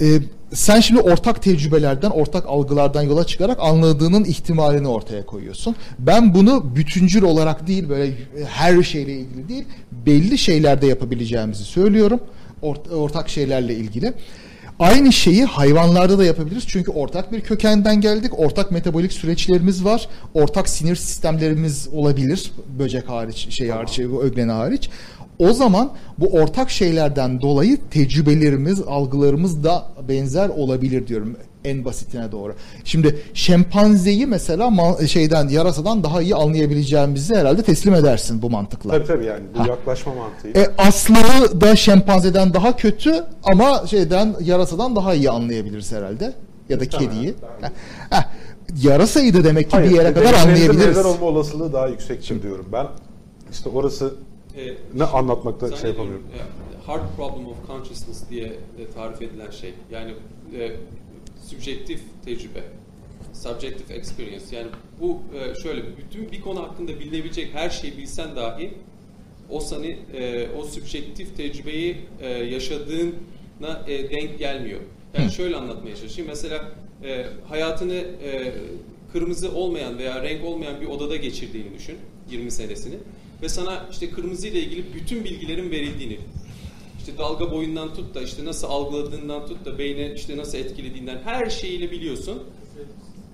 e, 0.00 0.06
sen 0.52 0.80
şimdi 0.80 1.00
ortak 1.00 1.42
tecrübelerden, 1.42 2.10
ortak 2.10 2.46
algılardan 2.46 3.02
yola 3.02 3.26
çıkarak 3.26 3.58
anladığının 3.60 4.24
ihtimalini 4.24 4.88
ortaya 4.88 5.26
koyuyorsun. 5.26 5.76
Ben 5.98 6.34
bunu 6.34 6.76
bütüncül 6.76 7.22
olarak 7.22 7.66
değil 7.66 7.88
böyle 7.88 8.12
her 8.48 8.82
şeyle 8.82 9.12
ilgili 9.12 9.48
değil, 9.48 9.64
belli 10.06 10.38
şeylerde 10.38 10.86
yapabileceğimizi 10.86 11.64
söylüyorum. 11.64 12.20
Ort- 12.62 12.94
ortak 12.94 13.28
şeylerle 13.28 13.74
ilgili. 13.74 14.12
Aynı 14.78 15.12
şeyi 15.12 15.44
hayvanlarda 15.44 16.18
da 16.18 16.24
yapabiliriz. 16.24 16.64
Çünkü 16.66 16.90
ortak 16.90 17.32
bir 17.32 17.40
kökenden 17.40 18.00
geldik. 18.00 18.38
Ortak 18.38 18.70
metabolik 18.70 19.12
süreçlerimiz 19.12 19.84
var. 19.84 20.08
Ortak 20.34 20.68
sinir 20.68 20.96
sistemlerimiz 20.96 21.88
olabilir. 21.92 22.50
Böcek 22.78 23.08
hariç, 23.08 23.48
şey 23.50 23.68
hariç, 23.68 24.00
bu 24.12 24.22
ögleni 24.22 24.52
hariç. 24.52 24.90
O 25.38 25.52
zaman 25.52 25.90
bu 26.18 26.26
ortak 26.26 26.70
şeylerden 26.70 27.40
dolayı 27.40 27.78
tecrübelerimiz, 27.90 28.80
algılarımız 28.80 29.64
da 29.64 29.86
benzer 30.08 30.48
olabilir 30.48 31.06
diyorum 31.06 31.36
en 31.64 31.84
basitine 31.84 32.32
doğru. 32.32 32.54
Şimdi 32.84 33.18
şempanzeyi 33.34 34.26
mesela 34.26 34.70
şeyden 35.06 35.48
yarasadan 35.48 36.04
daha 36.04 36.22
iyi 36.22 36.34
anlayabileceğimizi 36.34 37.34
herhalde 37.34 37.62
teslim 37.62 37.94
edersin 37.94 38.42
bu 38.42 38.50
mantıkla. 38.50 38.90
tabii 38.92 39.06
tabii 39.06 39.24
yani 39.24 39.42
bu 39.54 39.58
Ha. 39.58 39.66
yaklaşma 39.68 40.12
mantığı. 40.14 40.60
E, 40.60 40.68
aslı 40.78 41.60
da 41.60 41.76
şempanzeden 41.76 42.54
daha 42.54 42.76
kötü 42.76 43.24
ama 43.42 43.86
şeyden 43.86 44.34
yarasadan 44.40 44.96
daha 44.96 45.14
iyi 45.14 45.30
anlayabiliriz 45.30 45.92
herhalde. 45.92 46.34
Ya 46.68 46.80
da 46.80 46.88
kediyi. 46.88 47.34
Heh. 48.10 48.22
Yarasayı 48.82 49.34
da 49.34 49.44
demek 49.44 49.70
ki 49.70 49.78
bir 49.78 49.90
yere 49.90 50.12
kadar 50.14 50.34
anlayabiliriz. 50.34 50.86
benzer 50.86 51.04
olma 51.04 51.26
olasılığı 51.26 51.72
daha 51.72 51.86
yüksektir 51.88 52.42
diyorum 52.42 52.66
ben. 52.72 52.86
İşte 53.52 53.68
orası 53.68 54.14
E, 54.56 54.74
ne 54.94 55.04
anlatmakta 55.04 55.76
şey 55.76 55.90
yapamıyorum. 55.90 56.24
e, 56.34 56.86
Hard 56.86 57.16
problem 57.16 57.46
of 57.46 57.66
consciousness 57.66 58.30
diye 58.30 58.44
e, 58.46 58.90
tarif 58.94 59.22
edilen 59.22 59.50
şey. 59.50 59.74
Yani 59.90 60.14
e, 60.58 60.72
subjektif 61.48 62.00
tecrübe. 62.24 62.62
Subjective 63.32 63.94
experience. 63.94 64.56
Yani 64.56 64.68
bu 65.00 65.20
e, 65.34 65.54
şöyle 65.62 65.82
bütün 65.96 66.32
bir 66.32 66.40
konu 66.40 66.62
hakkında 66.62 67.00
bilinebilecek 67.00 67.54
her 67.54 67.70
şeyi 67.70 67.98
bilsen 67.98 68.36
dahi 68.36 68.74
o 69.50 69.60
seni 69.60 69.98
e, 70.14 70.48
o 70.50 70.64
subjektif 70.64 71.36
tecrübeyi 71.36 71.96
e, 72.20 72.28
yaşadığına 72.28 73.84
e, 73.86 74.10
denk 74.10 74.38
gelmiyor. 74.38 74.80
Yani 75.18 75.32
şöyle 75.32 75.56
anlatmaya 75.56 75.96
çalışayım. 75.96 76.30
Mesela 76.30 76.72
e, 77.04 77.26
hayatını 77.48 77.94
e, 77.94 78.52
kırmızı 79.12 79.54
olmayan 79.54 79.98
veya 79.98 80.22
renk 80.22 80.44
olmayan 80.44 80.80
bir 80.80 80.86
odada 80.86 81.16
geçirdiğini 81.16 81.74
düşün 81.74 81.96
20 82.30 82.50
senesini 82.50 82.94
ve 83.42 83.48
sana 83.48 83.86
işte 83.90 84.10
kırmızı 84.10 84.48
ile 84.48 84.60
ilgili 84.60 84.94
bütün 84.94 85.24
bilgilerin 85.24 85.70
verildiğini 85.70 86.18
işte 86.98 87.18
dalga 87.18 87.50
boyundan 87.52 87.94
tut 87.94 88.14
da 88.14 88.22
işte 88.22 88.44
nasıl 88.44 88.68
algıladığından 88.68 89.46
tut 89.46 89.64
da 89.64 89.78
beyne 89.78 90.14
işte 90.14 90.36
nasıl 90.36 90.58
etkilediğinden 90.58 91.18
her 91.24 91.50
şeyiyle 91.50 91.90
biliyorsun. 91.90 92.42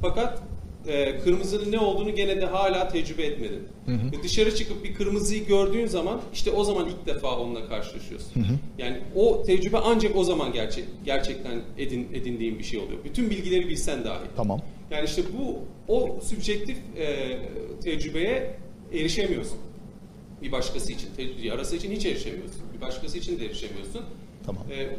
Fakat 0.01 0.43
e, 0.87 1.19
kırmızının 1.19 1.73
ne 1.73 1.79
olduğunu 1.79 2.15
gene 2.15 2.41
de 2.41 2.47
hala 2.47 2.89
tecrübe 2.89 3.23
etmedin. 3.23 3.69
Hı 3.87 3.93
hı. 3.93 4.13
Ve 4.13 4.23
dışarı 4.23 4.57
çıkıp 4.57 4.85
bir 4.85 4.95
kırmızıyı 4.95 5.47
gördüğün 5.47 5.87
zaman 5.87 6.21
işte 6.35 6.51
o 6.51 6.65
zaman 6.65 6.89
ilk 6.89 7.07
defa 7.07 7.39
onunla 7.39 7.69
karşılaşıyorsun. 7.69 8.35
Hı 8.35 8.41
hı. 8.41 8.59
Yani 8.79 8.97
o 9.15 9.43
tecrübe 9.43 9.79
ancak 9.79 10.17
o 10.17 10.25
zaman 10.25 10.53
gerçek 10.53 10.85
gerçekten 11.05 11.63
edin, 11.79 12.09
edindiğin 12.15 12.59
bir 12.59 12.65
şey 12.65 12.79
oluyor. 12.79 12.99
Bütün 13.05 13.31
bilgileri 13.31 13.69
bilsen 13.69 14.05
dahi. 14.05 14.25
Tamam. 14.37 14.61
Yani 14.91 15.05
işte 15.05 15.23
bu 15.39 15.59
o 15.93 16.21
subjektif 16.23 16.77
e, 16.99 17.39
tecrübeye 17.85 18.57
erişemiyorsun. 18.93 19.59
Bir 20.43 20.53
başkası 20.53 20.93
için, 20.93 21.09
yarası 21.43 21.77
için 21.77 21.91
hiç 21.93 22.07
erişemiyorsun. 22.07 22.61
Bir 22.77 22.81
başkası 22.81 23.19
için 23.19 23.41
de 23.41 23.47
erişemiyorsun. 23.47 24.01
Tamam. 24.47 24.63
E, 24.71 24.97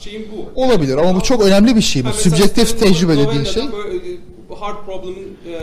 şeyin 0.00 0.28
bu. 0.32 0.60
Olabilir 0.60 0.96
ama 0.96 1.14
bu 1.14 1.22
çok 1.22 1.42
önemli 1.42 1.76
bir 1.76 1.80
şey 1.80 2.04
bu. 2.04 2.12
Subjektif 2.12 2.68
senin 2.68 2.80
tecrübe 2.80 3.18
dediğin 3.18 3.44
şey. 3.44 3.62
böyle, 3.72 3.96
e, 3.96 4.18
hard 4.58 4.84
problem'ın 4.84 5.36
e, 5.46 5.50
e, 5.52 5.62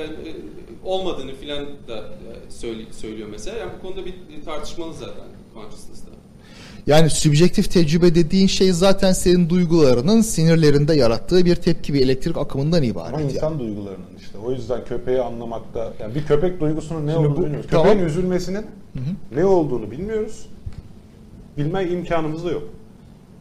olmadığını 0.84 1.36
filan 1.36 1.66
da 1.88 1.98
e, 1.98 2.52
söyle- 2.52 2.86
söylüyor 3.02 3.28
mesela. 3.32 3.58
Yani 3.58 3.72
bu 3.78 3.88
konuda 3.88 4.06
bir 4.06 4.14
tartışmalı 4.46 4.94
zaten 4.94 5.26
consciousness'ta. 5.54 6.10
Yani 6.88 7.10
subjektif 7.10 7.72
tecrübe 7.72 8.16
dediğin 8.16 8.48
şey 8.48 8.72
zaten 8.72 9.14
senin 9.14 9.50
duygularının 9.50 10.22
sinirlerinde 10.22 10.96
yarattığı 10.96 11.46
bir 11.46 11.56
tepki, 11.56 11.94
bir 11.94 12.02
elektrik 12.02 12.38
akımından 12.38 12.84
ibaret. 12.84 13.14
Ama 13.14 13.22
yani. 13.22 13.32
insan 13.32 13.60
duygularının 13.60 14.06
işte. 14.30 14.38
O 14.48 14.52
yüzden 14.52 14.86
köpeği 14.86 15.22
anlamakta, 15.22 15.94
yani 16.00 16.16
bir 16.16 16.26
köpek 16.26 16.60
duygusunun 16.60 17.08
ne 17.08 17.12
Şimdi 17.14 17.28
olduğunu 17.28 17.38
bu- 17.38 17.44
bilmiyoruz. 17.44 17.70
tamam. 17.72 17.88
Köpeğin 17.88 18.06
üzülmesinin 18.08 18.62
Hı 18.94 19.00
hı. 19.00 19.36
ne 19.40 19.46
olduğunu 19.46 19.92
bilmiyoruz. 19.92 20.46
Bilme 21.58 21.84
imkanımız 21.84 22.46
da 22.46 22.52
yok. 22.52 22.64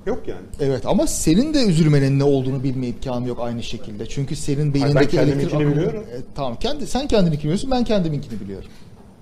Yok 0.06 0.28
yani. 0.28 0.40
Evet 0.60 0.86
ama 0.86 1.06
senin 1.06 1.54
de 1.54 1.64
üzülmenin 1.64 2.18
ne 2.18 2.24
olduğunu 2.24 2.62
bilme 2.62 2.86
imkanı 2.86 3.28
yok 3.28 3.38
aynı 3.40 3.62
şekilde. 3.62 4.06
Çünkü 4.06 4.36
senin 4.36 4.74
ben 4.74 4.74
beynindeki 4.74 5.18
elektrik 5.18 5.50
kendiminkini 5.50 5.56
akımı... 5.56 5.76
biliyorum. 5.76 6.04
E, 6.12 6.16
tamam 6.34 6.56
kendi 6.60 6.86
sen 6.86 7.08
kendini 7.08 7.38
biliyorsun 7.38 7.70
ben 7.70 7.84
kendiminkini 7.84 8.40
biliyorum. 8.40 8.68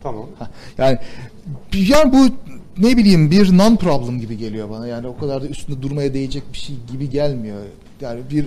Tamam. 0.03 0.27
Ha, 0.39 0.51
Yani 0.79 0.99
yani 1.73 2.13
bu 2.13 2.27
ne 2.87 2.97
bileyim 2.97 3.31
bir 3.31 3.59
non 3.59 3.77
problem 3.77 4.21
gibi 4.21 4.37
geliyor 4.39 4.71
bana. 4.71 4.87
Yani 4.87 5.07
o 5.07 5.17
kadar 5.17 5.43
da 5.43 5.47
üstünde 5.47 5.83
durmaya 5.83 6.15
değecek 6.15 6.43
bir 6.53 6.59
şey 6.59 6.77
gibi 6.93 7.11
gelmiyor. 7.11 7.59
Yani 8.01 8.21
bir 8.31 8.47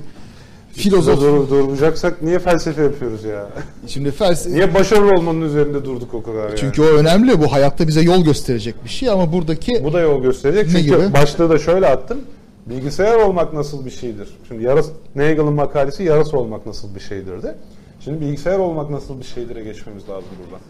filozof 0.83 1.21
Dur, 1.21 1.49
duracaksak 1.49 2.21
niye 2.21 2.39
felsefe 2.39 2.83
yapıyoruz 2.83 3.23
ya? 3.23 3.47
Şimdi 3.87 4.11
felsefe 4.11 4.55
Niye 4.55 4.73
başarılı 4.73 5.13
olmanın 5.13 5.41
üzerinde 5.41 5.85
durduk 5.85 6.13
o 6.13 6.23
kadar 6.23 6.55
çünkü 6.55 6.81
yani? 6.81 6.91
o 6.91 6.93
önemli. 6.93 7.41
Bu 7.41 7.51
hayatta 7.51 7.87
bize 7.87 8.01
yol 8.01 8.23
gösterecek 8.23 8.75
bir 8.83 8.89
şey 8.89 9.09
ama 9.09 9.33
buradaki 9.33 9.83
Bu 9.83 9.93
da 9.93 9.99
yol 9.99 10.21
gösterecek. 10.21 10.65
Ne 10.65 10.71
Çünkü 10.71 10.83
gibi? 10.83 11.13
başlığı 11.13 11.49
da 11.49 11.59
şöyle 11.59 11.87
attım. 11.87 12.17
Bilgisayar 12.65 13.15
olmak 13.15 13.53
nasıl 13.53 13.85
bir 13.85 13.91
şeydir? 13.91 14.27
Şimdi 14.47 14.63
yaras 14.63 14.89
Nagel'ın 15.15 15.53
makalesi 15.53 16.03
yarası 16.03 16.37
olmak 16.37 16.65
nasıl 16.65 16.95
bir 16.95 16.99
şeydir 16.99 17.43
de. 17.43 17.55
Şimdi 17.99 18.21
bilgisayar 18.21 18.59
olmak 18.59 18.89
nasıl 18.89 19.19
bir 19.19 19.25
şeydir'e 19.25 19.63
geçmemiz 19.63 20.09
lazım 20.09 20.29
buradan. 20.43 20.61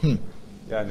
Hı. 0.00 0.18
Yani 0.70 0.88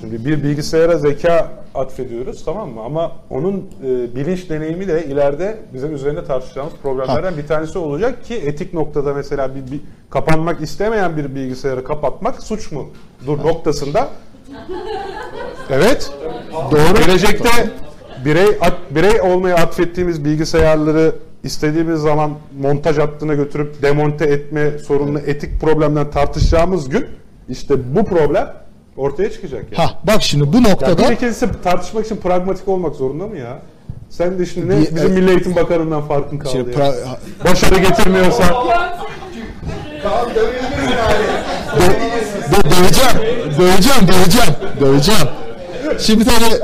şimdi 0.00 0.24
bir 0.24 0.42
bilgisayara 0.44 0.98
zeka 0.98 1.50
atfediyoruz 1.74 2.44
tamam 2.44 2.70
mı? 2.70 2.80
Ama 2.82 3.12
onun 3.30 3.56
e, 3.84 4.16
bilinç 4.16 4.50
deneyimi 4.50 4.88
de 4.88 5.04
ileride 5.06 5.58
bizim 5.74 5.94
üzerinde 5.94 6.24
tartışacağımız 6.24 6.74
problemlerden 6.82 7.36
bir 7.36 7.46
tanesi 7.46 7.78
olacak 7.78 8.24
ki 8.24 8.34
etik 8.34 8.74
noktada 8.74 9.14
mesela 9.14 9.54
bir, 9.54 9.72
bir 9.72 9.80
kapanmak 10.10 10.60
istemeyen 10.60 11.16
bir 11.16 11.34
bilgisayarı 11.34 11.84
kapatmak 11.84 12.42
suç 12.42 12.72
mu? 12.72 12.90
Dur 13.26 13.38
noktasında 13.38 14.08
Evet. 15.70 16.10
Doğru. 16.70 17.04
Gelecekte 17.06 17.48
birey 18.24 18.48
at- 18.60 18.94
birey 18.94 19.20
olmaya 19.20 19.54
atfettiğimiz 19.56 20.24
bilgisayarları 20.24 21.14
istediğimiz 21.44 22.00
zaman 22.00 22.30
montaj 22.60 22.98
hattına 22.98 23.34
götürüp 23.34 23.82
demonte 23.82 24.24
etme 24.24 24.78
sorununu 24.78 25.18
etik 25.18 25.60
problemden 25.60 26.10
tartışacağımız 26.10 26.88
gün 26.88 27.06
işte 27.48 27.94
bu 27.96 28.04
problem 28.04 28.52
ortaya 29.00 29.32
çıkacak 29.32 29.64
yani. 29.72 29.76
ha 29.86 29.94
bak 30.04 30.22
şimdi 30.22 30.52
bu 30.52 30.56
Ya 30.56 30.62
noktada 30.62 31.08
bir 31.08 31.14
ikincisi 31.14 31.48
tartışmak 31.64 32.06
için 32.06 32.16
pragmatik 32.16 32.68
olmak 32.68 32.94
zorunda 32.96 33.26
mı 33.26 33.36
ya? 33.36 33.58
Sen 34.10 34.38
de 34.38 34.46
şimdi 34.46 34.68
ne 34.68 34.80
Bir- 34.80 34.94
bizim 34.96 35.10
Milli 35.12 35.30
Eğitim 35.30 35.56
Bakanı'ndan 35.56 36.02
farkın 36.02 36.38
kaldı 36.38 36.52
Şimdi 36.52 36.70
ya. 36.70 36.76
pra- 36.76 36.94
Başarı 37.50 37.78
getirmiyorsa 37.78 38.44
Tamam 40.02 40.26
dövebilirsin 40.34 40.86
abi. 40.86 41.24
Dö- 42.52 42.70
döveceğim, 42.70 43.16
döveceğim, 43.58 44.08
döveceğim, 44.08 44.52
döveceğim. 44.80 45.26
Şimdi 45.98 46.24
tabii 46.24 46.60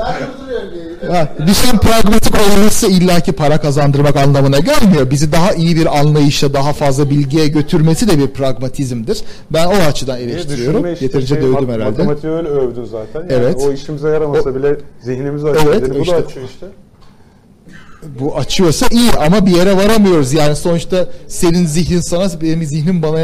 Ha, 1.13 1.27
bir 1.47 1.53
şeyin 1.53 1.77
pragmatik 1.77 2.26
olması 2.39 2.87
illaki 2.87 3.31
para 3.31 3.61
kazandırmak 3.61 4.15
anlamına 4.15 4.59
gelmiyor. 4.59 5.11
Bizi 5.11 5.31
daha 5.31 5.51
iyi 5.53 5.75
bir 5.75 5.99
anlayışa, 5.99 6.53
daha 6.53 6.73
fazla 6.73 7.09
bilgiye 7.09 7.47
götürmesi 7.47 8.07
de 8.07 8.19
bir 8.19 8.27
pragmatizmdir. 8.27 9.21
Ben 9.53 9.65
o 9.65 9.71
açıdan 9.71 10.19
eleştiriyorum. 10.19 10.93
İşte 10.93 11.05
Yeterince 11.05 11.27
şey, 11.35 11.43
dövdüm 11.43 11.69
herhalde. 11.69 11.89
Matematiği 11.89 12.33
öyle 12.33 12.47
övdün 12.49 12.85
zaten. 12.85 13.19
Yani 13.19 13.33
Evet. 13.33 13.55
O 13.67 13.71
işimize 13.73 14.09
yaramasa 14.09 14.55
bile 14.55 14.77
zihnimizi 15.01 15.47
açıyor. 15.47 15.75
Evet, 15.77 15.95
Bu 15.95 16.01
işte. 16.01 16.13
da 16.13 16.17
açıyor 16.17 16.45
işte. 16.45 16.65
Bu 18.19 18.37
açıyorsa 18.37 18.85
iyi 18.91 19.11
ama 19.11 19.45
bir 19.45 19.51
yere 19.51 19.77
varamıyoruz. 19.77 20.33
Yani 20.33 20.55
sonuçta 20.55 21.07
senin 21.27 21.65
zihnin 21.65 21.99
sana, 21.99 22.41
benim 22.41 22.63
zihnim 22.63 23.01
bana 23.01 23.17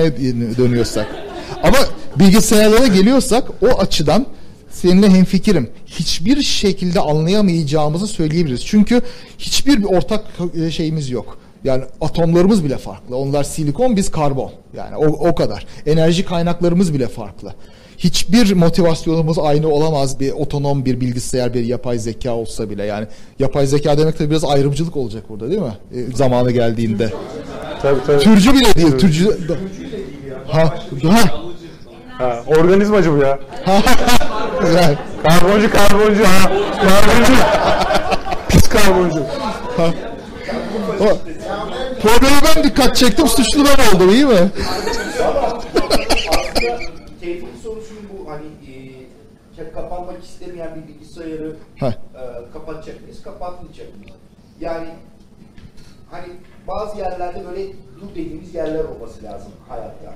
dönüyorsak. 0.58 1.08
Ama 1.64 1.78
bilgisayarlara 2.20 2.88
geliyorsak 2.88 3.44
o 3.62 3.80
açıdan 3.80 4.26
seninle 4.74 5.10
hemfikirim. 5.10 5.70
Hiçbir 5.86 6.42
şekilde 6.42 7.00
anlayamayacağımızı 7.00 8.08
söyleyebiliriz. 8.08 8.66
Çünkü 8.66 9.02
hiçbir 9.38 9.78
bir 9.78 9.84
ortak 9.84 10.26
e, 10.66 10.72
şeyimiz 10.72 11.10
yok. 11.10 11.38
Yani 11.64 11.84
atomlarımız 12.02 12.64
bile 12.64 12.78
farklı. 12.78 13.18
Onlar 13.18 13.44
silikon, 13.44 13.96
biz 13.96 14.12
karbon. 14.12 14.52
Yani 14.78 14.98
o, 14.98 15.06
o 15.06 15.36
kadar. 15.36 15.66
Enerji 15.86 16.26
kaynaklarımız 16.26 16.94
bile 16.94 17.08
farklı. 17.08 17.54
Hiçbir 17.98 18.54
motivasyonumuz 18.54 19.40
aynı 19.40 19.68
olamaz 19.68 20.20
bir 20.20 20.32
otonom 20.32 20.86
bir 20.86 21.02
bilgisayar, 21.02 21.54
bir 21.54 21.64
yapay 21.64 22.00
zeka 22.00 22.36
olsa 22.36 22.70
bile. 22.70 22.86
Yani 22.86 23.08
yapay 23.40 23.68
zeka 23.68 23.98
demek 23.98 24.20
de 24.20 24.30
biraz 24.30 24.44
ayrımcılık 24.44 24.98
olacak 24.98 25.24
burada 25.30 25.50
değil 25.50 25.62
mi? 25.62 25.78
E, 25.96 26.16
zamanı 26.16 26.52
geldiğinde. 26.52 27.14
Tabii, 27.82 28.00
tabii. 28.08 28.24
Türcü 28.24 28.54
bile 28.54 28.76
değil. 28.76 28.98
Türcü... 28.98 29.38
Ha, 30.48 30.76
ha. 31.04 31.44
Ha, 32.18 32.44
organizmacı 32.48 33.14
bu 33.14 33.18
ya. 33.18 33.40
Yani. 34.62 34.98
Karboncu 35.24 35.72
karboncu 35.72 36.24
ha. 36.24 36.52
Karboncu. 36.82 37.34
Pis 38.50 38.70
karboncu. 38.70 39.26
O, 41.00 41.08
probleme 42.02 42.38
ben 42.56 42.64
dikkat 42.64 42.96
çektim, 42.96 43.28
suçlu 43.28 43.66
ben 43.66 43.96
oldum 43.96 44.10
iyi 44.10 44.26
mi? 44.26 44.52
aslında 47.44 47.62
sorusunun 47.64 48.04
bu 48.14 48.32
hani 48.32 48.46
e, 49.58 49.72
kapanmak 49.74 50.24
istemeyen 50.24 50.70
bir 50.76 50.88
bilgisayarı 50.94 51.56
Heh. 51.76 51.88
e, 51.88 51.94
kapatacak 52.54 53.02
mıyız? 53.02 53.24
Kapatmayacak 53.24 53.98
mıyız? 53.98 54.16
Yani 54.60 54.88
hani 56.12 56.28
bazı 56.68 56.98
yerlerde 56.98 57.46
böyle 57.50 57.68
dur 57.72 58.10
dediğimiz 58.16 58.56
yerler 58.56 58.84
olması 58.84 59.24
lazım 59.24 59.52
hayatta. 59.70 60.14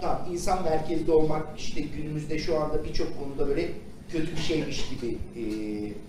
Tamam 0.00 0.18
insan 0.32 0.62
merkezli 0.64 1.12
olmak 1.12 1.46
işte 1.58 1.80
günümüzde 1.80 2.38
şu 2.38 2.60
anda 2.60 2.84
birçok 2.84 3.18
konuda 3.18 3.48
böyle 3.48 3.68
kötü 4.12 4.36
bir 4.36 4.42
şeymiş 4.42 4.88
gibi 4.88 5.18
e, 5.36 5.42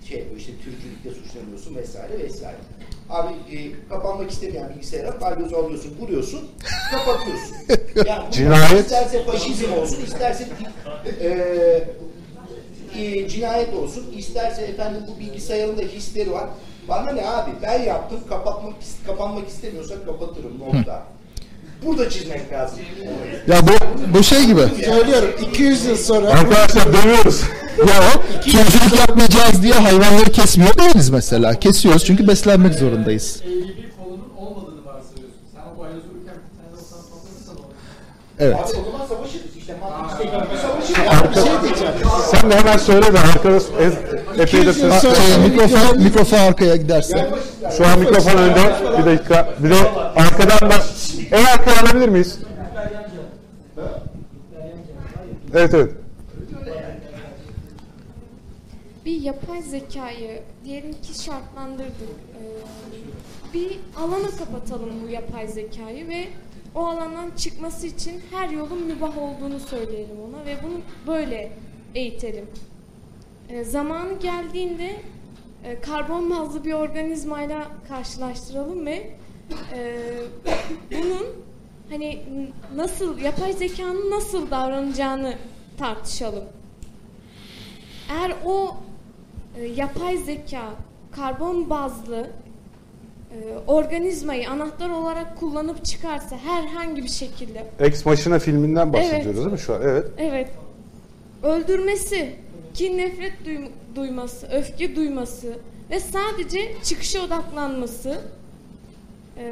şey 0.07 0.27
işte 0.37 0.51
türcülükle 0.63 1.11
suçlanıyorsun 1.23 1.75
vesaire 1.75 2.19
vesaire. 2.19 2.57
Abi 3.09 3.33
e, 3.55 3.71
kapanmak 3.89 4.31
istemeyen 4.31 4.69
bilgisayara 4.69 5.21
balyozu 5.21 5.55
alıyorsun, 5.55 5.97
vuruyorsun, 5.99 6.47
kapatıyorsun. 6.91 7.57
Yani 8.07 8.31
Cinayet. 8.31 8.79
isterse 8.79 9.23
faşizm 9.23 9.73
olsun, 9.73 10.03
isterse 10.03 10.47
e, 11.21 11.27
e, 12.95 13.27
cinayet 13.29 13.73
olsun, 13.73 14.05
isterse 14.17 14.61
efendim 14.61 15.01
bu 15.07 15.19
bilgisayarın 15.19 15.77
da 15.77 15.81
hisleri 15.81 16.31
var. 16.31 16.49
Bana 16.89 17.11
ne 17.11 17.27
abi 17.29 17.51
ben 17.61 17.81
yaptım 17.83 18.19
kapatmak 18.29 18.73
kapanmak 19.05 19.47
istemiyorsak 19.47 20.05
kapatırım 20.05 20.59
nokta. 20.59 21.05
Burada 21.85 22.09
çizmek 22.09 22.53
lazım. 22.53 22.79
Ya 23.47 23.57
bu, 23.67 23.71
bu 24.17 24.23
şey 24.23 24.45
gibi. 24.45 24.61
Söylüyorum 24.85 25.29
200 25.51 25.85
yıl 25.85 25.97
sonra 25.97 26.27
Arkadaşlar 26.29 26.93
dövüyoruz. 26.93 27.41
Ya 27.77 27.85
o 27.85 28.41
türcülük 28.41 28.99
yapmayacağız 28.99 29.63
diye 29.63 29.73
hayvanları 29.73 30.31
kesmiyor 30.31 30.77
değiliz 30.77 31.09
mesela. 31.09 31.53
Kesiyoruz 31.59 32.05
çünkü 32.05 32.27
beslenmek 32.27 32.73
zorundayız. 32.73 33.41
Evet. 38.39 38.55
Abi 38.55 38.63
o 38.63 38.91
zaman 38.91 39.07
savaşırız 39.07 39.57
işte. 39.57 39.75
Mantıklı 39.81 40.57
savaşırız. 40.57 41.35
bir 41.35 41.41
şey 41.41 41.61
diyeceğim. 41.63 41.93
Sen 42.31 42.51
de 42.51 42.55
hemen 42.55 42.77
söyle 42.77 43.13
de 43.13 43.19
arkadaş 43.19 43.63
epey 44.39 44.65
de 44.65 44.73
sonra- 44.73 44.99
şey, 44.99 45.37
mikrofon, 45.49 46.03
mikrofon 46.03 46.37
arkaya 46.37 46.75
giderse. 46.75 47.29
Şu 47.77 47.87
an 47.87 47.99
mikrofon 47.99 48.37
önde. 48.37 48.75
Bir 48.97 49.05
dakika. 49.05 49.49
Bir 49.59 49.69
de 49.69 49.75
arkadan 50.15 50.71
da 50.71 50.75
en 51.31 51.45
arkaya 51.45 51.81
alabilir 51.81 52.09
miyiz? 52.09 52.39
Evet 55.53 55.73
evet. 55.73 55.91
bir 59.07 59.21
yapay 59.21 59.61
zekayı 59.61 60.41
diyelim 60.65 60.93
ki 60.93 61.23
şartlandırdık. 61.23 62.01
Ee, 62.01 63.53
bir 63.53 63.79
alana 63.97 64.27
kapatalım 64.39 64.91
bu 65.03 65.09
yapay 65.09 65.47
zekayı 65.47 66.07
ve 66.07 66.27
o 66.75 66.85
alandan 66.85 67.31
çıkması 67.37 67.87
için 67.87 68.21
her 68.31 68.49
yolun 68.49 68.83
mübah 68.83 69.17
olduğunu 69.17 69.59
söyleyelim 69.59 70.15
ona 70.29 70.45
ve 70.45 70.57
bunu 70.63 70.81
böyle 71.07 71.51
eğitelim. 71.95 72.45
Ee, 73.49 73.63
zamanı 73.63 74.19
geldiğinde 74.19 74.95
e, 75.63 75.81
karbon 75.81 76.31
bazlı 76.31 76.65
bir 76.65 76.73
organizmayla 76.73 77.67
karşılaştıralım 77.87 78.85
ve 78.85 79.09
e, 79.73 79.99
bunun 80.91 81.27
hani 81.89 82.23
nasıl 82.75 83.17
yapay 83.19 83.53
zekanın 83.53 84.11
nasıl 84.11 84.51
davranacağını 84.51 85.35
tartışalım. 85.77 86.43
Eğer 88.11 88.33
o 88.45 88.75
e, 89.59 89.65
yapay 89.65 90.17
zeka 90.17 90.63
karbon 91.11 91.69
bazlı 91.69 92.27
e, 93.31 93.37
organizmayı 93.67 94.49
anahtar 94.49 94.89
olarak 94.89 95.39
kullanıp 95.39 95.85
çıkarsa 95.85 96.37
herhangi 96.37 97.03
bir 97.03 97.09
şekilde 97.09 97.65
Ex 97.79 98.05
Machina 98.05 98.39
filminden 98.39 98.93
bahsediyoruz 98.93 99.25
Evet. 99.27 99.37
değil 99.37 99.51
mi 99.51 99.59
şu 99.59 99.75
an? 99.75 99.81
Evet. 99.81 100.05
evet 100.17 100.49
öldürmesi, 101.43 102.35
kin 102.73 102.97
nefret 102.97 103.33
duym- 103.45 103.69
duyması, 103.95 104.47
öfke 104.47 104.95
duyması 104.95 105.57
ve 105.89 105.99
sadece 105.99 106.75
çıkışa 106.83 107.21
odaklanması 107.21 108.21
e, 109.39 109.47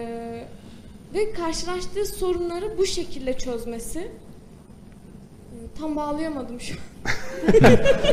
ve 1.14 1.32
karşılaştığı 1.34 2.06
sorunları 2.06 2.78
bu 2.78 2.86
şekilde 2.86 3.38
çözmesi 3.38 4.00
E, 4.00 5.58
tam 5.80 5.96
bağlayamadım 5.96 6.62
şu 6.62 6.74
an. 6.74 6.80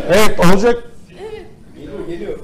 Evet 0.08 0.40
olacak. 0.40 0.84
Evet. 1.20 1.46
Geliyor 1.76 2.06
geliyor. 2.08 2.38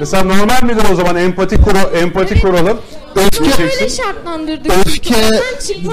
Mesela 0.00 0.22
normal 0.24 0.62
midir 0.62 0.84
o 0.92 0.94
zaman 0.94 1.16
empati 1.16 1.56
kuru 1.62 1.96
empati 1.96 2.40
kuralım. 2.40 2.78
Bunu 3.16 3.24
böyle 3.40 3.56
Diyeceksin. 3.58 4.02
şartlandırdık. 4.02 4.72
Öfke 4.86 5.14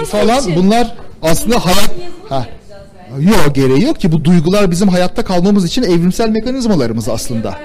falan 0.05 0.39
için. 0.41 0.55
bunlar 0.55 0.95
aslında 1.21 1.65
hayat... 1.65 1.91
Ha. 2.29 2.47
Yok 3.19 3.55
gereği 3.55 3.83
yok 3.83 3.99
ki 3.99 4.11
bu 4.11 4.25
duygular 4.25 4.71
bizim 4.71 4.87
hayatta 4.87 5.23
kalmamız 5.25 5.65
için 5.65 5.83
evrimsel 5.83 6.29
mekanizmalarımız 6.29 7.09
aslında. 7.09 7.59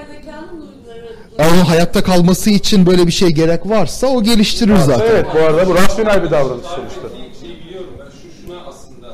Onun 1.39 1.57
hayatta 1.65 2.03
kalması 2.03 2.49
için 2.49 2.85
böyle 2.85 3.07
bir 3.07 3.11
şey 3.11 3.29
gerek 3.29 3.65
varsa 3.69 4.07
o 4.07 4.23
geliştirir 4.23 4.75
zaten. 4.75 5.05
Evet 5.09 5.25
bu 5.35 5.39
arada 5.39 5.67
bu 5.67 5.75
rasyonel 5.75 6.23
bir 6.23 6.31
davranış 6.31 6.65
sonuçta. 6.65 7.01
Şey 7.41 7.49
biliyorum 7.65 7.89
ben 7.99 8.05
şu 8.05 8.41
şuna 8.47 8.59
aslında 8.67 9.07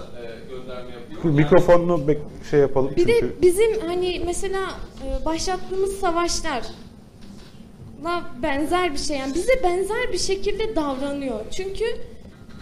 e. 1.23 1.27
Mikrofonunu 1.27 1.93
bek- 2.07 2.49
şey 2.51 2.59
yapalım 2.59 2.91
Bir 2.91 2.95
çünkü. 3.07 3.27
de 3.27 3.41
bizim 3.41 3.81
hani 3.87 4.21
mesela 4.25 4.59
e, 5.05 5.25
başlattığımız 5.25 5.91
savaşlar 5.99 6.63
benzer 8.43 8.93
bir 8.93 8.97
şey 8.97 9.17
yani 9.17 9.33
bize 9.35 9.63
benzer 9.63 10.13
bir 10.13 10.17
şekilde 10.17 10.75
davranıyor. 10.75 11.39
Çünkü 11.51 11.85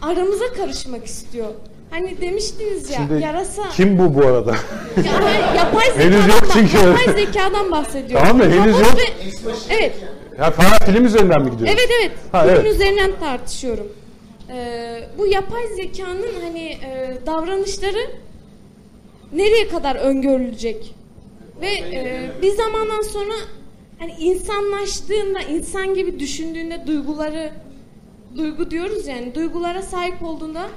aramıza 0.01 0.53
karışmak 0.57 1.05
istiyor. 1.05 1.47
Hani 1.91 2.21
demiştiniz 2.21 2.89
ya 2.89 2.97
Şimdi 2.97 3.23
yarasa 3.23 3.69
kim 3.69 3.99
bu 3.99 4.15
bu 4.15 4.25
arada? 4.27 4.51
Ya, 5.05 5.13
hani 5.13 5.57
yapay 5.57 5.85
Henüz 5.95 6.15
zekadan, 6.15 6.27
yok 6.27 6.41
bah- 6.43 6.53
çünkü. 6.53 6.77
yapay 6.77 7.13
zekadan 7.25 7.71
bahsediyorum. 7.71 8.27
Tamam 8.27 8.39
da 8.41 8.53
henüz 8.53 8.75
Robot 8.75 8.85
yok. 8.85 8.97
ve- 8.97 9.45
evet. 9.69 9.95
Ya 10.39 10.51
falan 10.51 10.71
film 10.85 11.05
üzerinden 11.05 11.41
mi 11.41 11.51
gidiyoruz? 11.51 11.75
Evet 11.79 11.89
evet. 12.01 12.11
Ha, 12.31 12.43
Bunun 12.45 12.53
evet. 12.55 12.73
üzerinden 12.75 13.11
tartışıyorum. 13.19 13.87
Ee, 14.49 15.03
bu 15.17 15.27
yapay 15.27 15.67
zekanın 15.75 16.27
hani 16.43 16.59
e, 16.69 17.17
davranışları 17.25 18.11
nereye 19.33 19.67
kadar 19.67 19.95
öngörülecek? 19.95 20.95
Ve 21.61 21.67
e, 21.71 22.31
bir 22.41 22.51
zamandan 22.51 23.01
sonra 23.01 23.33
hani 23.99 24.11
insanlaştığında, 24.19 25.39
insan 25.41 25.93
gibi 25.93 26.19
düşündüğünde 26.19 26.87
duyguları 26.87 27.51
duygu 28.37 28.71
diyoruz 28.71 29.07
yani 29.07 29.35
duygulara 29.35 29.81
sahip 29.81 30.23
olduğunda 30.23 30.67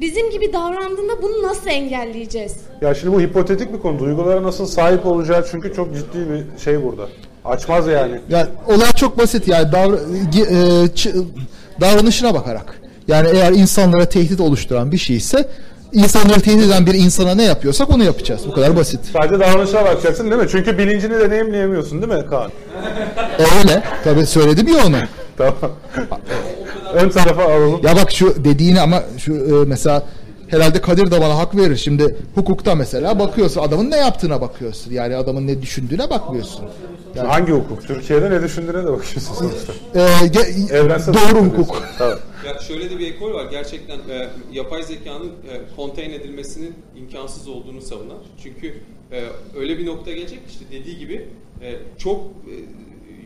bizim 0.00 0.30
gibi 0.30 0.52
davrandığında 0.52 1.22
bunu 1.22 1.42
nasıl 1.42 1.66
engelleyeceğiz? 1.70 2.52
Ya 2.80 2.94
şimdi 2.94 3.14
bu 3.16 3.20
hipotetik 3.20 3.72
bir 3.72 3.78
konu. 3.78 3.98
Duygulara 3.98 4.42
nasıl 4.42 4.66
sahip 4.66 5.06
olacağı 5.06 5.46
çünkü 5.50 5.74
çok 5.74 5.94
ciddi 5.94 6.18
bir 6.30 6.60
şey 6.64 6.82
burada. 6.84 7.08
Açmaz 7.44 7.86
yani. 7.86 8.20
Yani 8.28 8.46
olay 8.66 8.92
çok 8.96 9.18
basit 9.18 9.48
yani 9.48 9.68
davra- 9.72 10.00
e, 10.40 10.84
ç- 10.86 11.24
davranışına 11.80 12.34
bakarak. 12.34 12.80
Yani 13.08 13.28
eğer 13.32 13.52
insanlara 13.52 14.04
tehdit 14.08 14.40
oluşturan 14.40 14.92
bir 14.92 14.96
şey 14.98 15.16
ise 15.16 15.48
insanları 15.92 16.40
tehdit 16.40 16.66
eden 16.66 16.86
bir 16.86 16.94
insana 16.94 17.34
ne 17.34 17.42
yapıyorsak 17.44 17.90
onu 17.90 18.04
yapacağız. 18.04 18.40
Bu 18.46 18.52
kadar 18.52 18.76
basit. 18.76 19.00
Sadece 19.12 19.40
davranışa 19.40 19.84
bakacaksın 19.84 20.30
değil 20.30 20.42
mi? 20.42 20.48
Çünkü 20.50 20.78
bilincini 20.78 21.20
deneyimleyemiyorsun 21.20 22.02
değil 22.02 22.12
mi 22.12 22.26
Kaan? 22.30 22.50
Öyle. 23.58 23.82
Tabii 24.04 24.26
söyledim 24.26 24.68
ya 24.68 24.86
onu. 24.86 24.96
Tamam. 25.36 25.54
Ön 26.94 27.08
tarafa 27.08 27.42
alalım. 27.44 27.80
Ya 27.84 27.96
bak 27.96 28.10
şu 28.12 28.44
dediğini 28.44 28.80
ama 28.80 29.02
şu 29.18 29.34
e, 29.34 29.64
mesela 29.66 30.02
herhalde 30.48 30.80
Kadir 30.80 31.10
de 31.10 31.20
bana 31.20 31.38
hak 31.38 31.56
verir. 31.56 31.76
Şimdi 31.76 32.16
hukukta 32.34 32.74
mesela 32.74 33.18
bakıyorsun 33.18 33.60
adamın 33.60 33.90
ne 33.90 33.96
yaptığına 33.96 34.40
bakıyorsun. 34.40 34.92
Yani 34.92 35.16
adamın 35.16 35.46
ne 35.46 35.62
düşündüğüne 35.62 36.10
bakmıyorsun. 36.10 36.64
Yani, 37.14 37.28
Hangi 37.28 37.52
hukuk? 37.52 37.86
Türkiye'de 37.86 38.30
ne 38.30 38.42
düşündüğüne 38.42 38.72
de 38.84 38.92
bakıyorsun 38.92 39.34
sonuçta. 39.34 39.72
e, 39.94 40.00
ge- 40.26 40.72
Evrensel 40.72 41.14
doğru 41.14 41.44
hukuk. 41.44 41.82
Tamam. 41.98 42.18
Ya 42.46 42.58
şöyle 42.60 42.90
de 42.90 42.98
bir 42.98 43.12
ekol 43.14 43.32
var. 43.34 43.46
Gerçekten 43.50 43.96
e, 43.98 44.28
yapay 44.52 44.82
zekanın 44.82 45.26
e, 45.28 45.60
konteyn 45.76 46.10
edilmesinin 46.10 46.74
imkansız 46.96 47.48
olduğunu 47.48 47.80
savunan. 47.80 48.18
Çünkü 48.42 48.74
e, 49.12 49.22
öyle 49.58 49.78
bir 49.78 49.86
nokta 49.86 50.12
gelecek 50.12 50.40
işte 50.48 50.64
dediği 50.72 50.98
gibi 50.98 51.28
e, 51.62 51.74
çok 51.98 52.20
e, 52.20 52.54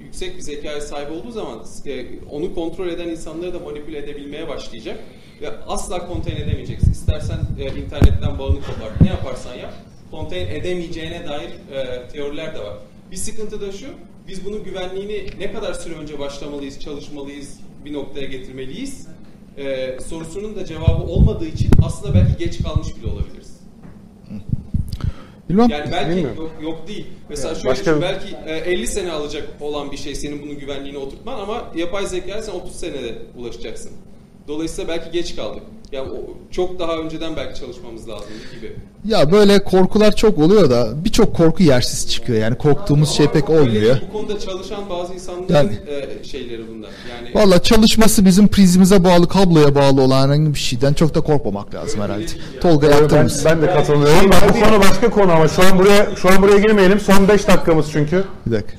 yüksek 0.09 0.37
bir 0.37 0.41
zekaya 0.41 0.81
sahip 0.81 1.11
olduğu 1.13 1.31
zaman 1.31 1.65
e, 1.87 2.07
onu 2.31 2.55
kontrol 2.55 2.89
eden 2.89 3.09
insanları 3.09 3.55
da 3.55 3.59
manipüle 3.59 3.99
edebilmeye 3.99 4.49
başlayacak 4.49 4.99
ve 5.41 5.51
asla 5.67 6.07
konteyn 6.07 6.37
edemeyeceksin. 6.37 6.93
İstersen 6.93 7.39
e, 7.59 7.65
internetten 7.65 8.39
bağını 8.39 8.57
kopar. 8.57 8.93
Ne 9.01 9.09
yaparsan 9.09 9.55
yap 9.55 9.75
konteyn 10.11 10.47
edemeyeceğine 10.47 11.27
dair 11.27 11.51
e, 11.51 12.09
teoriler 12.09 12.55
de 12.55 12.59
var. 12.59 12.77
Bir 13.11 13.17
sıkıntı 13.17 13.61
da 13.61 13.73
şu. 13.73 13.87
Biz 14.29 14.45
bunun 14.45 14.65
güvenliğini 14.65 15.27
ne 15.39 15.53
kadar 15.53 15.75
süre 15.75 15.95
önce 15.95 16.19
başlamalıyız, 16.19 16.81
çalışmalıyız, 16.81 17.61
bir 17.85 17.93
noktaya 17.93 18.27
getirmeliyiz 18.27 19.09
e, 19.59 19.97
sorusunun 20.09 20.57
da 20.57 20.65
cevabı 20.65 21.03
olmadığı 21.03 21.47
için 21.47 21.71
aslında 21.83 22.15
belki 22.15 22.45
geç 22.45 22.63
kalmış 22.63 22.97
bile 22.97 23.07
olabiliriz. 23.07 23.48
Bilmem. 25.49 25.71
Yani 25.71 25.93
belki 25.93 26.11
Bilmiyorum. 26.11 26.37
yok, 26.39 26.53
yok 26.63 26.89
değil. 26.89 27.07
Mesela 27.29 27.49
Yani 27.49 27.57
şöyle 27.57 27.71
başka 27.71 27.85
düşün, 27.91 28.03
belki 28.03 28.37
e, 28.47 28.73
50 28.73 28.87
sene 28.87 29.13
alacak 29.13 29.49
olan 29.61 29.93
bir 29.93 29.97
şey 29.97 30.15
senin 30.15 30.43
bunun 30.43 30.59
güvenliğini 30.59 30.99
oturtman 30.99 31.39
ama 31.41 31.65
yapay 31.75 32.07
zekaya 32.07 32.43
sen 32.43 32.53
30 32.53 32.77
senede 32.77 33.15
ulaşacaksın. 33.37 33.93
Dolayısıyla 34.49 34.89
belki 34.89 35.11
geç 35.11 35.37
kaldık. 35.37 35.63
Yani 35.93 36.11
o, 36.11 36.17
çok 36.51 36.79
daha 36.79 36.97
önceden 36.97 37.37
belki 37.37 37.61
çalışmamız 37.61 38.09
lazım 38.09 38.27
gibi. 38.57 38.77
Ya 39.05 39.33
böyle 39.33 39.65
korkular 39.65 40.17
çok 40.17 40.39
oluyor 40.39 40.71
da 40.71 41.05
birçok 41.05 41.37
korku 41.37 41.63
yersiz 41.63 42.11
çıkıyor. 42.11 42.39
Yani 42.39 42.59
korktuğumuz 42.59 43.11
şey 43.11 43.27
pek 43.29 43.51
olmuyor. 43.51 43.97
bu 44.09 44.13
konuda 44.19 44.39
çalışan 44.39 44.91
bazı 44.91 45.15
insanların 45.15 45.47
Yani- 45.55 45.79
e, 46.21 46.25
şeyleri 46.25 46.63
bunlar. 46.69 46.91
Yani 47.11 47.35
Valla 47.35 47.63
çalışması 47.63 48.25
bizim 48.25 48.49
prizimize 48.49 49.05
bağlı, 49.05 49.29
kabloya 49.29 49.75
bağlı 49.75 50.03
olan 50.03 50.23
herhangi 50.25 50.55
bir 50.55 50.59
şeyden 50.59 50.95
çok 50.95 51.15
da 51.15 51.21
korkmamak 51.21 51.75
lazım 51.75 52.01
herhalde. 52.01 52.27
Tolga 52.61 52.89
Ben, 52.91 52.97
yaptığımız. 52.97 53.45
ben 53.45 53.63
de 53.63 53.67
katılıyorum. 53.67 54.31
Ben 54.31 54.49
bu 54.49 54.61
konu 54.61 54.81
başka 54.81 55.11
konu 55.11 55.33
ama 55.33 55.49
şu 55.49 55.63
an 55.63 55.79
buraya 55.79 56.17
şu 56.17 56.29
an 56.29 56.43
buraya 56.43 56.59
girmeyelim. 56.59 57.01
Son 57.01 57.29
5 57.29 57.49
dakikamız 57.49 57.87
çünkü. 57.93 58.25
Bir 58.47 58.53
dakika. 58.53 58.73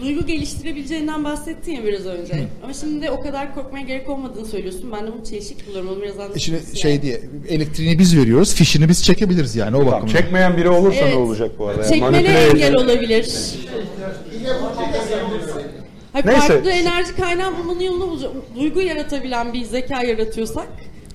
Yani 0.00 0.10
e, 0.10 0.14
duygu 0.14 0.26
geliştirebileceğinden 0.26 1.24
bahsettin 1.24 1.72
ya 1.72 1.84
biraz 1.84 2.06
önce. 2.06 2.32
Ama 2.64 2.72
şimdi 2.72 3.02
de 3.02 3.10
o 3.10 3.20
kadar 3.20 3.54
korkmaya 3.54 3.84
gerek 3.84 4.08
olmadığını 4.08 4.46
söylüyorsun. 4.46 4.92
Ben 4.92 5.06
de 5.06 5.12
bunu 5.12 5.24
çelişik 5.24 5.68
buluyorum. 5.68 5.88
Onu 5.90 6.02
biraz 6.02 6.18
anlatır 6.18 6.40
Şimdi 6.40 6.58
mısın 6.58 6.74
şey 6.74 6.90
yani? 6.90 7.02
diye 7.02 7.20
elektriğini 7.48 7.98
biz 7.98 8.16
veriyoruz, 8.16 8.54
fişini 8.54 8.88
biz 8.88 9.04
çekebiliriz 9.04 9.56
yani 9.56 9.76
o 9.76 9.86
bakımdan. 9.86 10.06
Çekmeyen 10.06 10.56
biri 10.56 10.68
olursa 10.68 10.98
Evet. 11.00 11.14
ne 11.14 11.18
olacak 11.20 11.50
bu 11.58 11.66
arada? 11.66 11.82
Yani 11.82 11.92
Çekmene 11.92 12.10
manipüle 12.10 12.46
engel 12.48 12.74
olabilir. 12.76 13.28
Hayır, 16.12 16.26
Neyse. 16.26 16.40
farklı 16.40 16.70
enerji 16.70 17.16
kaynağı 17.16 17.58
bulmanın 17.58 17.80
yolunu 17.80 18.10
bulacak. 18.10 18.30
Duygu 18.56 18.80
yaratabilen 18.80 19.52
bir 19.52 19.64
zeka 19.64 20.02
yaratıyorsak 20.02 20.66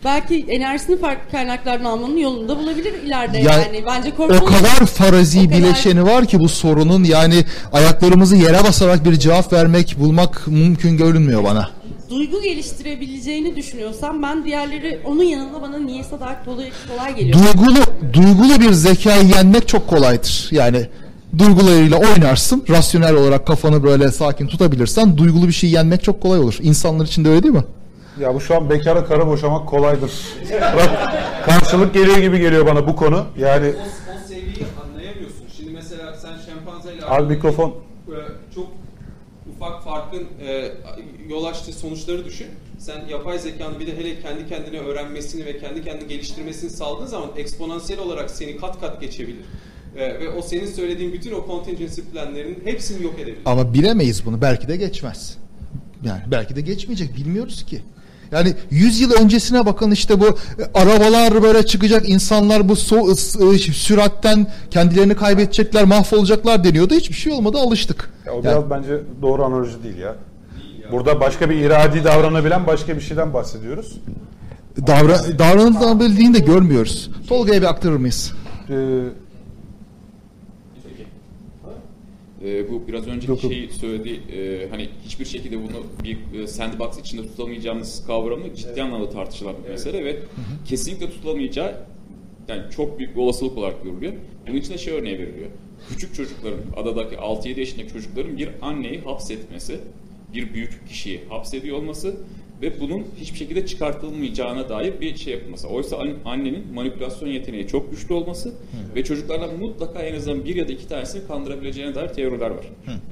belki 0.06 0.46
enerjisini 0.50 1.00
farklı 1.00 1.32
kaynaklardan 1.32 1.86
almanın 1.86 2.18
yolunu 2.18 2.48
da 2.50 2.58
bulabilir 2.58 2.94
ileride. 2.94 3.38
Ya, 3.38 3.54
yani 3.54 3.84
bence 3.86 4.12
korkmalı. 4.16 4.42
O 4.42 4.46
kadar 4.46 4.86
farazi 4.86 5.40
O 5.40 5.44
kadar- 5.44 5.58
bileşeni 5.58 6.04
var 6.06 6.26
ki 6.26 6.40
bu 6.40 6.50
sorunun 6.50 7.04
yani 7.04 7.46
ayaklarımızı 7.74 8.36
yere 8.36 8.64
basarak 8.64 9.06
bir 9.06 9.14
cevap 9.14 9.54
vermek, 9.54 9.96
bulmak 10.00 10.48
mümkün 10.48 10.98
görünmüyor 10.98 11.44
bana. 11.44 11.70
Duygu 12.10 12.42
geliştirebileceğini 12.42 13.56
düşünüyorsam 13.56 14.24
ben 14.24 14.46
diğerleri 14.46 15.00
onun 15.06 15.24
yanında 15.24 15.62
bana 15.62 15.78
niyeyse 15.78 16.20
daha 16.20 16.46
kolay, 16.46 16.70
kolay 16.90 17.16
geliyor. 17.16 17.40
Duygulu, 17.40 17.80
duygulu 18.14 18.60
bir 18.62 18.72
zekayı 18.72 19.28
yenmek 19.28 19.68
çok 19.68 19.88
kolaydır. 19.88 20.48
Yani 20.52 20.88
duygularıyla 21.38 21.98
oynarsın, 21.98 22.64
rasyonel 22.70 23.16
olarak 23.16 23.48
kafanı 23.48 23.84
böyle 23.84 24.12
sakin 24.12 24.48
tutabilirsen 24.48 25.18
duygulu 25.18 25.48
bir 25.48 25.54
şey 25.54 25.70
yenmek 25.70 26.04
çok 26.04 26.22
kolay 26.22 26.40
olur. 26.40 26.58
İnsanlar 26.62 27.06
için 27.06 27.26
de 27.26 27.30
öyle 27.30 27.44
değil 27.44 27.54
mi? 27.54 27.64
Ya 28.20 28.34
bu 28.36 28.42
şu 28.42 28.56
an 28.56 28.70
bekara 28.70 29.06
karı 29.06 29.28
boşamak 29.28 29.68
kolaydır. 29.70 30.12
Bak, 30.62 30.90
Karşılık 31.46 31.94
geliyor 31.94 32.18
gibi 32.18 32.40
geliyor 32.40 32.66
bana 32.66 32.88
bu 32.88 32.96
konu. 32.96 33.26
Yani 33.38 33.68
o, 33.68 34.14
o 34.16 34.28
seviyeyi 34.28 34.66
anlayamıyorsun. 34.86 35.46
Şimdi 35.58 35.72
mesela 35.72 36.14
sen 36.18 36.32
şempanzeyle 36.46 37.06
Al 37.06 37.26
mikrofon. 37.26 37.70
e, 37.70 38.16
çok 38.56 38.68
ufak 39.56 39.84
farkın 39.84 40.28
e, 40.48 40.72
yol 41.30 41.46
açtığı 41.46 41.74
sonuçları 41.74 42.26
düşün. 42.26 42.48
Sen 42.80 43.06
yapay 43.10 43.40
zekanın 43.40 43.80
bir 43.80 43.88
de 43.88 43.98
hele 43.98 44.22
kendi 44.22 44.48
kendine 44.48 44.80
öğrenmesini 44.80 45.46
ve 45.46 45.58
kendi 45.60 45.84
kendini 45.84 46.08
geliştirmesini 46.08 46.70
sağladığın 46.70 47.06
zaman 47.06 47.30
eksponansiyel 47.38 48.02
olarak 48.02 48.32
seni 48.32 48.58
kat 48.58 48.80
kat 48.82 49.02
geçebilir. 49.02 49.46
E, 49.96 50.20
ve 50.20 50.30
o 50.30 50.42
senin 50.42 50.66
söylediğin 50.66 51.14
bütün 51.14 51.32
o 51.32 51.46
contingency 51.48 52.02
planlarının 52.02 52.58
hepsini 52.66 53.04
yok 53.04 53.14
edebilir. 53.20 53.42
Ama 53.46 53.74
bilemeyiz 53.74 54.26
bunu. 54.26 54.42
Belki 54.42 54.68
de 54.68 54.78
geçmez. 54.78 55.38
Yani 56.06 56.22
belki 56.32 56.56
de 56.56 56.62
geçmeyecek. 56.62 57.16
Bilmiyoruz 57.18 57.66
ki. 57.66 57.82
Yani 58.34 58.54
100 58.72 59.02
yıl 59.02 59.12
öncesine 59.12 59.66
bakın 59.66 59.92
işte 59.92 60.20
bu 60.20 60.26
e, 60.28 60.32
arabalar 60.74 61.44
böyle 61.44 61.66
çıkacak, 61.66 62.10
insanlar 62.10 62.70
bu 62.70 62.74
so- 62.74 63.56
e, 63.56 63.58
süratten 63.58 64.48
kendilerini 64.72 65.16
kaybedecekler, 65.16 65.84
mahvolacaklar 65.84 66.64
deniyordu. 66.64 66.94
Hiçbir 66.94 67.16
şey 67.16 67.34
olmadı, 67.34 67.58
alıştık. 67.58 68.10
Ya 68.26 68.32
o 68.32 68.36
Yani- 68.36 68.44
biraz 68.44 68.70
bence 68.70 69.00
doğru 69.22 69.44
analoji 69.44 69.84
değil 69.84 69.98
ya. 69.98 70.16
Burada 70.92 71.20
başka 71.20 71.50
bir 71.50 71.56
iradi 71.56 72.04
davranabilen 72.04 72.68
başka 72.68 72.96
bir 72.96 73.02
şeyden 73.02 73.34
bahsediyoruz. 73.34 73.98
Davra 74.88 75.20
davranılabildiğini 75.40 76.34
de 76.34 76.40
görmüyoruz. 76.40 77.10
Tolga'ya 77.30 77.62
bir 77.62 77.68
aktarır 77.68 77.98
mıyız? 77.98 78.34
Ee, 78.70 78.74
Ee, 82.44 82.72
bu 82.72 82.88
biraz 82.88 83.08
önceki 83.08 83.32
Yok, 83.32 83.42
şeyi 83.42 83.72
söyledi. 83.72 84.20
Ee, 84.34 84.68
hani 84.70 84.90
hiçbir 85.06 85.26
şekilde 85.26 85.58
bunu 85.58 85.84
bir 86.04 86.40
e, 86.40 86.48
sandbox 86.48 87.00
içinde 87.00 87.22
tutamayacağımız 87.22 88.04
kavramı 88.08 88.56
ciddi 88.56 88.84
anlamda 88.84 89.10
tartışılan 89.10 89.56
bir 89.64 89.70
mesele 89.70 90.06
ve 90.06 90.20
kesinlikle 90.66 91.10
tutulamayacağı 91.10 91.76
yani 92.48 92.62
çok 92.76 93.00
büyük 93.00 93.16
bir 93.16 93.22
olasılık 93.22 93.58
olarak 93.58 93.84
görülüyor. 93.84 94.14
Bunun 94.48 94.58
için 94.58 94.74
de 94.74 94.78
şey 94.78 94.94
örneği 94.94 95.20
veriliyor. 95.20 95.48
Küçük 95.90 96.16
çocukların, 96.16 96.60
adadaki 96.78 97.16
6-7 97.16 97.60
yaşındaki 97.60 97.94
çocukların 97.94 98.38
bir 98.38 98.50
anneyi 98.62 99.02
hapsetmesi, 99.02 99.80
bir 100.34 100.54
büyük 100.54 100.88
kişiyi 100.88 101.22
hapsediyor 101.30 101.78
olması 101.78 102.16
ve 102.64 102.80
bunun 102.80 103.04
hiçbir 103.20 103.38
şekilde 103.38 103.66
çıkartılmayacağına 103.66 104.70
dair 104.70 105.02
bir 105.02 105.16
şey 105.16 105.34
yapılması. 105.34 105.68
Oysa 105.68 105.98
an- 105.98 106.14
annenin 106.26 106.74
manipülasyon 106.74 107.30
yeteneği 107.30 107.68
çok 107.68 107.92
güçlü 107.92 108.14
olması 108.14 108.54
ve 108.96 109.04
çocuklardan 109.04 109.60
mutlaka 109.60 110.02
en 110.02 110.16
azından 110.16 110.46
bir 110.46 110.56
ya 110.56 110.68
da 110.68 110.72
iki 110.72 110.88
tanesini 110.88 111.28
kandırabileceğine 111.28 111.96
dair 111.96 112.08
teoriler 112.08 112.50
var. 112.50 112.66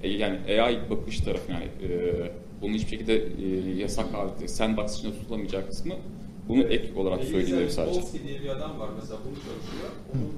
E, 0.04 0.10
yani 0.10 0.38
AI 0.62 0.78
bakış 0.90 1.18
tarafı 1.18 1.52
yani 1.52 1.64
e, 1.94 2.14
bunun 2.62 2.74
hiçbir 2.74 2.90
şekilde 2.90 3.16
e, 3.16 3.80
yasak 3.80 4.14
halde 4.14 4.48
sandbox 4.48 4.98
içinde 4.98 5.14
tutulamayacağı 5.14 5.68
kısmı 5.68 5.94
bunu 6.50 6.64
ek 6.64 6.90
olarak 6.96 7.24
söyleyebilirim 7.24 7.70
sadece. 7.70 8.00
Polsky 8.00 8.24
diye 8.28 8.42
bir 8.42 8.48
adam 8.50 8.80
var 8.80 8.90
mesela 9.02 9.20
bunu 9.26 9.34
çalışıyor. 9.36 9.92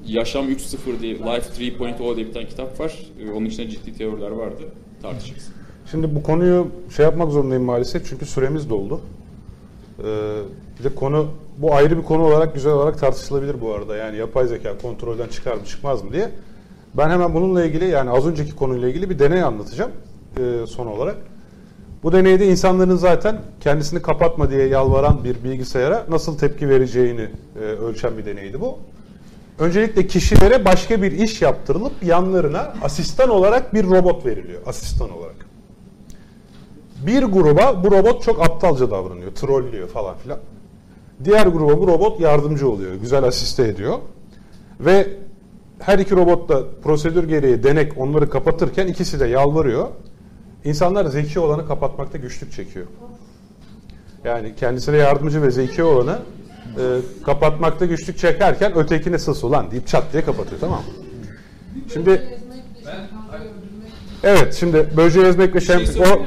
Yaşam 0.08 0.50
3.0 0.52 1.02
diye, 1.02 1.14
Life 1.14 1.64
3.0 1.64 2.16
diye 2.16 2.28
bir 2.28 2.34
tane 2.34 2.48
kitap 2.48 2.80
var. 2.80 3.00
E, 3.28 3.32
onun 3.32 3.46
içinde 3.46 3.70
ciddi 3.70 3.94
teoriler 3.98 4.32
vardı. 4.32 4.64
Tartışırız. 5.02 5.50
Şimdi 5.92 6.16
bu 6.16 6.24
konuyu 6.24 6.68
şey 6.96 7.06
yapmak 7.06 7.32
zorundayım 7.32 7.64
maalesef 7.64 8.10
çünkü 8.10 8.26
süremiz 8.26 8.70
doldu. 8.70 9.02
Ee, 10.00 10.04
bir 10.80 10.84
de 10.84 10.96
konu 10.96 11.28
bu 11.58 11.76
ayrı 11.76 11.98
bir 11.98 12.04
konu 12.04 12.24
olarak 12.24 12.54
güzel 12.54 12.74
olarak 12.74 13.00
tartışılabilir 13.00 13.62
bu 13.62 13.74
arada. 13.74 13.96
Yani 13.96 14.18
yapay 14.18 14.48
zeka 14.48 14.78
kontrolden 14.78 15.28
çıkar 15.28 15.56
mı 15.56 15.66
çıkmaz 15.66 16.04
mı 16.04 16.14
diye. 16.14 16.32
Ben 16.94 17.10
hemen 17.10 17.34
bununla 17.34 17.66
ilgili 17.66 17.86
yani 17.86 18.10
az 18.10 18.28
önceki 18.28 18.56
konuyla 18.56 18.90
ilgili 18.90 19.10
bir 19.10 19.20
deney 19.20 19.44
anlatacağım 19.44 19.92
e, 20.38 20.68
son 20.68 20.88
olarak. 20.88 21.16
Bu 22.04 22.12
deneyde 22.12 22.48
insanların 22.48 22.96
zaten 22.96 23.42
kendisini 23.62 24.02
kapatma 24.02 24.50
diye 24.50 24.68
yalvaran 24.68 25.24
bir 25.24 25.44
bilgisayara 25.44 26.06
nasıl 26.10 26.38
tepki 26.38 26.70
vereceğini 26.70 27.30
e, 27.56 27.60
ölçen 27.60 28.18
bir 28.18 28.26
deneydi 28.26 28.62
bu. 28.62 28.80
Öncelikle 29.60 30.08
kişilere 30.08 30.66
başka 30.66 31.02
bir 31.02 31.12
iş 31.12 31.42
yaptırılıp 31.42 32.04
yanlarına 32.04 32.74
asistan 32.82 33.30
olarak 33.30 33.74
bir 33.74 33.84
robot 33.84 34.26
veriliyor. 34.26 34.62
Asistan 34.66 35.12
olarak. 35.12 35.36
Bir 37.06 37.24
gruba 37.24 37.84
bu 37.84 37.92
robot 37.92 38.24
çok 38.24 38.46
aptalca 38.46 38.92
davranıyor, 38.92 39.32
trollüyor 39.32 39.88
falan 39.88 40.18
filan. 40.18 40.40
Diğer 41.24 41.48
gruba 41.48 41.80
bu 41.80 41.88
robot 41.88 42.20
yardımcı 42.20 42.70
oluyor, 42.70 42.96
güzel 42.96 43.24
asiste 43.24 43.64
ediyor. 43.64 43.98
Ve 44.80 45.08
her 45.80 46.00
iki 46.00 46.16
robot 46.16 46.50
da 46.50 46.64
prosedür 46.84 47.24
gereği 47.24 47.64
denek 47.64 47.98
onları 47.98 48.30
kapatırken 48.30 48.88
ikisi 48.88 49.20
de 49.20 49.28
yalvarıyor. 49.28 49.88
İnsanlar 50.66 51.06
zeki 51.06 51.40
olanı 51.40 51.68
kapatmakta 51.68 52.18
güçlük 52.18 52.52
çekiyor. 52.52 52.86
Yani 54.24 54.56
kendisine 54.56 54.98
yardımcı 54.98 55.42
ve 55.42 55.52
zeki 55.52 55.84
olanı 55.84 56.20
e, 56.78 56.82
kapatmakta 57.26 57.86
güçlük 57.86 58.18
çekerken 58.18 58.78
ötekine 58.78 59.20
sus 59.20 59.44
ulan 59.44 59.72
deyip 59.72 59.88
çat 59.88 60.04
diye 60.14 60.26
kapatıyor 60.26 60.62
tamam 60.62 60.80
mı? 60.80 60.86
Şimdi 61.94 62.40
evet 64.24 64.54
şimdi 64.54 64.88
böceği 64.98 65.26
ezmek 65.26 65.50
ve 65.50 65.60
Bir 65.60 65.62
şey 65.62 66.02
o? 66.02 66.22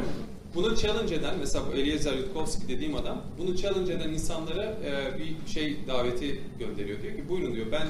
Bunu 0.57 0.77
challenge 0.77 1.15
eden 1.15 1.35
mesela 1.39 1.65
bu 1.69 1.77
Eliezer 1.77 2.12
Yudkowsky 2.12 2.69
dediğim 2.69 2.95
adam 2.97 3.23
bunu 3.39 3.57
challenge 3.57 3.93
eden 3.93 4.09
insanlara 4.09 4.65
e, 4.65 5.19
bir 5.19 5.51
şey 5.53 5.77
daveti 5.89 6.41
gönderiyor. 6.59 7.03
Diyor 7.03 7.16
ki 7.16 7.28
buyurun 7.28 7.55
diyor 7.55 7.66
ben 7.73 7.87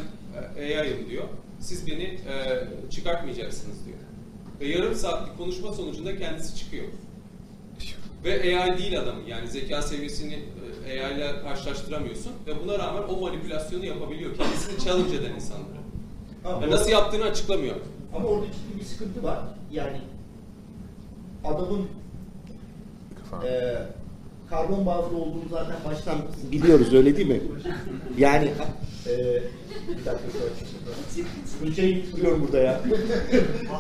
e, 0.63 0.81
AI'yım 0.81 1.09
diyor. 1.11 1.25
Siz 1.61 1.87
beni 1.87 2.03
e, 2.03 2.65
çıkartmayacaksınız 2.91 3.87
diyor. 3.87 3.99
Ve 4.61 4.67
yarım 4.79 4.95
saatlik 4.95 5.39
konuşma 5.39 5.73
sonucunda 5.73 6.19
kendisi 6.19 6.57
çıkıyor. 6.57 6.85
Ve 8.25 8.61
AI 8.61 8.79
değil 8.79 9.01
adamın 9.01 9.25
yani 9.27 9.49
zeka 9.49 9.83
seviyesini 9.83 10.39
e, 10.89 11.05
AI 11.05 11.15
ile 11.15 11.43
karşılaştıramıyorsun 11.43 12.33
ve 12.47 12.65
buna 12.65 12.79
rağmen 12.79 13.03
o 13.09 13.21
manipülasyonu 13.21 13.85
yapabiliyor. 13.85 14.37
Kendisini 14.37 14.85
challenge 14.85 15.17
eden 15.17 15.35
insanlara. 15.35 15.81
Ama 16.45 16.63
Yani 16.63 16.71
nasıl 16.71 16.91
yaptığını 16.91 17.25
açıklamıyor. 17.25 17.77
Ama 18.15 18.29
orada 18.29 18.47
ciddi 18.47 18.81
bir 18.81 18.85
sıkıntı 18.85 19.23
var. 19.23 19.39
Yani 19.73 20.01
adamın 21.45 21.89
e, 23.45 23.77
karbon 24.51 24.87
bazlı 24.87 25.17
olduğunu 25.17 25.49
zaten 25.51 25.77
baştan 25.85 26.19
biliyoruz 26.53 26.95
öyle 26.95 27.17
değil 27.17 27.29
mi? 27.29 27.41
Yani 28.19 28.45
e, 29.07 29.13
bir 29.89 30.05
dakika 30.05 30.29
şöyle. 30.39 31.75
Şey 31.75 32.05
duruyorum 32.13 32.43
burada 32.43 32.59
ya. 32.59 32.81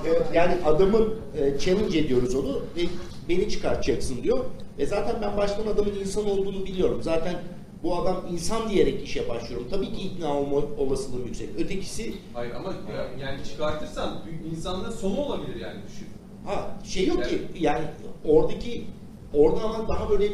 E, 0.07 0.37
yani 0.37 0.55
adamın 0.65 1.15
e, 1.39 1.59
challenge 1.59 1.99
ediyoruz 1.99 2.35
onu 2.35 2.62
ve 2.77 2.81
beni 3.28 3.49
çıkartacaksın 3.49 4.23
diyor. 4.23 4.45
Ve 4.78 4.87
zaten 4.87 5.16
ben 5.23 5.37
baştan 5.37 5.66
adamın 5.66 5.95
insan 6.01 6.31
olduğunu 6.31 6.66
biliyorum. 6.66 7.03
Zaten 7.03 7.35
bu 7.83 7.97
adam 7.97 8.24
insan 8.33 8.70
diyerek 8.70 9.03
işe 9.05 9.28
başlıyorum. 9.28 9.66
Tabii 9.70 9.93
ki 9.93 10.03
ikna 10.03 10.39
olma 10.39 10.57
olasılığım 10.78 11.27
yüksek. 11.27 11.49
Ötekisi 11.59 12.15
Hayır 12.35 12.55
ama 12.55 12.69
ya- 12.73 13.27
yani 13.27 13.45
çıkartırsan 13.45 14.19
insanlığın 14.53 14.91
sonu 14.91 15.20
olabilir 15.20 15.57
yani 15.61 15.78
düşün. 15.89 16.07
Ha 16.45 16.77
şey 16.85 17.07
yok 17.07 17.24
ki 17.24 17.43
yani 17.59 17.85
oradaki 18.24 18.85
orada 19.32 19.61
ama 19.61 19.89
daha 19.89 20.11
böyle 20.11 20.28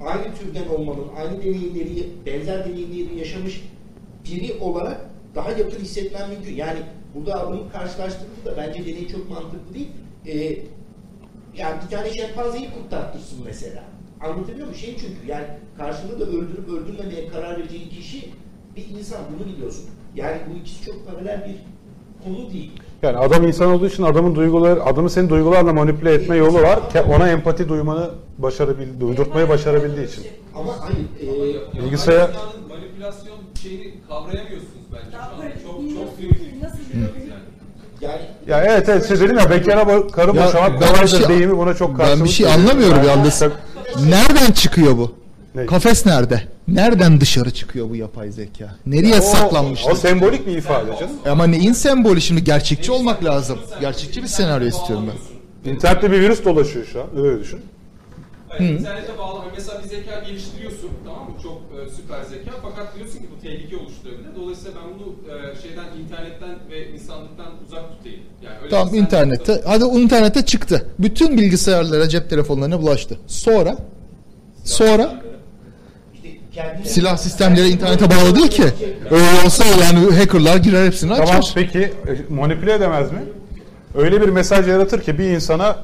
aynı 0.00 0.34
türden 0.34 0.68
olmanın, 0.68 1.08
aynı 1.16 1.42
deneyimleri, 1.42 2.08
benzer 2.26 2.64
deneyimleri 2.64 3.18
yaşamış 3.18 3.62
biri 4.24 4.58
olarak 4.60 5.10
daha 5.34 5.50
yakın 5.50 5.80
hissetmen 5.80 6.30
mümkün. 6.30 6.54
Yani 6.54 6.78
burada 7.14 7.34
adamı 7.34 7.72
karşılaştırdığında 7.72 8.44
da 8.44 8.56
bence 8.56 8.86
deney 8.86 9.08
çok 9.08 9.30
mantıklı 9.30 9.74
değil. 9.74 9.88
Ee, 10.26 10.58
yani 11.56 11.82
bir 11.84 11.96
tane 11.96 12.10
şempanzeyi 12.14 12.70
kurtartırsın 12.70 13.38
mesela. 13.44 13.84
Anlatabiliyor 14.20 14.66
muyum? 14.66 14.80
Şey 14.80 14.96
çünkü 14.96 15.26
yani 15.26 15.46
karşında 15.76 16.20
da 16.20 16.24
öldürüp 16.24 16.68
öldürmemeye 16.68 17.28
karar 17.28 17.58
vereceğin 17.58 17.88
kişi 17.88 18.30
bir 18.76 18.88
insan 18.88 19.20
bunu 19.34 19.46
biliyorsun. 19.52 19.90
Yani 20.14 20.40
bu 20.50 20.58
ikisi 20.58 20.84
çok 20.84 21.06
paralel 21.06 21.48
bir 21.48 21.56
konu 22.24 22.50
değil. 22.52 22.72
Yani 23.04 23.16
adam 23.16 23.46
insan 23.46 23.68
olduğu 23.68 23.86
için 23.86 24.02
adamın 24.02 24.34
duyguları, 24.34 24.84
adamı 24.84 25.10
senin 25.10 25.28
duygularla 25.28 25.72
manipüle 25.72 26.14
etme 26.14 26.36
yolu 26.36 26.62
var. 26.62 26.78
Ona 27.16 27.28
empati 27.28 27.68
duymanı 27.68 28.10
başarabildi, 28.38 29.00
duydurtmayı 29.00 29.48
başarabildiği 29.48 30.06
için. 30.08 30.24
Ama 30.54 30.72
hayır, 30.80 30.98
e, 31.20 31.78
Bilgisayar- 31.78 32.30
Manipülasyon- 32.70 33.62
şeyini 33.62 33.94
kavrayamıyorsunuz 34.08 34.84
bence. 34.92 35.16
Şu 35.62 35.70
an 35.70 35.86
çok 35.86 35.96
çok 35.96 36.16
primitif. 36.18 36.54
Yani. 36.94 37.08
Yani 38.00 38.20
Ya 38.48 38.64
evet 38.64 38.88
evet 38.88 39.08
şey 39.08 39.20
dedim 39.20 39.38
ya 39.38 39.50
bekara 39.50 40.06
karı 40.06 40.36
boşamak 40.36 40.78
kolaydır 40.78 41.08
şey- 41.08 41.28
deyimi 41.28 41.58
buna 41.58 41.74
çok 41.74 41.96
karşılık 41.96 42.18
Ben 42.18 42.24
bir 42.24 42.30
şey 42.30 42.46
anlamıyorum 42.52 42.96
Yani 42.96 43.06
yalnız. 43.06 43.42
Nereden 44.08 44.52
çıkıyor 44.52 44.98
bu? 44.98 45.23
Ne? 45.54 45.66
Kafes 45.66 46.06
nerede? 46.06 46.42
Nereden 46.68 47.20
dışarı 47.20 47.50
çıkıyor 47.50 47.90
bu 47.90 47.96
yapay 47.96 48.30
zeka? 48.30 48.76
Nereye 48.86 49.18
O- 49.18 49.22
saklanmıştır? 49.22 49.90
O 49.90 49.94
sembolik 49.94 50.46
bir 50.46 50.56
ifade 50.56 50.90
canım. 51.00 51.12
Ama 51.30 51.46
neyin 51.46 51.72
sembolü 51.72 52.20
şimdi? 52.20 52.44
Gerçekçi 52.44 52.92
olmak 52.92 53.24
lazım. 53.24 53.58
Gerçekçi 53.80 54.22
bir 54.22 54.26
senaryo 54.28 54.68
istiyorum 54.68 55.10
ben. 55.10 55.70
İnternette 55.70 56.10
bir 56.12 56.20
virüs 56.20 56.44
dolaşıyor 56.44 56.86
şu 56.86 57.00
an. 57.02 57.06
Öyle 57.16 57.40
düşün. 57.40 57.60
Hayır, 58.48 58.78
internete 58.78 59.18
bağlı. 59.18 59.40
Mesela 59.56 59.82
bir 59.84 59.88
zeka 59.88 60.20
geliştiriyorsun 60.26 60.90
tamam 61.04 61.22
mı? 61.24 61.34
Çok 61.42 61.52
e, 61.56 61.90
süper 61.96 62.22
zeka. 62.24 62.50
Fakat 62.62 62.96
diyorsun 62.96 63.18
ki 63.18 63.26
bu 63.36 63.42
tehlike 63.42 63.76
oluşturabilir. 63.76 64.28
Dolayısıyla 64.36 64.72
ben 64.76 64.98
bunu 64.98 65.14
e, 65.34 65.62
şeyden 65.62 65.84
internetten 66.04 66.70
ve 66.70 66.88
insanlıktan 66.92 67.46
uzak 67.66 67.96
tutayım. 67.98 68.20
Yani 68.44 68.56
öyle 68.62 68.70
Tamam 68.70 68.94
internette. 68.94 69.62
Hadi 69.66 69.84
o 69.84 69.98
internette 69.98 70.44
çıktı. 70.44 70.86
Bütün 70.98 71.38
bilgisayarlara, 71.38 72.08
cep 72.08 72.30
telefonlarına 72.30 72.82
bulaştı. 72.82 73.18
Sonra 73.26 73.76
sonra 74.64 75.22
silah 76.84 77.16
sistemleri 77.16 77.68
internete 77.68 78.10
bağlı 78.10 78.36
değil 78.36 78.48
ki. 78.48 78.64
Öyle 79.10 79.46
olsa 79.46 79.64
yani 79.84 80.16
hackerlar 80.16 80.56
girer 80.56 80.86
hepsini 80.86 81.12
açar. 81.12 81.26
Tamam 81.26 81.42
peki 81.54 81.78
e, 81.80 82.34
manipüle 82.34 82.74
edemez 82.74 83.12
mi? 83.12 83.18
Öyle 83.94 84.20
bir 84.20 84.28
mesaj 84.28 84.68
yaratır 84.68 85.02
ki 85.02 85.18
bir 85.18 85.24
insana 85.24 85.76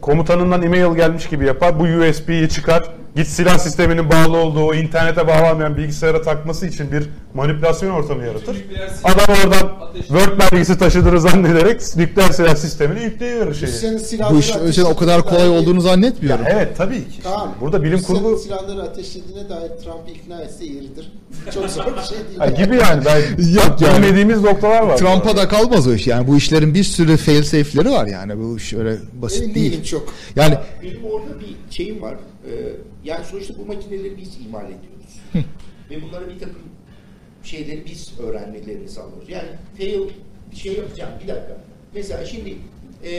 komutanından 0.00 0.62
e-mail 0.62 0.96
gelmiş 0.96 1.28
gibi 1.28 1.46
yapar. 1.46 1.78
Bu 1.78 1.82
USB'yi 1.82 2.48
çıkar. 2.48 2.84
Git 3.16 3.26
silah 3.26 3.58
sisteminin 3.58 4.10
bağlı 4.10 4.36
olduğu 4.36 4.74
internete 4.74 5.26
bağlanmayan 5.28 5.76
bilgisayara 5.76 6.22
takması 6.22 6.66
için 6.66 6.92
bir 6.92 7.04
manipülasyon 7.34 7.90
ortamı 7.90 8.24
yaratır. 8.24 8.56
Adam 9.04 9.36
oradan 9.44 9.72
Word 9.94 10.40
belgesi 10.40 10.78
taşıdığını 10.78 11.20
zannederek 11.20 11.80
nükleer 11.96 12.30
silah 12.30 12.56
sistemini 12.56 13.02
yükleyiverir 13.04 13.54
şeyi. 13.54 14.20
Bu 14.30 14.38
iş 14.38 14.56
öyle 14.56 14.84
o 14.84 14.96
kadar 14.96 15.22
kolay 15.22 15.48
olduğunu 15.48 15.80
zannetmiyorum. 15.80 16.44
Ya 16.44 16.50
evet 16.50 16.76
tabii 16.76 17.08
ki. 17.08 17.22
Tamam. 17.22 17.54
Burada 17.60 17.82
bilim 17.82 17.98
Rusya'nın 17.98 18.22
kurgu 18.22 18.38
silahları 18.38 18.82
ateşlediğine 18.82 19.48
dair 19.48 19.68
Trump 19.68 20.08
ikna 20.08 20.42
etse 20.42 20.64
yeridir. 20.64 21.12
Çok 21.54 21.70
zor 21.70 21.84
bir 21.84 22.02
şey 22.02 22.18
değil. 22.18 22.38
Ha, 22.38 22.46
gibi 22.46 22.76
yani 22.76 23.04
ben 23.04 23.20
Yok 23.54 23.80
yani. 23.80 24.02
bilmediğimiz 24.02 24.40
noktalar 24.40 24.82
var. 24.82 24.96
Trump'a 24.96 25.36
da 25.36 25.48
kalmaz 25.48 25.88
o 25.88 25.94
iş. 25.94 26.06
Yani 26.06 26.28
bu 26.28 26.36
işlerin 26.36 26.74
bir 26.74 26.84
sürü 26.84 27.16
fail 27.16 27.42
safe'leri 27.42 27.90
var 27.90 28.06
yani. 28.06 28.38
Bu 28.38 28.56
iş 28.56 28.74
öyle 28.74 28.96
basit 29.22 29.42
Emin 29.42 29.54
değil. 29.54 29.72
değilim 29.72 29.84
çok. 29.84 30.08
Yani 30.36 30.54
benim 30.82 31.04
orada 31.04 31.40
bir 31.40 31.74
şeyim 31.76 32.02
var. 32.02 32.14
Ee, 32.46 32.72
yani 33.04 33.24
sonuçta 33.24 33.58
bu 33.58 33.66
makineleri 33.66 34.16
biz 34.16 34.40
imal 34.46 34.64
ediyoruz. 34.64 35.20
Ve 35.90 36.02
bunlara 36.02 36.28
bir 36.28 36.38
takım 36.38 36.62
şeyleri 37.42 37.84
biz 37.86 38.20
öğrenmelerini 38.20 38.88
sağlıyoruz. 38.88 39.28
Yani 39.28 39.48
fail 39.78 40.08
bir 40.50 40.56
şey 40.56 40.72
yapacağım. 40.76 41.12
Bir 41.22 41.28
dakika. 41.28 41.56
Mesela 41.94 42.24
şimdi 42.24 42.56
e, 43.04 43.12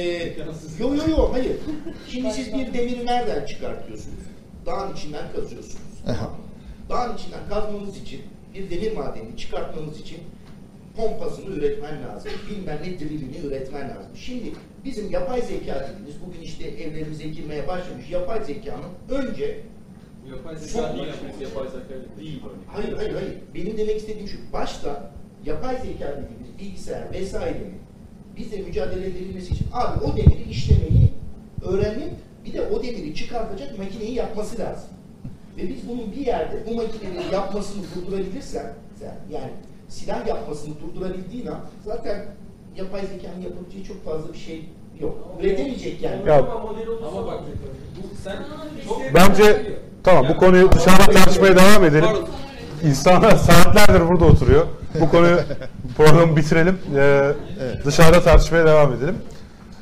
yo 0.79 0.95
yo 0.95 1.09
yo 1.09 1.33
hayır. 1.33 1.57
Şimdi 2.09 2.31
siz 2.31 2.53
bir 2.53 2.73
demiri 2.73 3.05
nereden 3.05 3.45
çıkartıyorsunuz? 3.45 4.23
Dağın 4.65 4.93
içinden 4.93 5.31
kazıyorsunuz. 5.35 6.03
Dağın 6.89 7.17
içinden 7.17 7.49
kazmanız 7.49 7.97
için 7.97 8.21
bir 8.53 8.69
demir 8.69 8.91
madenini 8.91 9.37
çıkartmanız 9.37 9.99
için 9.99 10.17
pompasını 10.95 11.55
üretmen 11.55 12.03
lazım. 12.03 12.31
Bilmem 12.49 12.79
ne 12.83 12.99
drillini 12.99 13.37
üretmen 13.37 13.89
lazım. 13.89 14.11
Şimdi 14.15 14.51
bizim 14.87 15.11
yapay 15.11 15.41
zeka 15.41 15.89
dediğimiz 15.89 16.15
bugün 16.27 16.41
işte 16.41 16.67
evlerimize 16.67 17.27
girmeye 17.27 17.67
başlamış 17.67 18.09
yapay 18.09 18.43
zekanın 18.45 18.83
önce 19.09 19.61
Yapay 20.29 20.55
zeka 20.57 20.93
değil, 20.93 21.07
yapay 21.41 21.67
zeka 21.67 22.19
değil. 22.19 22.41
Hayır 22.67 22.93
hayır 22.93 23.13
hayır. 23.13 23.33
Benim 23.55 23.77
demek 23.77 23.97
istediğim 23.97 24.27
şu. 24.27 24.37
Başta 24.53 25.11
yapay 25.45 25.75
zeka 25.75 26.07
dediğimiz 26.21 26.59
bilgisayar 26.59 27.13
vesairenin 27.13 27.77
bizle 28.37 28.57
mücadele 28.57 29.07
edilmesi 29.07 29.53
için 29.53 29.67
abi 29.73 30.03
o 30.05 30.17
demiri 30.17 30.49
işlemeyi 30.49 31.09
öğrenip 31.61 32.11
bir 32.45 32.53
de 32.53 32.61
o 32.61 32.83
demiri 32.83 33.15
çıkartacak 33.15 33.77
makineyi 33.77 34.13
yapması 34.13 34.59
lazım. 34.59 34.89
Ve 35.57 35.69
biz 35.69 35.89
bunun 35.89 36.11
bir 36.11 36.25
yerde 36.25 36.63
bu 36.69 36.75
makinenin 36.75 37.31
yapmasını 37.33 37.83
durdurabilirsen 37.95 38.73
sen- 38.99 39.17
yani 39.31 39.51
silah 39.87 40.27
yapmasını 40.27 40.73
durdurabildiğin 40.81 41.45
an 41.45 41.59
zaten 41.85 42.25
yapay 42.77 43.01
zekanın 43.07 43.41
yapabileceği 43.41 43.83
çok 43.85 44.05
fazla 44.05 44.33
bir 44.33 44.37
şey 44.37 44.69
yok. 45.01 45.15
Üretemeyecek 45.41 46.01
yani. 46.01 46.15
Ya- 46.27 46.35
Ama 46.37 47.27
bak 47.27 47.39
bu 47.97 48.15
sen 48.23 48.35
çok 48.87 49.01
Bence 49.15 49.77
tamam 50.03 50.25
bu 50.29 50.37
konuyu 50.37 50.71
dışarıda 50.71 51.11
tartışmaya 51.11 51.55
devam 51.55 51.83
edelim. 51.85 52.09
İnsanlar 52.83 53.35
saatlerdir 53.35 54.09
burada 54.09 54.25
oturuyor. 54.25 54.65
Bu 55.01 55.09
konuyu 55.09 55.37
programı 55.97 56.35
bitirelim. 56.35 56.79
Ee, 56.97 57.31
Dışarıda 57.85 58.21
tartışmaya 58.23 58.65
devam 58.65 58.93
edelim. 58.93 59.15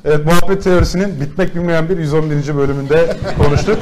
Evet 0.04 0.24
muhabbet 0.26 0.64
teorisinin 0.64 1.20
bitmek 1.20 1.54
bilmeyen 1.54 1.88
bir 1.88 1.98
111. 1.98 2.56
bölümünde 2.56 3.16
konuştuk. 3.44 3.78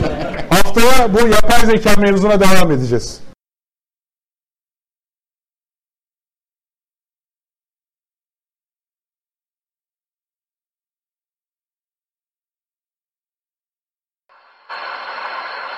Haftaya 0.51 1.15
bu 1.15 1.19
yapay 1.28 1.61
zeka 1.61 2.01
mevzuna 2.01 2.40
devam 2.40 2.70
edeceğiz. 2.73 3.20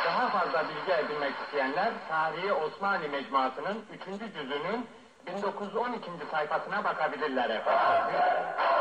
Daha 0.07 0.31
fazla 0.31 0.65
bilgi 0.69 0.93
edinmek 0.93 1.35
isteyenler 1.47 1.93
Osmanlı 2.87 3.09
Mecmuası'nın 3.09 3.83
3. 3.93 4.35
cüzünün 4.35 4.87
1912. 5.27 6.11
sayfasına 6.31 6.85
bakabilirler 6.85 7.51
efendim. 7.51 8.15